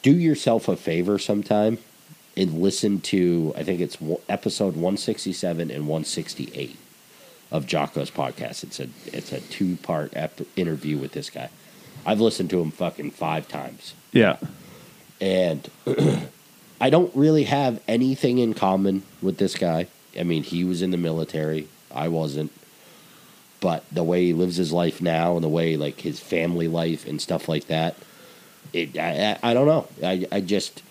do 0.02 0.12
yourself 0.12 0.68
a 0.68 0.76
favor 0.76 1.18
sometime 1.18 1.78
and 2.38 2.62
listen 2.62 3.00
to. 3.02 3.54
I 3.58 3.64
think 3.64 3.80
it's 3.80 3.98
episode 4.30 4.76
one 4.76 4.98
sixty 4.98 5.34
seven 5.34 5.72
and 5.72 5.88
one 5.88 6.04
sixty 6.04 6.52
eight 6.54 6.78
of 7.52 7.66
Jocko's 7.66 8.12
podcast. 8.12 8.64
It's 8.64 8.80
a 8.80 8.90
it's 9.08 9.32
a 9.32 9.40
two 9.42 9.78
part 9.78 10.12
ep- 10.16 10.42
interview 10.56 10.98
with 10.98 11.14
this 11.14 11.30
guy. 11.30 11.50
I've 12.06 12.22
listened 12.22 12.50
to 12.52 12.62
him 12.62 12.70
fucking 12.72 13.12
five 13.12 13.48
times 13.48 13.96
yeah. 14.12 14.38
and 15.20 15.68
I 16.82 16.90
don't 16.92 17.16
really 17.16 17.46
have 17.46 17.82
anything 17.88 18.38
in 18.38 18.54
common 18.54 19.02
with 19.24 19.38
this 19.38 19.56
guy. 19.56 19.88
I 20.18 20.24
mean, 20.24 20.44
he 20.44 20.64
was 20.64 20.82
in 20.82 20.92
the 20.92 20.98
military, 20.98 21.68
I 21.94 22.08
wasn't. 22.08 22.52
But 23.60 23.84
the 23.92 24.04
way 24.04 24.26
he 24.26 24.34
lives 24.34 24.58
his 24.58 24.72
life 24.72 25.02
now, 25.02 25.36
and 25.36 25.44
the 25.44 25.50
way 25.50 25.78
like 25.78 26.02
his 26.02 26.20
family 26.20 26.68
life 26.68 27.08
and 27.08 27.22
stuff 27.22 27.50
like 27.50 27.68
that, 27.68 27.96
it 28.74 28.98
I, 28.98 29.38
I, 29.42 29.52
I 29.52 29.54
don't 29.54 29.68
know. 29.68 29.88
I 30.04 30.28
I 30.32 30.42
just 30.42 30.84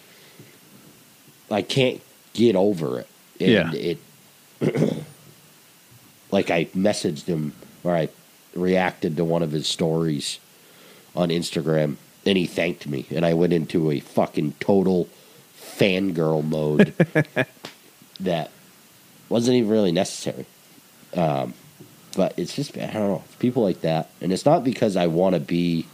I 1.51 1.63
can't 1.63 2.01
get 2.33 2.57
over 2.57 3.01
it. 3.01 3.09
And 3.41 3.73
Yeah. 3.73 3.73
It 3.75 3.99
like 6.31 6.51
I 6.51 6.67
messaged 6.67 7.27
him 7.27 7.53
or 7.83 7.95
I 7.95 8.09
reacted 8.55 9.17
to 9.17 9.25
one 9.25 9.43
of 9.43 9.53
his 9.53 9.67
stories 9.67 10.39
on 11.15 11.29
Instagram 11.29 11.97
and 12.27 12.39
he 12.39 12.47
thanked 12.47 12.87
me 12.87 13.07
and 13.11 13.27
I 13.27 13.35
went 13.35 13.53
into 13.53 13.91
a 13.91 14.01
fucking 14.01 14.55
total 14.59 15.09
fangirl 15.57 16.45
mode 16.45 16.95
that 18.21 18.51
wasn't 19.29 19.57
even 19.57 19.71
really 19.71 19.93
necessary. 19.93 20.47
Um, 21.15 21.55
but 22.17 22.35
it's 22.39 22.55
just 22.55 22.77
I 22.77 22.87
don't 22.87 22.95
know, 22.95 23.25
people 23.39 23.63
like 23.63 23.81
that. 23.83 24.11
And 24.21 24.33
it's 24.33 24.45
not 24.45 24.65
because 24.65 24.97
I 24.97 25.07
want 25.07 25.35
to 25.35 25.41
be 25.41 25.87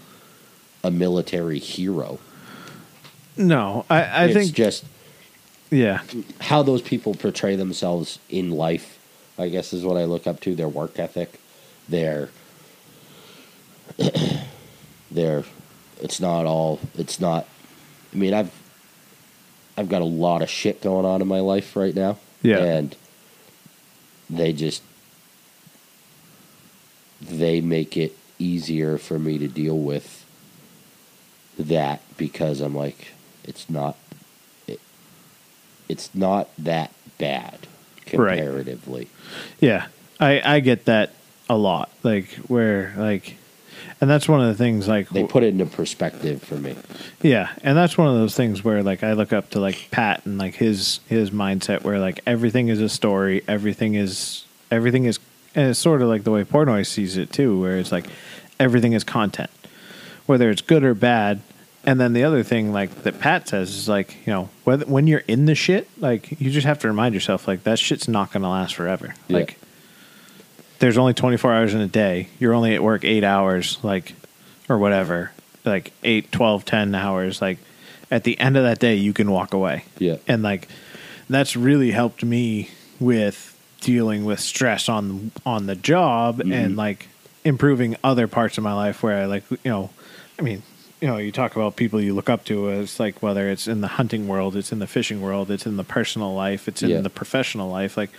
a 0.83 0.91
military 0.91 1.59
hero. 1.59 2.19
No, 3.37 3.85
I, 3.89 4.03
I 4.03 4.25
it's 4.27 4.35
think 4.35 4.53
just 4.53 4.85
yeah, 5.71 6.03
how 6.41 6.63
those 6.63 6.83
people 6.83 7.15
portray 7.15 7.57
themselves 7.57 8.19
in 8.29 8.51
life, 8.51 8.99
I 9.39 9.49
guess, 9.49 9.73
is 9.73 9.85
what 9.85 9.97
I 9.97 10.05
look 10.05 10.27
up 10.27 10.41
to. 10.41 10.55
Their 10.55 10.69
work 10.69 10.99
ethic, 10.99 11.41
their, 11.89 12.29
their, 15.11 15.45
it's 16.01 16.21
not 16.21 16.45
all. 16.45 16.81
It's 16.99 17.21
not. 17.21 17.47
I 18.13 18.17
mean, 18.17 18.35
I've, 18.35 18.53
I've 19.77 19.89
got 19.89 20.03
a 20.03 20.07
lot 20.07 20.43
of 20.43 20.51
shit 20.51 20.83
going 20.83 21.07
on 21.07 21.23
in 21.23 21.29
my 21.29 21.41
life 21.41 21.77
right 21.77 21.95
now. 21.95 22.19
Yeah. 22.43 22.59
and 22.59 22.97
they 24.31 24.53
just, 24.53 24.83
they 27.21 27.61
make 27.61 27.97
it 27.97 28.17
easier 28.39 28.97
for 28.97 29.19
me 29.19 29.37
to 29.39 29.49
deal 29.49 29.79
with 29.79 30.25
that 31.59 32.01
because 32.17 32.61
I'm 32.61 32.75
like, 32.75 33.09
it's 33.45 33.69
not 33.69 33.97
it's 35.89 36.15
not 36.15 36.49
that 36.57 36.93
bad 37.19 37.59
Right. 38.15 38.39
comparatively. 38.39 39.09
yeah. 39.61 39.87
I 40.21 40.41
I 40.57 40.61
get 40.61 40.85
that 40.87 41.13
a 41.49 41.57
lot. 41.57 41.91
Like 42.03 42.29
where 42.47 42.95
like, 42.97 43.37
and 44.01 44.09
that's 44.09 44.29
one 44.29 44.41
of 44.41 44.49
the 44.49 44.55
things 44.55 44.89
like 44.89 45.09
They 45.11 45.25
put 45.25 45.43
it 45.43 45.49
into 45.49 45.67
perspective 45.67 46.43
for 46.43 46.57
me. 46.57 46.77
Yeah, 47.23 47.51
and 47.63 47.77
that's 47.77 47.99
one 47.99 48.09
of 48.09 48.15
those 48.15 48.35
things 48.35 48.65
where 48.65 48.83
like 48.83 49.03
I 49.03 49.13
look 49.13 49.33
up 49.33 49.51
to 49.51 49.61
like 49.61 49.89
Pat 49.91 50.25
and 50.25 50.39
like 50.39 50.55
his 50.55 51.01
his 51.09 51.31
mindset 51.31 51.83
where 51.83 51.99
like 51.99 52.21
everything 52.27 52.69
is 52.69 52.81
a 52.81 52.89
story, 52.89 53.43
everything 53.47 53.95
is 53.95 54.45
everything 54.71 55.05
is 55.05 55.19
and 55.55 55.71
it's 55.71 55.79
sort 55.79 56.03
of 56.03 56.09
like 56.09 56.25
the 56.25 56.31
way 56.31 56.45
Portnoy 56.45 56.87
sees 56.87 57.17
it 57.17 57.33
too, 57.33 57.61
where 57.61 57.79
it's 57.79 57.93
like 57.93 58.07
everything 58.59 58.93
is 58.93 59.05
content, 59.05 59.51
whether 60.27 60.51
it's 60.51 60.63
good 60.63 60.85
or 60.85 60.95
bad. 60.95 61.41
And 61.83 61.99
then 61.99 62.13
the 62.13 62.25
other 62.25 62.43
thing 62.43 62.73
like 62.73 63.05
that 63.05 63.21
Pat 63.21 63.49
says 63.49 63.71
is 63.71 63.89
like 63.89 64.17
you 64.27 64.33
know 64.33 64.51
whether 64.65 64.85
when 64.87 65.07
you're 65.07 65.25
in 65.27 65.47
the 65.47 65.55
shit, 65.55 65.89
like 65.99 66.41
you 66.41 66.51
just 66.51 66.67
have 66.67 66.79
to 66.81 66.89
remind 66.89 67.15
yourself 67.15 67.49
like 67.49 67.65
that 67.65 67.79
shit's 67.79 68.07
not 68.07 68.33
going 68.33 68.43
to 68.43 68.49
last 68.49 68.75
forever. 68.75 69.15
Yeah. 69.29 69.39
Like 69.39 69.59
there's 70.81 70.99
only 70.99 71.15
24 71.15 71.53
hours 71.55 71.75
in 71.75 71.81
a 71.81 71.87
day. 71.87 72.29
You're 72.39 72.55
only 72.55 72.75
at 72.75 72.83
work 72.83 73.05
8 73.05 73.23
hours 73.23 73.79
like 73.83 74.15
or 74.69 74.79
whatever. 74.79 75.31
Like 75.65 75.93
8, 76.03 76.33
12, 76.33 76.65
10 76.65 76.95
hours 76.95 77.41
like 77.41 77.59
at 78.11 78.25
the 78.25 78.39
end 78.41 78.57
of 78.57 78.65
that 78.65 78.81
day 78.81 78.97
you 78.97 79.13
can 79.13 79.31
walk 79.31 79.55
away. 79.55 79.85
Yeah. 79.99 80.17
And 80.27 80.43
like 80.43 80.69
that's 81.29 81.55
really 81.55 81.93
helped 81.93 82.25
me 82.25 82.71
with 82.99 83.57
dealing 83.81 84.25
with 84.25 84.41
stress 84.41 84.89
on 84.89 85.31
on 85.47 85.67
the 85.67 85.77
job 85.77 86.39
mm-hmm. 86.39 86.53
and 86.53 86.77
like 86.77 87.09
improving 87.45 87.97
other 88.05 88.27
parts 88.27 88.59
of 88.59 88.65
my 88.65 88.75
life 88.75 89.03
where 89.03 89.23
I 89.23 89.27
like 89.27 89.45
you 89.51 89.59
know 89.65 89.91
I 90.39 90.43
mean 90.43 90.63
you 91.01 91.09
know 91.09 91.17
you 91.17 91.33
talk 91.33 91.57
about 91.57 91.77
people 91.77 92.01
you 92.01 92.15
look 92.15 92.29
up 92.29 92.45
to 92.45 92.71
as 92.71 93.01
like 93.01 93.23
whether 93.23 93.49
it's 93.49 93.67
in 93.67 93.81
the 93.81 93.89
hunting 93.89 94.29
world 94.29 94.55
it's 94.55 94.71
in 94.71 94.79
the 94.81 94.87
fishing 94.87 95.21
world 95.23 95.51
it's 95.51 95.65
in 95.67 95.77
the 95.77 95.85
personal 95.85 96.35
life 96.35 96.69
it's 96.69 96.83
in 96.83 96.91
Yeah. 96.91 97.01
the 97.01 97.11
professional 97.11 97.71
life 97.71 97.97
like 97.97 98.11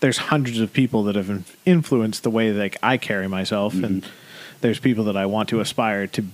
there's 0.00 0.16
hundreds 0.16 0.58
of 0.60 0.72
people 0.72 1.02
that 1.04 1.16
have 1.16 1.56
influenced 1.66 2.22
the 2.22 2.30
way 2.30 2.50
like 2.52 2.76
I 2.82 2.96
carry 2.96 3.28
myself 3.28 3.74
and 3.74 4.02
mm-hmm. 4.02 4.10
there's 4.62 4.80
people 4.80 5.04
that 5.04 5.16
I 5.16 5.26
want 5.26 5.48
to 5.50 5.60
aspire 5.60 6.06
to 6.08 6.24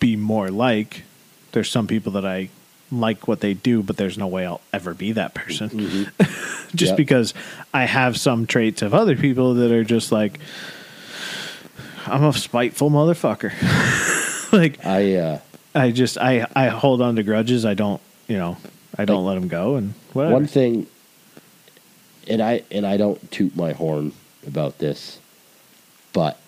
be 0.00 0.16
more 0.16 0.50
like 0.50 1.02
there's 1.52 1.70
some 1.70 1.86
people 1.86 2.12
that 2.12 2.24
I 2.26 2.48
like 2.90 3.28
what 3.28 3.38
they 3.40 3.54
do 3.54 3.84
but 3.84 3.96
there's 3.96 4.18
no 4.18 4.26
way 4.26 4.44
I'll 4.44 4.60
ever 4.72 4.94
be 4.94 5.12
that 5.12 5.32
person 5.34 5.68
mm-hmm. 5.70 6.24
just 6.76 6.90
Yep. 6.90 6.96
because 6.96 7.34
I 7.72 7.84
have 7.84 8.18
some 8.18 8.46
traits 8.46 8.82
of 8.82 8.94
other 8.94 9.14
people 9.16 9.54
that 9.54 9.70
are 9.70 9.84
just 9.84 10.10
like 10.10 10.40
I'm 12.06 12.24
a 12.24 12.32
spiteful 12.32 12.90
motherfucker. 12.90 13.52
like 14.58 14.84
I 14.86 15.14
uh, 15.16 15.38
I 15.74 15.90
just 15.90 16.18
I 16.18 16.46
I 16.54 16.68
hold 16.68 17.00
on 17.02 17.16
to 17.16 17.22
grudges. 17.22 17.64
I 17.64 17.74
don't, 17.74 18.00
you 18.28 18.36
know, 18.36 18.56
I 18.98 19.04
don't 19.04 19.24
Like, 19.24 19.34
let 19.34 19.40
them 19.40 19.48
go 19.48 19.76
and 19.76 19.94
whatever. 20.12 20.34
one 20.34 20.46
thing, 20.46 20.86
and 22.28 22.42
I 22.42 22.62
and 22.70 22.86
I 22.86 22.96
don't 22.96 23.30
toot 23.30 23.54
my 23.56 23.72
horn 23.72 24.12
about 24.46 24.78
this, 24.78 25.18
but 26.12 26.38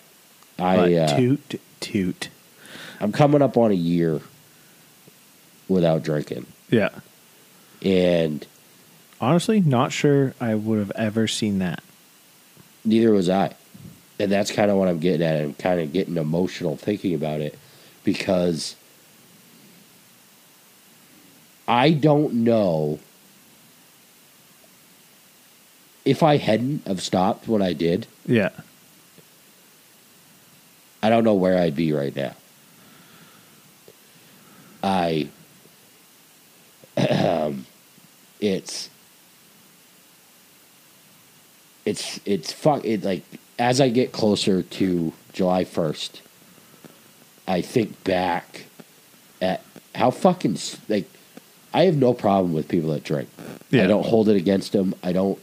I 0.59 0.75
But 0.77 0.93
uh, 0.93 1.17
toot 1.17 1.61
toot. 1.79 2.29
I'm 2.99 3.11
coming 3.11 3.41
up 3.41 3.57
on 3.57 3.71
a 3.71 3.75
year 3.75 4.21
without 5.67 6.03
drinking, 6.03 6.45
Yeah. 6.69 6.89
and 7.81 8.45
Honestly, 9.21 9.61
not 9.61 9.93
sure 9.93 10.33
I 10.41 10.53
would 10.55 10.79
have 10.79 10.91
ever 10.95 11.27
seen 11.27 11.59
that. 11.59 11.81
neither 12.83 13.11
was 13.11 13.29
I. 13.29 13.55
And 14.19 14.29
that's 14.31 14.51
kind 14.51 14.69
of 14.69 14.75
what 14.77 14.89
I'm 14.89 14.99
getting 14.99 15.25
at. 15.25 15.41
I'm 15.41 15.53
kind 15.53 15.79
of 15.79 15.91
getting 15.93 16.17
emotional 16.17 16.75
thinking 16.75 17.13
about 17.15 17.39
it 17.41 17.57
because 18.03 18.75
I 21.67 21.91
don't 21.91 22.33
know 22.33 22.99
if 26.05 26.21
I 26.21 26.37
hadn't 26.37 26.85
have 26.87 27.01
stopped 27.01 27.47
what 27.47 27.61
I 27.61 27.73
did. 27.73 28.07
Yeah. 28.25 28.49
I 31.01 31.09
don't 31.09 31.23
know 31.23 31.33
where 31.33 31.57
I'd 31.57 31.75
be 31.75 31.91
right 31.93 32.15
now. 32.15 32.35
I, 34.81 35.29
um, 36.97 37.65
it's, 38.39 38.89
it's, 41.85 42.19
it's 42.25 42.51
fuck. 42.51 42.85
It 42.85 43.03
like 43.03 43.23
as 43.59 43.79
I 43.79 43.89
get 43.89 44.11
closer 44.11 44.61
to 44.61 45.13
July 45.31 45.63
first, 45.63 46.21
I 47.47 47.61
think 47.61 48.03
back 48.03 48.63
at 49.41 49.61
how 49.95 50.11
fucking 50.11 50.57
like 50.89 51.09
I 51.73 51.83
have 51.85 51.95
no 51.97 52.13
problem 52.13 52.53
with 52.53 52.67
people 52.67 52.91
that 52.91 53.03
drink. 53.03 53.29
Yeah. 53.69 53.83
I 53.83 53.87
don't 53.87 54.05
hold 54.05 54.29
it 54.29 54.35
against 54.37 54.71
them. 54.71 54.95
I 55.03 55.11
don't. 55.13 55.39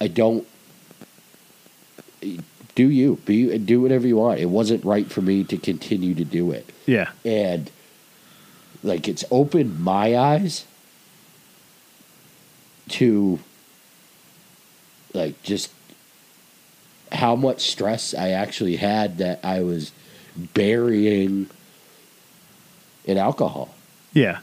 I 0.00 0.08
don't 0.08 0.46
do 2.74 2.88
you 2.90 3.16
be 3.24 3.56
do 3.58 3.80
whatever 3.80 4.06
you 4.06 4.16
want. 4.16 4.40
It 4.40 4.46
wasn't 4.50 4.84
right 4.84 5.06
for 5.10 5.20
me 5.22 5.44
to 5.44 5.56
continue 5.56 6.14
to 6.14 6.24
do 6.24 6.50
it, 6.50 6.70
Yeah. 6.86 7.10
and 7.24 7.70
like 8.82 9.06
it's 9.08 9.24
opened 9.30 9.80
my 9.80 10.16
eyes 10.16 10.64
to 12.88 13.38
like 15.14 15.40
just 15.42 15.70
how 17.14 17.36
much 17.36 17.70
stress 17.70 18.14
I 18.14 18.30
actually 18.30 18.76
had 18.76 19.18
that 19.18 19.40
I 19.44 19.60
was 19.62 19.92
burying 20.36 21.48
in 23.04 23.18
alcohol. 23.18 23.74
Yeah. 24.12 24.40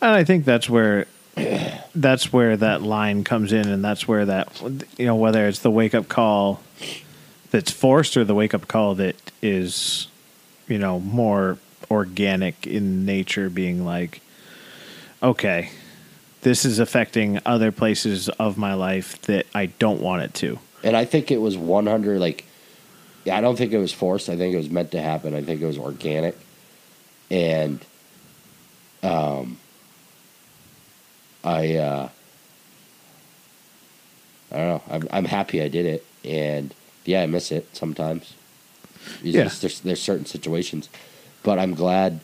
And 0.00 0.10
I 0.10 0.24
think 0.24 0.44
that's 0.44 0.68
where 0.68 1.06
that's 1.94 2.32
where 2.32 2.56
that 2.56 2.82
line 2.82 3.24
comes 3.24 3.52
in 3.52 3.68
and 3.68 3.84
that's 3.84 4.08
where 4.08 4.24
that 4.26 4.60
you 4.98 5.06
know 5.06 5.16
whether 5.16 5.46
it's 5.46 5.60
the 5.60 5.70
wake 5.70 5.94
up 5.94 6.08
call 6.08 6.60
that's 7.50 7.70
forced 7.70 8.16
or 8.16 8.24
the 8.24 8.34
wake 8.34 8.54
up 8.54 8.66
call 8.66 8.96
that 8.96 9.16
is 9.40 10.08
you 10.66 10.78
know 10.78 10.98
more 11.00 11.58
organic 11.90 12.66
in 12.66 13.04
nature 13.04 13.48
being 13.48 13.84
like 13.84 14.20
okay 15.22 15.70
this 16.42 16.64
is 16.64 16.78
affecting 16.78 17.38
other 17.44 17.70
places 17.70 18.28
of 18.30 18.56
my 18.56 18.74
life 18.74 19.20
that 19.22 19.46
I 19.54 19.66
don't 19.66 20.00
want 20.00 20.22
it 20.22 20.34
to. 20.34 20.58
And 20.82 20.96
I 20.96 21.04
think 21.04 21.30
it 21.30 21.40
was 21.40 21.56
100 21.56 22.20
like 22.20 22.44
I 23.30 23.40
don't 23.40 23.56
think 23.56 23.72
it 23.72 23.78
was 23.78 23.92
forced. 23.92 24.28
I 24.30 24.36
think 24.36 24.54
it 24.54 24.56
was 24.56 24.70
meant 24.70 24.92
to 24.92 25.02
happen. 25.02 25.34
I 25.34 25.42
think 25.42 25.60
it 25.60 25.66
was 25.66 25.78
organic. 25.78 26.36
And 27.30 27.80
um 29.02 29.58
I 31.44 31.76
uh 31.76 32.08
I 34.52 34.56
don't 34.56 34.66
know. 34.68 34.82
I'm 34.90 35.08
I'm 35.12 35.24
happy 35.26 35.62
I 35.62 35.68
did 35.68 35.86
it 35.86 36.04
and 36.24 36.74
yeah, 37.04 37.22
I 37.22 37.26
miss 37.26 37.52
it 37.52 37.68
sometimes. 37.74 38.34
It's 39.22 39.34
Yeah. 39.36 39.44
just- 39.44 39.60
there's 39.62 39.80
there's 39.80 40.02
certain 40.02 40.26
situations. 40.26 40.88
But 41.42 41.58
I'm 41.58 41.74
glad 41.74 42.20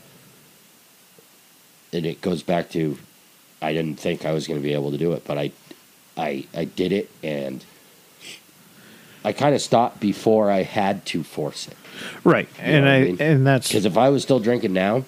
and 1.93 2.05
it 2.05 2.20
goes 2.20 2.43
back 2.43 2.70
to 2.70 2.99
I 3.62 3.73
didn't 3.73 3.99
think 3.99 4.24
I 4.27 4.33
was 4.33 4.47
going 4.47 4.61
to 4.61 4.62
be 4.66 4.74
able 4.74 4.91
to 4.91 4.99
do 4.99 5.12
it, 5.12 5.24
but 5.27 5.39
I 5.39 5.53
I 6.16 6.47
I 6.55 6.65
did 6.65 6.93
it 6.93 7.11
and 7.23 7.65
I 9.27 9.32
kind 9.32 9.57
of 9.57 9.61
stopped 9.61 9.98
before 9.98 10.53
I 10.53 10.62
had 10.62 11.05
to 11.07 11.24
force 11.24 11.66
it. 11.66 11.77
Right. 12.23 12.48
You 12.59 12.62
and 12.62 12.89
I, 12.89 12.94
I 12.94 13.03
mean? 13.03 13.16
and 13.20 13.44
that's 13.44 13.66
Because 13.66 13.85
if 13.85 13.98
I 13.98 14.09
was 14.09 14.23
still 14.23 14.39
drinking 14.39 14.73
now, 14.73 15.05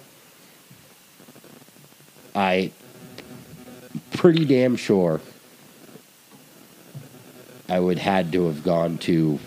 I 2.35 2.73
pretty 4.11 4.43
damn 4.43 4.75
sure 4.75 5.21
I 7.69 7.79
would 7.79 7.97
had 7.97 8.33
to 8.33 8.47
have 8.47 8.61
gone 8.61 8.97
to 8.99 9.39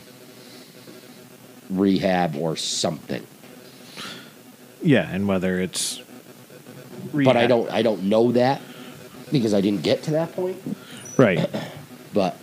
rehab 1.69 2.35
or 2.35 2.57
something. 2.57 3.27
yeah, 4.83 5.07
and 5.07 5.29
whether 5.29 5.61
it's 5.61 6.01
But 7.13 7.37
I 7.37 7.47
don't 7.47 7.71
I 7.71 7.83
don't 7.83 8.05
know 8.05 8.33
that 8.33 8.63
because 9.31 9.53
I 9.53 9.61
didn't 9.61 9.83
get 9.83 10.05
to 10.05 10.13
that 10.13 10.33
point. 10.33 10.63
Right. 11.19 11.47
But 12.15 12.39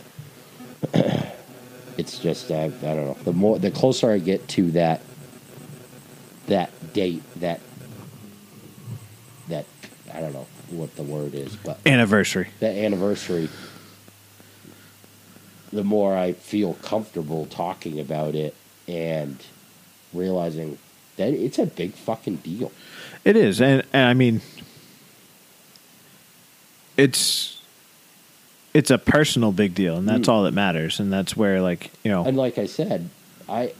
it's 1.99 2.17
just 2.17 2.49
I, 2.49 2.65
I 2.65 2.69
don't 2.69 3.05
know. 3.05 3.17
The 3.25 3.33
more 3.33 3.59
the 3.59 3.71
closer 3.71 4.09
I 4.09 4.19
get 4.19 4.47
to 4.49 4.71
that 4.71 5.01
that 6.47 6.93
date, 6.93 7.21
that 7.41 7.59
that 9.49 9.65
I 10.13 10.21
don't 10.21 10.33
know 10.33 10.47
what 10.69 10.95
the 10.95 11.03
word 11.03 11.35
is, 11.35 11.55
but 11.57 11.79
Anniversary. 11.85 12.47
that 12.61 12.75
anniversary, 12.75 13.49
the 15.73 15.83
more 15.83 16.15
I 16.15 16.33
feel 16.33 16.75
comfortable 16.75 17.45
talking 17.47 17.99
about 17.99 18.33
it 18.33 18.55
and 18.87 19.37
realizing 20.13 20.77
that 21.17 21.33
it's 21.33 21.59
a 21.59 21.65
big 21.65 21.93
fucking 21.93 22.37
deal. 22.37 22.71
It 23.25 23.35
is, 23.35 23.59
and, 23.61 23.83
and 23.91 24.07
I 24.07 24.13
mean, 24.13 24.41
it's 26.95 27.58
it's 28.79 28.89
a 28.91 28.97
personal 28.97 29.51
big 29.51 29.75
deal, 29.75 29.97
and 29.97 30.07
that's 30.07 30.27
Mm. 30.27 30.31
all 30.31 30.43
that 30.43 30.53
matters. 30.53 30.99
And 30.99 31.11
that's 31.11 31.35
where, 31.35 31.61
like, 31.61 31.91
you 32.03 32.09
know, 32.11 32.23
And 32.25 32.37
like 32.37 32.57
I 32.57 32.65
said, 32.65 33.09
I 33.47 33.73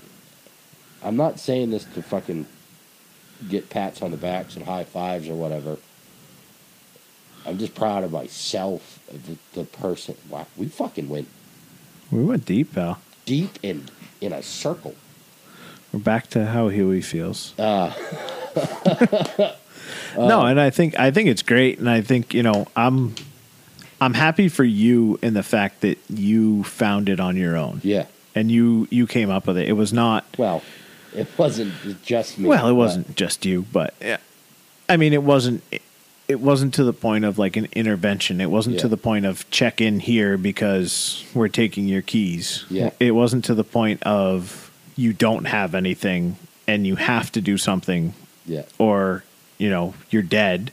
I'm 1.04 1.16
not 1.16 1.40
saying 1.40 1.72
this 1.72 1.86
to 1.96 2.02
fucking 2.02 2.46
get 3.50 3.70
pats 3.70 4.02
on 4.02 4.12
the 4.12 4.18
backs 4.18 4.56
and 4.58 4.66
high 4.66 4.84
fives 4.84 5.30
or 5.30 5.36
whatever. 5.36 5.78
I'm 7.46 7.58
just 7.58 7.74
proud 7.74 8.04
of 8.04 8.12
myself, 8.12 9.00
the, 9.08 9.38
the 9.54 9.64
person. 9.66 10.16
Wow, 10.30 10.46
we 10.58 10.68
fucking 10.68 11.08
went 11.08 11.28
we 12.12 12.24
went 12.24 12.46
deep, 12.46 12.74
pal. 12.74 13.00
deep 13.26 13.58
in 13.64 13.88
in 14.20 14.34
a 14.34 14.44
circle. 14.44 14.96
We're 15.94 16.02
back 16.02 16.28
to 16.32 16.46
how 16.48 16.68
Huey 16.68 17.02
feels. 17.02 17.54
Uh, 17.58 17.94
no, 20.18 20.46
and 20.46 20.60
I 20.60 20.70
think 20.70 21.00
I 21.00 21.12
think 21.12 21.30
it's 21.30 21.42
great, 21.42 21.80
and 21.80 21.90
I 21.90 22.02
think 22.02 22.34
you 22.34 22.44
know 22.44 22.68
I'm 22.76 23.16
I'm 24.02 24.14
happy 24.14 24.48
for 24.50 24.64
you 24.64 25.20
in 25.22 25.34
the 25.34 25.44
fact 25.44 25.82
that 25.82 25.98
you 26.10 26.64
found 26.64 27.10
it 27.10 27.20
on 27.20 27.36
your 27.36 27.58
own, 27.58 27.82
yeah. 27.84 28.06
and 28.36 28.50
you 28.52 28.88
you 28.90 29.08
came 29.08 29.30
up 29.30 29.48
with 29.48 29.58
it. 29.58 29.68
It 29.68 29.74
was 29.74 29.92
not 29.94 30.26
Well, 30.38 30.62
it 31.16 31.28
wasn't 31.38 31.74
just 32.04 32.38
me. 32.38 32.48
well, 32.48 32.68
it 32.68 32.74
wasn't 32.74 33.16
just 33.16 33.46
you, 33.46 33.66
but 33.74 33.94
yeah, 34.02 34.18
I 34.88 34.98
mean, 34.98 35.14
it 35.14 35.24
wasn't. 35.24 35.64
It 36.28 36.40
wasn't 36.40 36.76
to 36.76 36.84
the 36.84 36.94
point 36.94 37.26
of 37.26 37.40
like 37.40 37.58
an 37.58 37.68
intervention. 37.74 38.40
It 38.40 38.52
wasn't 38.52 38.80
to 38.82 38.88
the 38.88 38.98
point 38.98 39.26
of 39.26 39.50
check 39.50 39.82
in 39.82 40.00
here 40.00 40.38
because 40.38 41.26
we're 41.34 41.48
taking 41.48 41.88
your 41.88 42.04
keys. 42.04 42.66
Yeah. 42.70 42.92
It 43.00 43.12
wasn't 43.12 43.46
to 43.46 43.56
the 43.56 43.64
point 43.64 44.04
of 44.04 44.70
you 44.96 45.12
don't 45.12 45.46
have 45.46 45.74
anything 45.74 46.36
and 46.68 46.86
you 46.86 46.98
have 46.98 47.32
to 47.32 47.42
do 47.42 47.58
something 47.58 48.14
Yeah. 48.46 48.62
or 48.78 49.24
you 49.58 49.72
know 49.72 49.96
you're 50.12 50.22
dead 50.22 50.72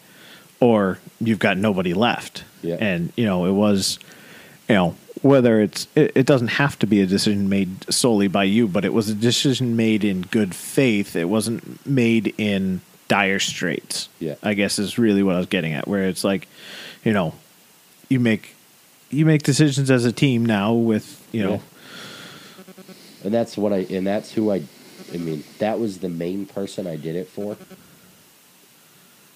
or 0.61 0.98
you've 1.20 1.39
got 1.39 1.57
nobody 1.57 1.94
left 1.94 2.44
Yeah. 2.66 2.76
and 2.80 3.12
you 3.16 3.24
know 3.24 3.47
it 3.47 3.52
was 3.52 3.98
you 4.68 4.74
know 4.74 4.97
whether 5.22 5.60
it's 5.60 5.86
it, 5.94 6.12
it 6.14 6.26
doesn't 6.26 6.48
have 6.62 6.78
to 6.80 6.86
be 6.86 7.01
a 7.01 7.06
decision 7.06 7.48
made 7.48 7.70
solely 7.93 8.28
by 8.28 8.44
you 8.44 8.66
but 8.68 8.84
it 8.84 8.93
was 8.93 9.09
a 9.09 9.14
decision 9.14 9.76
made 9.76 10.05
in 10.05 10.22
good 10.22 10.55
faith 10.55 11.16
it 11.16 11.28
wasn't 11.28 11.84
made 11.86 12.34
in 12.38 12.80
dire 13.09 13.38
straits 13.38 14.09
Yeah. 14.18 14.34
i 14.43 14.55
guess 14.55 14.78
is 14.78 14.98
really 14.98 15.22
what 15.22 15.34
i 15.36 15.38
was 15.38 15.47
getting 15.47 15.72
at 15.72 15.86
where 15.88 16.05
it's 16.05 16.24
like 16.24 16.48
you 17.05 17.12
know 17.12 17.34
you 18.09 18.20
make 18.20 18.55
you 19.10 19.24
make 19.24 19.43
decisions 19.44 19.90
as 19.90 20.05
a 20.05 20.12
team 20.12 20.44
now 20.44 20.72
with 20.74 21.26
you 21.32 21.43
know 21.44 21.62
And 23.24 23.32
that's 23.34 23.56
what 23.56 23.72
I 23.72 23.78
and 23.90 24.06
that's 24.06 24.30
who 24.32 24.52
I 24.52 24.62
I 25.14 25.18
mean, 25.18 25.43
that 25.59 25.78
was 25.80 25.98
the 25.98 26.09
main 26.09 26.47
person 26.47 26.86
I 26.86 26.97
did 26.97 27.14
it 27.16 27.28
for. 27.28 27.56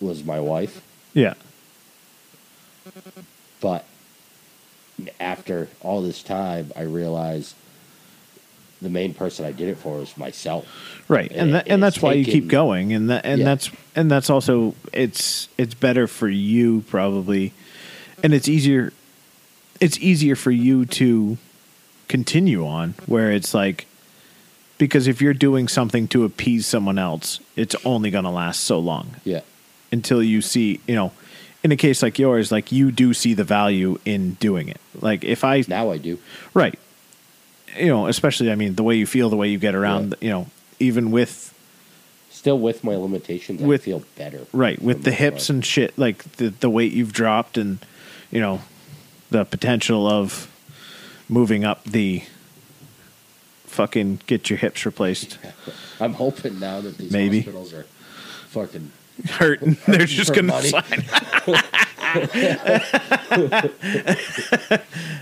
Was 0.01 0.25
my 0.25 0.41
wife. 0.41 0.81
yeah 1.15 1.35
But 3.61 3.85
after 5.19 5.69
all 5.81 6.03
this 6.03 6.23
time 6.23 6.73
I 6.77 6.83
realized 6.83 7.55
the 8.83 8.89
main 8.91 9.13
person 9.15 9.45
I 9.45 9.53
did 9.53 9.69
it 9.69 9.77
for 9.79 9.99
was 9.99 10.17
myself. 10.17 10.67
right 11.09 11.31
and 11.31 11.41
And 11.41 11.55
that, 11.55 11.69
and 11.69 11.83
that's 11.83 12.01
why 12.03 12.15
you 12.15 12.25
keep 12.25 12.49
going 12.49 12.93
and 12.93 13.11
that 13.11 13.25
and 13.25 13.41
Yeah. 13.41 13.45
that's 13.45 13.71
and 13.95 14.11
that's 14.11 14.31
also 14.31 14.75
it's 14.93 15.49
it's 15.59 15.75
better 15.75 16.07
for 16.07 16.29
you 16.29 16.83
probably 16.89 17.53
and 18.23 18.33
it's 18.35 18.49
easier 18.49 18.93
it's 19.81 19.99
easier 19.99 20.37
for 20.37 20.51
you 20.51 20.85
to 20.87 21.39
continue 22.09 22.67
on 22.67 22.95
where 23.07 23.31
it's 23.31 23.55
like 23.55 23.87
because 24.79 25.07
if 25.07 25.21
you're 25.23 25.35
doing 25.35 25.69
something 25.69 26.09
to 26.09 26.25
appease 26.25 26.67
someone 26.67 26.99
else 26.99 27.41
it's 27.57 27.77
only 27.85 28.11
going 28.11 28.25
to 28.25 28.31
last 28.31 28.61
so 28.65 28.79
long 28.79 29.17
Yeah. 29.25 29.41
until 29.93 30.23
you 30.23 30.41
see 30.43 30.81
you 30.87 30.95
know 30.95 31.13
in 31.63 31.73
a 31.73 31.77
case 31.77 32.03
like 32.03 32.19
yours 32.19 32.51
like 32.51 32.73
you 32.73 32.91
do 32.91 33.13
see 33.15 33.35
the 33.35 33.45
value 33.45 33.99
in 34.05 34.35
doing 34.35 34.69
it 34.69 34.81
like 35.01 35.25
if 35.25 35.45
i 35.45 35.63
Now 35.69 35.91
I 35.91 35.99
do. 35.99 36.19
Right. 36.55 36.79
You 37.79 37.87
know, 37.87 38.07
especially 38.09 38.51
I 38.51 38.55
mean 38.57 38.75
the 38.75 38.83
way 38.83 38.97
you 38.97 39.07
feel, 39.07 39.29
the 39.31 39.37
way 39.37 39.49
you 39.49 39.59
get 39.59 39.75
around, 39.75 40.15
you 40.21 40.31
know, 40.31 40.47
even 40.79 41.11
with 41.11 41.55
Still 42.31 42.59
with 42.59 42.83
my 42.83 42.97
limitations, 42.97 43.61
With- 43.61 43.83
I 43.83 43.85
feel 43.85 44.03
better. 44.17 44.47
right, 44.53 44.81
with 44.81 45.03
the 45.05 45.13
hips 45.13 45.45
part. 45.47 45.51
and 45.51 45.65
shit, 45.67 45.97
like 45.99 46.25
the 46.37 46.49
the 46.49 46.71
weight 46.71 46.93
you've 46.93 47.13
dropped 47.13 47.59
and 47.59 47.79
you 48.31 48.41
know, 48.41 48.61
the 49.31 49.45
potential 49.45 50.07
of 50.09 50.49
moving 51.29 51.65
up 51.65 51.85
the 51.85 52.23
fucking 53.67 54.21
get 54.27 54.51
your 54.51 54.59
hips 54.59 54.85
replaced. 54.87 55.39
I'm 56.01 56.15
hoping 56.15 56.59
now 56.59 56.81
that 56.81 56.97
these 56.99 57.13
Maybe. 57.13 57.39
hospitals 57.41 57.73
are 57.73 57.85
fucking 58.49 58.91
Hurting. 59.29 59.77
They're 59.87 60.07
just 60.07 60.35
gonna 60.35 60.49
money. 60.49 60.69
sign. 60.71 61.05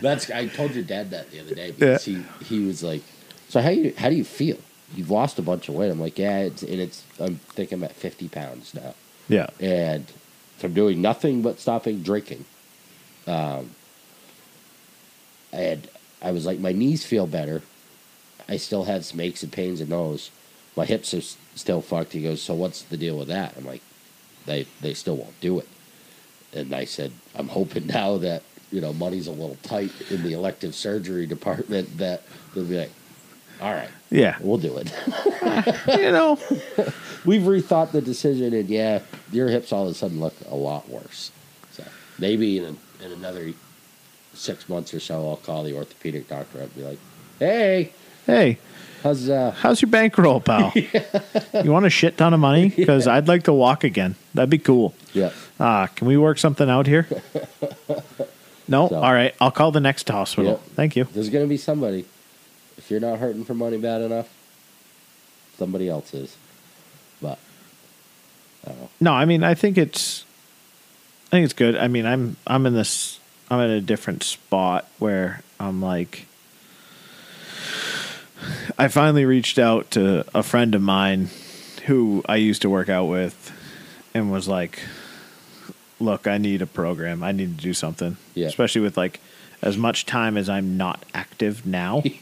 That's 0.00 0.30
I 0.30 0.46
told 0.48 0.74
your 0.74 0.84
dad 0.84 1.10
that 1.10 1.30
the 1.30 1.40
other 1.40 1.54
day 1.54 1.70
because 1.72 2.04
he 2.04 2.22
he 2.44 2.64
was 2.66 2.82
like, 2.82 3.02
so 3.48 3.60
how 3.60 3.70
you 3.70 3.92
how 3.96 4.08
do 4.10 4.16
you 4.16 4.24
feel? 4.24 4.56
You've 4.94 5.10
lost 5.10 5.38
a 5.38 5.42
bunch 5.42 5.68
of 5.68 5.74
weight. 5.74 5.90
I'm 5.90 6.00
like, 6.00 6.18
yeah, 6.18 6.38
it's 6.40 6.62
and 6.62 6.80
it's 6.80 7.02
I'm 7.20 7.36
thinking 7.36 7.78
I'm 7.78 7.84
at 7.84 7.92
50 7.94 8.28
pounds 8.28 8.74
now, 8.74 8.94
Yeah. 9.28 9.48
and 9.60 10.06
from 10.58 10.72
doing 10.74 11.00
nothing 11.02 11.42
but 11.42 11.60
stopping 11.60 12.02
drinking, 12.02 12.44
um, 13.26 13.70
and 15.52 15.88
I 16.22 16.30
was 16.32 16.46
like, 16.46 16.58
my 16.58 16.72
knees 16.72 17.04
feel 17.04 17.26
better. 17.26 17.62
I 18.48 18.56
still 18.56 18.84
have 18.84 19.04
some 19.04 19.20
aches 19.20 19.42
and 19.42 19.52
pains 19.52 19.80
in 19.80 19.90
those. 19.90 20.30
My 20.74 20.84
hips 20.86 21.12
are 21.12 21.20
still 21.54 21.82
fucked. 21.82 22.12
He 22.12 22.22
goes, 22.22 22.40
so 22.40 22.54
what's 22.54 22.82
the 22.82 22.96
deal 22.96 23.18
with 23.18 23.28
that? 23.28 23.54
I'm 23.56 23.66
like, 23.66 23.82
they 24.48 24.66
they 24.80 24.94
still 24.94 25.16
won't 25.16 25.38
do 25.40 25.58
it. 25.60 25.68
And 26.54 26.74
I 26.74 26.84
said, 26.86 27.12
I'm 27.34 27.48
hoping 27.48 27.86
now 28.00 28.16
that 28.18 28.42
you 28.72 28.80
know 28.80 28.92
money's 28.92 29.26
a 29.26 29.32
little 29.32 29.56
tight 29.62 29.92
in 30.10 30.22
the 30.22 30.32
elective 30.32 30.74
surgery 30.74 31.26
department 31.26 31.98
that 31.98 32.22
they'll 32.54 32.64
be 32.64 32.78
like, 32.78 32.90
all 33.60 33.72
right, 33.72 33.88
Yeah. 34.10 34.36
we'll 34.40 34.58
do 34.58 34.76
it. 34.78 34.92
you 35.98 36.10
know, 36.12 36.38
We've 37.24 37.42
rethought 37.42 37.90
the 37.92 38.00
decision, 38.00 38.54
and 38.54 38.68
yeah, 38.68 39.00
your 39.32 39.48
hips 39.48 39.72
all 39.72 39.84
of 39.86 39.90
a 39.90 39.94
sudden 39.94 40.20
look 40.20 40.34
a 40.48 40.54
lot 40.54 40.88
worse. 40.88 41.30
So 41.72 41.84
maybe 42.18 42.58
in, 42.58 42.78
in 43.04 43.12
another 43.12 43.52
six 44.34 44.68
months 44.68 44.94
or 44.94 45.00
so, 45.00 45.28
I'll 45.28 45.36
call 45.36 45.64
the 45.64 45.74
orthopedic 45.76 46.28
doctor 46.28 46.58
up 46.58 46.64
and 46.64 46.74
be 46.76 46.82
like, 46.82 46.98
"Hey, 47.40 47.92
hey, 48.26 48.58
how's 49.02 49.28
uh, 49.28 49.52
how's 49.58 49.80
your 49.82 49.90
bankroll, 49.90 50.40
pal? 50.40 50.72
You 51.64 51.72
want 51.72 51.86
a 51.86 51.90
shit 51.90 52.16
ton 52.16 52.34
of 52.34 52.40
money? 52.40 52.68
Because 52.76 53.06
I'd 53.06 53.28
like 53.28 53.44
to 53.44 53.52
walk 53.52 53.84
again. 53.84 54.14
That'd 54.34 54.50
be 54.50 54.58
cool. 54.58 54.94
yeah, 55.12 55.30
Ah, 55.60 55.88
can 55.94 56.06
we 56.06 56.16
work 56.16 56.38
something 56.38 56.68
out 56.70 56.86
here? 56.86 57.06
No? 58.70 58.86
So- 58.90 58.96
All 58.96 59.12
right. 59.14 59.34
I'll 59.40 59.50
call 59.50 59.72
the 59.72 59.80
next 59.80 60.06
hospital. 60.10 60.50
Yep. 60.52 60.60
Thank 60.74 60.94
you. 60.96 61.04
there's 61.04 61.30
gonna 61.30 61.46
be 61.46 61.56
somebody. 61.56 62.04
If 62.76 62.90
you're 62.90 63.00
not 63.00 63.18
hurting 63.18 63.44
for 63.44 63.54
money 63.54 63.78
bad 63.78 64.02
enough, 64.02 64.28
somebody 65.58 65.88
else 65.88 66.12
is." 66.12 66.36
But 67.22 67.38
I 68.66 68.68
don't 68.70 68.80
know. 68.80 68.88
No, 69.00 69.12
I 69.14 69.24
mean, 69.24 69.42
I 69.42 69.54
think 69.54 69.78
it's, 69.78 70.24
I 71.28 71.30
think 71.30 71.44
it's 71.44 71.54
good. 71.54 71.76
I 71.76 71.88
mean, 71.88 72.04
I'm, 72.04 72.36
I'm 72.46 72.66
in 72.66 72.74
this, 72.74 73.18
I'm 73.50 73.58
in 73.60 73.70
a 73.70 73.80
different 73.80 74.22
spot 74.22 74.86
where 74.98 75.40
I'm 75.58 75.80
like, 75.82 76.26
I 78.78 78.88
finally 78.88 79.24
reached 79.24 79.58
out 79.58 79.90
to 79.92 80.24
a 80.34 80.42
friend 80.42 80.74
of 80.74 80.82
mine 80.82 81.28
who 81.86 82.22
I 82.28 82.36
used 82.36 82.62
to 82.62 82.70
work 82.70 82.88
out 82.88 83.06
with 83.06 83.52
and 84.14 84.30
was 84.30 84.46
like, 84.48 84.80
look, 86.00 86.26
I 86.26 86.38
need 86.38 86.62
a 86.62 86.66
program. 86.66 87.22
I 87.22 87.32
need 87.32 87.56
to 87.58 87.62
do 87.62 87.74
something. 87.74 88.16
Yeah. 88.34 88.46
Especially 88.46 88.80
with 88.80 88.96
like 88.96 89.20
as 89.62 89.76
much 89.76 90.06
time 90.06 90.36
as 90.36 90.48
I'm 90.48 90.76
not 90.76 91.04
active 91.14 91.66
now. 91.66 92.02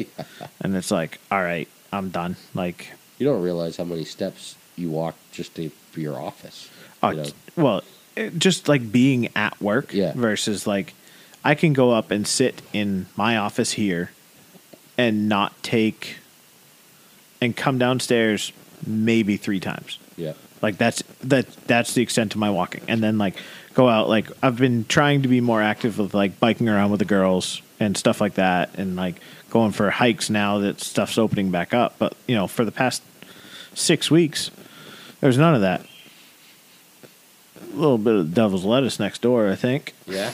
And 0.60 0.74
it's 0.74 0.90
like, 0.90 1.18
all 1.30 1.42
right, 1.42 1.68
I'm 1.92 2.08
done. 2.10 2.36
Like, 2.54 2.92
You 3.18 3.26
don't 3.26 3.42
realize 3.42 3.76
how 3.76 3.84
many 3.84 4.04
steps 4.04 4.56
you 4.74 4.90
walk 4.90 5.14
just 5.32 5.54
to 5.56 5.68
for 5.92 6.00
your 6.00 6.18
office. 6.20 6.68
Oh, 7.02 7.10
you 7.10 7.16
know? 7.22 7.28
well, 7.56 7.82
it, 8.16 8.38
just 8.38 8.66
like 8.68 8.90
being 8.90 9.28
at 9.36 9.60
work 9.60 9.92
Yeah. 9.92 10.12
versus 10.14 10.66
like 10.66 10.94
I 11.44 11.54
can 11.54 11.72
go 11.74 11.92
up 11.92 12.10
and 12.10 12.26
sit 12.26 12.62
in 12.72 13.06
my 13.16 13.36
office 13.36 13.72
here 13.72 14.10
and 14.98 15.28
not 15.28 15.52
take 15.62 16.16
and 17.40 17.54
come 17.56 17.78
downstairs 17.78 18.52
maybe 18.86 19.36
three 19.36 19.60
times. 19.60 19.98
yeah, 20.16 20.32
Like 20.62 20.78
that's 20.78 21.02
that 21.24 21.46
that's 21.66 21.94
the 21.94 22.02
extent 22.02 22.34
of 22.34 22.40
my 22.40 22.50
walking. 22.50 22.82
And 22.88 23.02
then 23.02 23.18
like 23.18 23.36
go 23.74 23.88
out 23.88 24.08
like 24.08 24.28
I've 24.42 24.56
been 24.56 24.84
trying 24.86 25.22
to 25.22 25.28
be 25.28 25.40
more 25.40 25.60
active 25.62 25.98
with 25.98 26.14
like 26.14 26.40
biking 26.40 26.68
around 26.68 26.90
with 26.90 27.00
the 27.00 27.04
girls 27.06 27.60
and 27.78 27.96
stuff 27.96 28.20
like 28.20 28.34
that 28.34 28.70
and 28.78 28.96
like 28.96 29.20
going 29.50 29.72
for 29.72 29.90
hikes 29.90 30.30
now 30.30 30.58
that 30.58 30.80
stuff's 30.80 31.18
opening 31.18 31.50
back 31.50 31.74
up. 31.74 31.96
But 31.98 32.14
you 32.26 32.34
know, 32.34 32.46
for 32.46 32.64
the 32.64 32.72
past 32.72 33.02
six 33.74 34.10
weeks, 34.10 34.50
there's 35.20 35.36
none 35.38 35.54
of 35.54 35.60
that. 35.60 35.84
A 37.72 37.76
little 37.76 37.98
bit 37.98 38.14
of 38.14 38.32
devil's 38.32 38.64
lettuce 38.64 38.98
next 38.98 39.20
door, 39.20 39.48
I 39.50 39.54
think. 39.54 39.94
yeah. 40.06 40.32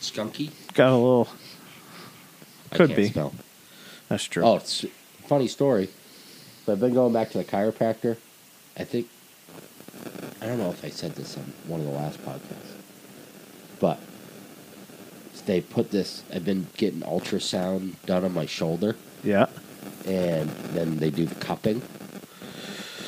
Skunky. 0.00 0.50
Got 0.74 0.92
a 0.92 0.96
little 0.96 1.28
Could 2.70 2.94
be. 2.94 3.08
Smell. 3.08 3.34
that's 4.08 4.24
true. 4.24 4.42
Oh, 4.44 4.56
it's 4.56 4.84
a 4.84 4.88
funny 5.26 5.48
story. 5.48 5.88
So 6.66 6.72
I've 6.72 6.80
been 6.80 6.94
going 6.94 7.12
back 7.12 7.30
to 7.30 7.38
the 7.38 7.44
chiropractor. 7.44 8.16
I 8.76 8.84
think 8.84 9.08
I 10.42 10.46
don't 10.46 10.58
know 10.58 10.70
if 10.70 10.84
I 10.84 10.90
said 10.90 11.14
this 11.16 11.36
on 11.36 11.52
one 11.66 11.80
of 11.80 11.86
the 11.86 11.92
last 11.92 12.24
podcasts, 12.24 12.76
but 13.80 13.98
they 15.46 15.60
put 15.62 15.90
this. 15.90 16.22
I've 16.32 16.44
been 16.44 16.66
getting 16.76 17.00
ultrasound 17.00 17.94
done 18.04 18.22
on 18.22 18.34
my 18.34 18.44
shoulder, 18.44 18.96
Yeah. 19.24 19.46
and 20.04 20.50
then 20.74 20.98
they 20.98 21.08
do 21.10 21.24
the 21.24 21.34
cupping, 21.36 21.80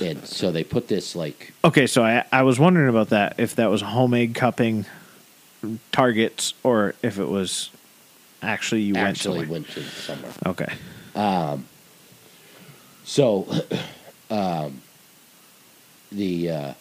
and 0.01 0.25
so 0.27 0.51
they 0.51 0.65
put 0.65 0.89
this 0.89 1.15
like 1.15 1.53
Okay, 1.65 1.87
so 1.87 2.03
I 2.03 2.25
I 2.33 2.43
was 2.43 2.59
wondering 2.59 2.89
about 2.89 3.11
that 3.11 3.35
if 3.37 3.55
that 3.57 3.69
was 3.71 3.83
homemade 3.83 4.35
cupping 4.35 4.87
targets 5.93 6.55
or 6.63 6.95
if 7.03 7.19
it 7.19 7.29
was 7.29 7.69
actually 8.43 8.83
you 8.83 8.97
actually 8.97 9.41
went 9.41 9.51
went 9.51 9.69
to 9.71 9.83
somewhere. 9.83 10.33
Okay. 10.47 10.73
So, 13.05 13.47
um, 14.31 14.81
the 16.13 16.51
uh, 16.51 16.75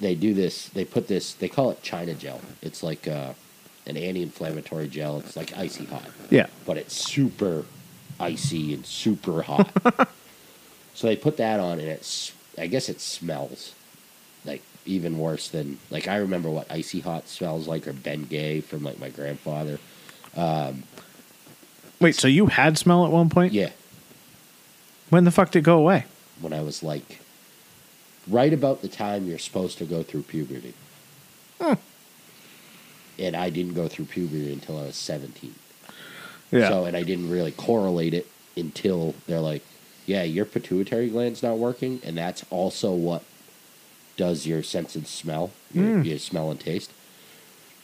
they 0.00 0.14
do 0.14 0.34
this. 0.34 0.68
They 0.70 0.84
put 0.84 1.08
this. 1.08 1.34
They 1.34 1.48
call 1.48 1.70
it 1.70 1.82
China 1.82 2.14
gel. 2.14 2.40
It's 2.62 2.82
like 2.82 3.06
uh, 3.06 3.34
an 3.86 3.96
anti-inflammatory 3.96 4.88
gel. 4.88 5.18
It's 5.20 5.36
like 5.36 5.56
icy 5.56 5.84
hot, 5.84 6.08
Yeah. 6.30 6.46
but 6.64 6.76
it's 6.78 6.94
super 6.94 7.64
icy 8.18 8.72
and 8.74 8.86
super 8.86 9.42
hot. 9.42 9.70
so 10.94 11.06
they 11.06 11.16
put 11.16 11.36
that 11.36 11.60
on, 11.60 11.80
and 11.80 11.88
it's. 11.88 12.32
I 12.58 12.66
guess 12.68 12.88
it 12.88 13.02
smells 13.02 13.74
like 14.46 14.62
even 14.86 15.18
worse 15.18 15.48
than 15.48 15.78
like 15.90 16.08
I 16.08 16.16
remember 16.16 16.48
what 16.48 16.70
icy 16.72 17.00
hot 17.00 17.28
smells 17.28 17.68
like 17.68 17.86
or 17.86 17.92
Bengay 17.92 18.64
from 18.64 18.82
like 18.84 18.98
my 18.98 19.10
grandfather. 19.10 19.78
Um, 20.36 20.82
Wait, 22.00 22.14
so 22.14 22.28
you 22.28 22.46
had 22.46 22.76
smell 22.76 23.06
at 23.06 23.10
one 23.12 23.30
point? 23.30 23.52
Yeah, 23.54 23.70
When 25.08 25.24
the 25.24 25.30
fuck 25.30 25.50
did 25.50 25.60
it 25.60 25.62
go 25.62 25.78
away? 25.78 26.04
when 26.40 26.52
I 26.52 26.60
was 26.60 26.82
like 26.82 27.20
right 28.28 28.52
about 28.52 28.82
the 28.82 28.88
time 28.88 29.26
you're 29.26 29.38
supposed 29.38 29.78
to 29.78 29.84
go 29.86 30.02
through 30.02 30.22
puberty. 30.22 30.74
And 33.18 33.34
I 33.34 33.48
didn't 33.48 33.72
go 33.74 33.88
through 33.88 34.04
puberty 34.06 34.52
until 34.52 34.78
I 34.78 34.82
was 34.82 34.96
17. 34.96 35.54
Yeah. 36.50 36.68
So, 36.68 36.84
and 36.84 36.94
I 36.94 37.02
didn't 37.02 37.30
really 37.30 37.52
correlate 37.52 38.12
it 38.12 38.26
until 38.56 39.14
they're 39.26 39.40
like, 39.40 39.62
yeah, 40.04 40.22
your 40.22 40.44
pituitary 40.44 41.08
gland's 41.08 41.42
not 41.42 41.56
working. 41.56 42.00
And 42.04 42.18
that's 42.18 42.44
also 42.50 42.92
what 42.92 43.22
does 44.18 44.46
your 44.46 44.62
sense 44.62 44.96
of 44.96 45.06
smell, 45.06 45.50
your, 45.72 45.84
hmm. 45.84 46.02
your 46.02 46.18
smell 46.18 46.50
and 46.50 46.60
taste. 46.60 46.92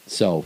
So, 0.07 0.45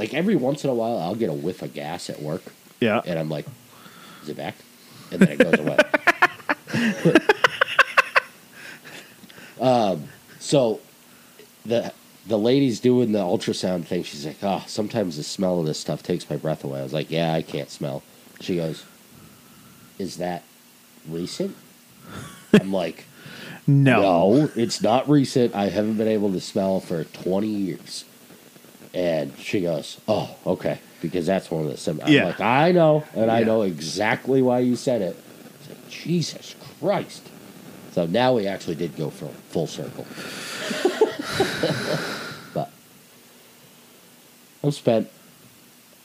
like 0.00 0.14
every 0.14 0.34
once 0.34 0.64
in 0.64 0.70
a 0.70 0.74
while, 0.74 0.96
I'll 0.98 1.14
get 1.14 1.28
a 1.28 1.34
whiff 1.34 1.60
of 1.60 1.74
gas 1.74 2.08
at 2.08 2.22
work 2.22 2.42
yeah. 2.80 3.02
and 3.04 3.18
I'm 3.18 3.28
like, 3.28 3.44
"Is 4.22 4.30
it 4.30 4.36
back?" 4.38 4.54
And 5.12 5.20
then 5.20 5.28
it 5.28 5.38
goes 5.38 5.58
away. 5.58 5.76
um, 9.60 10.04
so 10.38 10.80
the 11.66 11.92
the 12.26 12.38
lady's 12.38 12.80
doing 12.80 13.12
the 13.12 13.18
ultrasound 13.18 13.84
thing. 13.84 14.02
She's 14.02 14.24
like, 14.24 14.38
"Oh, 14.42 14.64
sometimes 14.66 15.18
the 15.18 15.22
smell 15.22 15.60
of 15.60 15.66
this 15.66 15.78
stuff 15.78 16.02
takes 16.02 16.30
my 16.30 16.36
breath 16.36 16.64
away." 16.64 16.80
I 16.80 16.82
was 16.82 16.94
like, 16.94 17.10
"Yeah, 17.10 17.34
I 17.34 17.42
can't 17.42 17.68
smell." 17.68 18.02
She 18.40 18.56
goes, 18.56 18.86
"Is 19.98 20.16
that 20.16 20.44
recent?" 21.06 21.54
I'm 22.58 22.72
like, 22.72 23.04
No. 23.66 24.00
no, 24.00 24.50
it's 24.56 24.80
not 24.82 25.08
recent. 25.10 25.54
I 25.54 25.68
haven't 25.68 25.98
been 25.98 26.08
able 26.08 26.32
to 26.32 26.40
smell 26.40 26.80
for 26.80 27.04
20 27.04 27.46
years. 27.46 28.06
And 28.92 29.36
she 29.38 29.60
goes, 29.60 30.00
Oh, 30.08 30.34
okay. 30.46 30.78
Because 31.00 31.26
that's 31.26 31.50
one 31.50 31.64
of 31.64 31.70
the 31.70 31.76
sim. 31.76 32.00
I'm 32.04 32.12
Yeah. 32.12 32.26
like, 32.26 32.40
I 32.40 32.72
know. 32.72 33.04
And 33.14 33.30
I 33.30 33.42
know 33.42 33.62
exactly 33.62 34.42
why 34.42 34.58
you 34.60 34.76
said 34.76 35.00
it. 35.02 35.16
Jesus 35.88 36.54
Christ. 36.80 37.28
So 37.92 38.06
now 38.06 38.34
we 38.34 38.46
actually 38.46 38.76
did 38.76 38.96
go 38.96 39.10
full, 39.10 39.34
full 39.48 39.66
circle. 39.66 40.06
but 42.54 42.70
I'm 44.62 44.70
spent. 44.70 45.08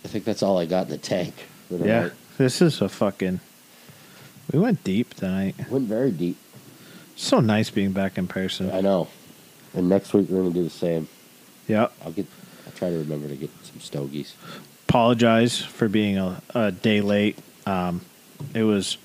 I 0.04 0.08
think 0.08 0.24
that's 0.26 0.44
all 0.44 0.58
I 0.58 0.66
got 0.66 0.86
in 0.86 0.92
the 0.92 0.98
tank. 0.98 1.34
Yeah. 1.70 2.10
This 2.38 2.62
is 2.62 2.82
a 2.82 2.90
fucking. 2.90 3.40
We 4.52 4.60
went 4.60 4.84
deep 4.84 5.14
tonight. 5.16 5.56
Went 5.70 5.88
very 5.88 6.12
deep. 6.12 6.38
So 7.16 7.40
nice 7.40 7.70
being 7.70 7.92
back 7.92 8.18
in 8.18 8.28
person. 8.28 8.72
I 8.72 8.82
know. 8.82 9.08
And 9.74 9.90
next 9.90 10.14
week 10.14 10.30
we're 10.30 10.42
going 10.42 10.54
to 10.54 10.60
do 10.60 10.64
the 10.64 10.70
same. 10.70 11.08
Yeah. 11.68 11.88
I'll 12.04 12.12
get. 12.12 12.28
Try 12.76 12.90
to 12.90 12.98
remember 12.98 13.28
to 13.28 13.36
get 13.36 13.50
some 13.64 13.80
stogies. 13.80 14.36
Apologize 14.88 15.60
for 15.60 15.88
being 15.88 16.18
a, 16.18 16.42
a 16.54 16.72
day 16.72 17.02
late. 17.02 17.38
Um, 17.66 18.02
it 18.54 18.64
was 18.64 18.98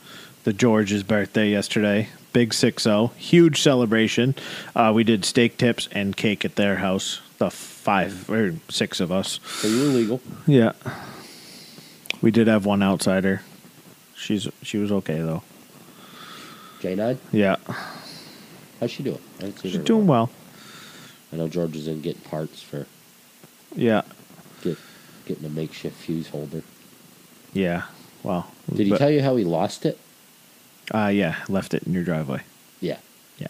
the 0.44 0.52
George's 0.52 1.02
birthday 1.02 1.51
yesterday. 1.51 2.09
Big 2.32 2.55
6 2.55 2.82
0. 2.82 3.12
Huge 3.16 3.60
celebration. 3.60 4.34
Uh, 4.74 4.92
we 4.94 5.05
did 5.05 5.24
steak 5.24 5.56
tips 5.56 5.88
and 5.92 6.16
cake 6.16 6.44
at 6.44 6.56
their 6.56 6.76
house. 6.76 7.20
The 7.38 7.51
five 7.51 8.28
or 8.28 8.55
six 8.68 9.01
of 9.01 9.10
us. 9.10 9.40
So 9.44 9.68
you 9.68 9.80
were 9.80 9.88
legal. 9.88 10.20
Yeah. 10.47 10.72
We 12.20 12.30
did 12.30 12.47
have 12.47 12.66
one 12.66 12.82
outsider. 12.82 13.42
She's 14.14 14.47
she 14.62 14.76
was 14.76 14.92
okay 14.92 15.22
though. 15.22 15.42
J 16.80 16.94
nine. 16.94 17.18
Yeah. 17.32 17.56
How's 18.78 18.90
she 18.90 19.02
doing? 19.02 19.18
She's 19.62 19.72
her 19.72 19.78
in 19.78 19.80
a 19.80 19.84
doing 19.84 20.06
well. 20.06 20.30
I 21.32 21.36
know 21.36 21.48
George 21.48 21.74
is 21.76 21.88
in 21.88 22.02
getting 22.02 22.20
parts 22.22 22.60
for 22.62 22.86
Yeah. 23.74 24.02
get 24.62 24.78
getting 25.26 25.44
a 25.44 25.48
makeshift 25.48 25.97
fuse 25.97 26.28
holder. 26.28 26.62
Yeah. 27.52 27.84
Well. 28.22 28.51
Did 28.68 28.86
he 28.86 28.90
but- 28.90 28.98
tell 28.98 29.10
you 29.10 29.22
how 29.22 29.36
he 29.36 29.44
lost 29.44 29.84
it? 29.86 29.98
Uh 30.92 31.06
yeah, 31.09 31.36
left 31.48 31.72
it 31.74 31.84
in 31.84 31.92
your 31.92 32.02
driveway. 32.05 32.42
Yeah. 32.80 32.98
Yeah. 33.38 33.47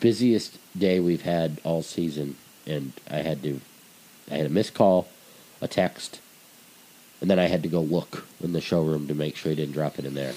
Busiest 0.00 0.58
day 0.78 1.00
we've 1.00 1.22
had 1.22 1.60
all 1.64 1.82
season, 1.82 2.36
and 2.66 2.92
I 3.10 3.16
had 3.18 3.42
to. 3.42 3.60
I 4.30 4.36
had 4.36 4.46
a 4.46 4.50
missed 4.50 4.72
call, 4.74 5.06
a 5.60 5.68
text, 5.68 6.20
And 7.20 7.30
then 7.30 7.38
I 7.38 7.44
had 7.44 7.62
to 7.62 7.68
go 7.68 7.82
look 7.82 8.26
in 8.42 8.52
the 8.54 8.60
showroom 8.62 9.06
to 9.08 9.14
make 9.14 9.36
sure 9.36 9.50
he 9.50 9.56
didn't 9.56 9.74
drop 9.74 9.98
it 9.98 10.06
in 10.06 10.14
there. 10.14 10.32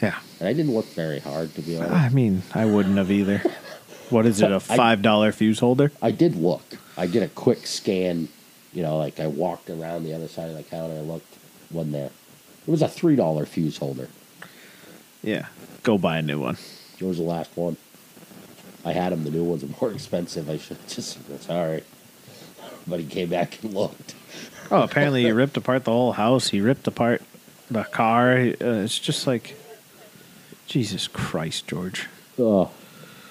Yeah. 0.00 0.18
And 0.40 0.48
I 0.48 0.54
didn't 0.54 0.72
look 0.74 0.86
very 0.94 1.18
hard, 1.20 1.54
to 1.54 1.60
be 1.60 1.76
honest. 1.76 1.92
I 1.92 2.08
mean, 2.08 2.42
I 2.54 2.64
wouldn't 2.64 2.96
have 2.96 3.10
either. 3.10 3.42
What 4.12 4.26
is 4.26 4.42
it? 4.42 4.52
A 4.52 4.60
five 4.60 5.02
dollar 5.02 5.32
fuse 5.32 5.58
holder? 5.58 5.90
I 6.02 6.10
did 6.10 6.36
look. 6.36 6.62
I 6.96 7.06
did 7.06 7.22
a 7.22 7.28
quick 7.28 7.66
scan. 7.66 8.28
You 8.72 8.82
know, 8.82 8.98
like 8.98 9.18
I 9.18 9.26
walked 9.26 9.70
around 9.70 10.04
the 10.04 10.14
other 10.14 10.28
side 10.28 10.50
of 10.50 10.56
the 10.56 10.62
counter. 10.62 10.94
I 10.94 11.00
looked. 11.00 11.38
Wasn't 11.70 11.92
there? 11.92 12.10
It 12.66 12.70
was 12.70 12.82
a 12.82 12.88
three 12.88 13.16
dollar 13.16 13.46
fuse 13.46 13.78
holder. 13.78 14.08
Yeah. 15.22 15.46
Go 15.82 15.98
buy 15.98 16.18
a 16.18 16.22
new 16.22 16.38
one. 16.40 16.58
It 16.98 17.04
was 17.04 17.16
the 17.16 17.24
last 17.24 17.50
one. 17.56 17.76
I 18.84 18.92
had 18.92 19.12
them. 19.12 19.24
The 19.24 19.30
new 19.30 19.44
ones 19.44 19.64
are 19.64 19.68
more 19.80 19.92
expensive. 19.94 20.48
I 20.48 20.58
should 20.58 20.86
just. 20.88 21.26
That's 21.28 21.48
all 21.48 21.66
right. 21.66 21.84
But 22.86 23.00
he 23.00 23.06
came 23.06 23.30
back 23.30 23.62
and 23.62 23.72
looked. 23.72 24.14
Oh, 24.70 24.82
apparently 24.82 25.22
he 25.22 25.32
ripped 25.32 25.56
apart 25.56 25.84
the 25.84 25.92
whole 25.92 26.12
house. 26.12 26.48
He 26.48 26.60
ripped 26.60 26.86
apart 26.86 27.22
the 27.70 27.84
car. 27.84 28.32
Uh, 28.32 28.82
it's 28.84 28.98
just 28.98 29.26
like, 29.26 29.56
Jesus 30.66 31.08
Christ, 31.08 31.66
George. 31.66 32.08
Uh, 32.38 32.66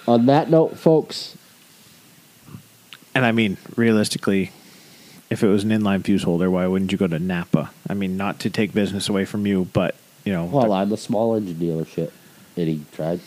on 0.06 0.26
that 0.26 0.50
note, 0.50 0.78
folks, 0.78 1.36
And 3.14 3.24
I 3.26 3.32
mean, 3.32 3.56
realistically, 3.76 4.50
if 5.30 5.42
it 5.42 5.48
was 5.48 5.64
an 5.64 5.70
inline 5.70 6.04
fuse 6.04 6.22
holder, 6.22 6.50
why 6.50 6.66
wouldn't 6.66 6.92
you 6.92 6.98
go 6.98 7.06
to 7.06 7.18
Napa? 7.18 7.70
I 7.88 7.94
mean, 7.94 8.16
not 8.16 8.38
to 8.40 8.50
take 8.50 8.72
business 8.72 9.08
away 9.08 9.24
from 9.24 9.46
you, 9.46 9.68
but 9.72 9.94
you 10.24 10.32
know, 10.32 10.44
well, 10.46 10.72
I'm 10.72 10.92
a 10.92 10.96
small 10.96 11.34
engine 11.34 11.56
dealership, 11.56 12.10
and 12.56 12.68
he 12.68 12.84
tried, 12.92 13.20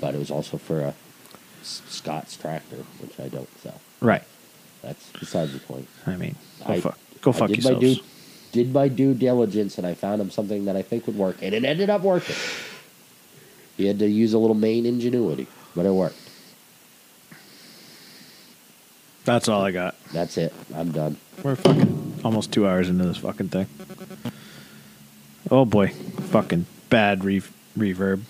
but 0.00 0.14
it 0.14 0.18
was 0.18 0.30
also 0.30 0.56
for 0.58 0.80
a 0.80 0.94
Scotts 1.62 2.36
tractor, 2.36 2.84
which 3.00 3.18
I 3.20 3.28
don't 3.28 3.48
sell. 3.60 3.80
right? 4.00 4.22
That's 4.82 5.10
besides 5.18 5.52
the 5.52 5.58
point. 5.60 5.86
I 6.06 6.16
mean, 6.16 6.36
go 6.66 6.72
I- 6.72 6.80
fuck, 6.80 6.98
go 7.20 7.30
I 7.30 7.34
fuck 7.34 7.48
did 7.50 7.62
my 7.64 7.70
yourselves. 7.72 7.98
due, 7.98 8.04
did 8.52 8.72
my 8.72 8.88
due 8.88 9.14
diligence, 9.14 9.76
and 9.78 9.86
I 9.86 9.94
found 9.94 10.20
him 10.22 10.30
something 10.30 10.64
that 10.64 10.74
I 10.76 10.82
think 10.82 11.06
would 11.06 11.16
work, 11.16 11.36
and 11.42 11.54
it 11.54 11.64
ended 11.64 11.90
up 11.90 12.00
working. 12.02 12.34
He 13.76 13.86
had 13.86 13.98
to 14.00 14.06
use 14.08 14.32
a 14.32 14.38
little 14.38 14.56
Maine 14.56 14.84
ingenuity, 14.86 15.46
but 15.74 15.86
it 15.86 15.92
worked. 15.92 16.16
That's 19.24 19.48
all 19.48 19.62
I 19.62 19.70
got. 19.70 19.94
That's 20.12 20.36
it. 20.38 20.52
I'm 20.74 20.92
done. 20.92 21.16
We're 21.42 21.56
fucking 21.56 22.20
almost 22.24 22.52
two 22.52 22.66
hours 22.66 22.88
into 22.88 23.04
this 23.04 23.18
fucking 23.18 23.48
thing. 23.48 23.66
Oh 25.50 25.64
boy, 25.64 25.88
fucking 25.88 26.66
bad 26.88 27.24
re- 27.24 27.42
reverb. 27.78 28.22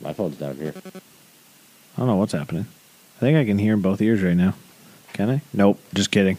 My 0.00 0.12
phone's 0.12 0.36
down 0.36 0.56
here. 0.56 0.74
I 0.76 1.98
don't 1.98 2.06
know 2.06 2.16
what's 2.16 2.32
happening. 2.32 2.66
I 3.16 3.20
think 3.20 3.38
I 3.38 3.44
can 3.44 3.58
hear 3.58 3.74
in 3.74 3.82
both 3.82 4.00
ears 4.00 4.22
right 4.22 4.36
now. 4.36 4.54
Can 5.12 5.30
I? 5.30 5.42
Nope. 5.52 5.78
Just 5.94 6.10
kidding. 6.10 6.38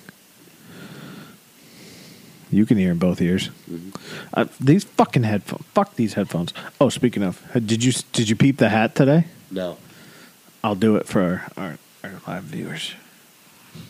You 2.54 2.66
can 2.66 2.78
hear 2.78 2.92
in 2.92 3.00
both 3.00 3.20
ears. 3.22 3.50
Uh, 4.34 4.46
these 4.60 4.84
fucking 4.84 5.24
headphones. 5.24 5.66
Fuck 5.74 5.96
these 5.96 6.14
headphones. 6.14 6.54
Oh, 6.80 6.90
speaking 6.90 7.24
of, 7.24 7.42
uh, 7.56 7.60
did 7.60 7.84
you 7.84 7.92
did 8.12 8.30
you 8.30 8.36
peep 8.36 8.58
the 8.58 8.70
hat 8.70 8.96
today? 8.96 9.26
No. 9.52 9.78
I'll 10.64 10.76
do 10.76 10.96
it 10.96 11.08
for 11.08 11.44
our, 11.58 11.78
our, 12.04 12.12
live 12.28 12.44
viewers. 12.44 12.94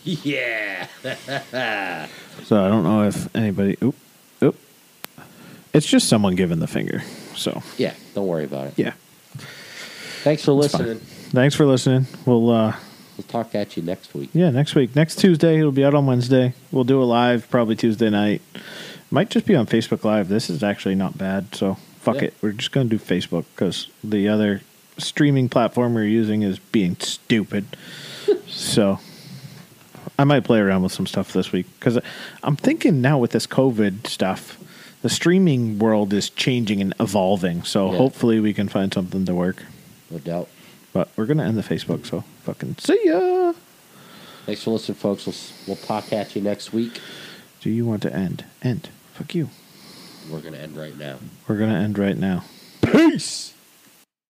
Yeah. 0.04 0.86
So 2.44 2.64
I 2.64 2.68
don't 2.68 2.82
know 2.82 3.04
if 3.04 3.34
anybody. 3.36 3.76
Oop, 3.82 3.94
oop. 4.42 4.56
It's 5.72 5.86
just 5.86 6.08
someone 6.08 6.34
giving 6.34 6.58
the 6.58 6.66
finger. 6.66 7.02
So 7.36 7.62
yeah. 7.76 7.94
Don't 8.14 8.26
worry 8.26 8.44
about 8.44 8.68
it. 8.68 8.74
yeah. 8.78 8.94
Thanks 10.24 10.42
for 10.44 10.58
It's 10.64 10.72
fine. 10.72 10.86
listening. 10.86 10.98
Thanks 11.30 11.54
for 11.54 11.66
listening. 11.66 12.06
We'll 12.26 12.50
uh, 12.50 12.76
We'll 13.16 13.24
talk 13.28 13.54
at 13.54 13.76
you 13.76 13.82
next 13.82 14.12
week. 14.14 14.30
Yeah, 14.32 14.50
next 14.50 14.74
week. 14.74 14.94
Next 14.96 15.16
Tuesday. 15.20 15.58
It'll 15.58 15.70
be 15.72 15.84
out 15.84 15.94
on 15.94 16.06
Wednesday. 16.06 16.52
We'll 16.72 16.84
do 16.84 17.00
a 17.02 17.04
live 17.04 17.48
probably 17.50 17.76
Tuesday 17.76 18.10
night. 18.10 18.42
Might 19.10 19.30
just 19.30 19.46
be 19.46 19.54
on 19.54 19.66
Facebook 19.66 20.02
Live. 20.04 20.28
This 20.28 20.50
is 20.50 20.62
actually 20.64 20.96
not 20.96 21.16
bad. 21.16 21.54
So 21.54 21.76
fuck 22.00 22.16
Yeah. 22.16 22.22
it. 22.24 22.34
We're 22.42 22.52
just 22.52 22.72
going 22.72 22.88
to 22.88 22.96
do 22.98 23.02
Facebook 23.04 23.44
because 23.54 23.88
the 24.02 24.28
other 24.28 24.62
streaming 24.98 25.48
platform 25.48 25.94
we're 25.94 26.04
using 26.04 26.42
is 26.42 26.58
being 26.58 26.96
stupid. 26.98 27.64
so 28.48 28.98
I 30.18 30.24
might 30.24 30.42
play 30.44 30.58
around 30.58 30.82
with 30.82 30.92
some 30.92 31.06
stuff 31.06 31.32
this 31.32 31.52
week 31.52 31.66
because 31.78 31.98
I'm 32.42 32.56
thinking 32.56 33.00
now 33.00 33.18
with 33.18 33.30
this 33.30 33.46
COVID 33.46 34.06
stuff, 34.08 34.58
the 35.02 35.08
streaming 35.10 35.78
world 35.78 36.12
is 36.12 36.30
changing 36.30 36.80
and 36.80 36.94
evolving. 36.98 37.62
So 37.62 37.90
Yeah. 37.92 37.98
hopefully 37.98 38.40
we 38.40 38.52
can 38.54 38.68
find 38.68 38.92
something 38.92 39.24
to 39.26 39.34
work. 39.34 39.62
No 40.10 40.18
doubt. 40.18 40.48
But 40.94 41.08
we're 41.16 41.26
going 41.26 41.36
to 41.38 41.44
end 41.44 41.58
the 41.58 41.62
Facebook. 41.62 42.06
So 42.06 42.22
fucking 42.44 42.76
see 42.78 42.98
ya. 43.04 43.52
Thanks 44.46 44.62
for 44.62 44.70
listening, 44.70 44.96
folks. 44.96 45.26
We'll, 45.26 45.34
s- 45.34 45.52
we'll 45.66 45.76
talk 45.76 46.12
at 46.12 46.34
you 46.36 46.40
next 46.42 46.72
week. 46.72 47.00
Do 47.60 47.70
you 47.70 47.84
want 47.86 48.02
to 48.02 48.14
end? 48.14 48.44
End. 48.62 48.88
Fuck 49.14 49.34
you. 49.34 49.48
We're 50.30 50.40
going 50.40 50.52
to 50.54 50.60
end 50.60 50.76
right 50.76 50.96
now. 50.96 51.18
We're 51.48 51.56
going 51.58 51.70
to 51.70 51.76
end 51.76 51.98
right 51.98 52.16
now. 52.16 52.44
Peace. 52.82 53.53